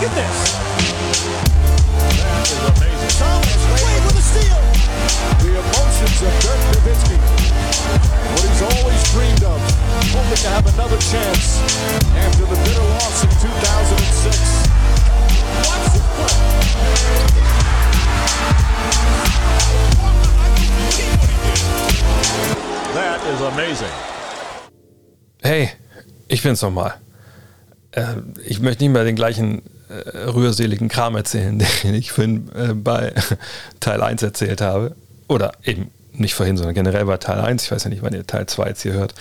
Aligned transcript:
Look 0.00 0.08
at 0.08 0.16
this. 0.16 0.56
That 2.16 2.48
is 2.48 2.56
amazing. 2.72 3.12
Thomas 3.20 3.60
Wade 3.68 4.00
with 4.08 4.16
a 4.16 4.24
steal. 4.24 4.56
The 5.44 5.60
emotions 5.60 6.24
of 6.24 6.32
Dirk 6.40 6.56
Nowitzki. 6.72 7.20
What 8.32 8.48
he's 8.48 8.64
always 8.64 8.96
dreamed 9.12 9.44
of. 9.44 9.60
Hoping 10.08 10.40
to 10.40 10.48
have 10.56 10.64
another 10.72 10.96
chance 11.04 11.60
after 12.16 12.48
the 12.48 12.56
bitter 12.64 12.80
loss 12.96 13.24
in 13.24 13.30
2006. 13.44 14.40
Watch 15.68 15.92
this 15.92 16.00
play. 16.16 16.32
That 22.96 23.20
is 23.28 23.40
amazing. 23.52 23.92
Hey, 25.42 25.72
ich 26.26 26.42
bin's 26.42 26.62
nochmal. 26.62 26.94
Äh, 27.92 28.22
ich 28.46 28.60
möchte 28.60 28.84
nicht 28.84 28.94
mehr 28.94 29.04
den 29.04 29.16
gleichen 29.16 29.60
rührseligen 29.90 30.88
Kram 30.88 31.16
erzählen, 31.16 31.58
den 31.82 31.94
ich 31.94 32.12
vorhin 32.12 32.50
äh, 32.54 32.74
bei 32.74 33.12
Teil 33.80 34.02
1 34.02 34.22
erzählt 34.22 34.60
habe. 34.60 34.94
Oder 35.28 35.52
eben 35.64 35.90
nicht 36.12 36.34
vorhin, 36.34 36.56
sondern 36.56 36.74
generell 36.74 37.04
bei 37.04 37.16
Teil 37.16 37.40
1. 37.40 37.64
Ich 37.64 37.70
weiß 37.70 37.84
ja 37.84 37.90
nicht, 37.90 38.02
wann 38.02 38.12
ihr 38.12 38.26
Teil 38.26 38.46
2 38.46 38.68
jetzt 38.68 38.82
hier 38.82 38.92
hört. 38.92 39.14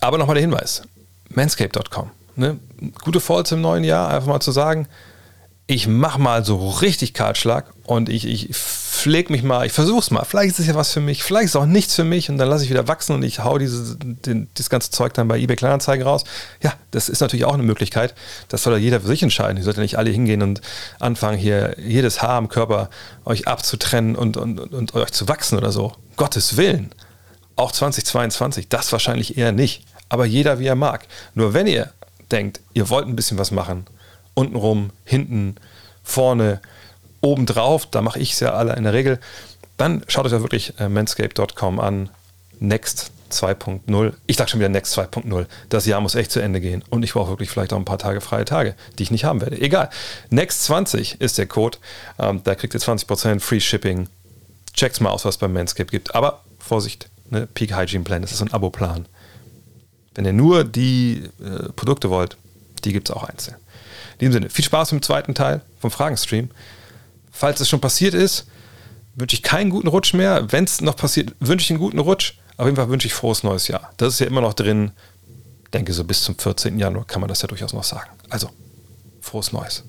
Aber 0.00 0.18
nochmal 0.18 0.34
der 0.34 0.42
Hinweis: 0.42 0.82
manscape.com. 1.30 2.10
Ne? 2.36 2.58
Gute 3.02 3.20
Falls 3.20 3.52
im 3.52 3.60
neuen 3.60 3.84
Jahr, 3.84 4.08
einfach 4.08 4.28
mal 4.28 4.40
zu 4.40 4.52
sagen, 4.52 4.88
ich 5.66 5.86
mache 5.86 6.20
mal 6.20 6.44
so 6.44 6.68
richtig 6.68 7.14
Kahlschlag 7.14 7.66
und 7.84 8.08
ich, 8.08 8.26
ich 8.26 8.54
pfleg 9.02 9.30
mich 9.30 9.42
mal, 9.42 9.66
ich 9.66 9.72
versuch's 9.72 10.12
mal. 10.12 10.24
Vielleicht 10.24 10.52
ist 10.52 10.60
es 10.60 10.68
ja 10.68 10.76
was 10.76 10.92
für 10.92 11.00
mich, 11.00 11.24
vielleicht 11.24 11.46
ist 11.46 11.50
es 11.50 11.56
auch 11.56 11.66
nichts 11.66 11.96
für 11.96 12.04
mich 12.04 12.30
und 12.30 12.38
dann 12.38 12.48
lasse 12.48 12.62
ich 12.62 12.70
wieder 12.70 12.86
wachsen 12.86 13.16
und 13.16 13.24
ich 13.24 13.40
hau 13.40 13.58
diese, 13.58 13.96
den, 13.96 14.48
das 14.54 14.70
ganze 14.70 14.92
Zeug 14.92 15.12
dann 15.14 15.26
bei 15.26 15.38
eBay 15.38 15.56
Kleinanzeigen 15.56 16.06
raus. 16.06 16.22
Ja, 16.62 16.72
das 16.92 17.08
ist 17.08 17.20
natürlich 17.20 17.44
auch 17.44 17.54
eine 17.54 17.64
Möglichkeit. 17.64 18.14
Das 18.48 18.62
soll 18.62 18.74
ja 18.74 18.78
jeder 18.78 19.00
für 19.00 19.08
sich 19.08 19.24
entscheiden. 19.24 19.56
Ihr 19.56 19.64
solltet 19.64 19.82
nicht 19.82 19.98
alle 19.98 20.10
hingehen 20.10 20.40
und 20.40 20.60
anfangen, 21.00 21.36
hier 21.36 21.74
jedes 21.78 22.22
Haar 22.22 22.36
am 22.36 22.48
Körper 22.48 22.90
euch 23.24 23.48
abzutrennen 23.48 24.14
und, 24.14 24.36
und, 24.36 24.60
und, 24.60 24.72
und 24.72 24.94
euch 24.94 25.10
zu 25.10 25.26
wachsen 25.26 25.58
oder 25.58 25.72
so. 25.72 25.94
Gottes 26.16 26.56
Willen. 26.56 26.94
Auch 27.56 27.72
2022, 27.72 28.68
das 28.68 28.92
wahrscheinlich 28.92 29.36
eher 29.36 29.50
nicht. 29.50 29.84
Aber 30.08 30.26
jeder 30.26 30.60
wie 30.60 30.66
er 30.66 30.76
mag. 30.76 31.08
Nur 31.34 31.54
wenn 31.54 31.66
ihr 31.66 31.90
denkt, 32.30 32.60
ihr 32.72 32.88
wollt 32.88 33.08
ein 33.08 33.16
bisschen 33.16 33.38
was 33.38 33.50
machen, 33.50 33.84
untenrum, 34.34 34.90
hinten, 35.04 35.56
vorne, 36.04 36.60
obendrauf, 37.22 37.86
da 37.86 38.02
mache 38.02 38.18
ich 38.18 38.34
es 38.34 38.40
ja 38.40 38.52
alle 38.52 38.74
in 38.76 38.84
der 38.84 38.92
Regel, 38.92 39.18
dann 39.78 40.04
schaut 40.08 40.26
euch 40.26 40.32
da 40.32 40.42
wirklich 40.42 40.74
äh, 40.78 40.88
manscape.com 40.88 41.80
an. 41.80 42.10
Next 42.60 43.10
2.0. 43.32 44.12
Ich 44.26 44.36
dachte 44.36 44.52
schon 44.52 44.60
wieder 44.60 44.68
Next 44.68 44.96
2.0. 44.96 45.46
Das 45.68 45.86
Jahr 45.86 46.00
muss 46.00 46.14
echt 46.14 46.30
zu 46.30 46.40
Ende 46.40 46.60
gehen. 46.60 46.84
Und 46.90 47.02
ich 47.02 47.14
brauche 47.14 47.30
wirklich 47.30 47.50
vielleicht 47.50 47.72
auch 47.72 47.78
ein 47.78 47.84
paar 47.84 47.98
Tage 47.98 48.20
freie 48.20 48.44
Tage, 48.44 48.74
die 48.98 49.02
ich 49.02 49.10
nicht 49.10 49.24
haben 49.24 49.40
werde. 49.40 49.60
Egal. 49.60 49.90
Next 50.30 50.64
20 50.64 51.20
ist 51.20 51.38
der 51.38 51.46
Code. 51.46 51.78
Ähm, 52.18 52.42
da 52.44 52.54
kriegt 52.54 52.74
ihr 52.74 52.80
20% 52.80 53.40
Free 53.40 53.60
Shipping. 53.60 54.08
Checkt's 54.74 55.00
mal 55.00 55.10
aus, 55.10 55.24
was 55.24 55.34
es 55.34 55.38
beim 55.38 55.52
Manscape 55.52 55.90
gibt. 55.90 56.14
Aber 56.14 56.44
Vorsicht, 56.58 57.08
ne? 57.30 57.48
Peak 57.52 57.74
Hygiene 57.74 58.04
Plan, 58.04 58.22
das 58.22 58.32
ist 58.32 58.38
so 58.38 58.44
ein 58.44 58.52
Abo-Plan. 58.52 59.06
Wenn 60.14 60.24
ihr 60.24 60.32
nur 60.32 60.64
die 60.64 61.24
äh, 61.40 61.72
Produkte 61.72 62.10
wollt, 62.10 62.36
die 62.84 62.92
gibt 62.92 63.08
es 63.08 63.16
auch 63.16 63.24
einzeln. 63.24 63.56
In 64.14 64.18
diesem 64.20 64.32
Sinne, 64.34 64.50
viel 64.50 64.64
Spaß 64.64 64.92
im 64.92 65.02
zweiten 65.02 65.34
Teil 65.34 65.62
vom 65.80 65.90
Fragenstream. 65.90 66.50
Falls 67.32 67.60
es 67.60 67.68
schon 67.68 67.80
passiert 67.80 68.14
ist, 68.14 68.46
wünsche 69.14 69.34
ich 69.34 69.42
keinen 69.42 69.70
guten 69.70 69.88
Rutsch 69.88 70.14
mehr. 70.14 70.52
Wenn 70.52 70.64
es 70.64 70.80
noch 70.80 70.96
passiert, 70.96 71.34
wünsche 71.40 71.64
ich 71.64 71.70
einen 71.70 71.80
guten 71.80 71.98
Rutsch. 71.98 72.34
Auf 72.56 72.66
jeden 72.66 72.76
Fall 72.76 72.88
wünsche 72.88 73.08
ich 73.08 73.14
frohes 73.14 73.42
neues 73.42 73.66
Jahr. 73.68 73.90
Das 73.96 74.14
ist 74.14 74.20
ja 74.20 74.26
immer 74.26 74.40
noch 74.40 74.54
drin. 74.54 74.92
Ich 75.64 75.70
denke, 75.70 75.92
so 75.92 76.04
bis 76.04 76.22
zum 76.22 76.38
14. 76.38 76.78
Januar 76.78 77.06
kann 77.06 77.20
man 77.20 77.28
das 77.28 77.42
ja 77.42 77.48
durchaus 77.48 77.72
noch 77.72 77.84
sagen. 77.84 78.10
Also, 78.28 78.50
frohes 79.20 79.52
Neues. 79.52 79.84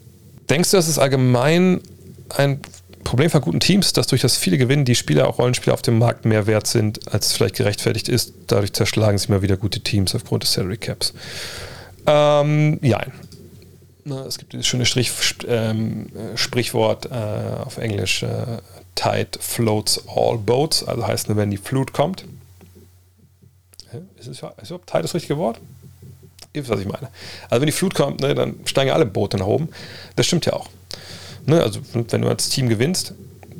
Denkst 0.49 0.71
du, 0.71 0.77
dass 0.77 0.87
es 0.87 0.97
allgemein 0.97 1.81
ein 2.29 2.61
Problem 3.03 3.29
von 3.29 3.41
guten 3.41 3.59
Teams, 3.59 3.91
dass 3.91 4.07
durch 4.07 4.21
das 4.21 4.37
viele 4.37 4.57
Gewinnen 4.57 4.85
die 4.85 4.95
Spieler, 4.95 5.27
auch 5.27 5.39
Rollenspieler 5.39 5.73
auf 5.73 5.81
dem 5.81 5.99
Markt 5.99 6.25
mehr 6.25 6.47
wert 6.47 6.67
sind, 6.67 7.13
als 7.13 7.27
es 7.27 7.33
vielleicht 7.33 7.55
gerechtfertigt 7.55 8.07
ist? 8.07 8.33
Dadurch 8.47 8.73
zerschlagen 8.73 9.17
sie 9.17 9.29
mal 9.29 9.41
wieder 9.41 9.57
gute 9.57 9.81
Teams 9.81 10.15
aufgrund 10.15 10.43
des 10.43 10.53
Salary 10.53 10.77
Caps. 10.77 11.13
Ähm, 12.05 12.79
ja, 12.81 13.05
na, 14.05 14.25
es 14.25 14.37
gibt 14.37 14.53
dieses 14.53 14.67
schöne 14.67 14.85
Strich, 14.85 15.11
ähm, 15.47 16.07
Sprichwort 16.35 17.05
äh, 17.05 17.63
auf 17.63 17.77
Englisch, 17.77 18.23
äh, 18.23 18.59
Tide 18.95 19.39
floats 19.39 20.03
all 20.07 20.37
boats, 20.37 20.83
also 20.83 21.07
heißt 21.07 21.29
nur, 21.29 21.37
wenn 21.37 21.51
die 21.51 21.57
Flut 21.57 21.93
kommt. 21.93 22.25
Ist 24.19 24.27
es 24.27 24.41
ist 24.61 24.69
überhaupt 24.69 24.89
Tide 24.89 25.03
das 25.03 25.13
richtige 25.13 25.37
Wort? 25.37 25.59
Ihr 26.53 26.61
wisst, 26.61 26.71
was 26.71 26.79
ich 26.79 26.87
meine. 26.87 27.09
Also 27.49 27.61
wenn 27.61 27.67
die 27.67 27.71
Flut 27.73 27.95
kommt, 27.95 28.21
ne, 28.21 28.35
dann 28.35 28.55
steigen 28.65 28.91
alle 28.91 29.05
Boote 29.05 29.37
nach 29.37 29.47
oben. 29.47 29.69
Das 30.15 30.25
stimmt 30.25 30.45
ja 30.45 30.53
auch. 30.53 30.69
Ne, 31.45 31.61
also 31.61 31.79
wenn 31.93 32.21
du 32.21 32.27
als 32.27 32.49
Team 32.49 32.69
gewinnst, 32.69 33.13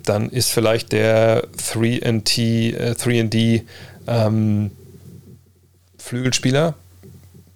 dann 0.04 0.30
ist 0.30 0.50
vielleicht 0.50 0.92
der 0.92 1.48
3D, 1.58 2.76
äh, 2.76 2.92
3D 2.92 3.64
ähm, 4.08 4.72
Flügelspieler 5.98 6.76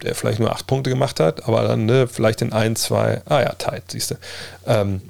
der 0.03 0.16
vielleicht 0.16 0.40
nur 0.40 0.52
acht 0.52 0.68
Punkte 0.68 0.90
gemacht 0.90 1.19
hat, 1.19 1.47
aber 1.47 1.63
dann 1.63 1.85
ne, 1.85 2.08
vielleicht 2.08 2.41
in 2.41 2.53
ein, 2.53 2.75
zwei, 2.75 3.22
ah 3.25 3.41
ja, 3.41 3.53
tight, 3.53 3.84
siehst 3.91 4.12
du. 4.12 4.16
Ähm, 4.66 5.02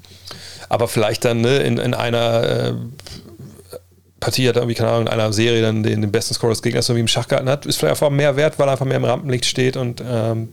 aber 0.70 0.88
vielleicht 0.88 1.26
dann 1.26 1.42
ne, 1.42 1.58
in, 1.58 1.78
in 1.78 1.94
einer 1.94 2.44
äh, 2.44 2.74
Partie 4.20 4.48
hat 4.48 4.56
irgendwie, 4.56 4.76
keine 4.76 4.90
Ahnung, 4.90 5.08
in 5.08 5.14
einer 5.14 5.32
Serie 5.34 5.62
dann 5.62 5.84
den, 5.84 6.02
den 6.02 6.12
besten 6.12 6.34
Score 6.34 6.52
des 6.52 6.62
Gegners 6.62 6.90
irgendwie 6.90 7.02
im 7.02 7.08
Schach 7.08 7.28
gehalten 7.28 7.50
hat, 7.50 7.66
ist 7.66 7.78
vielleicht 7.78 7.92
einfach 7.92 8.10
mehr 8.10 8.36
wert, 8.36 8.58
weil 8.58 8.68
er 8.68 8.72
einfach 8.72 8.86
mehr 8.86 8.98
im 8.98 9.06
Rampenlicht 9.06 9.46
steht 9.46 9.78
und 9.78 10.02
ähm, 10.06 10.50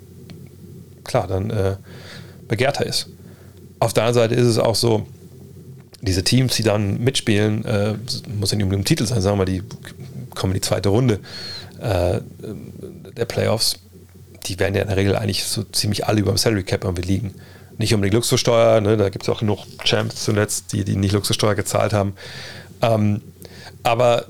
klar, 1.05 1.27
dann 1.27 1.51
äh, 1.51 1.77
begehrter 2.49 2.87
ist. 2.87 3.09
Auf 3.79 3.93
der 3.93 4.05
anderen 4.05 4.29
Seite 4.29 4.35
ist 4.41 4.47
es 4.47 4.59
auch 4.59 4.75
so, 4.75 5.07
diese 6.01 6.23
Teams, 6.23 6.55
die 6.57 6.63
dann 6.63 7.03
mitspielen, 7.03 7.65
äh, 7.65 7.95
muss 8.39 8.51
ja 8.51 8.57
nicht 8.57 8.65
unbedingt 8.65 8.73
im 8.73 8.85
Titel 8.85 9.07
sein, 9.07 9.23
sagen 9.23 9.35
wir 9.35 9.45
mal, 9.45 9.51
die 9.51 9.63
kommen 10.35 10.53
in 10.53 10.61
die 10.61 10.67
zweite 10.67 10.91
Runde 10.91 11.21
äh, 11.81 12.21
der 13.17 13.25
Playoffs 13.25 13.79
die 14.47 14.59
werden 14.59 14.75
ja 14.75 14.83
in 14.83 14.89
der 14.89 14.97
Regel 14.97 15.17
eigentlich 15.17 15.45
so 15.45 15.63
ziemlich 15.65 16.07
alle 16.07 16.21
über 16.21 16.33
dem 16.33 16.39
Salary 16.39 16.65
Cap 16.65 16.85
irgendwie 16.85 17.03
liegen. 17.03 17.35
Nicht 17.79 17.93
unbedingt 17.95 18.15
Luxussteuer, 18.15 18.81
ne? 18.81 18.97
da 18.97 19.09
gibt 19.09 19.25
es 19.25 19.29
auch 19.29 19.41
genug 19.41 19.61
Champs 19.85 20.25
zuletzt, 20.25 20.73
die, 20.73 20.85
die 20.85 20.97
nicht 20.97 21.13
Luxussteuer 21.13 21.55
gezahlt 21.55 21.93
haben. 21.93 22.15
Ähm, 22.83 23.21
aber 23.83 24.27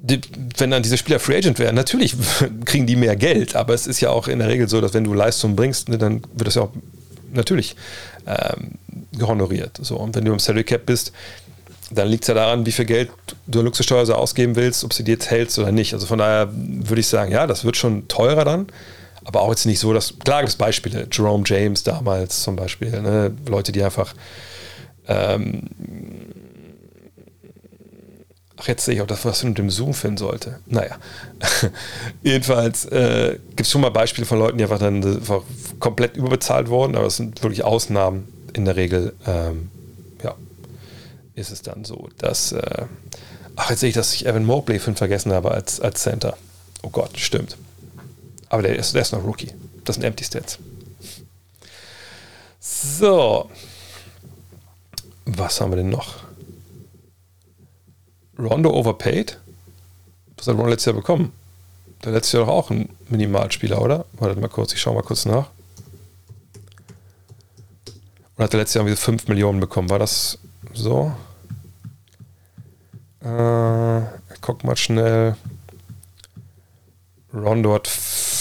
die, 0.00 0.20
wenn 0.56 0.70
dann 0.70 0.82
diese 0.82 0.96
Spieler 0.96 1.18
Free 1.18 1.36
Agent 1.36 1.58
wären, 1.58 1.74
natürlich 1.74 2.14
kriegen 2.64 2.86
die 2.86 2.96
mehr 2.96 3.16
Geld, 3.16 3.56
aber 3.56 3.74
es 3.74 3.86
ist 3.86 4.00
ja 4.00 4.10
auch 4.10 4.28
in 4.28 4.38
der 4.38 4.48
Regel 4.48 4.68
so, 4.68 4.80
dass 4.80 4.94
wenn 4.94 5.04
du 5.04 5.14
Leistung 5.14 5.56
bringst, 5.56 5.88
ne, 5.88 5.98
dann 5.98 6.22
wird 6.34 6.46
das 6.46 6.54
ja 6.54 6.62
auch 6.62 6.72
natürlich 7.32 7.74
ähm, 8.26 8.72
gehonoriert. 9.12 9.78
So, 9.82 9.96
und 9.96 10.14
wenn 10.14 10.24
du 10.24 10.32
im 10.32 10.38
Salary 10.38 10.64
Cap 10.64 10.86
bist, 10.86 11.12
dann 11.90 12.08
liegt 12.08 12.24
es 12.24 12.28
ja 12.28 12.34
daran, 12.34 12.66
wie 12.66 12.72
viel 12.72 12.84
Geld 12.84 13.10
du 13.46 13.62
Luxussteuer 13.62 14.06
so 14.06 14.14
ausgeben 14.14 14.56
willst, 14.56 14.84
ob 14.84 14.92
sie 14.92 15.04
die 15.04 15.12
jetzt 15.12 15.30
hältst 15.30 15.58
oder 15.58 15.72
nicht. 15.72 15.94
Also 15.94 16.06
von 16.06 16.18
daher 16.18 16.50
würde 16.52 17.00
ich 17.00 17.06
sagen, 17.06 17.32
ja, 17.32 17.46
das 17.46 17.64
wird 17.64 17.76
schon 17.76 18.06
teurer 18.08 18.44
dann 18.44 18.66
aber 19.28 19.42
auch 19.42 19.50
jetzt 19.50 19.66
nicht 19.66 19.78
so, 19.78 19.92
dass, 19.92 20.18
klar 20.20 20.40
gibt 20.40 20.48
es 20.48 20.56
Beispiele, 20.56 21.06
Jerome 21.12 21.44
James 21.44 21.82
damals 21.82 22.42
zum 22.42 22.56
Beispiel, 22.56 23.02
ne? 23.02 23.30
Leute, 23.46 23.72
die 23.72 23.82
einfach, 23.82 24.14
ähm, 25.06 25.64
ach, 28.56 28.68
jetzt 28.68 28.86
sehe 28.86 28.94
ich 28.94 29.02
auch 29.02 29.06
das, 29.06 29.26
was 29.26 29.40
ich 29.40 29.44
mit 29.44 29.58
dem 29.58 29.68
Zoom 29.68 29.92
finden 29.92 30.16
sollte. 30.16 30.60
Naja, 30.64 30.96
jedenfalls 32.22 32.86
äh, 32.86 33.38
gibt 33.48 33.60
es 33.60 33.70
schon 33.70 33.82
mal 33.82 33.90
Beispiele 33.90 34.26
von 34.26 34.38
Leuten, 34.38 34.56
die 34.56 34.64
einfach 34.64 34.78
dann 34.78 35.04
einfach 35.04 35.42
komplett 35.78 36.16
überbezahlt 36.16 36.70
wurden, 36.70 36.96
aber 36.96 37.08
es 37.08 37.16
sind 37.16 37.42
wirklich 37.42 37.64
Ausnahmen 37.64 38.28
in 38.54 38.64
der 38.64 38.76
Regel, 38.76 39.12
ähm, 39.26 39.70
ja, 40.24 40.36
ist 41.34 41.50
es 41.50 41.60
dann 41.60 41.84
so, 41.84 42.08
dass, 42.16 42.52
äh, 42.52 42.86
ach, 43.56 43.68
jetzt 43.68 43.80
sehe 43.80 43.90
ich, 43.90 43.94
dass 43.94 44.14
ich 44.14 44.24
Evan 44.24 44.46
Mobley 44.46 44.78
vergessen 44.78 45.34
habe 45.34 45.50
als, 45.50 45.82
als 45.82 46.00
Center. 46.00 46.38
Oh 46.80 46.88
Gott, 46.88 47.18
stimmt. 47.18 47.58
Aber 48.48 48.62
der 48.62 48.76
ist, 48.76 48.94
der 48.94 49.02
ist 49.02 49.12
noch 49.12 49.24
Rookie. 49.24 49.52
Das 49.84 49.96
sind 49.96 50.04
Empty 50.04 50.24
Stats. 50.24 50.58
So. 52.60 53.50
Was 55.26 55.60
haben 55.60 55.72
wir 55.72 55.76
denn 55.76 55.90
noch? 55.90 56.16
Rondo 58.38 58.70
overpaid? 58.70 59.38
Was 60.36 60.46
hat 60.46 60.54
Rondo 60.54 60.70
letztes 60.70 60.86
Jahr 60.86 60.94
bekommen? 60.94 61.32
Der 62.04 62.12
letztes 62.12 62.32
Jahr 62.32 62.46
doch 62.46 62.52
auch 62.52 62.70
ein 62.70 62.88
Minimalspieler, 63.08 63.82
oder? 63.82 64.06
Warte 64.12 64.40
mal 64.40 64.48
kurz, 64.48 64.72
ich 64.72 64.80
schaue 64.80 64.94
mal 64.94 65.02
kurz 65.02 65.24
nach. 65.24 65.50
Und 68.36 68.44
hat 68.44 68.54
er 68.54 68.60
letztes 68.60 68.74
Jahr 68.74 68.84
irgendwie 68.84 69.00
5 69.00 69.28
Millionen 69.28 69.58
bekommen. 69.58 69.90
War 69.90 69.98
das 69.98 70.38
so? 70.72 71.12
Äh, 73.20 74.02
guck 74.40 74.62
mal 74.62 74.76
schnell. 74.76 75.36
Rondo 77.34 77.74
hat 77.74 77.88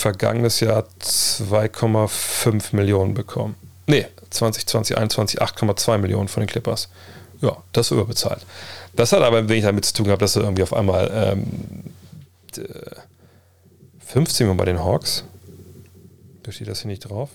vergangenes 0.08 0.62
Jahr 0.62 0.86
2,5 1.02 2.74
Millionen 2.74 3.14
bekommen. 3.14 3.56
Nee, 3.88 4.06
2020, 4.30 4.96
2021 4.96 5.42
8,2 5.42 5.98
Millionen 5.98 6.30
von 6.30 6.42
den 6.42 6.48
Clippers. 6.48 6.90
Ja, 7.42 7.58
das 7.74 7.92
überbezahlt. 7.92 8.46
Das 8.96 9.12
hat 9.12 9.22
aber 9.22 9.40
ein 9.40 9.50
wenig 9.50 9.66
damit 9.66 9.84
zu 9.84 9.94
tun 9.94 10.06
gehabt, 10.06 10.22
dass 10.22 10.38
er 10.38 10.44
irgendwie 10.44 10.64
auf 10.64 10.74
einmal 10.74 11.12
ähm, 11.14 11.46
15 14.00 14.48
Mal 14.48 14.54
bei 14.54 14.66
den 14.66 14.80
Hawks. 14.80 15.26
Da 16.44 16.52
steht 16.54 16.70
das 16.70 16.82
hier 16.82 16.90
nicht 16.90 17.02
drauf. 17.02 17.30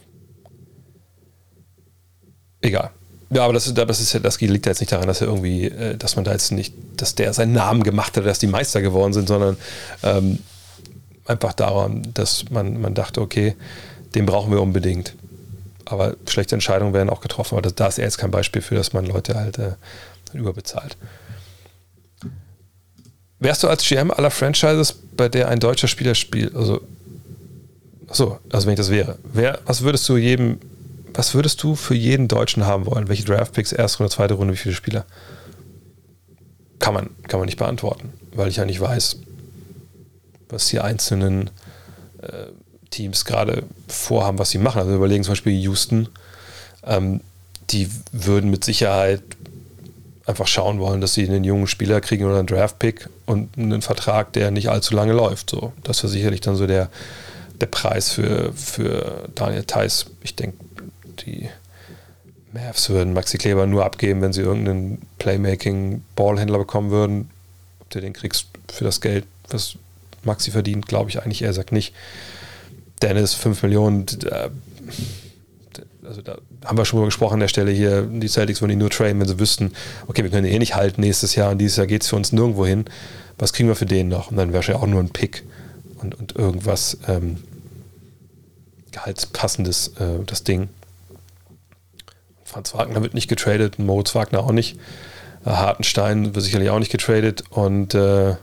egal. 2.62 2.90
Ja, 3.30 3.44
aber 3.44 3.52
das, 3.52 3.72
das, 3.72 4.00
ist 4.00 4.18
das 4.22 4.40
liegt 4.40 4.66
ja 4.66 4.72
jetzt 4.72 4.80
nicht 4.80 4.92
daran, 4.92 5.06
dass 5.06 5.20
er 5.20 5.26
irgendwie, 5.28 5.66
äh, 5.66 5.96
dass 5.96 6.16
man 6.16 6.24
da 6.24 6.32
jetzt 6.32 6.52
nicht, 6.52 6.74
dass 6.96 7.14
der 7.14 7.32
seinen 7.34 7.52
Namen 7.52 7.82
gemacht 7.82 8.16
hat, 8.16 8.24
dass 8.24 8.38
die 8.38 8.46
Meister 8.46 8.80
geworden 8.80 9.12
sind, 9.12 9.28
sondern 9.28 9.56
ähm, 10.02 10.38
einfach 11.26 11.52
daran, 11.52 12.02
dass 12.14 12.50
man, 12.50 12.80
man 12.80 12.94
dachte, 12.94 13.20
okay, 13.20 13.54
den 14.14 14.26
brauchen 14.26 14.52
wir 14.52 14.60
unbedingt. 14.60 15.14
Aber 15.84 16.16
schlechte 16.28 16.54
Entscheidungen 16.54 16.94
werden 16.94 17.10
auch 17.10 17.20
getroffen. 17.20 17.54
Aber 17.54 17.62
das, 17.62 17.74
da 17.74 17.86
ist 17.86 17.98
er 17.98 18.04
jetzt 18.04 18.18
kein 18.18 18.30
Beispiel 18.30 18.62
für, 18.62 18.74
dass 18.74 18.92
man 18.92 19.06
Leute 19.06 19.34
halt 19.34 19.58
äh, 19.58 19.72
überbezahlt. 20.32 20.96
Wärst 23.38 23.62
du 23.62 23.68
als 23.68 23.84
GM 23.84 24.10
aller 24.10 24.30
Franchises, 24.30 24.94
bei 25.16 25.28
der 25.28 25.48
ein 25.48 25.58
deutscher 25.58 25.88
Spieler 25.88 26.14
spielt, 26.14 26.54
also 26.54 26.80
so, 28.08 28.38
also 28.52 28.66
wenn 28.66 28.74
ich 28.74 28.78
das 28.78 28.90
wäre, 28.90 29.18
wer, 29.24 29.58
was 29.64 29.82
würdest 29.82 30.08
du 30.08 30.16
jedem, 30.16 30.60
was 31.12 31.34
würdest 31.34 31.62
du 31.62 31.74
für 31.74 31.94
jeden 31.94 32.28
Deutschen 32.28 32.66
haben 32.66 32.86
wollen? 32.86 33.08
Welche 33.08 33.24
Draftpicks, 33.24 33.72
erste 33.72 33.98
Runde, 33.98 34.14
zweite 34.14 34.34
Runde, 34.34 34.54
wie 34.54 34.58
viele 34.58 34.74
Spieler? 34.74 35.06
Kann 36.78 36.94
man, 36.94 37.10
kann 37.26 37.40
man 37.40 37.46
nicht 37.46 37.58
beantworten, 37.58 38.12
weil 38.34 38.48
ich 38.48 38.56
ja 38.56 38.64
nicht 38.64 38.80
weiß, 38.80 39.18
was 40.52 40.68
die 40.68 40.80
einzelnen 40.80 41.50
äh, 42.22 42.46
Teams 42.90 43.24
gerade 43.24 43.64
vorhaben, 43.88 44.38
was 44.38 44.50
sie 44.50 44.58
machen. 44.58 44.80
Also 44.80 44.94
überlegen 44.94 45.24
zum 45.24 45.32
Beispiel 45.32 45.58
Houston, 45.60 46.08
ähm, 46.84 47.20
die 47.70 47.88
würden 48.12 48.50
mit 48.50 48.64
Sicherheit 48.64 49.22
einfach 50.26 50.46
schauen 50.46 50.78
wollen, 50.78 51.00
dass 51.00 51.14
sie 51.14 51.26
einen 51.26 51.44
jungen 51.44 51.66
Spieler 51.66 52.00
kriegen 52.00 52.24
oder 52.24 52.38
einen 52.38 52.46
Draft-Pick 52.46 53.08
und 53.26 53.58
einen 53.58 53.82
Vertrag, 53.82 54.32
der 54.32 54.50
nicht 54.50 54.68
allzu 54.68 54.94
lange 54.94 55.12
läuft. 55.12 55.50
So, 55.50 55.72
das 55.82 56.02
wäre 56.02 56.12
sicherlich 56.12 56.40
dann 56.40 56.56
so 56.56 56.66
der, 56.66 56.90
der 57.60 57.66
Preis 57.66 58.10
für, 58.10 58.52
für 58.52 59.28
Daniel 59.34 59.64
Theiss. 59.64 60.06
Ich 60.22 60.36
denke, 60.36 60.56
die 61.26 61.48
Mavs 62.52 62.90
würden 62.90 63.14
Maxi 63.14 63.38
Kleber 63.38 63.66
nur 63.66 63.84
abgeben, 63.84 64.20
wenn 64.20 64.32
sie 64.32 64.42
irgendeinen 64.42 65.02
Playmaking-Ballhändler 65.18 66.58
bekommen 66.58 66.90
würden. 66.90 67.30
Ob 67.80 67.90
du 67.90 68.00
den 68.00 68.12
kriegst 68.12 68.46
für 68.70 68.84
das 68.84 69.00
Geld, 69.00 69.24
was 69.48 69.76
Maxi 70.24 70.50
verdient, 70.50 70.86
glaube 70.86 71.10
ich 71.10 71.22
eigentlich. 71.22 71.42
Er 71.42 71.52
sagt 71.52 71.72
nicht. 71.72 71.94
Dennis, 73.00 73.34
5 73.34 73.62
Millionen. 73.62 74.06
Also 76.04 76.20
da 76.22 76.38
haben 76.64 76.78
wir 76.78 76.84
schon 76.84 76.98
mal 76.98 77.06
gesprochen 77.06 77.34
an 77.34 77.40
der 77.40 77.48
Stelle 77.48 77.70
hier. 77.70 78.02
Die 78.02 78.28
Celtics 78.28 78.60
würden 78.60 78.72
ihn 78.72 78.78
nur 78.78 78.90
traden, 78.90 79.20
wenn 79.20 79.28
sie 79.28 79.38
wüssten, 79.38 79.72
okay, 80.08 80.22
wir 80.22 80.30
können 80.30 80.46
ihn 80.46 80.54
eh 80.54 80.58
nicht 80.58 80.74
halten 80.74 81.00
nächstes 81.00 81.34
Jahr 81.34 81.50
und 81.50 81.58
dieses 81.58 81.76
Jahr 81.76 81.86
geht 81.86 82.02
es 82.02 82.08
für 82.08 82.16
uns 82.16 82.32
nirgendwo 82.32 82.66
hin. 82.66 82.84
Was 83.38 83.52
kriegen 83.52 83.68
wir 83.68 83.76
für 83.76 83.86
den 83.86 84.08
noch? 84.08 84.30
Und 84.30 84.36
dann 84.36 84.52
wäre 84.52 84.60
es 84.60 84.66
ja 84.66 84.76
auch 84.76 84.86
nur 84.86 85.00
ein 85.00 85.10
Pick 85.10 85.44
und, 85.96 86.14
und 86.14 86.36
irgendwas 86.36 86.98
ähm, 87.08 87.38
gehaltspassendes, 88.92 89.88
äh, 89.98 90.24
das 90.26 90.44
Ding. 90.44 90.68
Franz 92.44 92.74
Wagner 92.74 93.02
wird 93.02 93.14
nicht 93.14 93.28
getradet, 93.28 93.78
Moritz 93.78 94.14
Wagner 94.14 94.40
auch 94.40 94.52
nicht. 94.52 94.78
Äh, 95.44 95.50
Hartenstein 95.50 96.34
wird 96.34 96.44
sicherlich 96.44 96.70
auch 96.70 96.78
nicht 96.78 96.92
getradet 96.92 97.44
und 97.50 97.94
äh, 97.94 98.36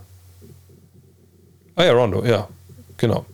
Ah 1.80 1.86
ja, 1.86 1.94
Rondo, 1.94 2.26
ja, 2.26 2.46
genau. 2.98 3.26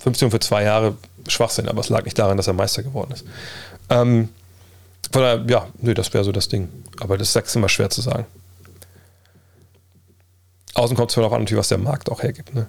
15 0.00 0.30
für 0.30 0.38
zwei 0.38 0.64
Jahre 0.64 0.98
Schwachsinn, 1.26 1.66
aber 1.66 1.80
es 1.80 1.88
lag 1.88 2.04
nicht 2.04 2.18
daran, 2.18 2.36
dass 2.36 2.46
er 2.46 2.52
Meister 2.52 2.82
geworden 2.82 3.12
ist. 3.12 3.24
Ähm, 3.88 4.28
von 5.10 5.22
daher, 5.22 5.42
ja, 5.48 5.66
nee, 5.78 5.94
das 5.94 6.12
wäre 6.12 6.24
so 6.24 6.30
das 6.30 6.48
Ding. 6.48 6.68
Aber 7.00 7.16
das 7.16 7.34
ist 7.34 7.56
immer 7.56 7.70
schwer 7.70 7.88
zu 7.88 8.02
sagen. 8.02 8.26
Außen 10.74 10.94
kommt 10.94 11.10
es 11.10 11.14
darauf 11.14 11.32
an, 11.32 11.46
was 11.50 11.68
der 11.68 11.78
Markt 11.78 12.10
auch 12.10 12.22
hergibt. 12.22 12.54
Ne? 12.54 12.66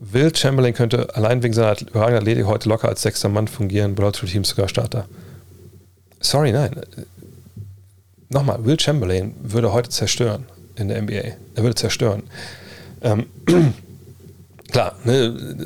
Will 0.00 0.36
Chamberlain 0.36 0.74
könnte 0.74 1.16
allein 1.16 1.42
wegen 1.42 1.54
seiner 1.54 1.80
überragenden 1.80 2.20
Athletik 2.20 2.44
heute 2.44 2.68
locker 2.68 2.88
als 2.88 3.00
sechster 3.00 3.30
Mann 3.30 3.48
fungieren, 3.48 3.94
bedeutet 3.94 4.20
für 4.20 4.26
Teams 4.26 4.50
sogar 4.50 4.68
Starter. 4.68 5.08
Sorry, 6.20 6.52
nein 6.52 6.78
nochmal, 8.28 8.64
Will 8.64 8.78
Chamberlain 8.78 9.34
würde 9.42 9.72
heute 9.72 9.90
zerstören 9.90 10.46
in 10.76 10.88
der 10.88 11.00
NBA. 11.02 11.14
Er 11.54 11.62
würde 11.62 11.74
zerstören. 11.74 12.24
Ähm, 13.02 13.26
klar, 14.70 14.96
ne, 15.04 15.14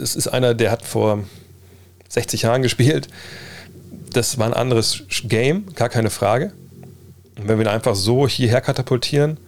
es 0.03 0.17
ist 0.17 0.29
einer, 0.29 0.55
der 0.55 0.71
hat 0.71 0.83
vor 0.85 1.25
60 2.09 2.43
Jahren 2.43 2.62
gespielt. 2.62 3.09
Das 4.12 4.39
war 4.39 4.47
ein 4.47 4.55
anderes 4.55 5.05
Game, 5.25 5.73
gar 5.75 5.89
keine 5.89 6.11
Frage. 6.11 6.53
Und 7.39 7.49
wenn 7.49 7.59
wir 7.59 7.65
ihn 7.65 7.73
einfach 7.73 7.95
so 7.95 8.27
hierher 8.29 8.61
katapultieren, 8.61 9.39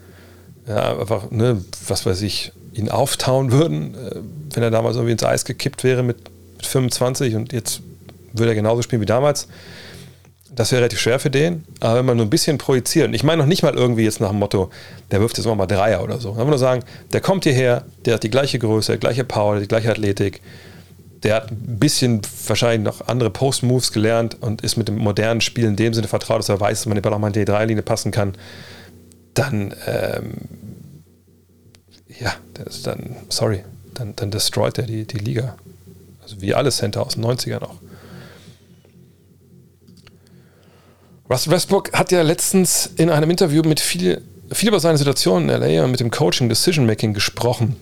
ja, 0.66 0.98
einfach, 0.98 1.30
ne, 1.30 1.62
was 1.88 2.06
weiß 2.06 2.22
ich, 2.22 2.52
ihn 2.72 2.88
auftauen 2.88 3.52
würden, 3.52 3.94
äh, 3.94 4.20
wenn 4.54 4.62
er 4.62 4.70
damals 4.70 4.96
irgendwie 4.96 5.12
ins 5.12 5.24
Eis 5.24 5.44
gekippt 5.44 5.84
wäre 5.84 6.02
mit, 6.02 6.18
mit 6.56 6.66
25 6.66 7.34
und 7.34 7.52
jetzt 7.52 7.82
würde 8.32 8.52
er 8.52 8.54
genauso 8.54 8.82
spielen 8.82 9.02
wie 9.02 9.06
damals, 9.06 9.48
das 10.54 10.70
wäre 10.70 10.82
relativ 10.82 11.00
schwer 11.00 11.18
für 11.18 11.30
den, 11.30 11.64
aber 11.80 11.98
wenn 11.98 12.04
man 12.04 12.16
nur 12.16 12.26
ein 12.26 12.30
bisschen 12.30 12.58
projiziert, 12.58 13.08
und 13.08 13.14
ich 13.14 13.22
meine 13.22 13.40
noch 13.40 13.48
nicht 13.48 13.62
mal 13.62 13.74
irgendwie 13.74 14.04
jetzt 14.04 14.20
nach 14.20 14.30
dem 14.30 14.38
Motto, 14.38 14.70
der 15.10 15.20
wirft 15.20 15.38
jetzt 15.38 15.46
mal 15.46 15.66
Dreier 15.66 16.02
oder 16.02 16.18
so, 16.18 16.34
dann 16.34 16.46
nur 16.46 16.58
sagen, 16.58 16.84
der 17.12 17.20
kommt 17.20 17.44
hierher, 17.44 17.84
der 18.04 18.14
hat 18.14 18.22
die 18.22 18.30
gleiche 18.30 18.58
Größe, 18.58 18.98
gleiche 18.98 19.24
Power, 19.24 19.60
die 19.60 19.68
gleiche 19.68 19.90
Athletik, 19.90 20.42
der 21.22 21.36
hat 21.36 21.50
ein 21.50 21.78
bisschen 21.78 22.20
wahrscheinlich 22.46 22.84
noch 22.84 23.06
andere 23.06 23.30
Post-Moves 23.30 23.92
gelernt 23.92 24.36
und 24.40 24.62
ist 24.62 24.76
mit 24.76 24.88
dem 24.88 24.98
modernen 24.98 25.40
Spiel 25.40 25.64
in 25.64 25.76
dem 25.76 25.94
Sinne 25.94 26.08
vertraut, 26.08 26.40
dass 26.40 26.48
er 26.48 26.60
weiß, 26.60 26.80
dass 26.80 26.86
man 26.86 26.96
den 26.96 27.02
Ball 27.02 27.14
auch 27.14 27.18
mal 27.18 27.28
in 27.28 27.32
die 27.32 27.44
D3-Linie 27.44 27.82
passen 27.82 28.10
kann, 28.10 28.34
dann, 29.34 29.74
ähm, 29.86 30.34
ja, 32.20 32.34
dann, 32.84 33.16
sorry, 33.28 33.64
dann, 33.94 34.14
dann 34.16 34.30
destroyt 34.30 34.78
er 34.78 34.84
die, 34.84 35.06
die 35.06 35.18
Liga. 35.18 35.56
Also 36.22 36.40
wie 36.40 36.54
alle 36.54 36.70
Center 36.70 37.06
aus 37.06 37.14
den 37.14 37.24
90ern 37.24 37.62
auch. 37.62 37.76
Russell 41.32 41.50
Westbrook 41.50 41.94
hat 41.94 42.12
ja 42.12 42.20
letztens 42.20 42.90
in 42.96 43.08
einem 43.08 43.30
Interview 43.30 43.62
mit 43.62 43.80
viel, 43.80 44.20
viel 44.52 44.68
über 44.68 44.80
seine 44.80 44.98
Situation 44.98 45.48
in 45.48 45.60
LA 45.60 45.82
und 45.82 45.90
mit 45.90 46.00
dem 46.00 46.10
Coaching, 46.10 46.50
Decision 46.50 46.84
Making 46.84 47.14
gesprochen. 47.14 47.74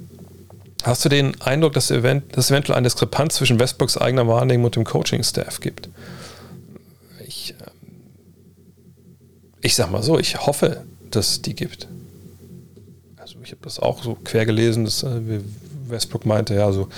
Hast 0.85 1.05
du 1.05 1.09
den 1.09 1.39
Eindruck, 1.41 1.73
dass, 1.73 1.91
event 1.91 2.37
dass 2.37 2.53
eventuell 2.53 2.79
eine 2.79 2.85
Diskrepanz 2.85 3.35
zwischen 3.35 3.59
Westbrooks 3.59 3.97
eigener 3.97 4.29
Wahrnehmung 4.29 4.67
und 4.67 4.77
dem 4.77 4.85
Coaching-Staff 4.85 5.59
gibt? 5.59 5.89
Ich, 7.27 7.57
ähm, 7.59 7.67
ich 9.63 9.75
sag 9.75 9.91
mal 9.91 10.05
so, 10.05 10.17
ich 10.17 10.47
hoffe, 10.47 10.85
dass 11.11 11.31
es 11.31 11.43
die 11.43 11.57
gibt. 11.57 11.89
Also 13.17 13.35
ich 13.43 13.51
habe 13.51 13.63
das 13.63 13.81
auch 13.81 14.05
so 14.05 14.17
quer 14.23 14.47
gelesen, 14.47 14.85
dass 14.85 15.03
äh, 15.03 15.41
Westbrook 15.89 16.25
meinte, 16.25 16.55
ja, 16.55 16.71
so 16.71 16.89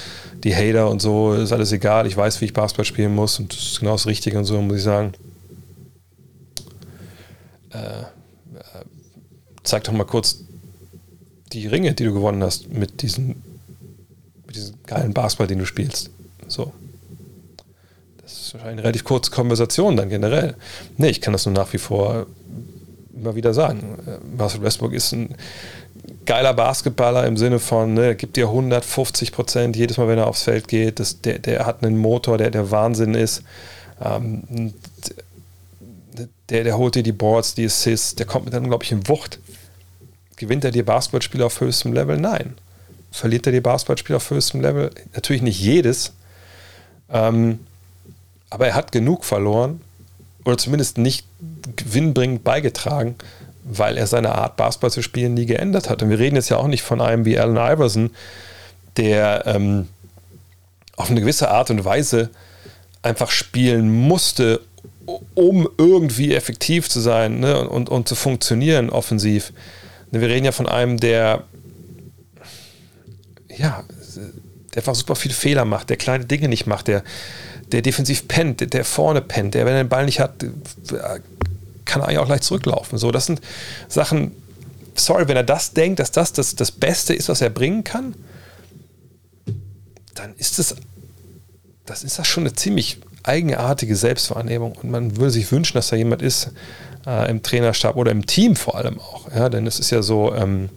die 0.45 0.55
Hater 0.55 0.91
und 0.91 1.01
so 1.01 1.33
ist 1.33 1.51
alles 1.51 1.73
egal, 1.73 2.07
ich 2.07 2.15
weiß, 2.15 2.43
wie 2.43 2.45
ich 2.45 2.53
Basketball 2.53 2.85
spielen 2.85 3.15
muss 3.15 3.39
und 3.39 3.55
das 3.55 3.63
ist 3.63 3.81
genau 3.81 3.93
das 3.93 4.07
Richtige 4.07 4.37
und 4.37 4.45
so, 4.45 4.61
muss 4.61 4.77
ich 4.77 4.83
sagen. 4.83 5.15
Äh, 7.73 8.03
äh, 8.59 8.85
zeig 9.63 9.85
doch 9.85 9.93
mal 9.93 10.05
kurz 10.05 10.45
die 11.53 11.67
Ringe, 11.67 11.93
die 11.93 12.05
du 12.05 12.13
gewonnen 12.13 12.43
hast 12.43 12.73
mit 12.73 13.03
diesem, 13.03 13.43
mit 14.47 14.57
diesem 14.57 14.77
geilen 14.87 15.15
Basketball, 15.15 15.47
den 15.47 15.59
du 15.59 15.67
spielst. 15.67 16.11
So. 16.49 16.73
Das 18.23 18.33
ist 18.33 18.55
wahrscheinlich 18.55 18.79
eine 18.79 18.85
relativ 18.85 19.05
kurze 19.05 19.31
Konversation 19.31 19.97
dann 19.97 20.09
generell. 20.09 20.57
Nee, 20.97 21.09
ich 21.09 21.21
kann 21.21 21.33
das 21.33 21.47
nur 21.47 21.55
nach 21.55 21.73
wie 21.73 21.79
vor 21.79 22.27
immer 23.15 23.35
wieder 23.35 23.55
sagen. 23.55 23.99
Marcel 24.37 24.63
Westbrook 24.63 24.93
ist 24.93 25.13
ein 25.13 25.35
geiler 26.25 26.55
Basketballer 26.55 27.27
im 27.27 27.37
Sinne 27.37 27.59
von, 27.59 27.95
ne, 27.95 28.17
gibt 28.17 28.37
dir 28.37 28.47
150 28.47 29.33
Prozent 29.33 29.77
jedes 29.77 29.99
Mal, 29.99 30.09
wenn 30.09 30.19
er 30.19 30.27
aufs 30.27 30.43
Feld 30.43 30.69
geht. 30.69 31.01
Das, 31.01 31.21
der, 31.21 31.39
der 31.39 31.67
hat 31.67 31.85
einen 31.85 31.99
Motor, 31.99 32.39
der 32.39 32.51
der 32.51 32.71
Wahnsinn 32.71 33.15
ist. 33.15 33.43
Ähm, 34.03 34.73
der, 36.51 36.65
der 36.65 36.77
holt 36.77 36.95
dir 36.95 37.03
die 37.03 37.13
Boards, 37.13 37.55
die 37.55 37.65
Assists, 37.65 38.15
der 38.15 38.27
kommt 38.27 38.45
mit 38.45 38.55
einer 38.55 38.65
unglaublichen 38.65 39.09
Wucht. 39.09 39.39
Gewinnt 40.37 40.65
er 40.65 40.71
dir 40.71 40.85
Basketballspiele 40.85 41.45
auf 41.47 41.61
höchstem 41.61 41.93
Level? 41.93 42.19
Nein. 42.19 42.55
Verliert 43.11 43.47
er 43.47 43.53
dir 43.53 43.63
Basketballspiele 43.63 44.17
auf 44.17 44.31
höchstem 44.31 44.61
Level? 44.61 44.91
Natürlich 45.15 45.43
nicht 45.43 45.61
jedes. 45.61 46.13
Ähm, 47.11 47.61
aber 48.51 48.69
er 48.69 48.75
hat 48.75 48.93
genug 48.93 49.25
verloren 49.25 49.81
oder 50.45 50.59
zumindest 50.59 50.99
nicht 50.99 51.27
gewinnbringend 51.77 52.45
beigetragen, 52.45 53.15
weil 53.65 53.97
er 53.97 54.07
seine 54.07 54.35
Art, 54.35 54.57
Basketball 54.57 54.91
zu 54.91 55.03
spielen, 55.03 55.35
nie 55.35 55.47
geändert 55.47 55.89
hat. 55.89 56.03
Und 56.03 56.11
wir 56.11 56.19
reden 56.19 56.37
jetzt 56.37 56.49
ja 56.49 56.57
auch 56.57 56.67
nicht 56.67 56.83
von 56.83 57.01
einem 57.01 57.25
wie 57.25 57.39
Allen 57.39 57.57
Iverson, 57.57 58.11
der 58.97 59.47
ähm, 59.47 59.89
auf 60.97 61.11
eine 61.11 61.21
gewisse 61.21 61.51
Art 61.51 61.71
und 61.71 61.85
Weise 61.85 62.31
einfach 63.03 63.31
spielen 63.31 63.91
musste, 63.91 64.61
um 65.35 65.69
irgendwie 65.79 66.35
effektiv 66.35 66.89
zu 66.89 67.01
sein 67.01 67.41
ne, 67.41 67.69
und, 67.69 67.89
und 67.89 68.09
zu 68.09 68.15
funktionieren 68.15 68.91
offensiv. 68.91 69.53
Ne, 70.11 70.21
wir 70.21 70.29
reden 70.29 70.45
ja 70.45 70.53
von 70.53 70.69
einem, 70.69 70.99
der 70.99 71.45
ja, 73.57 73.85
der 74.75 74.79
einfach 74.79 74.95
super 74.95 75.15
viele 75.17 75.35
Fehler 75.35 75.65
macht, 75.65 75.91
der 75.91 75.97
kleine 75.97 76.25
Dinge 76.25 76.49
nicht 76.49 76.67
macht, 76.67 76.89
der, 76.89 77.03
der 77.71 77.83
defensiv 77.83 78.29
pennt, 78.29 78.61
der, 78.61 78.69
der 78.69 78.85
vorne 78.85 79.21
pennt, 79.21 79.55
der, 79.55 79.67
wenn 79.67 79.75
er 79.75 79.85
den 79.85 79.89
Ball 79.89 80.07
nicht 80.07 80.21
hat, 80.21 80.45
kann 81.85 82.01
er 82.01 82.09
eigentlich 82.09 82.19
auch 82.19 82.29
leicht 82.29 82.45
zurücklaufen. 82.45 82.99
So, 82.99 83.11
das 83.11 83.27
sind 83.27 83.41
Sachen, 83.89 84.33
sorry, 84.95 85.29
wenn 85.29 85.37
er 85.37 85.45
das 85.45 85.73
denkt, 85.73 85.99
dass 85.99 86.11
das 86.11 86.33
das, 86.33 86.57
das 86.57 86.73
Beste 86.73 87.15
ist, 87.15 87.29
was 87.29 87.41
er 87.41 87.51
bringen 87.51 87.85
kann, 87.85 88.15
dann 90.15 90.35
ist 90.37 90.59
es 90.59 90.77
das 91.85 92.05
ist 92.05 92.19
das 92.19 92.27
schon 92.27 92.45
eine 92.45 92.55
ziemlich 92.55 92.99
eigenartige 93.23 93.97
Selbstwahrnehmung. 93.97 94.73
Und 94.83 94.91
man 94.91 95.17
würde 95.17 95.31
sich 95.31 95.51
wünschen, 95.51 95.77
dass 95.77 95.89
da 95.89 95.97
jemand 95.97 96.23
ist 96.23 96.51
äh, 97.07 97.31
im 97.31 97.43
Trainerstab 97.43 97.97
oder 97.97 98.11
im 98.11 98.27
Team 98.27 98.57
vor 98.57 98.77
allem 98.77 98.99
auch. 99.01 99.31
Ja, 99.35 99.49
denn 99.49 99.67
es 99.67 99.79
ist 99.79 99.91
ja 99.91 100.03
so, 100.03 100.35
ähm, 100.35 100.69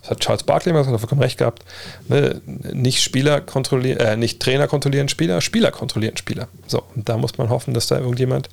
das 0.00 0.10
hat 0.10 0.20
Charles 0.20 0.42
Barkley 0.42 0.72
mal 0.72 0.84
vollkommen 0.84 1.22
recht 1.22 1.38
gehabt, 1.38 1.64
ne? 2.08 2.40
nicht 2.46 3.02
Spieler 3.02 3.40
kontrollieren, 3.40 3.98
äh, 4.00 4.16
nicht 4.16 4.40
Trainer 4.40 4.66
kontrollieren 4.66 5.08
Spieler, 5.08 5.40
Spieler 5.40 5.70
kontrollieren 5.70 6.16
Spieler. 6.16 6.48
So, 6.66 6.82
und 6.94 7.08
da 7.08 7.16
muss 7.16 7.38
man 7.38 7.50
hoffen, 7.50 7.74
dass 7.74 7.86
da 7.86 7.98
irgendjemand, 7.98 8.48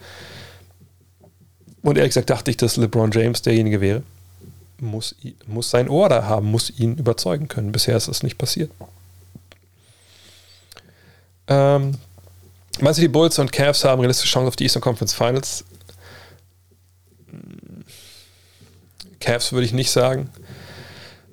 und 1.82 1.98
ehrlich 1.98 2.12
gesagt 2.12 2.30
dachte 2.30 2.52
ich, 2.52 2.58
dass 2.58 2.78
LeBron 2.78 3.12
James 3.12 3.42
derjenige 3.42 3.82
wäre, 3.82 4.04
muss, 4.80 5.16
muss 5.48 5.70
sein 5.70 5.90
Ohr 5.90 6.10
da 6.10 6.26
haben, 6.26 6.52
muss 6.52 6.70
ihn 6.70 6.96
überzeugen 6.96 7.48
können. 7.48 7.72
Bisher 7.72 7.98
ist 7.98 8.08
das 8.08 8.24
nicht 8.24 8.38
passiert. 8.38 8.72
Ähm, 11.48 11.96
meinst 12.82 13.00
du, 13.00 13.02
die 13.02 13.08
Bulls 13.08 13.40
und 13.40 13.52
Cavs 13.52 13.84
haben 13.84 14.00
realistische 14.00 14.32
Chance 14.32 14.48
auf 14.48 14.56
die 14.56 14.64
Eastern 14.64 14.82
Conference 14.82 15.14
Finals? 15.14 15.64
Cavs 19.20 19.52
würde 19.52 19.66
ich 19.66 19.74
nicht 19.74 19.92
sagen. 19.92 20.30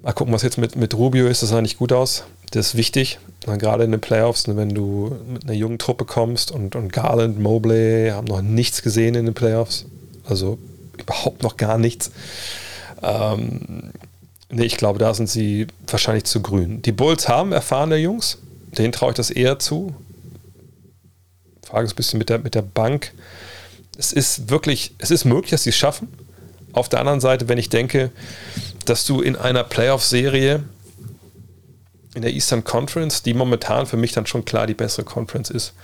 Mal 0.02 0.12
gucken, 0.12 0.32
was 0.32 0.42
jetzt 0.42 0.58
mit, 0.58 0.76
mit 0.76 0.94
Rubio 0.94 1.26
ist. 1.26 1.42
Das 1.42 1.50
sah 1.50 1.60
nicht 1.60 1.78
gut 1.78 1.92
aus. 1.92 2.24
Das 2.50 2.68
ist 2.68 2.74
wichtig. 2.76 3.18
Gerade 3.44 3.84
in 3.84 3.92
den 3.92 4.00
Playoffs, 4.00 4.44
wenn 4.48 4.70
du 4.70 5.16
mit 5.28 5.44
einer 5.44 5.52
jungen 5.52 5.78
Truppe 5.78 6.04
kommst 6.04 6.50
und, 6.50 6.74
und 6.74 6.92
Garland, 6.92 7.38
Mobley 7.38 8.10
haben 8.10 8.26
noch 8.26 8.42
nichts 8.42 8.82
gesehen 8.82 9.14
in 9.14 9.24
den 9.24 9.34
Playoffs. 9.34 9.86
Also 10.28 10.58
überhaupt 10.98 11.42
noch 11.42 11.56
gar 11.56 11.78
nichts. 11.78 12.10
Ähm, 13.02 13.92
nee, 14.50 14.64
ich 14.64 14.76
glaube, 14.76 14.98
da 14.98 15.14
sind 15.14 15.28
sie 15.28 15.68
wahrscheinlich 15.86 16.24
zu 16.24 16.42
grün. 16.42 16.82
Die 16.82 16.92
Bulls 16.92 17.28
haben 17.28 17.52
erfahrene 17.52 17.96
Jungs. 17.96 18.38
Denen 18.76 18.92
traue 18.92 19.10
ich 19.10 19.16
das 19.16 19.30
eher 19.30 19.58
zu. 19.58 19.94
Frage 21.66 21.86
ist 21.86 21.92
ein 21.92 21.96
bisschen 21.96 22.18
mit 22.18 22.28
der, 22.28 22.38
mit 22.38 22.54
der 22.54 22.62
Bank. 22.62 23.12
Es 23.98 24.12
ist 24.12 24.50
wirklich, 24.50 24.94
es 24.98 25.10
ist 25.10 25.24
möglich, 25.24 25.50
dass 25.50 25.64
sie 25.64 25.70
es 25.70 25.76
schaffen. 25.76 26.08
Auf 26.72 26.88
der 26.88 27.00
anderen 27.00 27.20
Seite, 27.20 27.48
wenn 27.48 27.58
ich 27.58 27.68
denke, 27.68 28.10
dass 28.84 29.06
du 29.06 29.20
in 29.20 29.36
einer 29.36 29.64
Playoff-Serie 29.64 30.62
in 32.14 32.22
der 32.22 32.32
Eastern 32.32 32.64
Conference, 32.64 33.22
die 33.22 33.34
momentan 33.34 33.86
für 33.86 33.96
mich 33.96 34.12
dann 34.12 34.26
schon 34.26 34.44
klar 34.44 34.66
die 34.66 34.74
bessere 34.74 35.04
Conference 35.04 35.50
ist, 35.50 35.74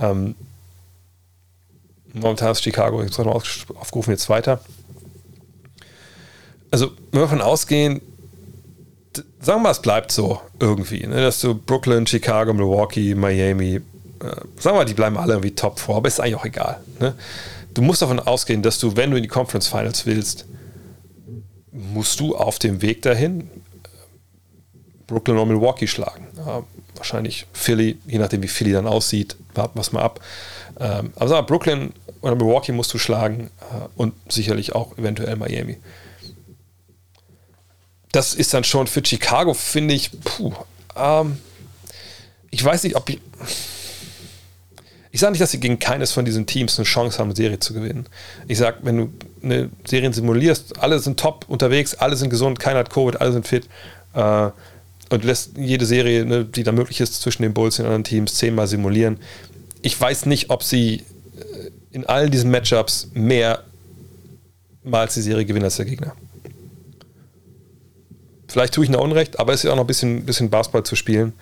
ähm, 0.00 0.34
momentan 2.12 2.52
ist 2.52 2.62
Chicago, 2.62 3.02
ich 3.02 3.16
habe 3.18 3.28
noch 3.28 3.44
aufgerufen, 3.76 4.10
jetzt 4.10 4.28
weiter. 4.28 4.60
Also, 6.70 6.92
wenn 7.10 7.20
wir 7.20 7.22
davon 7.22 7.40
ausgehen, 7.40 8.00
sagen 9.40 9.60
wir 9.60 9.64
mal, 9.64 9.70
es 9.70 9.82
bleibt 9.82 10.12
so 10.12 10.40
irgendwie, 10.58 11.06
ne, 11.06 11.20
dass 11.20 11.40
du 11.40 11.54
Brooklyn, 11.54 12.06
Chicago, 12.06 12.52
Milwaukee, 12.54 13.14
Miami, 13.14 13.80
sagen 14.22 14.46
wir 14.64 14.72
mal, 14.74 14.84
die 14.84 14.94
bleiben 14.94 15.16
alle 15.16 15.34
irgendwie 15.34 15.54
top 15.54 15.80
vor, 15.80 15.96
aber 15.96 16.08
ist 16.08 16.20
eigentlich 16.20 16.36
auch 16.36 16.44
egal. 16.44 16.80
Ne? 17.00 17.14
Du 17.74 17.82
musst 17.82 18.02
davon 18.02 18.20
ausgehen, 18.20 18.62
dass 18.62 18.78
du, 18.78 18.96
wenn 18.96 19.10
du 19.10 19.16
in 19.16 19.22
die 19.22 19.28
Conference 19.28 19.66
Finals 19.66 20.06
willst, 20.06 20.46
musst 21.72 22.20
du 22.20 22.36
auf 22.36 22.58
dem 22.58 22.82
Weg 22.82 23.02
dahin 23.02 23.40
äh, 23.40 23.46
Brooklyn 25.06 25.36
oder 25.36 25.46
Milwaukee 25.46 25.86
schlagen. 25.86 26.26
Ja, 26.36 26.62
wahrscheinlich 26.96 27.46
Philly, 27.52 27.98
je 28.06 28.18
nachdem 28.18 28.42
wie 28.42 28.48
Philly 28.48 28.72
dann 28.72 28.86
aussieht, 28.86 29.36
warten 29.54 29.76
wir 29.76 29.80
es 29.80 29.92
mal 29.92 30.02
ab. 30.02 30.20
Ähm, 30.78 31.12
aber 31.16 31.28
sag 31.28 31.36
mal, 31.36 31.42
Brooklyn 31.42 31.92
oder 32.20 32.36
Milwaukee 32.36 32.72
musst 32.72 32.92
du 32.94 32.98
schlagen 32.98 33.50
äh, 33.60 33.88
und 33.96 34.14
sicherlich 34.30 34.74
auch 34.74 34.96
eventuell 34.98 35.36
Miami. 35.36 35.78
Das 38.12 38.34
ist 38.34 38.52
dann 38.52 38.64
schon 38.64 38.86
für 38.86 39.02
Chicago, 39.04 39.54
finde 39.54 39.94
ich, 39.94 40.10
puh, 40.22 40.52
ähm, 40.94 41.38
ich 42.50 42.62
weiß 42.62 42.84
nicht, 42.84 42.96
ob 42.96 43.08
ich. 43.08 43.18
Ich 45.14 45.20
sage 45.20 45.32
nicht, 45.32 45.42
dass 45.42 45.50
sie 45.50 45.60
gegen 45.60 45.78
keines 45.78 46.10
von 46.12 46.24
diesen 46.24 46.46
Teams 46.46 46.78
eine 46.78 46.86
Chance 46.86 47.18
haben, 47.18 47.28
eine 47.28 47.36
Serie 47.36 47.58
zu 47.58 47.74
gewinnen. 47.74 48.06
Ich 48.48 48.56
sage, 48.56 48.78
wenn 48.80 48.96
du 48.96 49.12
eine 49.42 49.68
Serie 49.84 50.10
simulierst, 50.10 50.80
alle 50.80 50.98
sind 50.98 51.20
top 51.20 51.44
unterwegs, 51.48 51.94
alle 51.94 52.16
sind 52.16 52.30
gesund, 52.30 52.58
keiner 52.58 52.78
hat 52.78 52.88
Covid, 52.88 53.20
alle 53.20 53.32
sind 53.32 53.46
fit 53.46 53.68
äh, 54.14 54.48
und 55.10 55.22
lässt 55.22 55.58
jede 55.58 55.84
Serie, 55.84 56.24
ne, 56.24 56.46
die 56.46 56.62
da 56.62 56.72
möglich 56.72 57.02
ist, 57.02 57.20
zwischen 57.20 57.42
den 57.42 57.52
Bulls 57.52 57.78
und 57.78 57.84
den 57.84 57.88
anderen 57.88 58.04
Teams 58.04 58.36
zehnmal 58.36 58.66
simulieren. 58.66 59.18
Ich 59.82 60.00
weiß 60.00 60.24
nicht, 60.24 60.48
ob 60.48 60.62
sie 60.62 60.94
äh, 60.94 61.04
in 61.90 62.06
allen 62.06 62.30
diesen 62.30 62.50
Matchups 62.50 63.10
mehr 63.12 63.64
mal 64.82 65.06
die 65.08 65.20
Serie 65.20 65.44
gewinnen 65.44 65.66
als 65.66 65.76
der 65.76 65.84
Gegner. 65.84 66.16
Vielleicht 68.48 68.72
tue 68.72 68.84
ich 68.84 68.90
noch 68.90 69.02
Unrecht, 69.02 69.38
aber 69.38 69.52
es 69.52 69.60
ist 69.60 69.64
ja 69.64 69.72
auch 69.72 69.76
noch 69.76 69.84
ein 69.84 69.88
bisschen, 69.88 70.24
bisschen 70.24 70.48
Basketball 70.48 70.84
zu 70.84 70.96
spielen. 70.96 71.34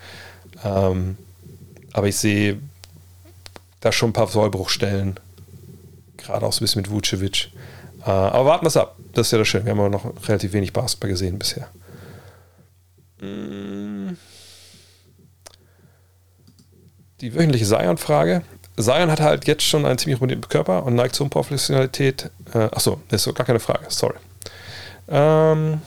Ähm, 0.65 1.15
aber 1.93 2.09
ich 2.09 2.17
sehe 2.17 2.57
da 3.81 3.91
schon 3.91 4.11
ein 4.11 4.13
paar 4.13 4.27
Sollbruchstellen. 4.27 5.19
Gerade 6.17 6.45
auch 6.45 6.53
so 6.53 6.59
ein 6.59 6.65
bisschen 6.65 6.81
mit 6.81 6.91
Vucevic. 6.91 7.51
Äh, 8.05 8.09
aber 8.09 8.45
warten 8.45 8.63
wir 8.63 8.69
es 8.69 8.77
ab. 8.77 8.95
Das 9.13 9.27
ist 9.27 9.31
ja 9.31 9.39
das 9.39 9.47
Schöne. 9.47 9.65
Wir 9.65 9.71
haben 9.71 9.79
aber 9.79 9.89
noch 9.89 10.27
relativ 10.27 10.53
wenig 10.53 10.71
Basketball 10.71 11.09
gesehen 11.09 11.37
bisher. 11.37 11.67
Mm. 13.19 14.15
Die 17.19 17.35
wöchentliche 17.35 17.65
Zion-Frage. 17.65 18.43
Zion 18.79 19.11
hat 19.11 19.19
halt 19.19 19.45
jetzt 19.45 19.63
schon 19.63 19.85
einen 19.85 19.97
ziemlich 19.97 20.21
runden 20.21 20.41
Körper 20.41 20.83
und 20.83 20.95
neigt 20.95 21.15
zur 21.15 21.25
Unprofessionalität. 21.25 22.31
Äh, 22.53 22.59
achso, 22.59 23.01
das 23.09 23.27
ist 23.27 23.35
gar 23.35 23.45
keine 23.45 23.59
Frage. 23.59 23.85
Sorry. 23.89 24.15
Ähm. 25.07 25.81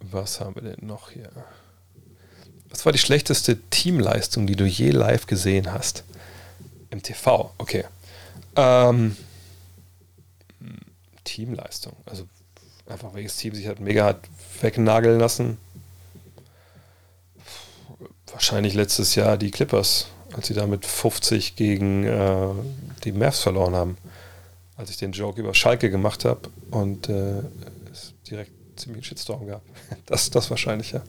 Was 0.00 0.40
haben 0.40 0.54
wir 0.54 0.62
denn 0.62 0.86
noch 0.86 1.10
hier? 1.10 1.30
Was 2.70 2.84
war 2.84 2.92
die 2.92 2.98
schlechteste 2.98 3.58
Teamleistung, 3.70 4.46
die 4.46 4.56
du 4.56 4.64
je 4.64 4.90
live 4.90 5.26
gesehen 5.26 5.72
hast? 5.72 6.04
Im 6.90 7.02
TV, 7.02 7.52
okay. 7.58 7.84
Ähm, 8.56 9.16
Teamleistung. 11.24 11.94
Also 12.06 12.24
einfach 12.86 13.14
welches 13.14 13.36
Team 13.36 13.54
sich 13.54 13.66
halt 13.66 13.80
mega 13.80 14.04
hat 14.04 14.20
wegnageln 14.60 15.20
lassen. 15.20 15.58
Wahrscheinlich 18.32 18.74
letztes 18.74 19.14
Jahr 19.14 19.36
die 19.36 19.50
Clippers, 19.50 20.08
als 20.34 20.48
sie 20.48 20.54
da 20.54 20.66
mit 20.66 20.84
50 20.86 21.56
gegen 21.56 22.04
äh, 22.04 22.48
die 23.04 23.12
Mavs 23.12 23.40
verloren 23.40 23.74
haben. 23.74 23.98
Als 24.76 24.90
ich 24.90 24.96
den 24.96 25.12
Joke 25.12 25.40
über 25.40 25.54
Schalke 25.54 25.90
gemacht 25.90 26.24
habe 26.24 26.50
und 26.70 27.08
äh, 27.08 27.42
es 27.90 28.14
direkt 28.28 28.52
ziemlich 28.76 28.98
einen 28.98 29.04
Shitstorm 29.04 29.46
gab. 29.46 29.62
Das, 30.06 30.30
das 30.30 30.50
wahrscheinlich, 30.50 30.92
ja. 30.92 31.02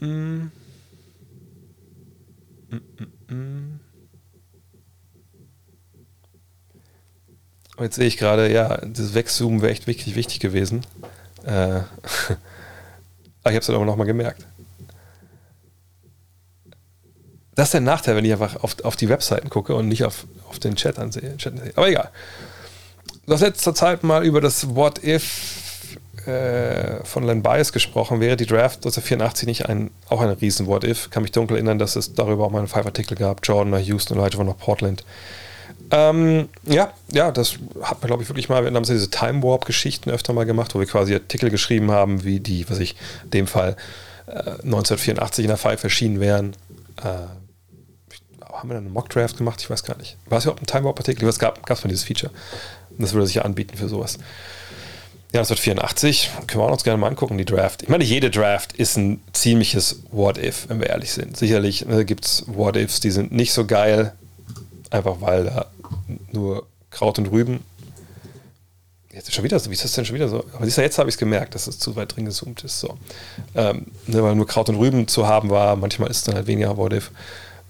Mm. 0.00 0.50
Mm. 3.28 3.80
Jetzt 7.78 7.96
sehe 7.96 8.06
ich 8.06 8.16
gerade, 8.16 8.50
ja, 8.50 8.78
das 8.78 9.14
Wegzoomen 9.14 9.60
wäre 9.60 9.72
echt 9.72 9.86
wichtig, 9.86 10.14
wichtig 10.14 10.40
gewesen. 10.40 10.86
Äh, 11.44 11.50
aber 11.50 11.84
ich 13.44 13.46
habe 13.46 13.58
es 13.58 13.66
dann 13.66 13.76
aber 13.76 13.84
nochmal 13.84 14.06
gemerkt. 14.06 14.46
Das 17.54 17.68
ist 17.68 17.74
der 17.74 17.80
Nachteil, 17.80 18.16
wenn 18.16 18.24
ich 18.24 18.32
einfach 18.32 18.62
auf, 18.62 18.76
auf 18.84 18.96
die 18.96 19.08
Webseiten 19.08 19.48
gucke 19.48 19.74
und 19.74 19.88
nicht 19.88 20.04
auf, 20.04 20.26
auf 20.48 20.58
den 20.58 20.76
Chat 20.76 20.98
ansehe. 20.98 21.36
Chat 21.36 21.54
ansehe. 21.54 21.72
Aber 21.76 21.88
egal. 21.88 22.10
Du 23.26 23.32
hast 23.32 23.40
letzter 23.40 23.74
Zeit 23.74 24.04
mal 24.04 24.24
über 24.24 24.40
das 24.40 24.74
What 24.74 25.02
If 25.02 25.65
äh, 26.26 27.04
von 27.04 27.24
Len 27.24 27.42
Bias 27.42 27.72
gesprochen, 27.72 28.20
wäre 28.20 28.36
die 28.36 28.46
Draft 28.46 28.78
1984 28.78 29.46
nicht 29.46 29.68
ein, 29.68 29.90
auch 30.08 30.20
ein 30.20 30.30
riesen 30.30 30.66
What-If. 30.66 31.10
Kann 31.10 31.22
mich 31.22 31.32
dunkel 31.32 31.56
erinnern, 31.56 31.78
dass 31.78 31.96
es 31.96 32.14
darüber 32.14 32.44
auch 32.44 32.50
mal 32.50 32.58
einen 32.58 32.68
Five-Artikel 32.68 33.16
gab, 33.16 33.40
Jordan 33.46 33.70
nach 33.70 33.80
Houston 33.80 34.18
Elijah 34.18 34.42
nach 34.44 34.56
Portland. 34.56 35.04
Ähm, 35.90 36.48
ja, 36.64 36.92
ja, 37.12 37.30
das 37.30 37.58
hat 37.82 38.00
man, 38.00 38.08
glaube 38.08 38.22
ich, 38.22 38.28
wirklich 38.28 38.48
mal, 38.48 38.64
wir 38.64 38.72
haben 38.72 38.82
diese 38.82 39.10
Time 39.10 39.42
Warp-Geschichten 39.42 40.10
öfter 40.10 40.32
mal 40.32 40.44
gemacht, 40.44 40.74
wo 40.74 40.80
wir 40.80 40.86
quasi 40.86 41.14
Artikel 41.14 41.50
geschrieben 41.50 41.90
haben, 41.90 42.24
wie 42.24 42.40
die, 42.40 42.68
was 42.68 42.78
ich, 42.78 42.96
in 43.24 43.30
dem 43.30 43.46
Fall 43.46 43.76
äh, 44.26 44.32
1984 44.32 45.44
in 45.44 45.48
der 45.48 45.56
Five 45.56 45.84
erschienen 45.84 46.20
wären. 46.20 46.56
Äh, 47.02 47.26
haben 48.52 48.70
wir 48.70 48.74
dann 48.74 48.84
einen 48.84 48.92
Mock-Draft 48.92 49.36
gemacht? 49.36 49.60
Ich 49.60 49.70
weiß 49.70 49.84
gar 49.84 49.96
nicht. 49.98 50.16
War 50.28 50.38
es 50.38 50.44
überhaupt 50.44 50.62
ein 50.62 50.66
Time 50.66 50.84
Warp-Artikel? 50.84 51.28
Was 51.28 51.38
gab 51.38 51.68
es 51.68 51.80
von 51.80 51.88
dieses 51.88 52.04
Feature? 52.04 52.32
Das 52.98 53.12
würde 53.12 53.26
sich 53.26 53.36
ja 53.36 53.42
anbieten 53.42 53.76
für 53.76 53.88
sowas. 53.88 54.18
Ja, 55.36 55.42
1984, 55.42 56.30
können 56.46 56.62
wir 56.62 56.66
auch 56.66 56.72
uns 56.72 56.82
gerne 56.82 56.96
mal 56.96 57.08
angucken, 57.08 57.36
die 57.36 57.44
Draft. 57.44 57.82
Ich 57.82 57.90
meine, 57.90 58.04
jede 58.04 58.30
Draft 58.30 58.72
ist 58.72 58.96
ein 58.96 59.20
ziemliches 59.34 60.00
What-If, 60.10 60.70
wenn 60.70 60.80
wir 60.80 60.86
ehrlich 60.86 61.12
sind. 61.12 61.36
Sicherlich 61.36 61.84
ne, 61.84 62.06
gibt 62.06 62.24
es 62.24 62.44
What-Ifs, 62.46 63.00
die 63.00 63.10
sind 63.10 63.32
nicht 63.32 63.52
so 63.52 63.66
geil, 63.66 64.14
einfach 64.88 65.20
weil 65.20 65.44
da 65.44 65.66
nur 66.32 66.66
Kraut 66.88 67.18
und 67.18 67.26
Rüben. 67.26 67.62
Jetzt 69.12 69.34
schon 69.34 69.44
wieder 69.44 69.58
so, 69.58 69.68
wie 69.68 69.74
ist 69.74 69.84
das 69.84 69.92
denn 69.92 70.06
schon 70.06 70.14
wieder 70.14 70.30
so? 70.30 70.42
Aber 70.54 70.64
siehst 70.64 70.78
du, 70.78 70.80
jetzt 70.80 70.96
habe 70.96 71.10
ich 71.10 71.16
es 71.16 71.18
gemerkt, 71.18 71.54
dass 71.54 71.66
es 71.66 71.78
zu 71.78 71.94
weit 71.96 72.16
drin 72.16 72.24
gezoomt 72.24 72.64
ist. 72.64 72.80
So. 72.80 72.96
Ähm, 73.54 73.88
ne, 74.06 74.22
weil 74.22 74.34
nur 74.36 74.46
Kraut 74.46 74.70
und 74.70 74.76
Rüben 74.76 75.06
zu 75.06 75.26
haben 75.26 75.50
war, 75.50 75.76
manchmal 75.76 76.08
ist 76.08 76.16
es 76.16 76.24
dann 76.24 76.34
halt 76.34 76.46
weniger 76.46 76.78
What-If. 76.78 77.10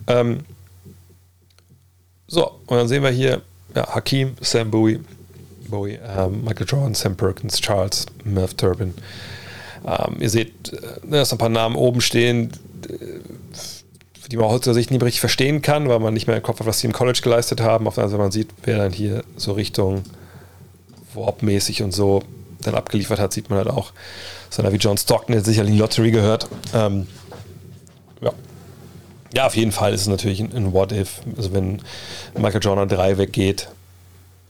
Ähm, 0.06 0.44
so, 2.28 2.46
und 2.48 2.76
dann 2.76 2.86
sehen 2.86 3.02
wir 3.02 3.10
hier 3.10 3.42
ja, 3.74 3.92
Hakim, 3.92 4.36
Sam 4.40 4.70
Bowie, 4.70 5.00
Bowie, 5.70 5.98
ähm, 6.04 6.44
Michael 6.44 6.66
Jordan, 6.66 6.94
Sam 6.94 7.16
Perkins, 7.16 7.60
Charles, 7.60 8.06
Merv 8.24 8.54
Turbin. 8.54 8.94
Ähm, 9.86 10.16
ihr 10.20 10.30
seht, 10.30 10.72
äh, 10.72 11.10
dass 11.10 11.32
ein 11.32 11.38
paar 11.38 11.48
Namen 11.48 11.76
oben 11.76 12.00
stehen, 12.00 12.52
die 14.30 14.36
man 14.36 14.60
Sicht 14.60 14.90
nicht 14.90 15.00
mehr 15.00 15.06
richtig 15.06 15.20
verstehen 15.20 15.62
kann, 15.62 15.88
weil 15.88 16.00
man 16.00 16.14
nicht 16.14 16.26
mehr 16.26 16.36
im 16.36 16.42
Kopf 16.42 16.60
hat, 16.60 16.66
was 16.66 16.80
sie 16.80 16.86
im 16.86 16.92
College 16.92 17.20
geleistet 17.22 17.60
haben. 17.60 17.86
Auf 17.86 17.94
der 17.94 18.04
anderen 18.04 18.10
Seite, 18.10 18.22
man 18.22 18.32
sieht, 18.32 18.48
wer 18.64 18.78
dann 18.78 18.92
hier 18.92 19.22
so 19.36 19.52
Richtung 19.52 20.02
Warp-mäßig 21.14 21.82
und 21.82 21.92
so 21.92 22.22
dann 22.62 22.74
abgeliefert 22.74 23.18
hat, 23.18 23.32
sieht 23.32 23.50
man 23.50 23.58
halt 23.58 23.68
auch. 23.68 23.92
So 24.50 24.62
einer 24.62 24.72
wie 24.72 24.76
John 24.76 24.98
Stockton, 24.98 25.32
der 25.32 25.44
sicherlich 25.44 25.72
in 25.72 25.78
Lottery 25.78 26.10
gehört. 26.10 26.48
Ähm, 26.74 27.06
ja. 28.20 28.32
ja, 29.34 29.46
auf 29.46 29.56
jeden 29.56 29.72
Fall 29.72 29.94
ist 29.94 30.02
es 30.02 30.08
natürlich 30.08 30.40
ein, 30.40 30.72
What-If. 30.72 31.20
Also 31.36 31.52
wenn 31.52 31.82
Michael 32.36 32.62
Jordan 32.62 32.88
3 32.88 33.18
weggeht 33.18 33.68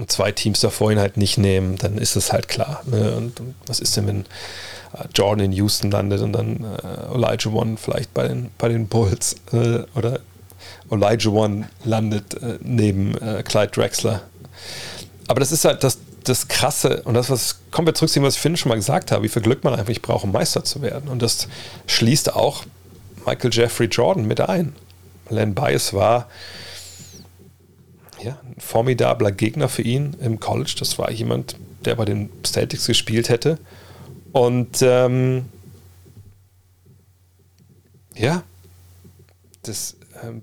zwei 0.06 0.32
Teams 0.32 0.60
davor 0.60 0.92
ihn 0.92 0.98
halt 0.98 1.16
nicht 1.16 1.38
nehmen, 1.38 1.76
dann 1.78 1.98
ist 1.98 2.16
es 2.16 2.32
halt 2.32 2.48
klar. 2.48 2.82
Ne? 2.86 3.16
Und, 3.16 3.40
und, 3.40 3.54
was 3.66 3.80
ist 3.80 3.96
denn, 3.96 4.06
wenn 4.06 4.20
äh, 4.20 5.04
Jordan 5.14 5.46
in 5.46 5.52
Houston 5.52 5.90
landet 5.90 6.20
und 6.20 6.32
dann 6.32 6.64
äh, 6.64 7.14
Elijah 7.14 7.50
One 7.50 7.76
vielleicht 7.76 8.12
bei 8.12 8.28
den, 8.28 8.50
bei 8.58 8.68
den 8.68 8.88
Bulls 8.88 9.36
äh, 9.52 9.80
oder 9.94 10.20
Elijah 10.90 11.30
One 11.30 11.68
landet 11.84 12.34
äh, 12.42 12.58
neben 12.60 13.16
äh, 13.18 13.42
Clyde 13.42 13.72
Drexler. 13.72 14.22
Aber 15.28 15.40
das 15.40 15.50
ist 15.50 15.64
halt 15.64 15.82
das, 15.82 15.98
das 16.24 16.48
Krasse 16.48 17.02
und 17.02 17.14
das, 17.14 17.30
was 17.30 17.60
kommen 17.70 17.86
wir 17.86 17.94
zurück 17.94 18.10
zu 18.10 18.20
dem, 18.20 18.24
was 18.24 18.34
ich 18.34 18.40
finde 18.40 18.58
schon 18.58 18.68
mal 18.68 18.76
gesagt 18.76 19.12
habe, 19.12 19.24
wie 19.24 19.28
viel 19.28 19.42
Glück 19.42 19.64
man 19.64 19.74
einfach 19.74 19.94
braucht, 20.02 20.24
um 20.24 20.32
Meister 20.32 20.62
zu 20.64 20.82
werden. 20.82 21.08
Und 21.08 21.22
das 21.22 21.48
schließt 21.86 22.34
auch 22.34 22.64
Michael 23.24 23.50
Jeffrey 23.52 23.86
Jordan 23.86 24.26
mit 24.26 24.40
ein. 24.40 24.74
Len 25.30 25.54
Bias 25.54 25.92
war 25.92 26.28
ja, 28.22 28.38
ein 28.44 28.56
formidabler 28.58 29.32
Gegner 29.32 29.68
für 29.68 29.82
ihn 29.82 30.16
im 30.20 30.40
College. 30.40 30.74
Das 30.78 30.98
war 30.98 31.10
jemand, 31.10 31.56
der 31.84 31.94
bei 31.96 32.04
den 32.04 32.30
Celtics 32.44 32.86
gespielt 32.86 33.28
hätte. 33.28 33.58
Und 34.32 34.82
ähm, 34.82 35.46
ja, 38.14 38.42
das, 39.62 39.96
ähm, 40.22 40.42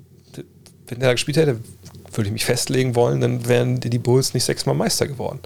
wenn 0.87 1.01
er 1.01 1.07
da 1.07 1.13
gespielt 1.13 1.37
hätte, 1.37 1.59
würde 2.11 2.27
ich 2.27 2.33
mich 2.33 2.45
festlegen 2.45 2.95
wollen, 2.95 3.21
dann 3.21 3.47
wären 3.47 3.79
die 3.79 3.99
Bulls 3.99 4.33
nicht 4.33 4.43
sechsmal 4.43 4.75
Meister 4.75 5.07
geworden. 5.07 5.39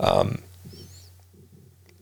Ähm, 0.00 0.38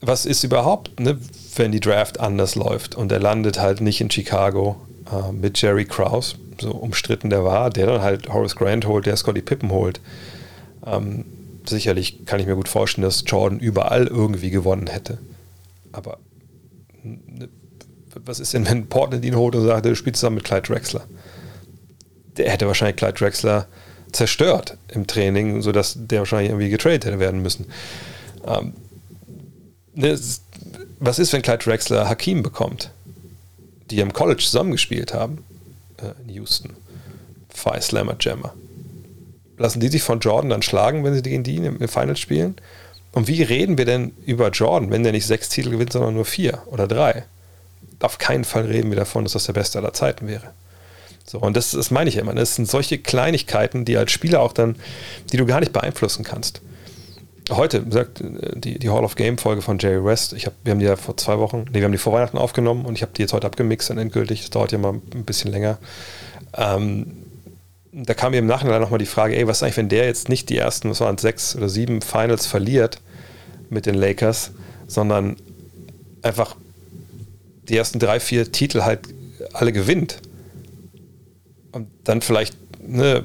was 0.01 0.27
ist 0.27 0.43
überhaupt, 0.45 0.99
ne, 0.99 1.19
wenn 1.57 1.73
die 1.73 1.81
Draft 1.81 2.19
anders 2.19 2.55
läuft 2.55 2.95
und 2.95 3.13
er 3.13 3.21
landet 3.21 3.61
halt 3.61 3.81
nicht 3.81 4.01
in 4.01 4.11
Chicago 4.11 4.81
äh, 5.11 5.33
mit 5.33 5.61
Jerry 5.61 5.85
Krause, 5.85 6.37
so 6.63 6.71
umstritten 6.71 7.31
der 7.31 7.45
war, 7.45 7.71
der 7.71 7.87
dann 7.87 8.03
halt 8.03 8.33
Horace 8.33 8.57
Grant 8.57 8.87
holt, 8.87 9.07
der 9.07 9.17
Scotty 9.17 9.43
Pippen 9.43 9.71
holt. 9.71 10.01
Ähm, 10.87 11.25
sicherlich 11.67 12.25
kann 12.25 12.41
ich 12.41 12.47
mir 12.47 12.55
gut 12.55 12.69
vorstellen, 12.69 13.05
dass 13.05 13.25
Jordan 13.27 13.59
überall 13.59 14.07
irgendwie 14.07 14.51
gewonnen 14.51 14.87
hätte. 14.87 15.19
Aber 15.93 16.19
ne, 17.03 17.49
was 18.25 18.41
ist 18.41 18.55
denn, 18.55 18.69
wenn 18.69 18.87
Portland 18.87 19.25
ihn 19.25 19.37
holt 19.37 19.55
und 19.55 19.67
sagt, 19.67 19.85
du 19.85 19.97
spielst 19.97 20.21
zusammen 20.21 20.37
mit 20.37 20.45
Clyde 20.45 20.63
Drexler? 20.63 21.05
Der 22.37 22.51
hätte 22.51 22.67
wahrscheinlich 22.67 22.97
Clyde 22.97 23.15
Drexler 23.15 23.67
zerstört 24.13 24.77
im 24.89 25.07
Training, 25.07 25.63
sodass 25.63 25.97
der 25.99 26.21
wahrscheinlich 26.21 26.51
irgendwie 26.51 26.71
getradet 26.71 27.05
hätte 27.05 27.19
werden 27.19 27.43
müssen. 27.43 27.67
Ähm, 28.47 28.75
ne, 29.95 30.19
was 30.99 31.19
ist, 31.19 31.33
wenn 31.33 31.43
Clyde 31.43 31.65
Drexler 31.65 32.09
Hakim 32.09 32.43
bekommt, 32.43 32.91
die 33.91 34.01
im 34.01 34.13
College 34.13 34.43
zusammengespielt 34.43 35.13
haben 35.13 35.45
in 36.25 36.35
Houston? 36.35 36.77
Five 37.49 37.83
Slammer 37.83 38.17
Jammer. 38.19 38.55
Lassen 39.59 39.81
die 39.81 39.89
sich 39.89 40.03
von 40.03 40.21
Jordan 40.21 40.51
dann 40.51 40.63
schlagen, 40.63 41.05
wenn 41.05 41.15
sie 41.15 41.23
gegen 41.23 41.45
die 41.45 41.57
im 41.57 41.89
Finals 41.89 42.21
spielen? 42.21 42.57
Und 43.13 43.29
wie 43.29 43.43
reden 43.43 43.77
wir 43.79 43.85
denn 43.85 44.13
über 44.25 44.49
Jordan, 44.51 44.91
wenn 44.91 45.03
der 45.03 45.13
nicht 45.13 45.27
sechs 45.27 45.49
Titel 45.49 45.71
gewinnt, 45.71 45.93
sondern 45.93 46.15
nur 46.15 46.25
vier 46.25 46.63
oder 46.67 46.89
drei? 46.89 47.25
Auf 48.01 48.19
keinen 48.19 48.45
Fall 48.45 48.65
reden 48.65 48.91
wir 48.91 48.97
davon, 48.97 49.25
dass 49.25 49.35
das 49.35 49.45
der 49.45 49.53
Beste 49.53 49.79
aller 49.79 49.93
Zeiten 49.93 50.27
wäre. 50.27 50.53
So, 51.25 51.39
und 51.39 51.57
das, 51.57 51.71
das 51.71 51.91
meine 51.91 52.09
ich 52.09 52.17
immer. 52.17 52.35
Das 52.35 52.57
sind 52.57 52.69
solche 52.69 52.99
Kleinigkeiten, 52.99 53.85
die 53.85 53.97
als 53.97 54.11
Spieler 54.11 54.41
auch 54.41 54.53
dann, 54.53 54.77
die 55.31 55.37
du 55.37 55.47
gar 55.47 55.61
nicht 55.61 55.73
beeinflussen 55.73 56.25
kannst. 56.25 56.61
Heute, 57.51 57.85
sagt 57.91 58.23
die, 58.23 58.79
die 58.79 58.89
Hall 58.91 59.05
of 59.05 59.17
Game-Folge 59.17 59.63
von 59.63 59.79
Jerry 59.79 60.05
West, 60.05 60.33
ich 60.33 60.47
hab, 60.47 60.55
wir 60.63 60.71
haben 60.71 60.79
die 60.79 60.87
ja 60.87 60.97
vor 60.97 61.17
zwei 61.17 61.39
Wochen, 61.39 61.65
nee, 61.69 61.81
wir 61.81 61.85
haben 61.85 61.93
die 61.93 61.99
vor 61.99 62.13
Weihnachten 62.13 62.39
aufgenommen 62.39 62.85
und 62.87 62.95
ich 62.95 63.03
habe 63.03 63.13
die 63.17 63.23
jetzt 63.23 63.33
heute 63.33 63.47
abgemixt 63.47 63.91
und 63.91 63.99
endgültig. 63.99 64.41
Das 64.41 64.51
dauert 64.51 64.73
ja 64.73 64.79
mal 64.79 64.93
ein 64.93 65.25
bisschen 65.25 65.51
länger. 65.51 65.79
Ähm, 66.57 67.07
da 67.93 68.15
kam 68.15 68.31
mir 68.31 68.39
im 68.39 68.47
Nachhinein 68.47 68.81
nochmal 68.81 68.99
die 68.99 69.07
Frage, 69.07 69.37
ey, 69.37 69.47
was 69.47 69.59
ist 69.59 69.63
eigentlich, 69.65 69.77
wenn 69.77 69.89
der 69.89 70.07
jetzt 70.07 70.29
nicht 70.29 70.49
die 70.49 70.57
ersten, 70.57 70.89
was 70.89 71.01
waren 71.01 71.19
sechs 71.19 71.57
oder 71.57 71.69
sieben 71.69 72.01
Finals 72.01 72.47
verliert 72.47 73.01
mit 73.71 73.87
den 73.87 73.97
Lakers, 73.97 74.53
sondern 74.87 75.37
einfach 76.23 76.57
die 77.69 77.77
ersten 77.77 77.99
drei, 77.99 78.21
vier 78.21 78.51
Titel 78.53 78.83
halt 78.83 79.01
alle 79.53 79.73
gewinnt 79.73 80.21
und 81.73 81.89
dann 82.05 82.23
vielleicht, 82.23 82.57
ne, 82.81 83.25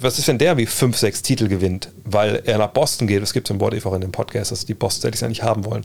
was 0.00 0.18
ist, 0.18 0.28
wenn 0.28 0.38
der 0.38 0.56
wie 0.56 0.66
fünf, 0.66 0.96
sechs 0.96 1.22
Titel 1.22 1.48
gewinnt, 1.48 1.90
weil 2.04 2.42
er 2.44 2.58
nach 2.58 2.68
Boston 2.70 3.08
geht? 3.08 3.20
Das 3.20 3.32
gibt 3.32 3.48
es 3.48 3.50
im 3.50 3.60
What 3.60 3.74
auch 3.84 3.94
in 3.94 4.00
dem 4.00 4.12
Podcast, 4.12 4.52
dass 4.52 4.64
die 4.64 4.74
Boston 4.74 5.02
Celtics 5.02 5.22
nicht 5.28 5.42
haben 5.42 5.64
wollen. 5.64 5.84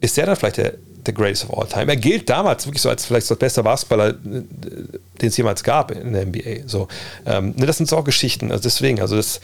Ist 0.00 0.16
der 0.16 0.26
dann 0.26 0.36
vielleicht 0.36 0.58
der, 0.58 0.74
der 1.06 1.14
Greatest 1.14 1.44
of 1.44 1.58
All 1.58 1.66
Time? 1.66 1.90
Er 1.90 1.96
gilt 1.96 2.28
damals 2.28 2.66
wirklich 2.66 2.82
so 2.82 2.90
als 2.90 3.06
vielleicht 3.06 3.26
so 3.26 3.34
der 3.34 3.46
beste 3.46 3.62
Basketballer, 3.62 4.12
den 4.12 4.98
es 5.20 5.36
jemals 5.36 5.64
gab 5.64 5.90
in 5.90 6.12
der 6.12 6.26
NBA. 6.26 6.66
So, 6.66 6.88
ähm, 7.24 7.54
ne, 7.56 7.64
das 7.64 7.78
sind 7.78 7.88
so 7.88 7.96
auch 7.96 8.04
Geschichten. 8.04 8.50
Also 8.50 8.64
deswegen, 8.64 9.00
also 9.00 9.16
das, 9.16 9.40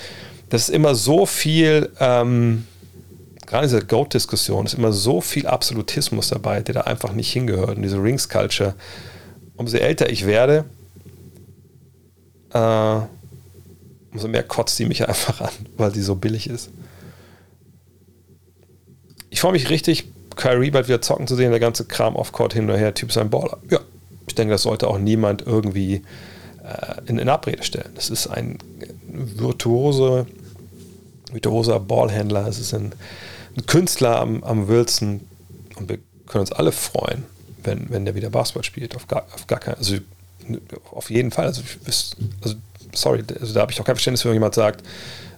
das 0.50 0.68
ist 0.68 0.74
immer 0.74 0.94
so 0.94 1.24
viel, 1.24 1.90
ähm, 2.00 2.66
gerade 3.46 3.64
in 3.64 3.70
dieser 3.70 3.84
Goat-Diskussion 3.84 4.66
ist 4.66 4.74
immer 4.74 4.92
so 4.92 5.22
viel 5.22 5.46
Absolutismus 5.46 6.28
dabei, 6.28 6.60
der 6.60 6.74
da 6.74 6.80
einfach 6.82 7.14
nicht 7.14 7.32
hingehört. 7.32 7.76
Und 7.76 7.82
diese 7.82 8.02
Rings-Culture, 8.02 8.74
umso 9.56 9.78
älter 9.78 10.10
ich 10.10 10.26
werde, 10.26 10.66
äh, 12.52 13.00
umso 14.12 14.28
mehr 14.28 14.42
kotzt 14.42 14.78
die 14.78 14.84
mich 14.84 15.08
einfach 15.08 15.40
an, 15.40 15.52
weil 15.76 15.92
die 15.92 16.02
so 16.02 16.14
billig 16.14 16.48
ist. 16.48 16.70
Ich 19.30 19.40
freue 19.40 19.52
mich 19.52 19.70
richtig, 19.70 20.08
Kyrie 20.36 20.70
bald 20.70 20.88
wieder 20.88 21.00
zocken 21.00 21.26
zu 21.26 21.36
sehen, 21.36 21.50
der 21.50 21.60
ganze 21.60 21.84
Kram 21.84 22.16
off-court 22.16 22.52
hin 22.54 22.68
und 22.68 22.76
her, 22.76 22.94
Typ 22.94 23.12
sein 23.12 23.30
Baller. 23.30 23.58
Ja, 23.70 23.80
ich 24.26 24.34
denke, 24.34 24.52
das 24.52 24.62
sollte 24.62 24.88
auch 24.88 24.98
niemand 24.98 25.42
irgendwie 25.46 26.02
äh, 26.62 27.00
in, 27.06 27.18
in 27.18 27.28
Abrede 27.28 27.62
stellen. 27.62 27.90
Das 27.94 28.10
ist 28.10 28.26
ein 28.26 28.58
virtuose, 29.08 30.26
virtuoser 31.32 31.80
Ballhändler, 31.80 32.46
es 32.46 32.58
ist 32.58 32.74
ein, 32.74 32.92
ein 33.56 33.66
Künstler 33.66 34.20
am, 34.20 34.44
am 34.44 34.68
Wilson 34.68 35.20
und 35.76 35.88
wir 35.88 35.98
können 36.26 36.42
uns 36.42 36.52
alle 36.52 36.72
freuen, 36.72 37.24
wenn, 37.62 37.90
wenn 37.90 38.04
der 38.04 38.14
wieder 38.14 38.30
Basketball 38.30 38.64
spielt. 38.64 38.96
Auf 38.96 39.08
gar, 39.08 39.26
auf 39.34 39.46
gar 39.46 39.60
keinen 39.60 39.76
also 39.76 39.96
auf 40.90 41.10
jeden 41.10 41.30
Fall. 41.30 41.46
Also, 41.46 41.62
also 42.42 42.56
sorry, 42.94 43.24
also 43.40 43.54
da 43.54 43.60
habe 43.60 43.72
ich 43.72 43.80
auch 43.80 43.84
kein 43.84 43.96
Verständnis, 43.96 44.24
wenn 44.24 44.32
jemand 44.32 44.54
sagt, 44.54 44.84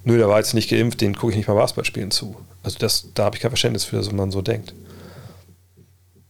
nö, 0.04 0.16
der 0.18 0.28
war 0.28 0.38
jetzt 0.38 0.54
nicht 0.54 0.70
geimpft, 0.70 1.00
den 1.00 1.14
gucke 1.16 1.32
ich 1.32 1.36
nicht 1.36 1.48
mal 1.48 1.54
Basketball 1.54 1.84
spielen 1.84 2.10
zu. 2.10 2.36
Also 2.62 2.78
das, 2.78 3.08
da 3.14 3.24
habe 3.24 3.36
ich 3.36 3.42
kein 3.42 3.50
Verständnis 3.50 3.84
für, 3.84 3.96
dass 3.96 4.10
man 4.12 4.30
so 4.30 4.42
denkt. 4.42 4.74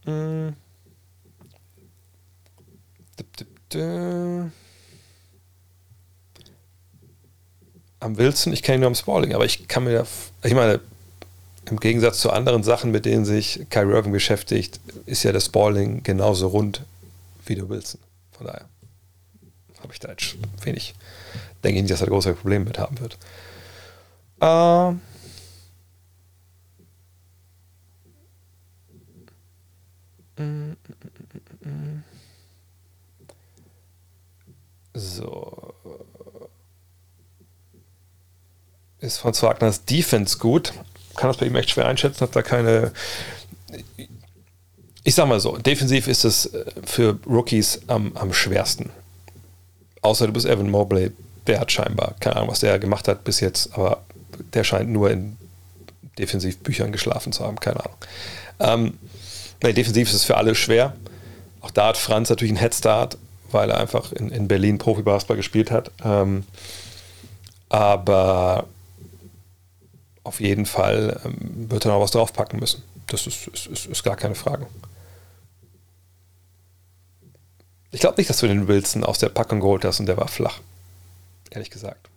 Mm. 0.07 0.49
Am 8.01 8.19
Wilson, 8.19 8.53
ich 8.53 8.63
kenne 8.63 8.77
ihn 8.77 8.81
nur 8.81 8.89
am 8.89 8.95
Spalling, 8.95 9.35
aber 9.35 9.45
ich 9.45 9.67
kann 9.67 9.85
mir, 9.85 10.07
ich 10.43 10.55
meine, 10.55 10.81
im 11.71 11.81
Gegensatz 11.81 12.21
zu 12.21 12.31
anderen 12.31 12.63
Sachen, 12.63 12.91
mit 12.91 13.07
denen 13.07 13.25
sich 13.25 13.67
Kyrie 13.71 13.95
Irving 13.95 14.13
beschäftigt, 14.13 14.79
ist 15.07 15.23
ja 15.23 15.33
das 15.33 15.49
Balling 15.49 16.03
genauso 16.03 16.49
rund 16.49 16.83
wie 17.47 17.55
der 17.55 17.69
Wilson. 17.69 18.01
Von 18.33 18.47
daher 18.47 18.67
habe 19.81 19.93
ich 19.93 19.99
da 19.99 20.11
jetzt 20.11 20.37
wenig, 20.63 20.95
denke 21.65 21.79
ich 21.79 21.83
nicht, 21.83 21.93
dass 21.93 22.01
er 22.01 22.09
große 22.09 22.35
Probleme 22.35 22.67
mit 22.67 22.79
haben 22.79 22.99
wird. 23.01 23.19
Ähm. 24.41 25.01
So. 34.95 35.75
Ist 39.01 39.19
von 39.19 39.35
Wagners 39.35 39.85
Defense 39.85 40.39
gut? 40.39 40.73
kann 41.15 41.29
das 41.29 41.37
bei 41.37 41.47
ihm 41.47 41.57
echt 41.57 41.71
schwer 41.71 41.87
einschätzen, 41.87 42.21
hat 42.21 42.37
da 42.37 42.43
keine. 42.43 42.93
Ich 45.03 45.15
sag 45.15 45.29
mal 45.29 45.41
so, 45.41 45.59
defensiv 45.59 46.09
ist 46.09 46.25
es 46.25 46.47
äh, 46.47 46.65
für 46.85 47.19
Rookies 47.27 47.83
am, 47.87 48.17
am 48.17 48.33
schwersten. 48.33 48.91
Außer 50.01 50.27
du 50.27 50.33
bist 50.33 50.47
Evan 50.47 50.71
Mobley, 50.71 51.13
der 51.47 51.61
hat 51.61 51.73
scheinbar, 51.73 52.15
keine 52.21 52.37
Ahnung, 52.37 52.51
was 52.51 52.61
der 52.61 52.79
gemacht 52.79 53.09
hat 53.09 53.25
bis 53.25 53.41
jetzt, 53.41 53.75
aber 53.75 54.03
der 54.55 54.65
scheint 54.65 54.91
nur 54.91 55.11
in 55.11 55.37
Defensivbüchern 56.19 56.93
geschlafen 56.93 57.33
zu 57.33 57.45
haben, 57.45 57.61
keine 57.61 57.81
Ahnung. 57.81 57.97
Ähm, 58.61 58.99
nee, 59.63 59.73
defensiv 59.73 60.09
ist 60.09 60.15
es 60.15 60.25
für 60.25 60.37
alle 60.37 60.55
schwer. 60.55 60.95
Auch 61.61 61.71
da 61.71 61.89
hat 61.89 61.97
Franz 61.97 62.31
natürlich 62.31 62.53
einen 62.53 62.61
Headstart, 62.61 63.19
weil 63.51 63.71
er 63.71 63.79
einfach 63.79 64.13
in, 64.13 64.31
in 64.31 64.49
Berlin 64.49 64.79
Profi-Basketball 64.79 65.37
gespielt 65.37 65.71
hat. 65.71 65.91
Ähm, 66.05 66.45
aber 67.69 68.67
auf 70.23 70.41
jeden 70.41 70.67
Fall 70.67 71.21
ähm, 71.25 71.71
wird 71.71 71.85
er 71.85 71.93
noch 71.93 72.01
was 72.01 72.13
draufpacken 72.13 72.59
müssen. 72.59 72.83
das 73.07 73.27
ist, 73.27 73.49
ist, 73.49 73.67
ist, 73.67 73.87
ist 73.87 74.05
gar 74.05 74.17
keine 74.17 74.35
Frage. 74.35 74.67
Ich 77.91 78.01
glaube 78.01 78.17
nicht, 78.19 78.29
dass 78.29 78.39
du 78.39 78.49
den 78.49 78.67
Wilson 78.67 79.05
aus 79.05 79.19
der 79.19 79.29
Packung 79.29 79.61
geholt 79.61 79.85
hast 79.85 80.01
und 80.01 80.07
der 80.07 80.17
war 80.17 80.29
flach. 80.29 80.61
Ehrlich 81.55 81.71
gesagt. 81.71 82.11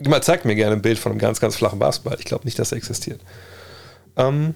Mal 0.00 0.22
zeigt 0.22 0.46
mir 0.46 0.54
gerne 0.54 0.76
ein 0.76 0.82
Bild 0.82 0.98
von 0.98 1.12
einem 1.12 1.18
ganz, 1.18 1.38
ganz 1.38 1.56
flachen 1.56 1.78
Basketball. 1.78 2.16
Ich 2.18 2.24
glaube 2.24 2.44
nicht, 2.44 2.58
dass 2.58 2.72
er 2.72 2.78
existiert. 2.78 3.20
Ähm, 4.16 4.54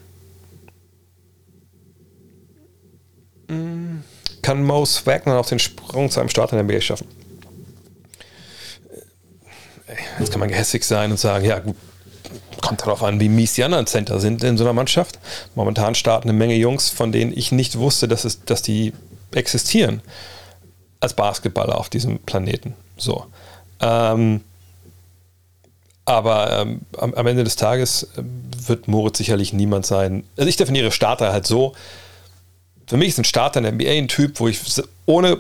kann 4.41 4.65
Mo 4.65 4.87
Wagner 5.05 5.35
noch 5.35 5.47
den 5.47 5.59
Sprung 5.59 6.11
zu 6.11 6.21
einem 6.21 6.31
Start 6.31 6.53
in 6.53 6.57
der 6.57 6.65
NBA 6.65 6.81
schaffen? 6.81 7.07
Äh, 9.87 9.97
jetzt 10.19 10.31
kann 10.31 10.41
man 10.41 10.49
gehässig 10.49 10.85
sein 10.85 11.11
und 11.11 11.19
sagen, 11.19 11.45
ja 11.45 11.59
gut, 11.59 11.77
kommt 12.63 12.81
darauf 12.81 13.03
an, 13.03 13.21
wie 13.21 13.29
mies 13.29 13.53
die 13.55 13.65
anderen 13.65 13.87
Center 13.87 14.21
sind 14.21 14.43
in 14.43 14.57
so 14.57 14.65
einer 14.65 14.73
Mannschaft. 14.73 15.19
Momentan 15.55 15.95
starten 15.95 16.31
eine 16.31 16.39
Menge 16.39 16.55
Jungs, 16.55 16.89
von 16.89 17.13
denen 17.13 17.37
ich 17.37 17.53
nicht 17.53 17.77
wusste, 17.77 18.09
dass, 18.09 18.25
es, 18.25 18.43
dass 18.45 18.63
die 18.63 18.95
existieren 19.33 20.01
als 21.03 21.15
Basketballer 21.15 21.79
auf 21.79 21.89
diesem 21.89 22.21
Planeten. 22.21 22.75
So. 22.97 23.27
Ähm, 23.81 24.43
aber 26.05 26.61
ähm, 26.61 26.81
am, 26.99 27.15
am, 27.15 27.27
Ende 27.27 27.45
des 27.45 27.57
Tages 27.57 28.05
äh, 28.17 28.23
wird 28.67 28.89
Moritz 28.89 29.19
sicherlich 29.19 29.53
niemand 29.53 29.85
sein. 29.85 30.25
Also 30.37 30.49
ich 30.49 30.57
definiere 30.57 30.93
Starter 30.93 31.33
halt 31.33 31.47
so. 31.47 31.75
Für 32.87 32.97
mich 32.97 33.09
ist 33.09 33.19
ein 33.19 33.25
Starter 33.25 33.59
in 33.59 33.65
der 33.65 33.73
NBA 33.73 33.91
ein 33.91 34.09
Typ, 34.09 34.39
wo 34.39 34.49
ich 34.49 34.61
ohne, 35.07 35.39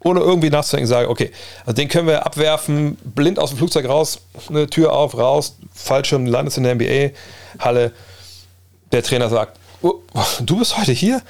ohne 0.00 0.20
irgendwie 0.20 0.50
nachzudenken 0.50 0.88
sage, 0.88 1.08
okay, 1.08 1.30
also 1.66 1.74
den 1.74 1.88
können 1.88 2.08
wir 2.08 2.26
abwerfen, 2.26 2.96
blind 3.04 3.38
aus 3.38 3.50
dem 3.50 3.58
Flugzeug 3.58 3.88
raus, 3.88 4.20
eine 4.48 4.68
Tür 4.68 4.92
auf, 4.92 5.16
raus, 5.16 5.56
Fallschirm, 5.72 6.26
landest 6.26 6.58
in 6.58 6.64
der 6.64 6.74
NBA-Halle. 6.74 7.92
Der 8.92 9.02
Trainer 9.02 9.28
sagt, 9.28 9.58
oh, 9.82 10.00
du 10.40 10.58
bist 10.58 10.76
heute 10.78 10.92
hier? 10.92 11.20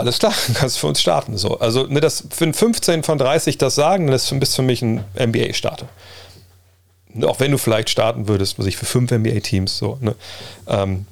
Alles 0.00 0.18
klar, 0.18 0.34
kannst 0.54 0.78
für 0.78 0.86
uns 0.86 1.00
starten. 1.00 1.36
So. 1.36 1.58
Also, 1.58 1.86
ne, 1.86 2.00
das, 2.00 2.24
wenn 2.38 2.54
15 2.54 3.02
von 3.02 3.18
30 3.18 3.58
das 3.58 3.74
sagen, 3.74 4.06
dann 4.06 4.16
ist 4.16 4.32
das 4.32 4.54
für 4.54 4.62
mich 4.62 4.82
ein 4.82 5.04
NBA-Starter 5.18 5.88
auch 7.24 7.40
wenn 7.40 7.50
du 7.50 7.58
vielleicht 7.58 7.90
starten 7.90 8.28
würdest, 8.28 8.58
was 8.58 8.66
ich 8.66 8.76
für 8.76 8.86
fünf 8.86 9.10
NBA-Teams 9.10 9.78
so. 9.78 9.98
Ne? 10.00 10.14
Ähm, 10.66 11.06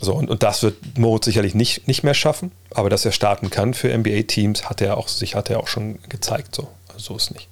so 0.00 0.14
und, 0.14 0.28
und 0.28 0.42
das 0.42 0.62
wird 0.62 0.98
Moritz 0.98 1.24
sicherlich 1.24 1.54
nicht, 1.54 1.88
nicht 1.88 2.02
mehr 2.02 2.14
schaffen, 2.14 2.52
aber 2.70 2.90
dass 2.90 3.04
er 3.04 3.12
starten 3.12 3.48
kann 3.48 3.72
für 3.72 3.96
NBA-Teams, 3.96 4.68
hat 4.68 4.82
er 4.82 4.98
auch 4.98 5.08
sich 5.08 5.34
hat 5.34 5.48
er 5.48 5.60
auch 5.60 5.68
schon 5.68 5.98
gezeigt. 6.08 6.54
So, 6.54 6.68
also 6.88 7.14
so 7.14 7.16
ist 7.16 7.30
nicht. 7.30 7.48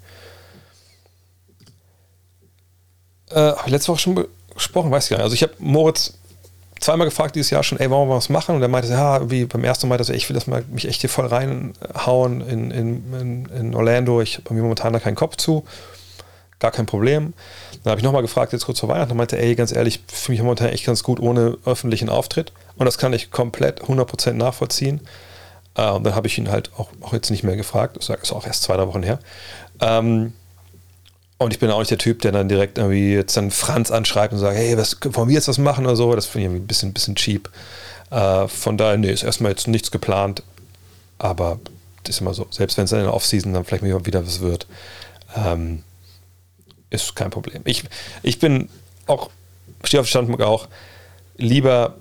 Äh, 3.30 3.52
letzte 3.66 3.92
Woche 3.92 4.00
schon 4.00 4.26
gesprochen, 4.54 4.90
weiß 4.90 5.04
ich 5.04 5.10
gar 5.10 5.16
nicht. 5.16 5.24
Also 5.24 5.34
ich 5.34 5.42
habe 5.42 5.54
Moritz 5.58 6.14
zweimal 6.84 7.06
gefragt 7.06 7.34
dieses 7.34 7.50
Jahr 7.50 7.62
schon, 7.62 7.78
ey, 7.78 7.90
wollen 7.90 8.08
wir 8.08 8.16
was 8.16 8.28
machen? 8.28 8.54
Und 8.54 8.62
er 8.62 8.68
meinte, 8.68 8.88
ja, 8.88 9.30
wie 9.30 9.44
beim 9.44 9.64
ersten 9.64 9.88
Mal, 9.88 9.98
dass 9.98 10.08
ich 10.08 10.28
will 10.28 10.34
das 10.34 10.46
mal 10.46 10.64
mich 10.70 10.86
echt 10.86 11.00
hier 11.00 11.10
voll 11.10 11.26
reinhauen 11.26 12.40
in, 12.42 12.70
in, 12.70 13.14
in, 13.20 13.46
in 13.46 13.74
Orlando. 13.74 14.20
Ich 14.20 14.38
habe 14.38 14.54
mir 14.54 14.62
momentan 14.62 14.92
da 14.92 15.00
keinen 15.00 15.16
Kopf 15.16 15.36
zu 15.36 15.64
gar 16.64 16.70
kein 16.70 16.86
Problem. 16.86 17.34
Dann 17.82 17.90
habe 17.90 18.00
ich 18.00 18.04
nochmal 18.04 18.22
gefragt, 18.22 18.54
jetzt 18.54 18.64
kurz 18.64 18.80
vor 18.80 18.88
Weihnachten, 18.88 19.10
und 19.10 19.18
meinte, 19.18 19.38
ey, 19.38 19.54
ganz 19.54 19.70
ehrlich, 19.70 20.00
für 20.06 20.32
mich 20.32 20.40
momentan 20.40 20.68
echt 20.68 20.86
ganz 20.86 21.02
gut 21.02 21.20
ohne 21.20 21.58
öffentlichen 21.66 22.08
Auftritt. 22.08 22.52
Und 22.76 22.86
das 22.86 22.96
kann 22.96 23.12
ich 23.12 23.30
komplett 23.30 23.82
100% 23.82 24.32
nachvollziehen. 24.32 25.00
Und 25.76 26.04
dann 26.04 26.14
habe 26.14 26.26
ich 26.26 26.38
ihn 26.38 26.50
halt 26.50 26.70
auch, 26.78 26.88
auch 27.02 27.12
jetzt 27.12 27.30
nicht 27.30 27.42
mehr 27.42 27.56
gefragt. 27.56 27.98
Das 27.98 28.08
ist 28.08 28.32
auch 28.32 28.46
erst 28.46 28.62
zwei, 28.62 28.76
drei 28.76 28.86
Wochen 28.86 29.02
her. 29.02 29.18
Ähm, 29.80 30.32
und 31.38 31.52
ich 31.52 31.58
bin 31.58 31.70
auch 31.70 31.80
nicht 31.80 31.90
der 31.90 31.98
Typ, 31.98 32.22
der 32.22 32.32
dann 32.32 32.48
direkt 32.48 32.78
irgendwie 32.78 33.12
jetzt 33.12 33.36
dann 33.36 33.50
Franz 33.50 33.90
anschreibt 33.90 34.32
und 34.32 34.38
sagt, 34.38 34.56
hey, 34.56 34.76
was, 34.76 34.98
wollen 35.02 35.28
wir 35.28 35.34
jetzt 35.34 35.48
was 35.48 35.58
machen 35.58 35.84
oder 35.84 35.96
so? 35.96 36.14
Das 36.14 36.26
finde 36.26 36.48
ich 36.48 36.54
ein 36.54 36.66
bisschen, 36.66 36.92
bisschen 36.92 37.16
cheap. 37.16 37.50
Äh, 38.10 38.46
von 38.48 38.76
daher, 38.76 38.96
nee, 38.96 39.10
ist 39.10 39.24
erstmal 39.24 39.50
jetzt 39.50 39.66
nichts 39.66 39.90
geplant. 39.90 40.42
Aber 41.18 41.58
das 42.04 42.16
ist 42.16 42.20
immer 42.20 42.34
so, 42.34 42.46
selbst 42.50 42.76
wenn 42.76 42.84
es 42.84 42.92
in 42.92 42.98
der 42.98 43.14
Offseason 43.14 43.52
dann 43.52 43.64
vielleicht 43.64 43.84
wieder 43.84 44.26
was 44.26 44.40
wird. 44.40 44.66
Ähm, 45.36 45.82
ist 46.90 47.16
kein 47.16 47.30
Problem. 47.30 47.62
Ich, 47.64 47.84
ich 48.22 48.38
bin 48.38 48.68
auch, 49.06 49.30
stehe 49.82 50.00
auf 50.00 50.06
Standpunkt 50.06 50.42
auch, 50.42 50.68
lieber 51.36 51.96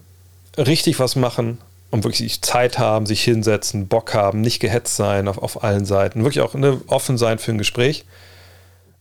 richtig 0.57 0.99
was 0.99 1.15
machen 1.15 1.57
und 1.89 2.03
wirklich 2.03 2.41
Zeit 2.41 2.77
haben, 2.77 3.05
sich 3.05 3.23
hinsetzen, 3.23 3.87
Bock 3.87 4.13
haben, 4.13 4.41
nicht 4.41 4.59
gehetzt 4.59 4.95
sein 4.95 5.27
auf, 5.27 5.37
auf 5.39 5.63
allen 5.63 5.85
Seiten, 5.85 6.23
wirklich 6.23 6.43
auch 6.43 6.53
ne, 6.53 6.79
offen 6.87 7.17
sein 7.17 7.39
für 7.39 7.51
ein 7.51 7.57
Gespräch, 7.57 8.05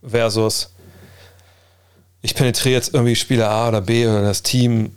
versus 0.06 0.70
ich 2.22 2.34
penetriere 2.34 2.74
jetzt 2.74 2.94
irgendwie 2.94 3.16
Spieler 3.16 3.50
A 3.50 3.68
oder 3.68 3.80
B 3.80 4.06
oder 4.06 4.22
das 4.22 4.42
Team, 4.42 4.92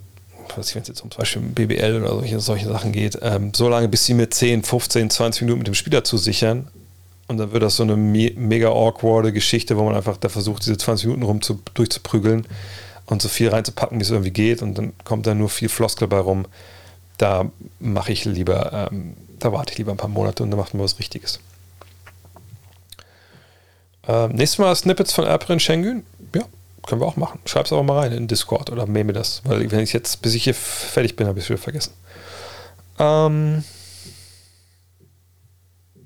wenn 0.56 0.62
es 0.62 0.74
jetzt 0.74 1.02
um 1.02 1.10
zum 1.10 1.20
Beispiel 1.20 1.42
BBL 1.42 2.02
oder 2.02 2.10
solche, 2.10 2.40
solche 2.40 2.68
Sachen 2.68 2.92
geht, 2.92 3.18
ähm, 3.22 3.52
so 3.54 3.68
lange, 3.68 3.88
bis 3.88 4.06
sie 4.06 4.14
mir 4.14 4.30
10, 4.30 4.64
15, 4.64 5.10
20 5.10 5.42
Minuten 5.42 5.60
mit 5.60 5.68
dem 5.68 5.74
Spieler 5.74 6.04
zusichern 6.04 6.68
und 7.28 7.38
dann 7.38 7.52
wird 7.52 7.64
das 7.64 7.78
so 7.78 7.84
eine 7.84 7.96
me 7.96 8.32
mega 8.36 8.70
awkwarde 8.70 9.34
Geschichte, 9.34 9.78
wo 9.78 9.84
man 9.84 9.96
einfach 9.96 10.18
da 10.18 10.30
versucht, 10.30 10.66
diese 10.66 10.78
20 10.78 11.08
Minuten 11.08 11.24
rum 11.24 11.42
zu, 11.42 11.60
durchzuprügeln 11.74 12.46
und 13.08 13.22
so 13.22 13.30
viel 13.30 13.50
reinzupacken, 13.50 14.00
wie 14.00 14.04
es 14.04 14.12
irgendwie 14.12 14.32
geht. 14.32 14.62
Und 14.62 14.78
dann 14.78 14.94
kommt 15.04 15.26
da 15.26 15.34
nur 15.34 15.50
viel 15.50 15.70
Floskel 15.70 16.08
bei 16.08 16.20
rum. 16.20 16.46
Da 17.18 17.50
mache 17.80 18.12
ich 18.12 18.26
lieber, 18.26 18.90
ähm, 18.92 19.16
da 19.40 19.52
warte 19.52 19.72
ich 19.72 19.78
lieber 19.78 19.92
ein 19.92 19.98
paar 19.98 20.10
Monate 20.10 20.44
und 20.44 20.52
dann 20.52 20.60
macht 20.60 20.74
man 20.74 20.84
was 20.84 21.00
Richtiges. 21.00 21.40
Ähm, 24.08 24.32
nächstes 24.32 24.60
Mal 24.60 24.76
Snippets 24.76 25.14
von 25.14 25.26
Erprin 25.26 25.60
Schengen. 25.60 26.06
Ja, 26.34 26.44
können 26.86 27.02
wir 27.02 27.08
auch 27.08 27.18
machen. 27.18 27.40
Schreib's 27.46 27.72
aber 27.72 27.84
mal 27.84 28.00
rein 28.00 28.12
in 28.12 28.28
Discord 28.28 28.70
oder 28.72 28.86
meme 28.86 29.14
das, 29.14 29.42
weil 29.46 29.70
wenn 29.72 29.80
ich 29.80 29.94
jetzt, 29.94 30.22
bis 30.22 30.36
ich 30.36 30.44
hier 30.44 30.54
fertig 30.54 31.16
bin, 31.16 31.28
habe 31.28 31.40
ich 31.40 31.46
es 31.46 31.50
wieder 31.50 31.62
vergessen. 31.62 31.94
Ähm. 33.00 33.64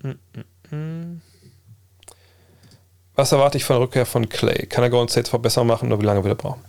Mm 0.01 0.09
-mm. 0.09 0.43
Hm. 0.69 1.21
Was 3.15 3.31
erwarte 3.31 3.57
ich 3.57 3.65
von 3.65 3.75
der 3.75 3.81
Rückkehr 3.81 4.05
von 4.05 4.29
Clay? 4.29 4.65
Kann 4.67 4.83
er 4.83 4.89
Golden 4.89 5.09
State 5.09 5.25
sofort 5.25 5.43
besser 5.43 5.63
machen 5.63 5.91
oder 5.91 6.01
wie 6.01 6.05
lange 6.05 6.23
wird 6.23 6.31
er 6.31 6.41
brauchen? 6.41 6.61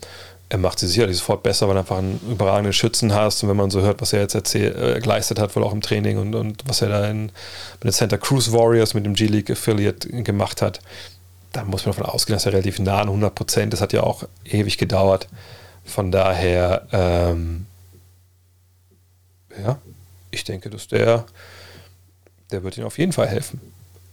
Er 0.48 0.58
macht 0.58 0.80
sie 0.80 0.88
sicherlich 0.88 1.18
sofort 1.18 1.44
besser, 1.44 1.68
weil 1.68 1.74
du 1.74 1.80
einfach 1.80 1.98
einen 1.98 2.18
überragenden 2.28 2.72
Schützen 2.72 3.14
hast. 3.14 3.42
Und 3.42 3.50
wenn 3.50 3.56
man 3.56 3.70
so 3.70 3.82
hört, 3.82 4.00
was 4.00 4.12
er 4.12 4.22
jetzt 4.22 4.34
erzähl, 4.34 4.74
äh, 4.76 5.00
geleistet 5.00 5.38
hat, 5.38 5.54
wohl 5.54 5.62
auch 5.62 5.72
im 5.72 5.80
Training 5.80 6.18
und, 6.18 6.34
und 6.34 6.64
was 6.66 6.82
er 6.82 6.88
da 6.88 7.08
in, 7.08 7.26
mit 7.26 7.84
den 7.84 7.92
Santa 7.92 8.16
Cruz 8.16 8.50
Warriors, 8.50 8.94
mit 8.94 9.06
dem 9.06 9.14
G-League 9.14 9.48
Affiliate 9.48 10.08
gemacht 10.24 10.60
hat, 10.60 10.80
da 11.52 11.64
muss 11.64 11.84
man 11.84 11.94
davon 11.94 12.10
ausgehen, 12.10 12.36
dass 12.36 12.46
er 12.46 12.52
relativ 12.52 12.78
nah 12.78 13.00
an 13.00 13.08
100 13.08 13.34
Prozent 13.34 13.72
Das 13.72 13.80
hat 13.80 13.92
ja 13.92 14.02
auch 14.02 14.24
ewig 14.44 14.78
gedauert. 14.78 15.28
Von 15.84 16.12
daher, 16.12 16.86
ähm, 16.92 17.66
ja, 19.62 19.78
ich 20.30 20.44
denke, 20.44 20.70
dass 20.70 20.88
der, 20.88 21.26
der 22.50 22.62
wird 22.62 22.78
ihm 22.78 22.84
auf 22.84 22.98
jeden 22.98 23.12
Fall 23.12 23.26
helfen 23.26 23.60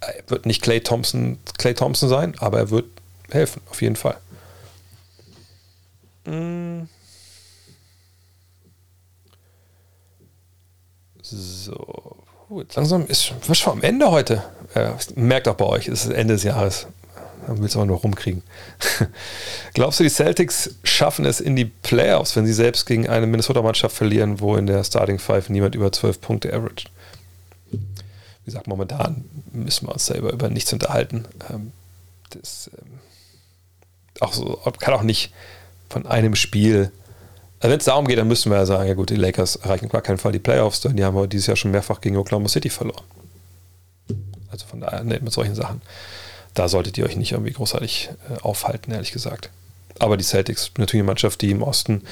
er 0.02 0.24
wird 0.28 0.46
nicht 0.46 0.62
Clay 0.62 0.82
Thompson, 0.82 1.40
Clay 1.58 1.74
Thompson 1.74 2.10
sein, 2.10 2.36
aber 2.40 2.60
er 2.60 2.70
wird 2.70 2.86
helfen, 3.32 3.62
auf 3.70 3.82
jeden 3.82 3.96
Fall. 3.96 4.18
Mm. 6.26 6.84
So, 11.22 12.18
gut, 12.48 12.76
langsam 12.76 13.06
ist 13.08 13.34
schon 13.54 13.74
am 13.74 13.84
Ende 13.84 14.10
heute. 14.10 14.44
Äh, 14.74 14.92
merkt 15.16 15.48
auch 15.48 15.56
bei 15.56 15.66
euch, 15.66 15.88
es 15.90 16.06
ist 16.06 16.12
Ende 16.12 16.36
des 16.36 16.44
Jahres. 16.44 16.88
Man 17.48 17.60
will 17.60 17.66
es 17.66 17.76
aber 17.76 17.86
nur 17.86 17.98
rumkriegen. 17.98 18.44
Glaubst 19.74 20.00
du, 20.00 20.04
die 20.04 20.10
Celtics 20.10 20.76
schaffen 20.84 21.26
es 21.26 21.40
in 21.40 21.56
die 21.56 21.66
Playoffs, 21.66 22.36
wenn 22.36 22.46
sie 22.46 22.54
selbst 22.54 22.86
gegen 22.86 23.08
eine 23.08 23.28
Minnesota-Mannschaft 23.28 23.96
verlieren, 23.96 24.40
wo 24.40 24.56
in 24.56 24.68
der 24.68 24.84
Starting 24.84 25.20
Five 25.20 25.50
niemand 25.50 25.76
über 25.76 25.92
12 25.92 26.22
Punkte 26.22 26.54
average? 26.54 26.86
wie 28.48 28.52
gesagt, 28.52 28.68
momentan 28.68 29.26
müssen 29.52 29.90
wir 29.90 29.92
uns 29.92 30.06
selber 30.06 30.32
über 30.32 30.50
nichts 30.50 30.72
unterhalten. 30.72 31.26
Ähm, 31.50 31.74
das 32.30 32.72
ähm, 32.74 33.00
auch 34.22 34.32
so, 34.32 34.62
kann 34.80 34.94
auch 34.94 35.04
nicht 35.04 35.34
von 35.90 36.06
einem 36.06 36.34
Spiel. 36.34 36.94
Also 37.60 37.72
wenn 37.74 37.80
es 37.80 37.84
darum 37.84 38.08
geht, 38.08 38.18
dann 38.18 38.30
müssen 38.30 38.50
wir 38.50 38.58
ja 38.58 38.66
sagen, 38.66 38.88
ja 38.88 38.94
gut, 38.94 39.10
die 39.10 39.18
Lakers 39.18 39.58
erreichen 39.58 39.88
auf 39.88 39.92
gar 39.92 40.02
keinen 40.02 40.18
Fall 40.18 40.32
die 40.32 40.40
Playoffs, 40.40 40.80
denn 40.80 40.96
die 40.96 41.04
haben 41.04 41.18
wir 41.18 41.28
dieses 41.28 41.48
Jahr 41.48 41.58
schon 41.58 41.72
mehrfach 41.72 42.00
gegen 42.00 42.16
Oklahoma 42.16 42.48
City 42.48 42.70
verloren. 42.70 43.04
Also 44.50 44.66
von 44.66 44.80
daher, 44.80 45.04
ne, 45.04 45.20
mit 45.22 45.34
solchen 45.34 45.56
Sachen, 45.56 45.82
da 46.58 46.68
solltet 46.68 46.98
ihr 46.98 47.06
euch 47.06 47.16
nicht 47.16 47.34
irgendwie 47.34 47.54
großartig 47.54 48.10
äh, 48.30 48.42
aufhalten, 48.42 48.92
ehrlich 48.92 49.12
gesagt. 49.12 49.50
Aber 50.00 50.18
die 50.18 50.24
Celtics 50.24 50.72
natürlich 50.78 51.02
eine 51.02 51.08
Mannschaft, 51.08 51.42
die 51.42 51.52
im 51.52 51.64
Osten 51.64 52.04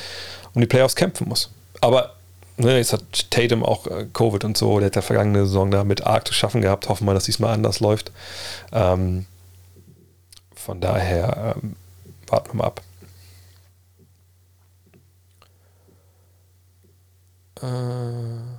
um 0.53 0.61
die 0.61 0.67
Playoffs 0.67 0.95
kämpfen 0.95 1.27
muss. 1.27 1.49
Aber 1.81 2.15
Ne, 2.57 2.77
jetzt 2.77 2.93
hat 2.93 3.29
Tatum 3.31 3.63
auch 3.65 3.85
äh, 3.87 4.05
Covid 4.13 4.45
und 4.45 4.57
so, 4.57 4.79
der 4.79 4.85
hat 4.85 4.95
ja 4.95 5.01
vergangene 5.01 5.45
Saison 5.45 5.71
da 5.71 5.83
mit 5.83 6.07
arg 6.07 6.25
zu 6.25 6.33
schaffen 6.33 6.61
gehabt. 6.61 6.87
Hoffen 6.87 7.05
wir, 7.05 7.13
dass 7.13 7.25
diesmal 7.25 7.53
anders 7.53 7.81
läuft. 7.81 8.13
Ähm, 8.71 9.25
von 10.55 10.79
daher 10.79 11.55
ähm, 11.61 11.75
warten 12.27 12.51
wir 12.51 12.55
mal 12.55 12.63
ab. 12.65 12.81
Äh, 17.61 18.54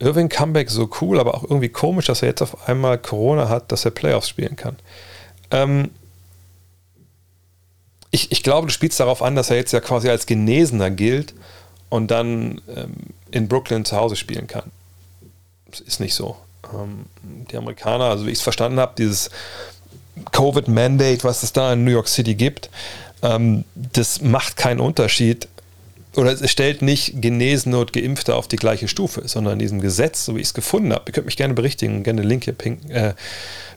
Irving 0.00 0.28
Comeback 0.28 0.70
so 0.70 0.88
cool, 1.00 1.18
aber 1.18 1.34
auch 1.34 1.42
irgendwie 1.42 1.68
komisch, 1.68 2.06
dass 2.06 2.22
er 2.22 2.28
jetzt 2.28 2.42
auf 2.42 2.68
einmal 2.68 2.98
Corona 2.98 3.48
hat, 3.48 3.72
dass 3.72 3.84
er 3.84 3.90
Playoffs 3.90 4.28
spielen 4.28 4.56
kann. 4.56 4.76
Ähm, 5.50 5.90
ich, 8.10 8.32
ich 8.32 8.42
glaube, 8.42 8.68
du 8.68 8.72
spielst 8.72 9.00
darauf 9.00 9.22
an, 9.22 9.36
dass 9.36 9.50
er 9.50 9.56
jetzt 9.56 9.72
ja 9.72 9.80
quasi 9.80 10.08
als 10.08 10.26
Genesener 10.26 10.90
gilt 10.90 11.34
und 11.88 12.10
dann 12.10 12.60
ähm, 12.74 12.94
in 13.30 13.48
Brooklyn 13.48 13.84
zu 13.84 13.96
Hause 13.96 14.16
spielen 14.16 14.46
kann. 14.46 14.70
Das 15.70 15.80
ist 15.80 16.00
nicht 16.00 16.14
so. 16.14 16.36
Ähm, 16.72 17.06
die 17.50 17.56
Amerikaner, 17.56 18.04
also 18.04 18.26
wie 18.26 18.30
ich 18.30 18.38
es 18.38 18.42
verstanden 18.42 18.78
habe, 18.80 18.94
dieses 18.96 19.30
Covid-Mandate, 20.32 21.24
was 21.24 21.42
es 21.42 21.52
da 21.52 21.72
in 21.72 21.84
New 21.84 21.90
York 21.90 22.08
City 22.08 22.34
gibt, 22.34 22.70
ähm, 23.22 23.64
das 23.74 24.22
macht 24.22 24.56
keinen 24.56 24.80
Unterschied 24.80 25.48
oder 26.18 26.32
es 26.32 26.50
stellt 26.50 26.82
nicht 26.82 27.22
Genesene 27.22 27.78
und 27.78 27.92
Geimpfte 27.92 28.34
auf 28.34 28.48
die 28.48 28.56
gleiche 28.56 28.88
Stufe, 28.88 29.22
sondern 29.26 29.52
in 29.52 29.58
diesem 29.60 29.80
Gesetz, 29.80 30.24
so 30.24 30.34
wie 30.34 30.40
ich 30.40 30.48
es 30.48 30.54
gefunden 30.54 30.92
habe, 30.92 31.04
ihr 31.06 31.12
könnt 31.12 31.26
mich 31.26 31.36
gerne 31.36 31.54
berichtigen, 31.54 32.02
gerne 32.02 32.22
den 32.22 32.28
Link 32.28 32.42
hier 32.44 32.54
ping, 32.54 32.80
äh, 32.90 33.14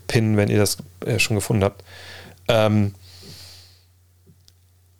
pinnen, 0.08 0.38
wenn 0.38 0.50
ihr 0.50 0.58
das 0.58 0.78
äh, 1.06 1.20
schon 1.20 1.36
gefunden 1.36 1.64
habt, 1.64 1.84
ähm, 2.48 2.96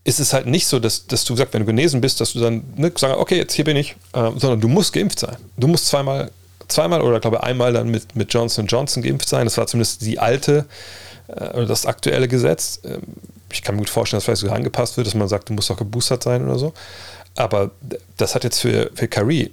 ist 0.04 0.20
es 0.20 0.34
halt 0.34 0.46
nicht 0.46 0.68
so, 0.68 0.80
dass, 0.80 1.08
dass 1.08 1.26
du 1.26 1.36
sagst, 1.36 1.56
wenn 1.56 1.62
du 1.62 1.66
genesen 1.66 2.00
bist, 2.00 2.22
dass 2.22 2.34
du 2.34 2.40
dann 2.40 2.64
ne, 2.76 2.92
sagst, 2.96 3.18
okay, 3.18 3.38
jetzt 3.38 3.54
hier 3.54 3.66
bin 3.66 3.76
ich, 3.76 3.96
äh, 4.14 4.30
sondern 4.36 4.62
du 4.62 4.68
musst 4.68 4.94
geimpft 4.94 5.18
sein. 5.18 5.38
Du 5.58 5.68
musst 5.68 5.88
zweimal, 5.88 6.30
zweimal 6.68 7.02
oder 7.02 7.20
glaube 7.20 7.42
einmal 7.42 7.74
dann 7.74 7.90
mit, 7.90 8.16
mit 8.16 8.32
Johnson 8.32 8.68
Johnson 8.68 9.02
geimpft 9.02 9.28
sein. 9.28 9.48
Das 9.48 9.58
war 9.58 9.66
zumindest 9.66 10.04
die 10.04 10.20
alte 10.20 10.68
äh, 11.28 11.50
oder 11.50 11.66
das 11.66 11.88
aktuelle 11.88 12.28
Gesetz. 12.28 12.82
Ähm, 12.84 13.02
ich 13.52 13.64
kann 13.64 13.76
mir 13.76 13.82
gut 13.82 13.90
vorstellen, 13.90 14.18
dass 14.18 14.26
vielleicht 14.26 14.42
sogar 14.42 14.56
angepasst 14.56 14.96
wird, 14.98 15.08
dass 15.08 15.16
man 15.16 15.28
sagt, 15.28 15.50
du 15.50 15.54
musst 15.54 15.72
auch 15.72 15.78
geboostert 15.78 16.22
sein 16.22 16.46
oder 16.46 16.60
so. 16.60 16.74
Aber 17.36 17.72
das 18.18 18.36
hat 18.36 18.44
jetzt 18.44 18.60
für, 18.60 18.92
für 18.94 19.08
Curry 19.08 19.52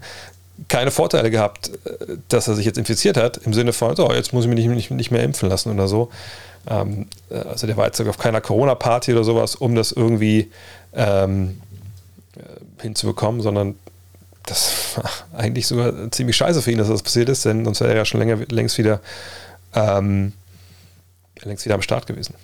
keine 0.68 0.90
Vorteile 0.90 1.30
gehabt, 1.30 1.70
äh, 1.84 2.16
dass 2.28 2.48
er 2.48 2.54
sich 2.54 2.66
jetzt 2.66 2.78
infiziert 2.78 3.16
hat, 3.16 3.38
im 3.38 3.54
Sinne 3.54 3.72
von, 3.72 3.96
so, 3.96 4.12
jetzt 4.12 4.32
muss 4.32 4.44
ich 4.44 4.50
mich 4.50 4.58
nicht, 4.58 4.68
nicht, 4.68 4.90
nicht 4.90 5.10
mehr 5.10 5.22
impfen 5.22 5.48
lassen 5.48 5.72
oder 5.72 5.88
so. 5.88 6.10
Ähm, 6.68 7.06
äh, 7.30 7.36
also 7.36 7.66
der 7.66 7.76
war 7.76 7.86
jetzt 7.86 8.00
auf 8.00 8.18
keiner 8.18 8.40
Corona-Party 8.40 9.12
oder 9.12 9.24
sowas, 9.24 9.54
um 9.54 9.74
das 9.74 9.92
irgendwie 9.92 10.50
ähm, 10.94 11.60
äh, 12.36 12.82
hinzubekommen, 12.82 13.40
sondern 13.40 13.76
das 14.44 14.72
war 14.96 15.10
eigentlich 15.38 15.66
sogar 15.66 16.10
ziemlich 16.10 16.36
scheiße 16.36 16.62
für 16.62 16.70
ihn, 16.70 16.78
dass 16.78 16.88
das 16.88 17.02
passiert 17.02 17.28
ist, 17.28 17.44
denn 17.44 17.64
sonst 17.64 17.80
wäre 17.80 17.90
er 17.90 17.96
ja 17.96 18.04
schon 18.04 18.20
länger, 18.20 18.38
längst 18.48 18.78
wieder 18.78 19.00
ähm, 19.74 20.32
längst 21.42 21.64
wieder 21.64 21.74
am 21.74 21.82
Start 21.82 22.06
gewesen. 22.06 22.34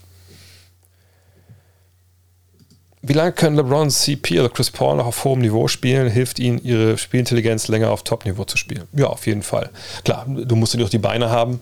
Wie 3.04 3.14
lange 3.14 3.32
können 3.32 3.56
LeBron, 3.56 3.90
CP 3.90 4.38
oder 4.38 4.48
Chris 4.48 4.70
Paul 4.70 4.96
noch 4.96 5.06
auf 5.06 5.24
hohem 5.24 5.40
Niveau 5.40 5.66
spielen? 5.66 6.08
Hilft 6.08 6.38
ihnen 6.38 6.62
ihre 6.62 6.96
Spielintelligenz 6.96 7.66
länger 7.66 7.90
auf 7.90 8.04
Top-Niveau 8.04 8.44
zu 8.44 8.56
spielen? 8.56 8.84
Ja, 8.92 9.08
auf 9.08 9.26
jeden 9.26 9.42
Fall. 9.42 9.70
Klar, 10.04 10.24
du 10.28 10.54
musst 10.54 10.72
natürlich 10.72 10.86
auch 10.86 10.90
die 10.90 10.98
Beine 10.98 11.28
haben 11.28 11.58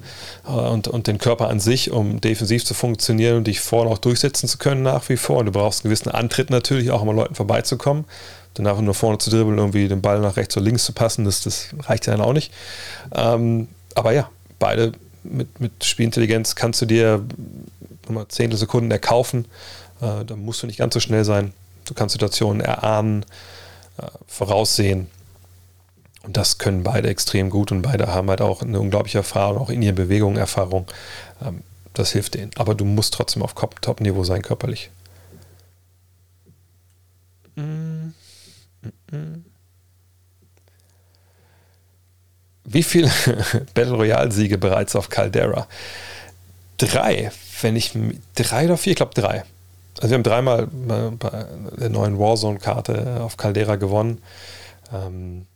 äh, 0.46 0.50
und, 0.50 0.86
und 0.86 1.06
den 1.06 1.16
Körper 1.16 1.48
an 1.48 1.58
sich, 1.58 1.92
um 1.92 2.20
defensiv 2.20 2.66
zu 2.66 2.74
funktionieren 2.74 3.38
und 3.38 3.46
dich 3.46 3.60
vorne 3.60 3.90
auch 3.90 3.96
durchsetzen 3.96 4.50
zu 4.50 4.58
können 4.58 4.82
nach 4.82 5.08
wie 5.08 5.16
vor. 5.16 5.38
Und 5.38 5.46
du 5.46 5.52
brauchst 5.52 5.82
einen 5.82 5.90
gewissen 5.90 6.10
Antritt 6.10 6.50
natürlich, 6.50 6.90
auch 6.90 7.00
um 7.00 7.08
an 7.08 7.16
Leuten 7.16 7.34
vorbeizukommen. 7.34 8.04
Dann 8.52 8.66
einfach 8.66 8.82
nur 8.82 8.92
vorne 8.92 9.16
zu 9.16 9.30
dribbeln, 9.30 9.56
irgendwie 9.56 9.88
den 9.88 10.02
Ball 10.02 10.20
nach 10.20 10.36
rechts 10.36 10.58
oder 10.58 10.66
links 10.66 10.84
zu 10.84 10.92
passen, 10.92 11.24
das, 11.24 11.42
das 11.42 11.68
reicht 11.84 12.06
ja 12.06 12.12
dann 12.14 12.20
auch 12.20 12.34
nicht. 12.34 12.52
Ähm, 13.14 13.68
aber 13.94 14.12
ja, 14.12 14.28
beide 14.58 14.92
mit, 15.22 15.58
mit 15.58 15.84
Spielintelligenz 15.84 16.54
kannst 16.54 16.82
du 16.82 16.86
dir 16.86 17.24
nochmal 18.04 18.28
Zehntelsekunden 18.28 18.90
erkaufen 18.90 19.46
äh, 20.00 20.24
da 20.24 20.36
musst 20.36 20.62
du 20.62 20.66
nicht 20.66 20.78
ganz 20.78 20.94
so 20.94 21.00
schnell 21.00 21.24
sein. 21.24 21.52
Du 21.84 21.94
kannst 21.94 22.12
Situationen 22.12 22.60
erahnen, 22.60 23.24
äh, 23.98 24.06
voraussehen. 24.26 25.08
Und 26.22 26.36
das 26.36 26.58
können 26.58 26.82
beide 26.82 27.08
extrem 27.08 27.48
gut 27.50 27.72
und 27.72 27.82
beide 27.82 28.08
haben 28.08 28.28
halt 28.28 28.42
auch 28.42 28.62
eine 28.62 28.78
unglaubliche 28.78 29.18
Erfahrung, 29.18 29.58
auch 29.58 29.70
in 29.70 29.82
ihren 29.82 29.94
Bewegungen 29.94 30.36
Erfahrung. 30.36 30.86
Ähm, 31.42 31.62
das 31.94 32.12
hilft 32.12 32.34
denen. 32.34 32.50
Aber 32.56 32.74
du 32.74 32.84
musst 32.84 33.14
trotzdem 33.14 33.42
auf 33.42 33.54
Top-Niveau 33.54 34.24
sein, 34.24 34.42
körperlich. 34.42 34.90
Wie 42.64 42.82
viele 42.82 43.10
Battle 43.74 43.94
Royale-Siege 43.94 44.58
bereits 44.58 44.94
auf 44.94 45.08
Caldera? 45.08 45.66
Drei, 46.78 47.32
wenn 47.60 47.76
ich 47.76 47.92
drei 48.34 48.66
oder 48.66 48.78
vier, 48.78 48.92
ich 48.92 48.96
glaube 48.96 49.14
drei. 49.14 49.44
Also 50.00 50.10
wir 50.10 50.14
haben 50.14 50.22
dreimal 50.22 50.66
bei 50.66 51.44
der 51.78 51.90
neuen 51.90 52.18
Warzone-Karte 52.18 53.20
auf 53.20 53.36
Caldera 53.36 53.76
gewonnen. 53.76 54.22
Ähm, 54.92 55.46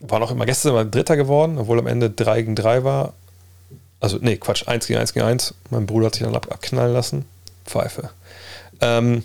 war 0.00 0.20
noch 0.20 0.30
immer 0.30 0.46
gestern 0.46 0.74
mal 0.74 0.88
Dritter 0.88 1.16
geworden, 1.16 1.58
obwohl 1.58 1.80
am 1.80 1.88
Ende 1.88 2.08
3 2.08 2.42
gegen 2.42 2.54
3 2.54 2.84
war. 2.84 3.14
Also, 4.00 4.18
nee, 4.20 4.36
Quatsch, 4.36 4.68
1 4.68 4.86
gegen 4.86 5.00
1 5.00 5.12
gegen 5.12 5.26
1. 5.26 5.54
Mein 5.70 5.86
Bruder 5.86 6.06
hat 6.06 6.14
sich 6.14 6.22
dann 6.22 6.36
abknallen 6.36 6.92
lassen. 6.92 7.24
Pfeife. 7.64 8.10
Ähm, 8.80 9.24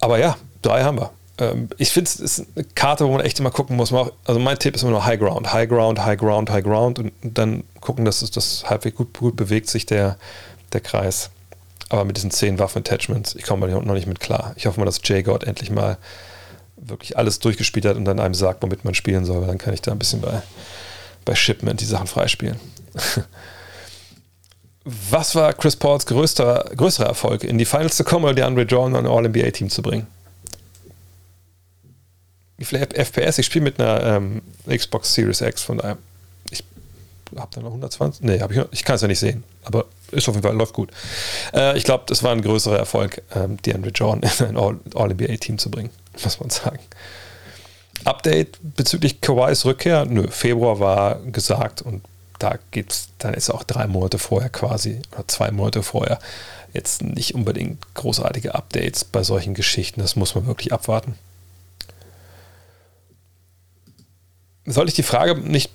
aber 0.00 0.18
ja, 0.18 0.36
drei 0.62 0.82
haben 0.82 0.98
wir. 0.98 1.10
Ähm, 1.38 1.68
ich 1.76 1.90
finde, 1.90 2.08
es 2.08 2.20
ist 2.20 2.46
eine 2.56 2.64
Karte, 2.74 3.06
wo 3.06 3.12
man 3.12 3.20
echt 3.20 3.38
immer 3.38 3.50
gucken 3.50 3.76
muss. 3.76 3.92
Also 4.24 4.40
mein 4.40 4.58
Tipp 4.58 4.74
ist 4.74 4.82
immer 4.82 4.92
nur 4.92 5.04
High 5.04 5.20
Ground, 5.20 5.52
High 5.52 5.68
Ground, 5.68 6.00
High 6.00 6.18
Ground, 6.18 6.50
High 6.50 6.64
Ground 6.64 6.98
und 6.98 7.12
dann 7.22 7.64
gucken, 7.80 8.06
dass 8.06 8.22
es 8.22 8.30
das 8.30 8.64
halbwegs 8.68 8.96
gut, 8.96 9.16
gut 9.16 9.36
bewegt 9.36 9.68
sich 9.68 9.84
der, 9.84 10.16
der 10.72 10.80
Kreis. 10.80 11.30
Aber 11.90 12.04
mit 12.04 12.16
diesen 12.16 12.30
zehn 12.30 12.58
Waffen-Attachments, 12.58 13.34
ich 13.34 13.42
komme 13.42 13.68
noch 13.68 13.94
nicht 13.94 14.06
mit 14.06 14.20
klar. 14.20 14.54
Ich 14.56 14.66
hoffe 14.66 14.78
mal, 14.78 14.86
dass 14.86 15.00
J-God 15.04 15.44
endlich 15.44 15.70
mal 15.70 15.98
wirklich 16.76 17.18
alles 17.18 17.40
durchgespielt 17.40 17.84
hat 17.84 17.96
und 17.96 18.04
dann 18.04 18.20
einem 18.20 18.32
sagt, 18.32 18.62
womit 18.62 18.84
man 18.84 18.94
spielen 18.94 19.24
soll, 19.24 19.40
weil 19.40 19.48
dann 19.48 19.58
kann 19.58 19.74
ich 19.74 19.82
da 19.82 19.90
ein 19.90 19.98
bisschen 19.98 20.20
bei, 20.20 20.40
bei 21.24 21.34
Shipment 21.34 21.80
die 21.80 21.86
Sachen 21.86 22.06
freispielen. 22.06 22.58
Was 24.84 25.34
war 25.34 25.52
Chris 25.52 25.76
Pauls 25.76 26.06
größter, 26.06 26.70
größerer 26.74 27.08
Erfolg? 27.08 27.44
In 27.44 27.58
die 27.58 27.66
Finals 27.66 27.96
zu 27.96 28.04
kommen 28.04 28.24
oder 28.24 28.34
die 28.34 28.44
Andre 28.44 28.62
Jordan 28.62 28.96
an 28.96 29.06
All-NBA-Team 29.06 29.68
zu 29.68 29.82
bringen? 29.82 30.06
Wie 32.56 32.64
viele 32.64 32.86
FPS? 32.86 33.38
Ich 33.38 33.46
spiele 33.46 33.64
mit 33.64 33.80
einer 33.80 34.04
ähm, 34.04 34.42
Xbox 34.66 35.12
Series 35.12 35.40
X, 35.40 35.62
von 35.62 35.78
daher 35.78 35.98
habe 37.36 37.50
da 37.54 37.60
noch 37.60 37.68
120? 37.68 38.24
Nee, 38.24 38.36
ich, 38.36 38.60
ich 38.70 38.84
kann 38.84 38.96
es 38.96 39.02
ja 39.02 39.08
nicht 39.08 39.18
sehen, 39.18 39.44
aber 39.64 39.86
ist 40.10 40.28
auf 40.28 40.34
jeden 40.34 40.46
Fall, 40.46 40.56
läuft 40.56 40.74
gut. 40.74 40.90
Äh, 41.54 41.76
ich 41.76 41.84
glaube, 41.84 42.04
das 42.06 42.22
war 42.22 42.32
ein 42.32 42.42
größerer 42.42 42.78
Erfolg, 42.78 43.22
ähm, 43.34 43.60
DeAndre 43.62 43.90
Jordan 43.90 44.28
in 44.40 44.56
ein 44.56 44.80
All-NBA-Team 44.94 45.54
All 45.54 45.58
zu 45.58 45.70
bringen, 45.70 45.90
muss 46.24 46.40
man 46.40 46.50
sagen. 46.50 46.80
Update 48.04 48.58
bezüglich 48.62 49.20
Kawais 49.20 49.64
Rückkehr? 49.64 50.06
Nö, 50.06 50.26
Februar 50.28 50.80
war 50.80 51.20
gesagt 51.20 51.82
und 51.82 52.02
da 52.38 52.58
gibt's, 52.70 53.10
dann 53.18 53.34
ist 53.34 53.50
auch 53.50 53.64
drei 53.64 53.86
Monate 53.86 54.18
vorher 54.18 54.48
quasi, 54.48 55.00
oder 55.12 55.28
zwei 55.28 55.50
Monate 55.50 55.82
vorher, 55.82 56.18
jetzt 56.72 57.02
nicht 57.02 57.34
unbedingt 57.34 57.94
großartige 57.94 58.54
Updates 58.54 59.04
bei 59.04 59.22
solchen 59.22 59.54
Geschichten. 59.54 60.00
Das 60.00 60.16
muss 60.16 60.34
man 60.34 60.46
wirklich 60.46 60.72
abwarten. 60.72 61.16
Soll 64.64 64.88
ich 64.88 64.94
die 64.94 65.02
Frage 65.02 65.36
nicht 65.36 65.70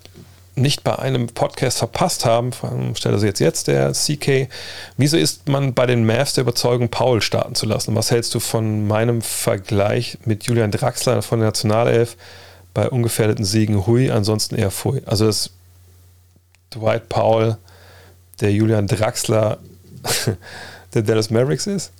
nicht 0.56 0.84
bei 0.84 0.98
einem 0.98 1.28
Podcast 1.28 1.80
verpasst 1.80 2.26
haben, 2.26 2.52
stelle 2.96 3.20
sie 3.20 3.28
jetzt 3.28 3.40
jetzt 3.40 3.68
der 3.68 3.92
CK, 3.92 4.48
wieso 4.98 5.18
ist 5.18 5.50
man 5.50 5.74
bei 5.74 5.86
den 5.86 6.06
Mavs 6.06 6.34
der 6.34 6.44
Überzeugung, 6.44 6.90
Paul 6.90 7.22
starten 7.22 7.56
zu 7.56 7.66
lassen? 7.66 7.96
Was 7.96 8.12
hältst 8.12 8.34
du 8.34 8.40
von 8.40 8.88
meinem 8.88 9.22
Vergleich 9.22 10.18
mit 10.26 10.46
Julian 10.46 10.72
Draxler 10.72 11.22
von 11.22 11.40
der 11.40 11.50
Nationalelf 11.50 12.16
bei 12.74 12.90
ungefährdeten 12.90 13.44
Siegen? 13.44 13.86
Hui, 13.86 14.10
ansonsten 14.10 14.56
eher 14.56 14.72
Pfui. 14.72 15.02
Also 15.06 15.26
das 15.26 15.50
Dwight 16.74 17.10
Powell, 17.10 17.58
der 18.40 18.54
Julian 18.54 18.88
Draxler 18.88 19.60
der 20.94 21.02
Dallas 21.02 21.30
Mavericks 21.30 21.68
ist? 21.68 21.92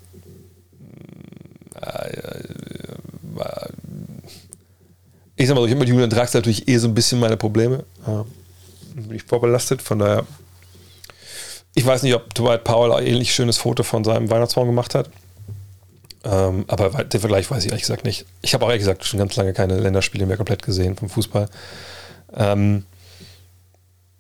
Ich 5.36 5.48
sag 5.48 5.56
mal 5.56 5.62
so, 5.62 5.66
ich 5.66 5.72
habe 5.72 5.80
mit 5.80 5.90
Julian 5.90 6.10
Draxler 6.10 6.40
natürlich 6.40 6.70
eh 6.70 6.78
so 6.78 6.88
ein 6.88 6.94
bisschen 6.94 7.20
meine 7.20 7.36
Probleme 7.36 7.84
bin 8.06 8.45
ich 9.12 9.24
vorbelastet. 9.24 9.82
Von 9.82 10.00
daher, 10.00 10.26
ich 11.74 11.86
weiß 11.86 12.04
nicht, 12.04 12.16
ob 12.16 12.34
Dwight 12.34 12.64
Powell 12.64 12.92
ein 12.94 13.06
ähnlich 13.06 13.34
schönes 13.34 13.58
Foto 13.58 13.84
von 13.84 14.04
seinem 14.04 14.30
Weihnachtsbaum 14.30 14.68
gemacht 14.68 14.96
hat. 14.96 15.10
Ähm, 16.24 16.66
aber 16.68 17.04
den 17.04 17.20
Vergleich 17.20 17.50
weiß 17.50 17.64
ich 17.64 17.70
ehrlich 17.70 17.84
gesagt 17.84 18.04
nicht. 18.04 18.26
Ich 18.42 18.54
habe 18.54 18.66
auch 18.66 18.70
ehrlich 18.70 18.82
gesagt 18.82 19.06
schon 19.06 19.20
ganz 19.20 19.36
lange 19.36 19.54
keine 19.54 19.80
Länderspiele 19.80 20.26
mehr 20.26 20.38
komplett 20.38 20.64
gesehen 20.64 20.96
vom 20.96 21.10
Fußball. 21.10 21.50
Ähm, 22.36 22.84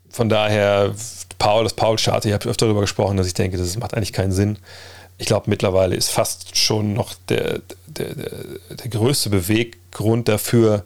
von 0.10 0.30
daher, 0.30 0.94
Paul, 1.40 1.64
das 1.64 1.74
Paul-Chart, 1.74 2.24
ich 2.26 2.32
habe 2.32 2.48
öfter 2.48 2.68
darüber 2.68 2.82
gesprochen, 2.82 3.18
dass 3.18 3.28
ich 3.28 3.34
denke, 3.34 3.58
das 3.58 3.78
macht 3.78 3.96
eigentlich 3.96 4.14
keinen 4.14 4.32
Sinn. 4.32 4.58
Ich 5.18 5.26
glaube, 5.26 5.50
mittlerweile 5.50 5.96
ist 5.96 6.10
fast 6.10 6.58
schon 6.58 6.94
noch 6.94 7.16
der, 7.28 7.62
der, 7.88 8.14
der, 8.14 8.32
der 8.70 8.90
größte 8.90 9.30
Beweggrund 9.30 10.28
dafür, 10.28 10.86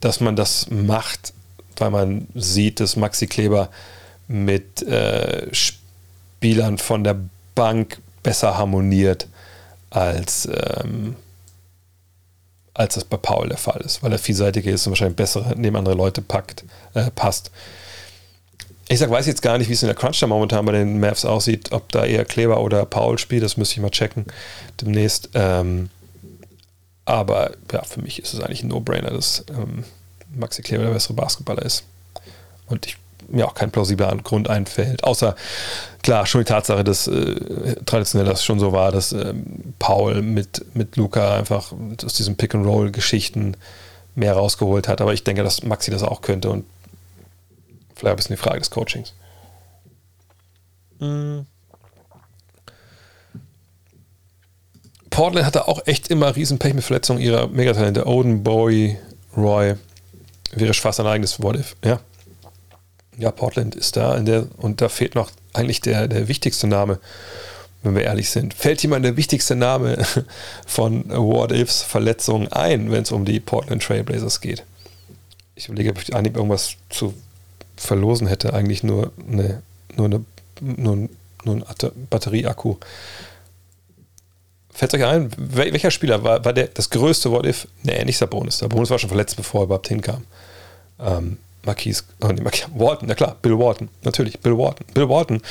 dass 0.00 0.20
man 0.20 0.36
das 0.36 0.70
macht, 0.70 1.32
weil 1.80 1.90
man 1.90 2.28
sieht, 2.34 2.80
dass 2.80 2.96
Maxi 2.96 3.26
Kleber 3.26 3.70
mit 4.26 4.82
äh, 4.82 5.48
Spielern 5.52 6.78
von 6.78 7.04
der 7.04 7.16
Bank 7.54 8.00
besser 8.22 8.58
harmoniert 8.58 9.26
als, 9.90 10.46
ähm, 10.46 11.16
als 12.74 12.94
das 12.94 13.04
bei 13.04 13.16
Paul 13.16 13.48
der 13.48 13.58
Fall 13.58 13.80
ist, 13.80 14.02
weil 14.02 14.12
er 14.12 14.18
vielseitiger 14.18 14.70
ist 14.70 14.86
und 14.86 14.92
wahrscheinlich 14.92 15.16
bessere 15.16 15.54
neben 15.56 15.76
andere 15.76 15.94
Leute 15.94 16.22
packt, 16.22 16.64
äh, 16.94 17.10
passt. 17.10 17.50
Ich 18.90 18.98
sag, 18.98 19.10
weiß 19.10 19.26
jetzt 19.26 19.42
gar 19.42 19.58
nicht, 19.58 19.68
wie 19.68 19.74
es 19.74 19.82
in 19.82 19.88
der 19.88 19.96
Crunch 19.96 20.20
da 20.20 20.26
momentan 20.26 20.64
bei 20.64 20.72
den 20.72 20.98
Mavs 20.98 21.24
aussieht, 21.24 21.72
ob 21.72 21.90
da 21.92 22.06
eher 22.06 22.24
Kleber 22.24 22.60
oder 22.60 22.86
Paul 22.86 23.18
spielt, 23.18 23.42
das 23.42 23.56
müsste 23.56 23.74
ich 23.74 23.80
mal 23.80 23.90
checken 23.90 24.26
demnächst. 24.80 25.30
Ähm, 25.34 25.90
aber 27.04 27.52
ja, 27.72 27.82
für 27.84 28.00
mich 28.00 28.22
ist 28.22 28.34
es 28.34 28.40
eigentlich 28.40 28.62
ein 28.62 28.68
No-Brainer, 28.68 29.10
dass 29.10 29.44
ähm, 29.50 29.84
Maxi 30.34 30.62
Kleber 30.62 30.84
der 30.84 30.92
bessere 30.92 31.14
Basketballer 31.14 31.62
ist. 31.62 31.84
Und 32.66 32.86
ich 32.86 32.96
mir 33.28 33.46
auch 33.46 33.54
kein 33.54 33.70
plausibler 33.70 34.16
Grund 34.16 34.48
einfällt. 34.48 35.04
Außer, 35.04 35.36
klar, 36.02 36.26
schon 36.26 36.40
die 36.40 36.46
Tatsache, 36.46 36.84
dass 36.84 37.06
äh, 37.06 37.76
traditionell 37.84 38.26
das 38.26 38.44
schon 38.44 38.58
so 38.58 38.72
war, 38.72 38.90
dass 38.90 39.12
äh, 39.12 39.34
Paul 39.78 40.22
mit, 40.22 40.64
mit 40.74 40.96
Luca 40.96 41.36
einfach 41.36 41.72
aus 42.04 42.14
diesen 42.14 42.36
Pick-and-Roll-Geschichten 42.36 43.56
mehr 44.14 44.34
rausgeholt 44.34 44.88
hat. 44.88 45.00
Aber 45.00 45.12
ich 45.12 45.24
denke, 45.24 45.42
dass 45.42 45.62
Maxi 45.62 45.90
das 45.90 46.02
auch 46.02 46.22
könnte 46.22 46.50
und 46.50 46.64
vielleicht 47.94 48.14
ein 48.14 48.16
bisschen 48.16 48.36
die 48.36 48.42
Frage 48.42 48.58
des 48.60 48.70
Coachings. 48.70 49.12
Mhm. 51.00 51.46
Portland 55.10 55.46
hatte 55.46 55.66
auch 55.68 55.86
echt 55.86 56.08
immer 56.08 56.36
riesen 56.36 56.58
Pech 56.58 56.74
mit 56.74 56.84
Verletzungen 56.84 57.20
ihrer 57.20 57.48
Megatalente. 57.48 58.06
Odin, 58.06 58.42
Bowie, 58.44 58.98
Roy. 59.36 59.74
Wäre 60.52 60.74
fast 60.74 61.00
ein 61.00 61.06
eigenes 61.06 61.42
What-If, 61.42 61.76
ja. 61.84 62.00
Ja, 63.16 63.32
Portland 63.32 63.74
ist 63.74 63.96
da 63.96 64.16
in 64.16 64.26
der, 64.26 64.46
und 64.58 64.80
da 64.80 64.88
fehlt 64.88 65.14
noch 65.14 65.30
eigentlich 65.52 65.80
der, 65.80 66.06
der 66.06 66.28
wichtigste 66.28 66.68
Name, 66.68 67.00
wenn 67.82 67.94
wir 67.94 68.04
ehrlich 68.04 68.30
sind. 68.30 68.54
Fällt 68.54 68.82
jemand 68.82 69.04
der 69.04 69.16
wichtigste 69.16 69.56
Name 69.56 69.98
von 70.66 71.08
What 71.08 71.52
Ifs 71.52 71.82
Verletzungen 71.82 72.48
ein, 72.48 72.90
wenn 72.90 73.02
es 73.02 73.12
um 73.12 73.24
die 73.24 73.40
Portland 73.40 73.82
Trailblazers 73.82 74.40
geht? 74.40 74.64
Ich 75.56 75.66
überlege, 75.66 75.90
ob 75.90 76.00
ich 76.00 76.14
eigentlich 76.14 76.36
irgendwas 76.36 76.76
zu 76.90 77.14
verlosen 77.76 78.28
hätte. 78.28 78.54
Eigentlich 78.54 78.84
nur 78.84 79.12
eine, 79.28 79.62
nur 79.96 80.06
eine, 80.06 80.24
nur, 80.60 81.08
nur 81.44 81.56
ein 81.56 81.64
Batterieakku. 82.10 82.76
Fällt 84.78 84.94
euch 84.94 85.04
ein, 85.04 85.28
welcher 85.36 85.90
Spieler 85.90 86.22
war, 86.22 86.44
war 86.44 86.52
der, 86.52 86.68
das 86.68 86.88
größte 86.88 87.32
What 87.32 87.44
If? 87.44 87.66
Nee, 87.82 88.04
nicht 88.04 88.16
Sabonis. 88.16 88.58
Sabonis 88.58 88.90
war 88.90 88.98
schon 89.00 89.08
verletzt, 89.08 89.36
bevor 89.36 89.62
er 89.62 89.64
überhaupt 89.64 89.88
hinkam. 89.88 90.24
Ähm, 91.00 91.38
Marquise, 91.64 92.04
oh 92.22 92.28
nee, 92.28 92.40
Marquise, 92.40 92.68
Walton, 92.76 93.08
na 93.08 93.16
klar, 93.16 93.34
Bill 93.42 93.58
Walton, 93.58 93.88
natürlich, 94.04 94.38
Bill 94.38 94.56
Walton. 94.56 94.86
Bill 94.94 95.08
Walton. 95.08 95.42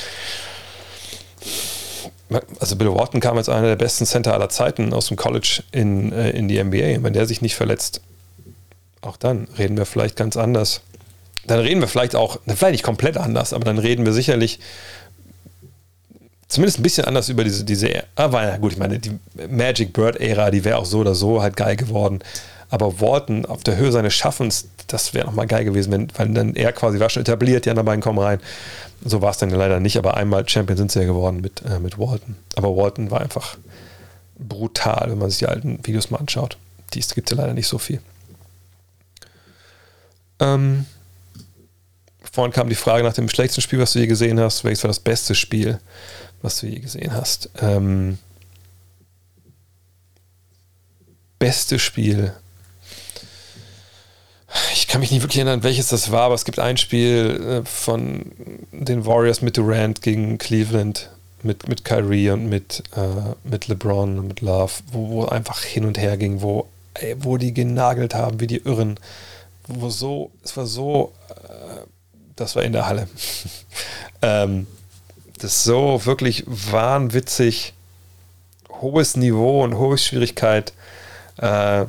Also 2.58 2.76
Bill 2.76 2.94
Walton 2.94 3.20
kam 3.20 3.36
als 3.36 3.50
einer 3.50 3.66
der 3.66 3.76
besten 3.76 4.06
Center 4.06 4.32
aller 4.32 4.48
Zeiten 4.48 4.94
aus 4.94 5.08
dem 5.08 5.18
College 5.18 5.62
in, 5.72 6.10
äh, 6.10 6.30
in 6.30 6.48
die 6.48 6.64
NBA. 6.64 7.02
Wenn 7.02 7.12
der 7.12 7.26
sich 7.26 7.42
nicht 7.42 7.54
verletzt, 7.54 8.00
auch 9.02 9.18
dann 9.18 9.46
reden 9.58 9.76
wir 9.76 9.84
vielleicht 9.84 10.16
ganz 10.16 10.38
anders. 10.38 10.80
Dann 11.46 11.60
reden 11.60 11.82
wir 11.82 11.88
vielleicht 11.88 12.16
auch, 12.16 12.38
vielleicht 12.46 12.72
nicht 12.72 12.82
komplett 12.82 13.18
anders, 13.18 13.52
aber 13.52 13.66
dann 13.66 13.78
reden 13.78 14.06
wir 14.06 14.14
sicherlich 14.14 14.58
zumindest 16.48 16.78
ein 16.78 16.82
bisschen 16.82 17.04
anders 17.04 17.28
über 17.28 17.44
diese, 17.44 17.64
diese, 17.64 18.04
aber 18.14 18.42
ja 18.44 18.56
gut, 18.56 18.72
ich 18.72 18.78
meine, 18.78 18.98
die 18.98 19.18
Magic 19.48 19.92
Bird-Ära, 19.92 20.50
die 20.50 20.64
wäre 20.64 20.78
auch 20.78 20.86
so 20.86 20.98
oder 21.00 21.14
so 21.14 21.42
halt 21.42 21.56
geil 21.56 21.76
geworden. 21.76 22.20
Aber 22.70 23.00
Walton 23.00 23.46
auf 23.46 23.62
der 23.62 23.76
Höhe 23.76 23.92
seines 23.92 24.14
Schaffens, 24.14 24.68
das 24.88 25.14
wäre 25.14 25.26
nochmal 25.26 25.46
geil 25.46 25.64
gewesen, 25.64 25.90
wenn, 25.90 26.08
weil 26.16 26.28
dann 26.28 26.54
er 26.54 26.72
quasi 26.72 27.00
war 27.00 27.08
schon 27.08 27.22
etabliert, 27.22 27.64
die 27.64 27.70
anderen 27.70 27.86
beiden 27.86 28.02
kommen 28.02 28.18
rein. 28.18 28.40
So 29.04 29.22
war 29.22 29.30
es 29.30 29.38
dann 29.38 29.50
leider 29.50 29.80
nicht, 29.80 29.96
aber 29.96 30.16
einmal 30.16 30.46
Champion 30.48 30.76
sind 30.76 30.92
sie 30.92 31.00
ja 31.00 31.06
geworden 31.06 31.40
mit, 31.40 31.62
äh, 31.64 31.78
mit 31.78 31.98
Walton. 31.98 32.36
Aber 32.56 32.76
Walton 32.76 33.10
war 33.10 33.20
einfach 33.20 33.56
brutal, 34.38 35.06
wenn 35.10 35.18
man 35.18 35.30
sich 35.30 35.38
die 35.38 35.46
alten 35.46 35.78
Videos 35.86 36.10
mal 36.10 36.18
anschaut. 36.18 36.58
Dies 36.94 37.14
gibt 37.14 37.30
es 37.30 37.36
ja 37.36 37.42
leider 37.42 37.54
nicht 37.54 37.68
so 37.68 37.78
viel. 37.78 38.00
Ähm, 40.40 40.84
vorhin 42.32 42.52
kam 42.52 42.68
die 42.68 42.74
Frage 42.74 43.02
nach 43.02 43.14
dem 43.14 43.28
schlechtesten 43.28 43.62
Spiel, 43.62 43.78
was 43.78 43.92
du 43.92 43.98
je 43.98 44.06
gesehen 44.06 44.38
hast. 44.40 44.64
Welches 44.64 44.84
war 44.84 44.88
das 44.88 45.00
beste 45.00 45.34
Spiel, 45.34 45.78
was 46.42 46.60
du 46.60 46.66
je 46.66 46.80
gesehen 46.80 47.12
hast? 47.12 47.50
Ähm, 47.60 48.18
beste 51.38 51.78
Spiel 51.78 52.34
ich 54.72 54.86
kann 54.86 55.00
mich 55.00 55.10
nicht 55.10 55.22
wirklich 55.22 55.38
erinnern, 55.38 55.62
welches 55.62 55.88
das 55.88 56.10
war, 56.10 56.22
aber 56.22 56.34
es 56.34 56.44
gibt 56.44 56.58
ein 56.58 56.76
Spiel 56.76 57.62
äh, 57.62 57.68
von 57.68 58.32
den 58.72 59.04
Warriors 59.04 59.42
mit 59.42 59.56
Durant 59.56 60.02
gegen 60.02 60.38
Cleveland, 60.38 61.10
mit, 61.42 61.68
mit 61.68 61.84
Kyrie 61.84 62.30
und 62.30 62.48
mit, 62.48 62.82
äh, 62.96 63.34
mit 63.44 63.68
LeBron 63.68 64.18
und 64.18 64.28
mit 64.28 64.40
Love, 64.40 64.72
wo, 64.90 65.08
wo 65.10 65.24
einfach 65.26 65.62
hin 65.62 65.84
und 65.84 65.98
her 65.98 66.16
ging, 66.16 66.40
wo, 66.40 66.66
ey, 66.94 67.16
wo 67.18 67.36
die 67.36 67.52
genagelt 67.52 68.14
haben, 68.14 68.40
wie 68.40 68.46
die 68.46 68.64
Irren. 68.64 68.98
Wo 69.66 69.90
so, 69.90 70.30
es 70.42 70.56
war 70.56 70.66
so, 70.66 71.12
äh, 71.28 71.82
das 72.36 72.56
war 72.56 72.62
in 72.62 72.72
der 72.72 72.86
Halle. 72.86 73.08
ähm, 74.22 74.66
das 75.38 75.56
ist 75.56 75.64
so 75.64 76.04
wirklich 76.04 76.44
wahnwitzig, 76.46 77.74
hohes 78.80 79.16
Niveau 79.16 79.64
und 79.64 79.76
hohe 79.76 79.98
Schwierigkeit 79.98 80.72
äh, 81.38 81.86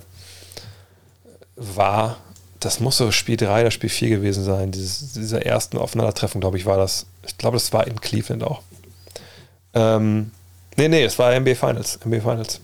war 1.55 2.17
das 2.59 2.79
muss 2.79 2.97
so 2.97 3.11
Spiel 3.11 3.37
3 3.37 3.61
oder 3.61 3.71
Spiel 3.71 3.89
4 3.89 4.09
gewesen 4.09 4.43
sein. 4.43 4.71
Dieses, 4.71 5.13
dieser 5.13 5.45
ersten 5.45 5.77
Aufeinandertreffen, 5.77 6.41
glaube 6.41 6.57
ich, 6.57 6.65
war 6.65 6.77
das. 6.77 7.05
Ich 7.25 7.37
glaube, 7.37 7.55
das 7.55 7.71
war 7.71 7.87
in 7.87 8.01
Cleveland 8.01 8.43
auch. 8.43 8.61
Ähm, 9.73 10.31
nee, 10.75 10.87
nee, 10.87 11.03
es 11.03 11.17
war 11.17 11.37
NBA 11.37 11.55
Finals. 11.55 11.99
NBA 12.05 12.19
Finals. 12.19 12.59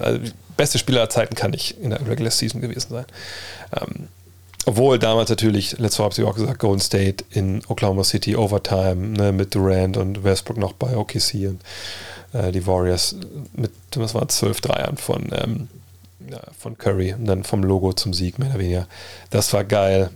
Also, 0.00 0.20
beste 0.56 0.78
Spieler 0.78 1.00
aller 1.00 1.10
Zeiten 1.10 1.34
kann 1.34 1.52
nicht 1.52 1.78
in 1.78 1.90
der 1.90 2.06
Regular 2.06 2.30
Season 2.30 2.60
gewesen 2.60 2.90
sein. 2.90 3.06
Ähm, 3.80 4.08
obwohl 4.66 4.98
damals 4.98 5.30
natürlich, 5.30 5.78
letztes 5.78 5.98
Mal 5.98 6.04
habe 6.06 6.14
ich 6.16 6.24
auch 6.24 6.34
gesagt, 6.34 6.58
Golden 6.58 6.80
State 6.80 7.24
in 7.30 7.62
Oklahoma 7.68 8.04
City 8.04 8.36
Overtime 8.36 8.94
ne, 8.94 9.32
mit 9.32 9.54
Durant 9.54 9.96
und 9.96 10.24
Westbrook 10.24 10.58
noch 10.58 10.72
bei 10.72 10.96
OKC 10.96 11.48
und 11.48 11.60
äh, 12.32 12.52
die 12.52 12.66
Warriors 12.66 13.16
mit, 13.52 13.72
was 13.96 14.14
waren 14.14 14.28
12 14.28 14.60
Dreiern 14.60 14.96
von 14.96 15.30
ähm, 15.32 15.68
von 16.58 16.78
Curry 16.78 17.12
und 17.12 17.26
dann 17.26 17.44
vom 17.44 17.62
Logo 17.62 17.92
zum 17.92 18.14
Sieg, 18.14 18.38
mehr 18.38 18.50
oder 18.50 18.58
weniger. 18.58 18.88
Das 19.30 19.52
war 19.52 19.64
geil. 19.64 20.10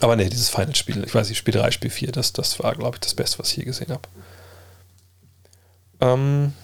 Aber 0.00 0.16
nee, 0.16 0.28
dieses 0.28 0.48
Final-Spiel, 0.48 1.04
ich 1.04 1.14
weiß 1.14 1.28
nicht, 1.28 1.38
Spiel 1.38 1.54
3, 1.54 1.70
Spiel 1.72 1.90
4, 1.90 2.12
das, 2.12 2.32
das 2.32 2.58
war, 2.62 2.74
glaube 2.74 2.96
ich, 2.96 3.00
das 3.00 3.14
Beste, 3.14 3.38
was 3.38 3.50
ich 3.50 3.58
je 3.58 3.64
gesehen 3.64 3.90
habe. 3.90 4.02
Ähm, 6.00 6.54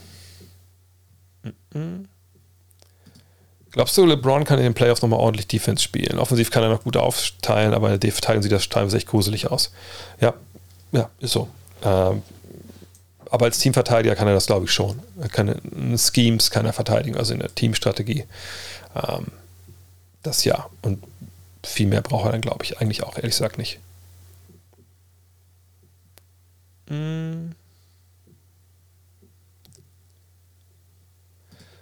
Glaubst 3.77 3.95
du, 3.99 4.07
LeBron 4.07 4.45
kann 4.45 4.57
in 4.57 4.65
den 4.65 4.73
Playoffs 4.73 5.03
nochmal 5.03 5.21
ordentlich 5.21 5.49
Defense 5.49 5.85
spielen? 5.85 6.19
Offensiv 6.19 6.51
kann 6.51 6.63
er 6.63 6.71
noch 6.71 6.85
gut 6.85 6.97
aufteilen, 6.97 7.75
aber 7.75 7.93
in 7.93 8.01
der 8.01 8.11
Verteidigung 8.11 8.43
sieht 8.43 8.53
das 8.53 8.71
teilweise 8.71 8.97
echt 8.97 9.07
gruselig 9.07 9.51
aus. 9.51 9.71
Ja, 10.19 10.33
ja, 10.93 11.11
ist 11.21 11.33
so. 11.33 11.47
Ähm, 11.83 12.23
aber 13.31 13.45
als 13.45 13.59
Teamverteidiger 13.59 14.17
kann 14.17 14.29
er 14.29 14.33
das, 14.33 14.47
glaube 14.47 14.65
ich, 14.65 14.73
schon. 14.73 14.99
Er 15.21 15.29
kann 15.29 15.61
Schemes 15.99 16.51
kann 16.51 16.65
er 16.65 16.73
verteidigen, 16.73 17.19
also 17.19 17.35
in 17.35 17.41
der 17.41 17.55
Teamstrategie. 17.55 18.25
Ähm, 18.95 19.27
das 20.23 20.45
ja. 20.45 20.71
Und 20.81 21.05
viel 21.63 21.87
mehr 21.87 22.01
braucht 22.01 22.25
er 22.25 22.33
dann, 22.33 22.41
glaube 22.41 22.65
ich, 22.65 22.81
eigentlich 22.81 23.03
auch, 23.03 23.17
ehrlich 23.17 23.33
gesagt, 23.33 23.59
nicht. 23.59 23.79
Hm. 26.89 27.55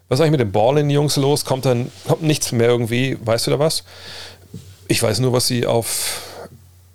Was 0.09 0.19
ist 0.19 0.23
eigentlich 0.23 0.33
mit 0.33 0.41
dem 0.41 0.53
Ballin-Jungs 0.53 1.17
los? 1.17 1.45
Kommt 1.45 1.65
dann 1.65 1.91
kommt 2.07 2.23
nichts 2.23 2.53
mehr 2.53 2.69
irgendwie? 2.69 3.17
Weißt 3.25 3.47
du 3.47 3.51
da 3.51 3.59
was? 3.59 3.85
Ich 4.87 5.03
weiß 5.03 5.21
nur, 5.21 5.33
was 5.33 5.47
sie 5.47 5.67
auf 5.67 6.21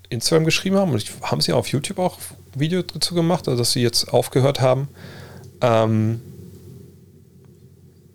Instagram 0.09 0.45
geschrieben 0.45 0.77
haben 0.77 0.91
und 0.91 1.05
haben 1.23 1.41
sie 1.41 1.53
auf 1.53 1.67
YouTube 1.67 1.99
auch 1.99 2.17
ein 2.53 2.59
Video 2.59 2.81
dazu 2.81 3.15
gemacht, 3.15 3.47
also 3.47 3.59
dass 3.59 3.71
sie 3.71 3.81
jetzt 3.81 4.13
aufgehört 4.13 4.61
haben. 4.61 4.89
Ähm, 5.61 6.21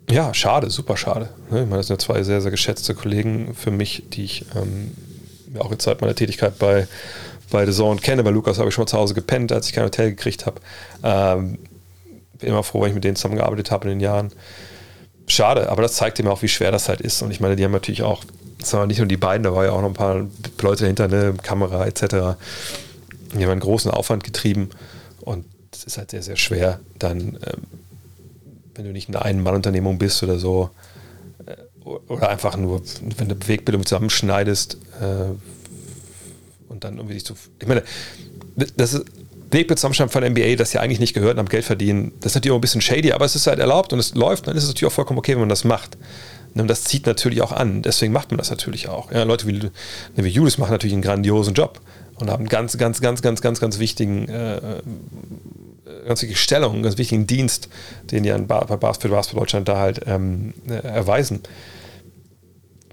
ja, 0.09 0.33
schade, 0.33 0.69
super 0.69 0.97
schade. 0.97 1.29
Ne? 1.49 1.63
Ich 1.63 1.65
meine, 1.65 1.77
das 1.77 1.87
sind 1.87 2.01
ja 2.01 2.05
zwei 2.05 2.23
sehr, 2.23 2.41
sehr 2.41 2.51
geschätzte 2.51 2.93
Kollegen 2.93 3.55
für 3.55 3.71
mich, 3.71 4.03
die 4.11 4.23
ich 4.23 4.45
ähm, 4.55 4.91
auch 5.59 5.71
in 5.71 5.79
Zeit 5.79 6.01
meiner 6.01 6.15
Tätigkeit 6.15 6.59
bei, 6.59 6.87
bei 7.49 7.65
The 7.65 7.71
Zone 7.71 7.99
kenne. 7.99 8.23
Bei 8.23 8.29
Lukas 8.29 8.59
habe 8.59 8.69
ich 8.69 8.75
schon 8.75 8.83
mal 8.83 8.87
zu 8.87 8.97
Hause 8.97 9.13
gepennt, 9.13 9.51
als 9.51 9.67
ich 9.67 9.73
kein 9.73 9.85
Hotel 9.85 10.11
gekriegt 10.11 10.45
habe. 10.45 10.61
Ähm, 11.03 11.57
bin 12.39 12.49
immer 12.49 12.63
froh, 12.63 12.81
wenn 12.81 12.89
ich 12.89 12.95
mit 12.95 13.03
denen 13.03 13.15
zusammengearbeitet 13.15 13.71
habe 13.71 13.85
in 13.85 13.97
den 13.97 13.99
Jahren. 14.01 14.31
Schade, 15.35 15.69
aber 15.69 15.81
das 15.81 15.93
zeigt 15.93 16.23
mir 16.23 16.31
auch, 16.31 16.41
wie 16.41 16.47
schwer 16.47 16.71
das 16.71 16.87
halt 16.87 17.01
ist. 17.01 17.21
Und 17.21 17.31
ich 17.31 17.39
meine, 17.39 17.55
die 17.55 17.63
haben 17.63 17.71
natürlich 17.71 18.03
auch 18.03 18.23
waren 18.71 18.87
nicht 18.87 18.97
nur 18.97 19.07
die 19.07 19.17
beiden, 19.17 19.43
da 19.43 19.53
war 19.53 19.65
ja 19.65 19.71
auch 19.71 19.81
noch 19.81 19.89
ein 19.89 19.93
paar 19.93 20.25
Leute 20.61 20.83
dahinter, 20.83 21.07
ne, 21.07 21.35
Kamera 21.41 21.85
etc. 21.85 22.37
Die 23.33 23.43
haben 23.43 23.51
einen 23.51 23.59
großen 23.59 23.91
Aufwand 23.91 24.23
getrieben 24.23 24.69
und 25.21 25.45
es 25.71 25.83
ist 25.83 25.97
halt 25.97 26.11
sehr, 26.11 26.23
sehr 26.23 26.37
schwer, 26.37 26.79
dann, 26.97 27.37
ähm, 27.45 27.63
wenn 28.73 28.85
du 28.85 28.91
nicht 28.91 29.09
eine 29.09 29.21
Ein-Mann-Unternehmung 29.21 29.97
bist 29.97 30.23
oder 30.23 30.39
so, 30.39 30.69
äh, 31.45 31.55
oder 31.85 32.29
einfach 32.29 32.57
nur, 32.57 32.81
wenn 33.17 33.29
du 33.29 33.35
Bewegbildung 33.35 33.85
zusammenschneidest 33.85 34.77
äh, 35.01 35.33
und 36.69 36.83
dann 36.83 36.97
irgendwie 36.97 37.15
sich 37.15 37.25
zu. 37.25 37.35
Ich 37.59 37.67
meine, 37.67 37.83
das 38.77 38.93
ist. 38.93 39.05
Wegbild 39.55 39.79
zusammenschneiden 39.79 40.11
von 40.11 40.23
NBA, 40.23 40.55
das 40.55 40.73
ja 40.73 40.81
eigentlich 40.81 40.99
nicht 40.99 41.13
gehört 41.13 41.33
und 41.33 41.39
am 41.39 41.49
Geld 41.49 41.65
verdienen, 41.65 42.11
das 42.19 42.31
ist 42.31 42.35
natürlich 42.35 42.51
auch 42.53 42.57
ein 42.57 42.61
bisschen 42.61 42.81
shady, 42.81 43.11
aber 43.11 43.25
es 43.25 43.35
ist 43.35 43.47
halt 43.47 43.59
erlaubt 43.59 43.93
und 43.93 43.99
es 43.99 44.13
läuft, 44.13 44.47
dann 44.47 44.55
ist 44.55 44.63
es 44.63 44.69
natürlich 44.69 44.91
auch 44.91 44.95
vollkommen 44.95 45.19
okay, 45.19 45.33
wenn 45.33 45.39
man 45.39 45.49
das 45.49 45.63
macht. 45.63 45.97
Und 46.55 46.61
ne, 46.61 46.67
das 46.67 46.85
zieht 46.85 47.05
natürlich 47.05 47.41
auch 47.41 47.51
an. 47.51 47.81
Deswegen 47.81 48.13
macht 48.13 48.31
man 48.31 48.37
das 48.37 48.49
natürlich 48.49 48.87
auch. 48.87 49.11
Ja, 49.11 49.23
Leute 49.23 49.45
wie, 49.47 49.69
wie 50.15 50.29
Julius 50.29 50.57
machen 50.57 50.71
natürlich 50.71 50.93
einen 50.93 51.01
grandiosen 51.01 51.53
Job. 51.53 51.81
und 52.17 52.29
haben 52.29 52.47
ganz, 52.47 52.77
ganz, 52.77 53.01
ganz, 53.01 53.21
ganz, 53.21 53.41
ganz, 53.41 53.59
ganz 53.59 53.79
wichtigen, 53.79 54.29
äh, 54.29 54.57
äh 54.57 54.81
ganz 56.07 56.21
wichtige 56.21 56.39
Stellung, 56.39 56.81
ganz 56.81 56.97
wichtigen 56.97 57.27
Dienst, 57.27 57.67
den 58.11 58.23
die 58.23 58.31
an 58.31 58.47
bei 58.47 58.59
Basketball, 58.59 59.17
Basketball 59.17 59.41
Deutschland 59.41 59.67
da 59.67 59.79
halt 59.79 60.01
ähm, 60.05 60.53
äh, 60.69 60.75
erweisen. 60.75 61.41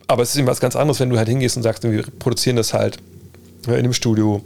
Aber 0.09 0.23
es 0.23 0.31
ist 0.31 0.37
eben 0.37 0.47
was 0.47 0.61
ganz 0.61 0.77
anderes, 0.77 1.01
wenn 1.01 1.11
du 1.11 1.17
halt 1.17 1.29
hingehst 1.29 1.57
und 1.57 1.63
sagst, 1.63 1.85
wir 1.85 2.05
produzieren 2.19 2.57
das 2.57 2.75
halt 2.75 2.99
in 3.67 3.75
einem 3.75 3.93
Studio 3.93 4.43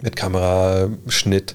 mit 0.00 0.16
Kamera, 0.16 0.88
Schnitt, 1.08 1.54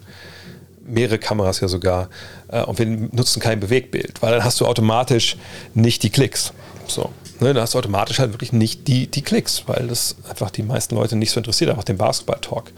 mehrere 0.84 1.20
Kameras 1.20 1.60
ja 1.60 1.68
sogar. 1.68 2.10
Äh, 2.48 2.64
und 2.64 2.80
wir 2.80 2.86
nutzen 2.86 3.42
kein 3.42 3.60
Bewegtbild, 3.60 4.22
weil 4.22 4.32
dann 4.32 4.44
hast 4.44 4.60
du 4.60 4.66
automatisch 4.66 5.38
nicht 5.74 6.04
die 6.04 6.10
Klicks. 6.10 6.54
So. 6.88 7.12
Ne, 7.40 7.54
dann 7.54 7.64
hast 7.64 7.74
du 7.74 7.80
automatisch 7.80 8.20
halt 8.20 8.34
wirklich 8.34 8.54
nicht 8.54 8.88
die, 8.88 9.08
die 9.08 9.24
Klicks, 9.24 9.64
weil 9.66 9.88
das 9.88 10.16
einfach 10.30 10.52
die 10.52 10.62
meisten 10.62 10.96
Leute 10.96 11.16
nicht 11.16 11.32
so 11.32 11.40
interessiert, 11.40 11.72
einfach 11.72 11.84
den 11.84 11.98
Basketball-Talk. 11.98 12.72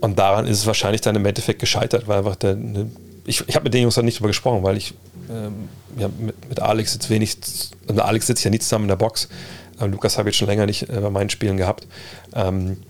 Und 0.00 0.18
daran 0.18 0.46
ist 0.46 0.58
es 0.58 0.66
wahrscheinlich 0.66 1.00
dann 1.00 1.14
im 1.14 1.24
Endeffekt 1.24 1.60
gescheitert, 1.60 2.08
weil 2.08 2.18
einfach 2.18 2.36
der, 2.36 2.56
ne, 2.56 2.90
ich, 3.24 3.46
ich 3.46 3.54
habe 3.54 3.64
mit 3.64 3.74
den 3.74 3.82
Jungs 3.82 3.94
dann 3.94 4.04
nicht 4.04 4.18
drüber 4.18 4.28
gesprochen, 4.28 4.62
weil 4.62 4.76
ich 4.76 4.94
ähm, 5.30 5.68
ja, 5.96 6.08
mit, 6.18 6.48
mit 6.48 6.60
Alex 6.60 6.94
jetzt 6.94 7.10
wenig, 7.10 7.36
also 7.86 8.02
Alex 8.02 8.26
sitzt 8.26 8.44
ja 8.44 8.50
nicht 8.50 8.62
zusammen 8.62 8.84
in 8.84 8.88
der 8.88 8.96
Box. 8.96 9.28
Ähm, 9.80 9.92
Lukas 9.92 10.18
habe 10.18 10.28
ich 10.28 10.34
jetzt 10.34 10.38
schon 10.38 10.48
länger 10.48 10.66
nicht 10.66 10.88
äh, 10.88 11.00
bei 11.00 11.10
meinen 11.10 11.30
Spielen 11.30 11.56
gehabt. 11.56 11.86
Ähm, 12.34 12.72
äh, 12.72 12.87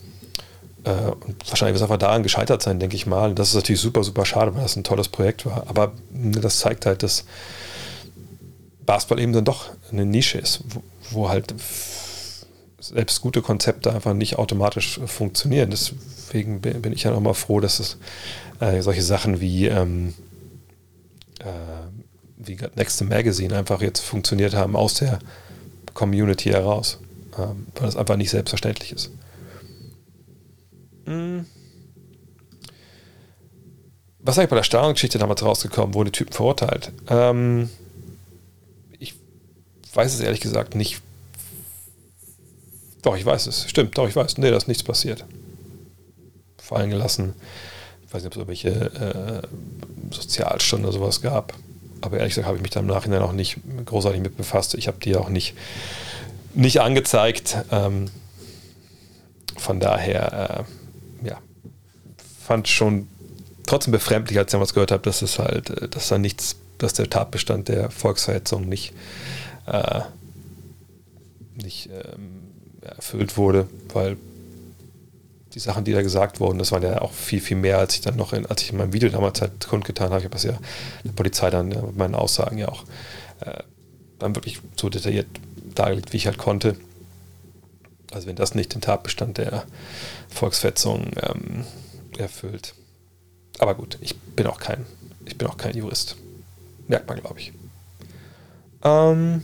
und 0.89 1.49
wahrscheinlich 1.49 1.75
wird 1.75 1.77
es 1.77 1.83
einfach 1.83 1.99
daran 1.99 2.23
gescheitert 2.23 2.63
sein, 2.63 2.79
denke 2.79 2.97
ich 2.97 3.07
mal. 3.07 3.35
Das 3.35 3.49
ist 3.49 3.55
natürlich 3.55 3.81
super, 3.81 4.05
super 4.05 4.25
schade, 4.25 4.55
weil 4.55 4.63
das 4.63 4.77
ein 4.77 4.85
tolles 4.85 5.09
Projekt 5.09 5.47
war. 5.47 5.65
Aber 5.69 5.93
ne, 6.11 6.41
das 6.41 6.59
zeigt 6.59 6.87
halt, 6.87 7.03
dass 7.03 7.25
Basketball 8.87 9.21
eben 9.21 9.33
dann 9.33 9.45
doch 9.45 9.71
eine 9.91 10.07
Nische 10.07 10.39
ist, 10.39 10.61
wo, 10.69 10.83
wo 11.11 11.29
halt 11.29 11.55
selbst 12.81 13.21
gute 13.21 13.43
Konzepte 13.43 13.93
einfach 13.93 14.15
nicht 14.15 14.39
automatisch 14.39 15.01
funktionieren. 15.07 15.71
Deswegen 15.71 16.61
bin 16.61 16.93
ich 16.93 17.03
ja 17.03 17.11
nochmal 17.11 17.35
froh, 17.35 17.61
dass 17.61 17.81
es 17.81 17.99
äh, 18.61 18.81
solche 18.83 19.03
Sachen 19.03 19.41
wie, 19.41 19.67
ähm, 19.67 20.15
äh, 21.41 21.45
wie 22.37 22.57
Next 22.77 23.03
Magazine 23.05 23.57
einfach 23.57 23.83
jetzt 23.83 24.01
funktioniert 24.01 24.55
haben 24.55 24.77
aus 24.77 24.95
der 24.95 25.19
Community 25.95 26.51
heraus, 26.51 26.99
ähm, 27.39 27.67
weil 27.75 27.87
das 27.87 27.97
einfach 27.97 28.17
nicht 28.17 28.31
selbstverständlich 28.31 28.93
ist. 28.93 29.11
Mhm. 31.09 31.47
Was 34.21 34.35
ist 34.35 34.41
eigentlich 34.41 34.51
bei 34.51 34.57
der 34.57 34.63
Stadion-Geschichte 34.63 35.19
damals 35.19 35.43
rausgekommen? 35.43 35.95
Wurden 35.95 36.13
die 36.13 36.19
Typen 36.19 36.33
verurteilt? 36.33 36.93
Ähm, 37.09 37.71
ich 38.99 39.15
weiß 39.95 40.13
es 40.13 40.21
ehrlich 40.21 40.41
gesagt 40.41 40.75
nicht. 40.75 41.01
Doch, 43.01 43.17
ich 43.17 43.25
weiß 43.25 43.47
es. 43.47 43.71
Stimmt, 43.71 43.97
doch, 43.97 44.07
ich 44.07 44.17
weiß. 44.17 44.37
Nee, 44.37 44.51
da 44.51 44.57
ist 44.57 44.69
nichts 44.69 44.83
passiert. 44.83 45.25
Fallen 46.59 46.91
gelassen. 46.91 47.33
Ich 48.07 48.13
weiß 48.13 48.23
nicht, 48.23 48.37
ob 48.37 48.49
es 48.49 48.65
irgendwelche 48.65 49.43
äh, 49.49 50.15
Sozialstunden 50.15 50.87
oder 50.87 50.99
sowas 50.99 51.23
gab. 51.23 51.55
Aber 52.03 52.19
ehrlich 52.19 52.33
gesagt 52.33 52.47
habe 52.47 52.59
ich 52.59 52.63
mich 52.63 52.73
da 52.73 52.81
im 52.81 52.87
Nachhinein 52.87 53.23
auch 53.23 53.33
nicht 53.33 53.59
großartig 53.87 54.21
mit 54.21 54.37
befasst. 54.37 54.75
Ich 54.75 54.89
habe 54.89 54.99
die 55.03 55.17
auch 55.17 55.31
nicht, 55.31 55.55
nicht 56.55 56.81
angezeigt. 56.81 57.57
Ähm, 57.71 58.11
von 59.57 59.81
daher, 59.81 60.67
äh, 60.67 60.88
ja, 61.23 61.39
fand 62.45 62.69
schon 62.69 63.09
trotzdem 63.67 63.93
befremdlich, 63.93 64.39
als 64.39 64.49
ich 64.49 64.53
damals 64.53 64.75
gehört 64.75 64.93
habe, 64.93 65.03
dass 65.03 65.23
es 65.23 65.39
halt, 65.39 65.71
äh, 65.71 65.89
dass 65.89 66.09
da 66.09 66.19
nichts, 66.19 66.57
dass 66.79 66.95
der 66.95 67.11
Tatbestand 67.11 67.69
der 67.69 67.91
Volksverhetzung 67.91 68.69
nicht, 68.69 68.93
äh, 69.67 70.01
nicht 71.55 71.91
ähm, 71.91 72.43
erfüllt 72.83 73.37
wurde, 73.37 73.69
weil 73.93 74.17
die 75.55 75.59
Sachen, 75.59 75.85
die 75.85 75.93
da 75.93 76.03
gesagt 76.03 76.41
wurden, 76.41 76.59
das 76.59 76.73
waren 76.73 76.83
ja 76.83 77.01
auch 77.01 77.13
viel, 77.13 77.41
viel 77.41 77.57
mehr, 77.57 77.79
als 77.79 77.95
ich 77.95 78.01
dann 78.01 78.17
noch 78.17 78.33
in, 78.33 78.47
als 78.47 78.63
ich 78.63 78.71
in 78.71 78.79
meinem 78.79 78.93
Video 78.93 79.09
damals 79.09 79.41
halt 79.41 79.67
kundgetan 79.67 80.11
habe. 80.11 80.19
Ich 80.19 80.25
habe 80.25 80.35
das 80.35 80.43
ja 80.45 80.59
der 81.05 81.13
Polizei 81.13 81.51
dann 81.51 81.71
ja, 81.73 81.83
mit 81.83 81.97
meinen 81.97 82.15
Aussagen 82.15 82.59
ja 82.59 82.69
auch 82.69 82.85
äh, 83.41 83.63
dann 84.19 84.35
wirklich 84.35 84.61
so 84.77 84.89
detailliert 84.89 85.27
dargelegt, 85.75 86.13
wie 86.13 86.19
ich 86.19 86.27
halt 86.27 86.39
konnte. 86.39 86.77
Also 88.11 88.27
wenn 88.27 88.37
das 88.37 88.55
nicht 88.55 88.75
den 88.75 88.81
Tatbestand 88.81 89.39
der 89.39 89.65
Volksfetzung 90.29 91.11
ähm, 91.23 91.65
erfüllt. 92.17 92.75
Aber 93.59 93.75
gut, 93.75 93.99
ich 94.01 94.17
bin 94.17 94.47
auch 94.47 94.61
kein, 94.61 94.87
ich 95.25 95.37
bin 95.37 95.49
auch 95.49 95.57
kein 95.57 95.77
Jurist. 95.77 96.17
Merkt 96.87 97.09
man, 97.09 97.21
glaube 97.21 97.41
ich. 97.41 97.53
Ähm. 98.83 99.43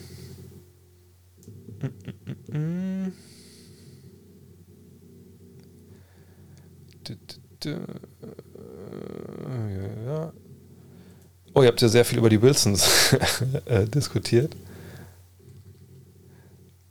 Oh, 11.52 11.62
ihr 11.62 11.68
habt 11.68 11.80
ja 11.82 11.88
sehr 11.88 12.04
viel 12.04 12.18
über 12.18 12.30
die 12.30 12.40
Wilsons 12.40 13.12
äh, 13.66 13.84
diskutiert. 13.86 14.56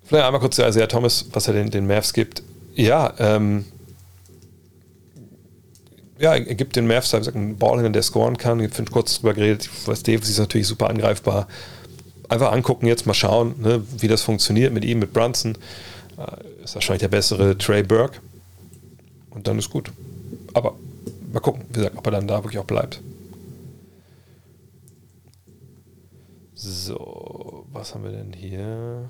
Vielleicht 0.03 0.25
einmal 0.25 0.41
kurz 0.41 0.55
zu 0.55 0.65
Isaiah 0.65 0.87
Thomas, 0.87 1.25
was 1.31 1.47
er 1.47 1.53
den, 1.53 1.71
den 1.71 1.87
Mavs 1.87 2.13
gibt. 2.13 2.43
Ja, 2.75 3.13
ähm, 3.19 3.65
ja, 6.19 6.35
er 6.35 6.55
gibt 6.55 6.75
den 6.75 6.87
Mavs 6.87 7.11
gesagt, 7.11 7.35
einen 7.35 7.57
Ballhänder, 7.57 7.89
der 7.89 8.03
scoren 8.03 8.37
kann. 8.37 8.59
Ich 8.59 8.73
finde 8.73 8.91
kurz 8.91 9.19
drüber 9.19 9.33
geredet. 9.33 9.69
Ich 9.71 9.87
weiß, 9.87 10.03
Davis 10.03 10.29
ist 10.29 10.39
natürlich 10.39 10.67
super 10.67 10.89
angreifbar. 10.89 11.47
Einfach 12.29 12.51
angucken, 12.51 12.87
jetzt 12.87 13.05
mal 13.05 13.13
schauen, 13.13 13.55
ne, 13.59 13.83
wie 13.97 14.07
das 14.07 14.21
funktioniert 14.21 14.73
mit 14.73 14.85
ihm, 14.85 14.99
mit 14.99 15.13
Brunson. 15.13 15.57
Äh, 16.17 16.63
ist 16.63 16.75
wahrscheinlich 16.75 17.01
der 17.01 17.09
bessere 17.09 17.57
Trey 17.57 17.83
Burke. 17.83 18.19
Und 19.31 19.47
dann 19.47 19.59
ist 19.59 19.69
gut. 19.69 19.91
Aber 20.53 20.75
mal 21.31 21.39
gucken, 21.39 21.63
wie 21.69 21.73
gesagt, 21.73 21.97
ob 21.97 22.05
er 22.07 22.11
dann 22.11 22.27
da 22.27 22.43
wirklich 22.43 22.59
auch 22.59 22.65
bleibt. 22.65 23.01
So, 26.53 27.65
was 27.73 27.93
haben 27.93 28.03
wir 28.03 28.11
denn 28.11 28.31
hier? 28.31 29.09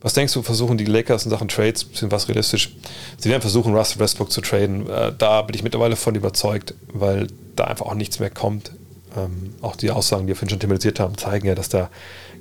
Was 0.00 0.12
denkst 0.12 0.34
du, 0.34 0.42
versuchen 0.42 0.76
die 0.78 0.84
Lakers 0.84 1.24
in 1.24 1.30
Sachen 1.30 1.48
Trades, 1.48 1.84
bisschen 1.84 2.10
was 2.10 2.28
realistisch? 2.28 2.76
Sie 3.18 3.28
werden 3.30 3.40
versuchen, 3.40 3.74
Russell 3.74 3.98
Westbrook 3.98 4.30
zu 4.30 4.40
traden. 4.40 4.88
Äh, 4.88 5.12
da 5.16 5.42
bin 5.42 5.54
ich 5.56 5.62
mittlerweile 5.62 5.96
von 5.96 6.14
überzeugt, 6.14 6.74
weil 6.92 7.28
da 7.56 7.64
einfach 7.64 7.86
auch 7.86 7.94
nichts 7.94 8.18
mehr 8.18 8.30
kommt. 8.30 8.72
Ähm, 9.16 9.54
auch 9.62 9.76
die 9.76 9.90
Aussagen, 9.90 10.22
die 10.22 10.28
wir 10.28 10.36
vorhin 10.36 10.50
schon 10.50 10.60
thematisiert 10.60 11.00
haben, 11.00 11.16
zeigen 11.16 11.46
ja, 11.46 11.54
dass 11.54 11.70
da 11.70 11.90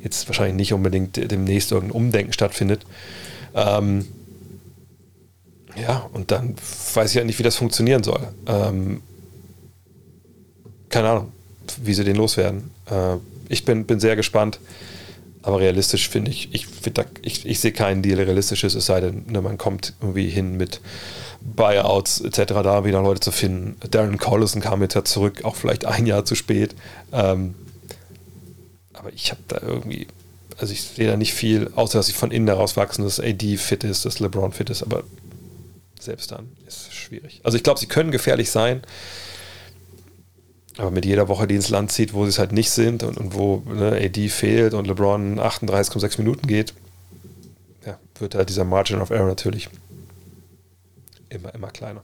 jetzt 0.04 0.28
wahrscheinlich 0.28 0.56
nicht 0.56 0.74
unbedingt 0.74 1.16
demnächst 1.32 1.72
irgendein 1.72 1.96
Umdenken 1.96 2.34
stattfindet. 2.34 2.86
Ähm, 3.56 4.06
ja, 5.76 6.10
und 6.14 6.32
dann 6.32 6.56
weiß 6.94 7.10
ich 7.10 7.16
ja 7.16 7.24
nicht, 7.24 7.40
wie 7.40 7.44
das 7.44 7.56
funktionieren 7.56 8.04
soll. 8.04 8.28
Ähm, 8.48 9.02
keine 10.90 11.10
Ahnung, 11.10 11.32
wie 11.82 11.94
sie 11.94 12.04
den 12.04 12.16
loswerden. 12.16 12.72
Äh, 12.90 13.16
ich 13.50 13.66
bin, 13.66 13.86
bin 13.86 14.00
sehr 14.00 14.16
gespannt. 14.16 14.60
Aber 15.46 15.60
realistisch 15.60 16.10
finde 16.10 16.32
ich, 16.32 16.50
ich, 16.56 16.66
ich, 17.22 17.46
ich 17.46 17.60
sehe 17.60 17.72
keinen 17.72 18.02
Deal 18.02 18.20
realistisches, 18.20 18.74
es 18.74 18.88
sei 18.88 19.00
denn, 19.00 19.28
ne, 19.28 19.44
man 19.44 19.60
kommt 19.60 19.94
irgendwie 20.02 20.28
hin 20.28 20.58
mit 20.58 20.82
Buyouts 21.42 22.22
etc., 22.22 22.54
da 22.64 22.84
wieder 22.84 23.04
Leute 23.04 23.20
zu 23.20 23.32
finden. 23.32 23.78
Darren 23.92 24.18
Collison 24.18 24.60
kam 24.60 24.82
jetzt 24.82 24.96
ja 24.96 25.04
zurück, 25.04 25.46
auch 25.46 25.56
vielleicht 25.56 25.86
ein 25.86 26.08
Jahr 26.08 26.26
zu 26.26 26.34
spät. 26.34 26.74
Ähm, 27.14 27.54
aber 28.94 29.14
ich 29.14 29.30
habe 29.30 29.42
da 29.48 29.62
irgendwie, 29.62 30.08
also 30.58 30.74
ich 30.74 30.82
sehe 30.82 31.08
da 31.08 31.16
nicht 31.16 31.36
viel, 31.36 31.70
außer 31.76 32.00
dass 32.00 32.10
ich 32.10 32.16
von 32.16 32.32
innen 32.32 32.48
heraus 32.48 32.76
wachsen, 32.76 33.04
dass 33.04 33.20
AD 33.20 33.58
fit 33.58 33.84
ist, 33.84 34.04
dass 34.04 34.20
LeBron 34.20 34.52
fit 34.52 34.72
ist, 34.72 34.82
aber 34.82 35.04
selbst 36.00 36.32
dann 36.32 36.50
ist 36.66 36.88
es 36.88 36.94
schwierig. 36.96 37.42
Also 37.44 37.56
ich 37.56 37.64
glaube, 37.64 37.80
sie 37.80 37.86
können 37.86 38.10
gefährlich 38.10 38.50
sein, 38.50 38.82
aber 40.78 40.92
mit 40.92 41.06
jeder 41.06 41.28
Woche, 41.28 41.48
die 41.48 41.56
ins 41.56 41.70
Land 41.70 41.92
zieht, 41.92 42.14
wo 42.14 42.24
sie 42.24 42.30
es 42.30 42.40
halt 42.40 42.52
nicht 42.52 42.70
sind 42.70 43.04
und, 43.04 43.18
und 43.18 43.34
wo 43.34 43.64
ne, 43.66 44.00
AD 44.04 44.30
fehlt 44.30 44.74
und 44.74 44.88
LeBron 44.88 45.40
38,6 45.40 46.18
Minuten 46.18 46.48
geht, 46.48 46.74
ja, 47.86 47.98
wird 48.20 48.36
halt 48.36 48.50
dieser 48.50 48.66
Margin 48.66 49.02
of 49.02 49.10
Error 49.10 49.28
natürlich 49.28 49.70
immer, 51.30 51.54
immer 51.54 51.70
kleiner. 51.70 52.04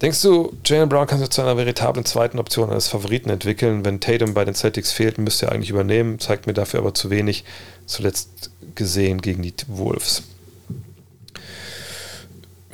Denkst 0.00 0.22
du, 0.22 0.52
Jalen 0.64 0.88
Brown 0.88 1.08
kann 1.08 1.18
sich 1.18 1.30
zu 1.30 1.42
einer 1.42 1.56
veritablen 1.56 2.04
zweiten 2.04 2.38
Option 2.38 2.70
als 2.70 2.86
Favoriten 2.86 3.30
entwickeln? 3.30 3.84
Wenn 3.84 3.98
Tatum 3.98 4.32
bei 4.32 4.44
den 4.44 4.54
Celtics 4.54 4.92
fehlt, 4.92 5.18
müsste 5.18 5.46
er 5.46 5.52
eigentlich 5.52 5.70
übernehmen, 5.70 6.20
zeigt 6.20 6.46
mir 6.46 6.52
dafür 6.54 6.80
aber 6.80 6.94
zu 6.94 7.10
wenig, 7.10 7.44
zuletzt 7.86 8.50
gesehen 8.76 9.20
gegen 9.20 9.42
die 9.42 9.54
Wolves. 9.66 10.22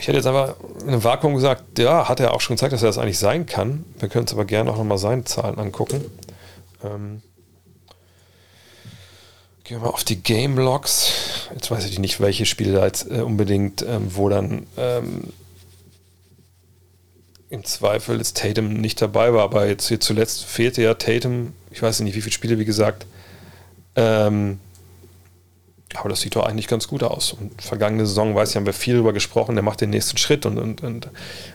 Ich 0.05 0.09
hätte 0.09 0.19
jetzt 0.19 0.27
einfach 0.27 0.57
in 0.83 0.89
einem 0.89 1.03
Vakuum 1.03 1.33
gesagt, 1.33 1.79
ja, 1.79 2.11
hat 2.11 2.21
er 2.21 2.35
auch 2.35 2.43
schon 2.43 2.57
gezeigt, 2.57 2.75
dass 2.75 2.83
er 2.83 2.89
das 2.89 2.99
eigentlich 2.99 3.19
sein 3.19 3.47
kann. 3.47 3.87
Wir 3.99 4.11
können 4.11 4.25
uns 4.25 4.35
aber 4.35 4.45
gerne 4.45 4.71
auch 4.71 4.77
nochmal 4.77 4.99
seine 4.99 5.25
Zahlen 5.25 5.59
angucken. 5.59 6.05
Ähm, 6.85 7.23
gehen 9.65 9.79
wir 9.79 9.87
mal 9.87 9.89
auf 9.89 10.05
die 10.05 10.23
Game 10.23 10.59
Logs. 10.59 11.49
Jetzt 11.55 11.71
weiß 11.71 11.87
ich 11.87 11.99
nicht, 11.99 12.21
welche 12.21 12.45
Spiele 12.45 12.75
da 12.75 12.85
jetzt 12.85 13.11
äh, 13.11 13.23
unbedingt, 13.23 13.81
ähm, 13.81 14.15
wo 14.15 14.29
dann 14.29 14.67
ähm, 14.77 15.33
im 17.49 17.65
Zweifel 17.65 18.21
ist 18.21 18.37
Tatum 18.37 18.75
nicht 18.75 19.01
dabei 19.01 19.33
war, 19.33 19.45
aber 19.45 19.67
jetzt 19.67 19.89
hier 19.89 20.01
zuletzt 20.01 20.45
fehlte 20.45 20.83
ja 20.83 20.93
Tatum, 20.93 21.55
ich 21.71 21.81
weiß 21.81 22.01
nicht, 22.01 22.15
wie 22.15 22.21
viele 22.21 22.35
Spiele, 22.35 22.59
wie 22.59 22.67
gesagt. 22.67 23.07
Ähm, 23.97 24.61
aber 25.95 26.09
das 26.09 26.21
sieht 26.21 26.37
doch 26.37 26.45
eigentlich 26.45 26.67
ganz 26.67 26.89
gut 26.89 27.03
aus. 27.03 27.33
Und 27.33 27.63
vergangene 27.63 28.07
Saison, 28.07 28.35
weiß 28.35 28.51
ich, 28.51 28.57
haben 28.57 28.67
wir 28.67 28.73
viel 28.73 28.95
darüber 28.95 29.13
gesprochen, 29.13 29.55
der 29.55 29.63
macht 29.63 29.81
den 29.81 29.91
nächsten 29.91 30.17
Schritt 30.19 30.45
und, 30.45 30.59
und, 30.59 30.83
und 30.83 31.09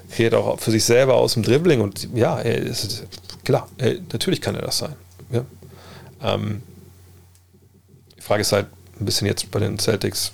fährt 0.08 0.34
auch 0.34 0.60
für 0.60 0.72
sich 0.72 0.86
selber 0.86 1.16
aus 1.16 1.34
dem 1.34 1.44
Dribbling. 1.44 1.82
Und 1.82 2.08
ja, 2.16 2.38
ist, 2.40 3.06
klar, 3.44 3.68
natürlich 4.12 4.42
kann 4.42 4.56
er 4.56 4.62
das 4.62 4.78
sein. 4.78 4.96
Ja. 5.32 5.46
Ähm, 6.22 6.64
die 8.18 8.22
Frage 8.22 8.42
ist 8.42 8.52
halt 8.52 8.68
ein 9.00 9.06
bisschen 9.06 9.28
jetzt 9.28 9.52
bei 9.52 9.60
den 9.60 9.78
Celtics, 9.78 10.32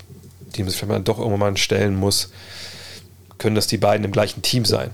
die 0.55 0.61
man 0.61 0.69
sich 0.69 0.79
vielleicht 0.79 1.07
doch 1.07 1.17
irgendwann 1.17 1.39
mal 1.39 1.57
stellen 1.57 1.95
muss, 1.95 2.29
können 3.37 3.55
das 3.55 3.67
die 3.67 3.77
beiden 3.77 4.05
im 4.05 4.11
gleichen 4.11 4.41
Team 4.41 4.65
sein? 4.65 4.91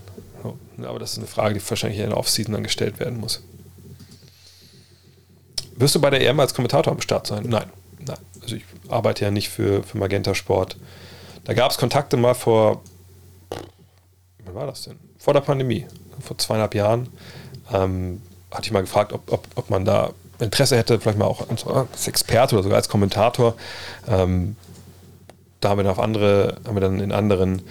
Aber 0.84 0.99
das 0.99 1.12
ist 1.12 1.18
eine 1.20 1.28
Frage, 1.28 1.53
die 1.53 1.70
wahrscheinlich 1.70 1.99
in 1.99 2.09
der 2.09 2.18
Offseason 2.18 2.53
dann 2.53 2.64
gestellt 2.64 2.99
werden 2.99 3.20
muss. 3.20 3.41
Wirst 5.76 5.95
du 5.95 6.01
bei 6.01 6.09
der 6.09 6.22
EM 6.28 6.39
als 6.39 6.53
Kommentator 6.53 6.91
am 6.91 7.01
Start 7.01 7.28
sein? 7.28 7.43
Nein. 7.47 7.70
Nein. 8.05 8.18
Also 8.41 8.55
ich 8.55 8.64
arbeite 8.92 9.26
ja 9.26 9.32
nicht 9.32 9.50
für, 9.50 9.84
für 9.84 9.98
Magenta 9.98 10.36
Sport. 10.36 10.78
Da 11.44 11.54
gab 11.54 11.72
es 11.72 11.78
Kontakte 11.78 12.18
mal 12.18 12.36
vor, 12.36 12.82
wann 14.46 14.56
war 14.56 14.68
das 14.68 14.84
denn? 14.84 15.00
Vor 15.18 15.34
der 15.34 15.42
Pandemie, 15.42 15.86
vor 16.20 16.38
zweieinhalb 16.38 16.76
Jahren. 16.76 17.10
Ähm, 17.74 18.22
hatte 18.52 18.64
ich 18.66 18.72
mal 18.72 18.82
gefragt, 18.82 19.14
ob, 19.14 19.32
ob, 19.32 19.48
ob 19.56 19.70
man 19.70 19.86
da 19.86 20.12
Interesse 20.39 20.78
hätte, 20.78 21.00
vielleicht 21.00 21.18
mal 21.18 21.26
auch 21.26 21.48
als 21.50 22.08
Experte 22.08 22.56
oder 22.56 22.64
sogar 22.64 22.78
als 22.78 22.89
Kommentator. 22.89 23.56
Ähm, 24.08 24.56
da 25.60 25.70
haben 25.70 25.78
wir 25.78 25.84
dann 25.84 25.92
auf 25.92 26.00
andere, 26.00 26.58
haben 26.66 26.76
wir 26.76 26.82
dann 26.82 27.00
in 27.00 27.12
anderen 27.12 27.62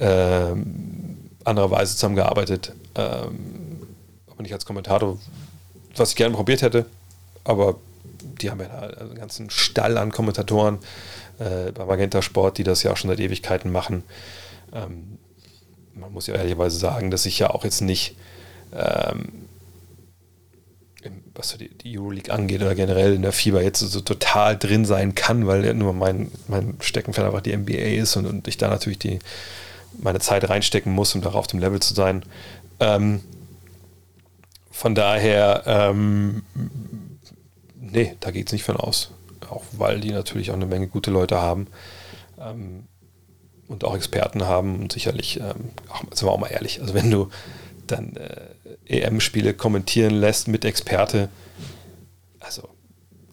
ähm, 0.00 1.30
anderer 1.44 1.70
Weise 1.70 1.94
zusammengearbeitet. 1.94 2.72
Ähm, 2.94 3.86
aber 4.28 4.42
nicht 4.42 4.52
als 4.52 4.66
Kommentator, 4.66 5.18
was 5.96 6.10
ich 6.10 6.16
gerne 6.16 6.34
probiert 6.34 6.62
hätte, 6.62 6.86
aber 7.44 7.76
die 8.40 8.50
haben 8.50 8.60
ja 8.60 8.68
einen 8.68 9.14
ganzen 9.14 9.50
Stall 9.50 9.98
an 9.98 10.12
Kommentatoren 10.12 10.78
äh, 11.38 11.72
bei 11.72 11.84
Magenta 11.84 12.22
Sport, 12.22 12.58
die 12.58 12.64
das 12.64 12.82
ja 12.82 12.92
auch 12.92 12.96
schon 12.96 13.10
seit 13.10 13.20
Ewigkeiten 13.20 13.70
machen. 13.70 14.04
Ähm, 14.72 15.18
man 15.94 16.12
muss 16.12 16.26
ja 16.26 16.34
ehrlicherweise 16.34 16.78
sagen, 16.78 17.10
dass 17.10 17.26
ich 17.26 17.38
ja 17.38 17.50
auch 17.50 17.64
jetzt 17.64 17.80
nicht, 17.82 18.16
ähm, 18.72 19.46
was 21.34 21.56
die, 21.56 21.68
die 21.68 21.98
Euroleague 21.98 22.32
angeht 22.32 22.62
oder 22.62 22.74
generell 22.74 23.14
in 23.14 23.22
der 23.22 23.32
Fieber 23.32 23.62
jetzt 23.62 23.80
so 23.80 24.00
total 24.00 24.56
drin 24.56 24.84
sein 24.84 25.14
kann, 25.14 25.46
weil 25.46 25.74
nur 25.74 25.92
mein, 25.92 26.30
mein 26.48 26.76
Steckenpferd 26.80 27.26
einfach 27.26 27.40
die 27.40 27.56
NBA 27.56 28.00
ist 28.00 28.16
und, 28.16 28.26
und 28.26 28.48
ich 28.48 28.58
da 28.58 28.68
natürlich 28.68 28.98
die, 28.98 29.18
meine 30.00 30.20
Zeit 30.20 30.48
reinstecken 30.48 30.92
muss, 30.92 31.14
um 31.14 31.20
darauf 31.20 31.40
auf 31.40 31.46
dem 31.48 31.60
Level 31.60 31.80
zu 31.80 31.94
sein. 31.94 32.22
Ähm, 32.80 33.20
von 34.70 34.94
daher, 34.94 35.62
ähm, 35.66 36.42
nee, 37.92 38.16
da 38.20 38.30
geht 38.30 38.46
es 38.46 38.52
nicht 38.52 38.64
von 38.64 38.76
aus. 38.76 39.10
Auch 39.48 39.62
weil 39.72 40.00
die 40.00 40.10
natürlich 40.10 40.50
auch 40.50 40.56
eine 40.56 40.66
Menge 40.66 40.88
gute 40.88 41.10
Leute 41.10 41.40
haben 41.40 41.66
ähm, 42.40 42.84
und 43.68 43.84
auch 43.84 43.94
Experten 43.94 44.44
haben 44.44 44.80
und 44.80 44.92
sicherlich, 44.92 45.40
ähm, 45.40 45.70
auch, 45.88 46.00
sind 46.12 46.26
wir 46.26 46.32
auch 46.32 46.38
mal 46.38 46.48
ehrlich, 46.48 46.80
also 46.80 46.94
wenn 46.94 47.10
du 47.10 47.28
dann 47.86 48.16
äh, 48.16 49.00
EM-Spiele 49.00 49.54
kommentieren 49.54 50.14
lässt 50.14 50.48
mit 50.48 50.64
Experte, 50.64 51.28
also 52.40 52.68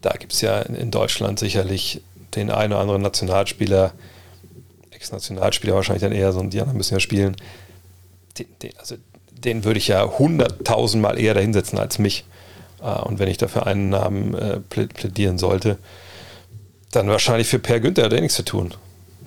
da 0.01 0.11
gibt 0.11 0.33
es 0.33 0.41
ja 0.41 0.61
in 0.61 0.91
Deutschland 0.91 1.39
sicherlich 1.39 2.01
den 2.35 2.51
einen 2.51 2.73
oder 2.73 2.81
anderen 2.81 3.01
Nationalspieler, 3.01 3.93
Ex-Nationalspieler 4.91 5.75
wahrscheinlich 5.75 6.03
dann 6.03 6.11
eher 6.11 6.31
so, 6.31 6.41
die 6.43 6.59
anderen 6.59 6.77
müssen 6.77 6.93
ja 6.93 6.99
spielen, 6.99 7.35
den, 8.37 8.47
den, 8.61 8.77
also 8.77 8.95
den 9.31 9.63
würde 9.63 9.79
ich 9.79 9.87
ja 9.87 10.05
hunderttausendmal 10.05 11.19
eher 11.19 11.33
dahinsetzen 11.33 11.79
als 11.79 11.99
mich. 11.99 12.25
Äh, 12.81 13.01
und 13.01 13.19
wenn 13.19 13.29
ich 13.29 13.37
dafür 13.37 13.67
einen 13.67 13.89
Namen 13.89 14.33
äh, 14.33 14.59
plädieren 14.59 15.37
sollte, 15.37 15.77
dann 16.91 17.07
wahrscheinlich 17.07 17.47
für 17.47 17.59
Per 17.59 17.79
Günther, 17.79 18.09
der 18.09 18.17
hat 18.17 18.23
nichts 18.23 18.35
zu 18.35 18.43
tun. 18.43 18.73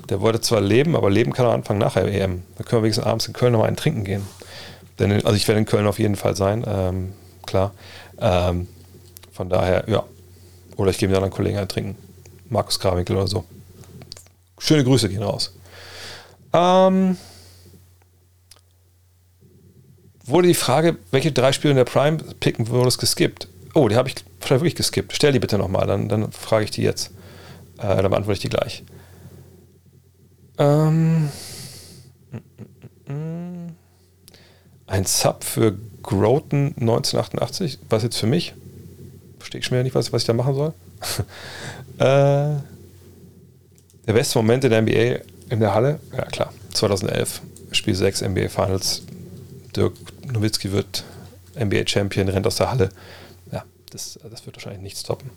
Der 0.08 0.20
wollte 0.20 0.40
zwar 0.40 0.60
leben, 0.60 0.96
aber 0.96 1.10
leben 1.10 1.32
kann 1.32 1.46
er 1.46 1.52
anfangen 1.52 1.78
nachher 1.78 2.06
EM. 2.06 2.42
Da 2.58 2.64
können 2.64 2.80
wir 2.80 2.84
wenigstens 2.84 3.06
abends 3.06 3.26
in 3.26 3.34
Köln 3.34 3.52
nochmal 3.52 3.68
einen 3.68 3.76
trinken 3.76 4.04
gehen. 4.04 4.26
Denn, 4.98 5.12
also 5.12 5.34
ich 5.34 5.46
werde 5.48 5.60
in 5.60 5.66
Köln 5.66 5.86
auf 5.86 5.98
jeden 5.98 6.16
Fall 6.16 6.36
sein, 6.36 6.64
ähm, 6.66 7.12
klar. 7.46 7.72
Ähm, 8.18 8.68
von 9.32 9.48
daher, 9.48 9.84
ja. 9.88 10.04
Oder 10.76 10.90
ich 10.90 10.98
gehe 10.98 11.08
mit 11.08 11.16
anderen 11.16 11.32
Kollegen 11.32 11.58
einen 11.58 11.68
trinken. 11.68 11.96
Markus 12.48 12.78
Krawinkel 12.78 13.16
oder 13.16 13.26
so. 13.26 13.44
Schöne 14.58 14.84
Grüße 14.84 15.08
gehen 15.08 15.22
raus. 15.22 15.54
Ähm, 16.52 17.16
wurde 20.24 20.48
die 20.48 20.54
Frage, 20.54 20.96
welche 21.10 21.32
drei 21.32 21.52
Spiele 21.52 21.72
in 21.72 21.76
der 21.76 21.84
Prime 21.84 22.18
picken 22.40 22.68
würdest, 22.68 22.98
geskippt. 22.98 23.48
Oh, 23.74 23.88
die 23.88 23.96
habe 23.96 24.08
ich 24.08 24.16
vielleicht 24.40 24.60
wirklich 24.60 24.74
geskippt. 24.74 25.14
Stell 25.14 25.32
die 25.32 25.38
bitte 25.38 25.58
nochmal, 25.58 25.86
dann, 25.86 26.08
dann 26.08 26.30
frage 26.32 26.64
ich 26.64 26.70
die 26.70 26.82
jetzt. 26.82 27.10
Äh, 27.78 28.02
dann 28.02 28.10
beantworte 28.10 28.34
ich 28.34 28.40
die 28.40 28.48
gleich. 28.48 28.84
Ähm, 30.58 31.28
ein 34.86 35.04
Sub 35.06 35.42
für 35.44 35.76
Groton 36.02 36.74
1988. 36.78 37.78
Was 37.88 38.02
jetzt 38.02 38.18
für 38.18 38.26
mich? 38.26 38.54
Verstehe 39.38 39.60
ich 39.60 39.66
schon 39.66 39.76
wieder 39.76 39.84
nicht, 39.84 39.94
was, 39.94 40.12
was 40.12 40.22
ich 40.22 40.26
da 40.26 40.34
machen 40.34 40.54
soll. 40.54 40.72
äh, 41.98 42.60
der 44.06 44.12
beste 44.12 44.38
Moment 44.38 44.64
in 44.64 44.70
der 44.70 44.82
NBA 44.82 45.24
in 45.50 45.60
der 45.60 45.74
Halle? 45.74 45.98
Ja, 46.16 46.24
klar. 46.26 46.52
2011. 46.74 47.40
Spiel 47.72 47.94
6 47.94 48.22
NBA 48.22 48.48
Finals. 48.48 49.02
Dirk 49.74 49.94
Nowitzki 50.32 50.72
wird 50.72 51.04
NBA-Champion, 51.58 52.28
rennt 52.28 52.46
aus 52.46 52.56
der 52.56 52.70
Halle. 52.70 52.88
Ja, 53.50 53.64
das, 53.90 54.18
das 54.30 54.46
wird 54.46 54.56
wahrscheinlich 54.56 54.82
nichts 54.82 55.02
toppen. 55.02 55.30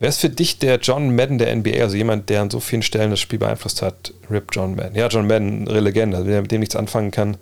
Wer 0.00 0.08
ist 0.08 0.20
für 0.20 0.30
dich 0.30 0.58
der 0.58 0.76
John 0.76 1.14
Madden 1.14 1.38
der 1.38 1.54
NBA? 1.54 1.80
Also 1.80 1.96
jemand, 1.96 2.28
der 2.28 2.42
an 2.42 2.50
so 2.50 2.60
vielen 2.60 2.82
Stellen 2.82 3.10
das 3.10 3.20
Spiel 3.20 3.38
beeinflusst 3.38 3.82
hat. 3.82 4.12
Rip 4.30 4.50
John 4.52 4.76
Madden. 4.76 4.94
Ja, 4.94 5.08
John 5.08 5.26
Madden, 5.26 5.68
eine 5.68 5.80
Legende. 5.80 6.16
Also 6.16 6.28
wer 6.28 6.40
mit 6.40 6.52
dem 6.52 6.60
nichts 6.60 6.76
anfangen 6.76 7.10
kann. 7.10 7.36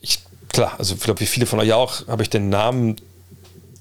Ich, 0.00 0.20
klar, 0.48 0.74
also 0.78 0.94
ich 0.94 1.00
glaube, 1.00 1.20
wie 1.20 1.26
viele 1.26 1.46
von 1.46 1.60
euch 1.60 1.72
auch, 1.72 2.06
habe 2.08 2.22
ich 2.22 2.30
den 2.30 2.48
Namen. 2.48 2.96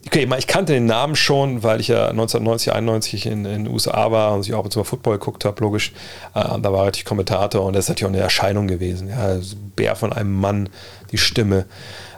Okay, 0.05 0.27
ich 0.37 0.47
kannte 0.47 0.73
den 0.73 0.85
Namen 0.85 1.15
schon, 1.15 1.61
weil 1.61 1.81
ich 1.81 1.89
ja 1.89 2.07
1990, 2.07 2.73
91 2.73 3.25
in, 3.25 3.45
in 3.45 3.65
den 3.65 3.67
USA 3.67 4.11
war 4.11 4.33
und 4.33 4.47
ich 4.47 4.53
auch 4.53 4.67
zu 4.69 4.83
Football 4.83 5.19
geguckt 5.19 5.43
habe, 5.43 5.61
logisch. 5.61 5.91
Äh, 6.33 6.59
da 6.61 6.71
war 6.71 6.89
ich 6.89 7.03
Kommentator 7.03 7.65
und 7.65 7.75
das 7.75 7.85
ist 7.85 7.89
natürlich 7.89 8.05
auch 8.05 8.13
eine 8.13 8.23
Erscheinung 8.23 8.67
gewesen. 8.67 9.09
Ja, 9.09 9.17
also 9.17 9.57
Bär 9.75 9.95
von 9.95 10.13
einem 10.13 10.33
Mann, 10.33 10.69
die 11.11 11.17
Stimme. 11.17 11.65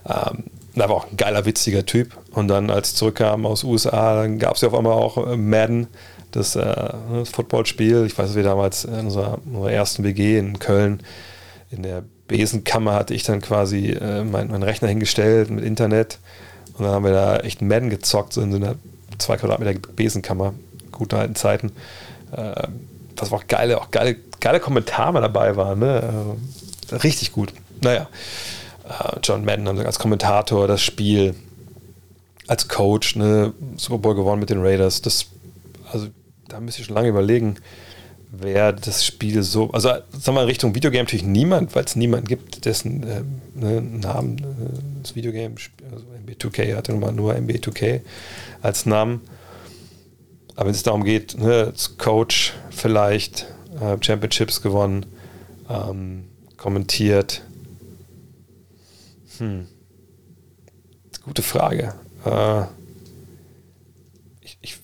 Ähm, 0.08 0.44
da 0.76 0.88
war 0.90 0.96
auch 0.96 1.10
ein 1.10 1.18
geiler, 1.18 1.46
witziger 1.46 1.86
Typ. 1.86 2.16
Und 2.32 2.48
dann, 2.48 2.70
als 2.70 2.92
ich 2.92 2.96
zurückkam 2.96 3.46
aus 3.46 3.64
USA, 3.64 4.22
dann 4.22 4.40
gab 4.40 4.56
es 4.56 4.62
ja 4.62 4.70
auf 4.70 4.76
einmal 4.76 4.94
auch 4.94 5.18
äh, 5.28 5.36
Madden, 5.36 5.88
das, 6.32 6.56
äh, 6.56 6.94
das 7.14 7.30
Footballspiel. 7.30 8.06
Ich 8.06 8.18
weiß, 8.18 8.28
dass 8.28 8.36
wir 8.36 8.44
damals 8.44 8.86
in 8.86 8.94
unserer, 8.94 9.40
unserer, 9.46 9.72
ersten 9.72 10.04
WG 10.04 10.38
in 10.38 10.60
Köln 10.60 11.02
in 11.72 11.84
der 11.84 12.04
Besenkammer 12.28 12.94
hatte 12.94 13.14
ich 13.14 13.24
dann 13.24 13.42
quasi 13.42 13.90
äh, 13.90 14.24
meinen 14.24 14.52
mein 14.52 14.64
Rechner 14.64 14.88
hingestellt 14.88 15.50
mit 15.50 15.66
Internet. 15.66 16.20
Und 16.82 16.88
dann 16.88 16.96
haben 16.96 17.06
wir 17.06 17.12
da 17.12 17.38
echt 17.38 17.62
Madden 17.62 17.92
gezockt, 17.92 18.34
so 18.34 18.42
in 18.42 18.50
so 18.50 18.58
einer 18.58 18.74
zwei 19.20 19.38
Quadratmeter 19.38 19.80
Besenkammer. 19.96 20.56
Gute 20.92 21.16
alten 21.16 21.36
Zeiten. 21.36 21.72
Äh, 22.32 22.68
was 23.16 23.32
auch 23.32 23.46
geile, 23.48 23.80
auch 23.80 23.92
geile, 23.92 24.16
geile 24.40 24.60
Kommentare 24.60 25.22
dabei 25.22 25.56
waren. 25.56 25.78
Ne? 25.78 26.36
Äh, 26.90 26.96
richtig 26.96 27.34
gut. 27.34 27.54
Naja. 27.82 28.10
Äh, 28.90 29.20
John 29.22 29.46
Madden 29.46 29.68
als 29.86 30.00
Kommentator, 30.00 30.68
das 30.68 30.82
Spiel 30.82 31.36
als 32.48 32.68
Coach, 32.68 33.16
ne, 33.16 33.54
Super 33.78 34.00
Bowl 34.00 34.16
gewonnen 34.16 34.40
mit 34.40 34.50
den 34.50 34.60
Raiders. 34.60 35.04
Das, 35.04 35.28
also 35.92 36.08
da 36.48 36.60
müsste 36.60 36.82
ich 36.82 36.88
schon 36.88 36.96
lange 36.96 37.10
überlegen, 37.10 37.58
wer 38.32 38.74
das 38.74 39.06
Spiel 39.06 39.44
so, 39.44 39.72
also 39.72 39.90
sagen 39.90 40.36
wir 40.36 40.42
in 40.42 40.48
Richtung 40.48 40.74
Videogame 40.74 41.04
natürlich 41.04 41.26
niemand, 41.26 41.76
weil 41.76 41.84
es 41.84 41.96
niemanden 41.96 42.28
gibt, 42.28 42.66
dessen 42.66 43.04
äh, 43.04 43.24
ne, 43.54 43.82
Namen 43.82 44.40
äh, 44.40 45.02
das 45.04 45.16
Videogame, 45.16 45.56
also 45.92 46.06
MB2K 46.26 46.76
hatte 46.76 46.94
nun 46.94 47.16
nur 47.16 47.36
MB2K 47.36 48.02
als 48.62 48.86
Namen. 48.86 49.22
Aber 50.56 50.66
wenn 50.66 50.76
es 50.76 50.84
darum 50.84 51.04
geht, 51.04 51.38
ne, 51.38 51.66
als 51.68 51.98
Coach 51.98 52.54
vielleicht 52.70 53.48
äh, 53.80 53.98
Championships 54.02 54.62
gewonnen, 54.62 55.06
ähm, 55.70 56.26
kommentiert, 56.58 57.44
hm. 59.42 59.68
Gute 61.24 61.42
Frage. 61.42 61.96
Äh, 62.26 62.64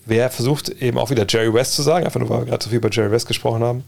wäre 0.07 0.29
versucht, 0.29 0.69
eben 0.69 0.97
auch 0.97 1.09
wieder 1.09 1.25
Jerry 1.27 1.53
West 1.53 1.73
zu 1.73 1.81
sagen, 1.81 2.05
einfach 2.05 2.19
nur, 2.19 2.29
weil 2.29 2.39
wir 2.39 2.45
gerade 2.45 2.63
so 2.63 2.69
viel 2.69 2.77
über 2.77 2.89
Jerry 2.91 3.11
West 3.11 3.27
gesprochen 3.27 3.63
haben, 3.63 3.83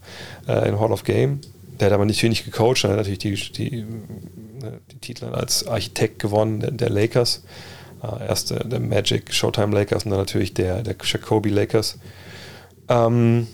äh, 0.46 0.68
in 0.68 0.78
Hall 0.78 0.92
of 0.92 1.04
Game. 1.04 1.40
Der 1.78 1.86
hat 1.86 1.94
aber 1.94 2.04
nicht 2.04 2.22
wenig 2.22 2.44
gecoacht, 2.44 2.84
er 2.84 2.90
hat 2.90 2.96
natürlich 2.98 3.52
die, 3.52 3.70
die, 3.70 3.82
ne, 3.82 4.80
die 4.90 4.98
Titel 4.98 5.26
als 5.26 5.66
Architekt 5.66 6.18
gewonnen 6.18 6.60
der, 6.60 6.70
der 6.72 6.90
Lakers. 6.90 7.42
Äh, 8.02 8.26
erst 8.28 8.50
der, 8.50 8.64
der, 8.64 8.80
Magic 8.80 9.32
Showtime 9.32 9.74
Lakers 9.74 10.04
und 10.04 10.10
dann 10.10 10.20
natürlich 10.20 10.54
der, 10.54 10.82
der 10.82 10.96
Jacoby 11.02 11.50
Lakers. 11.50 11.98
Ähm, 12.88 13.46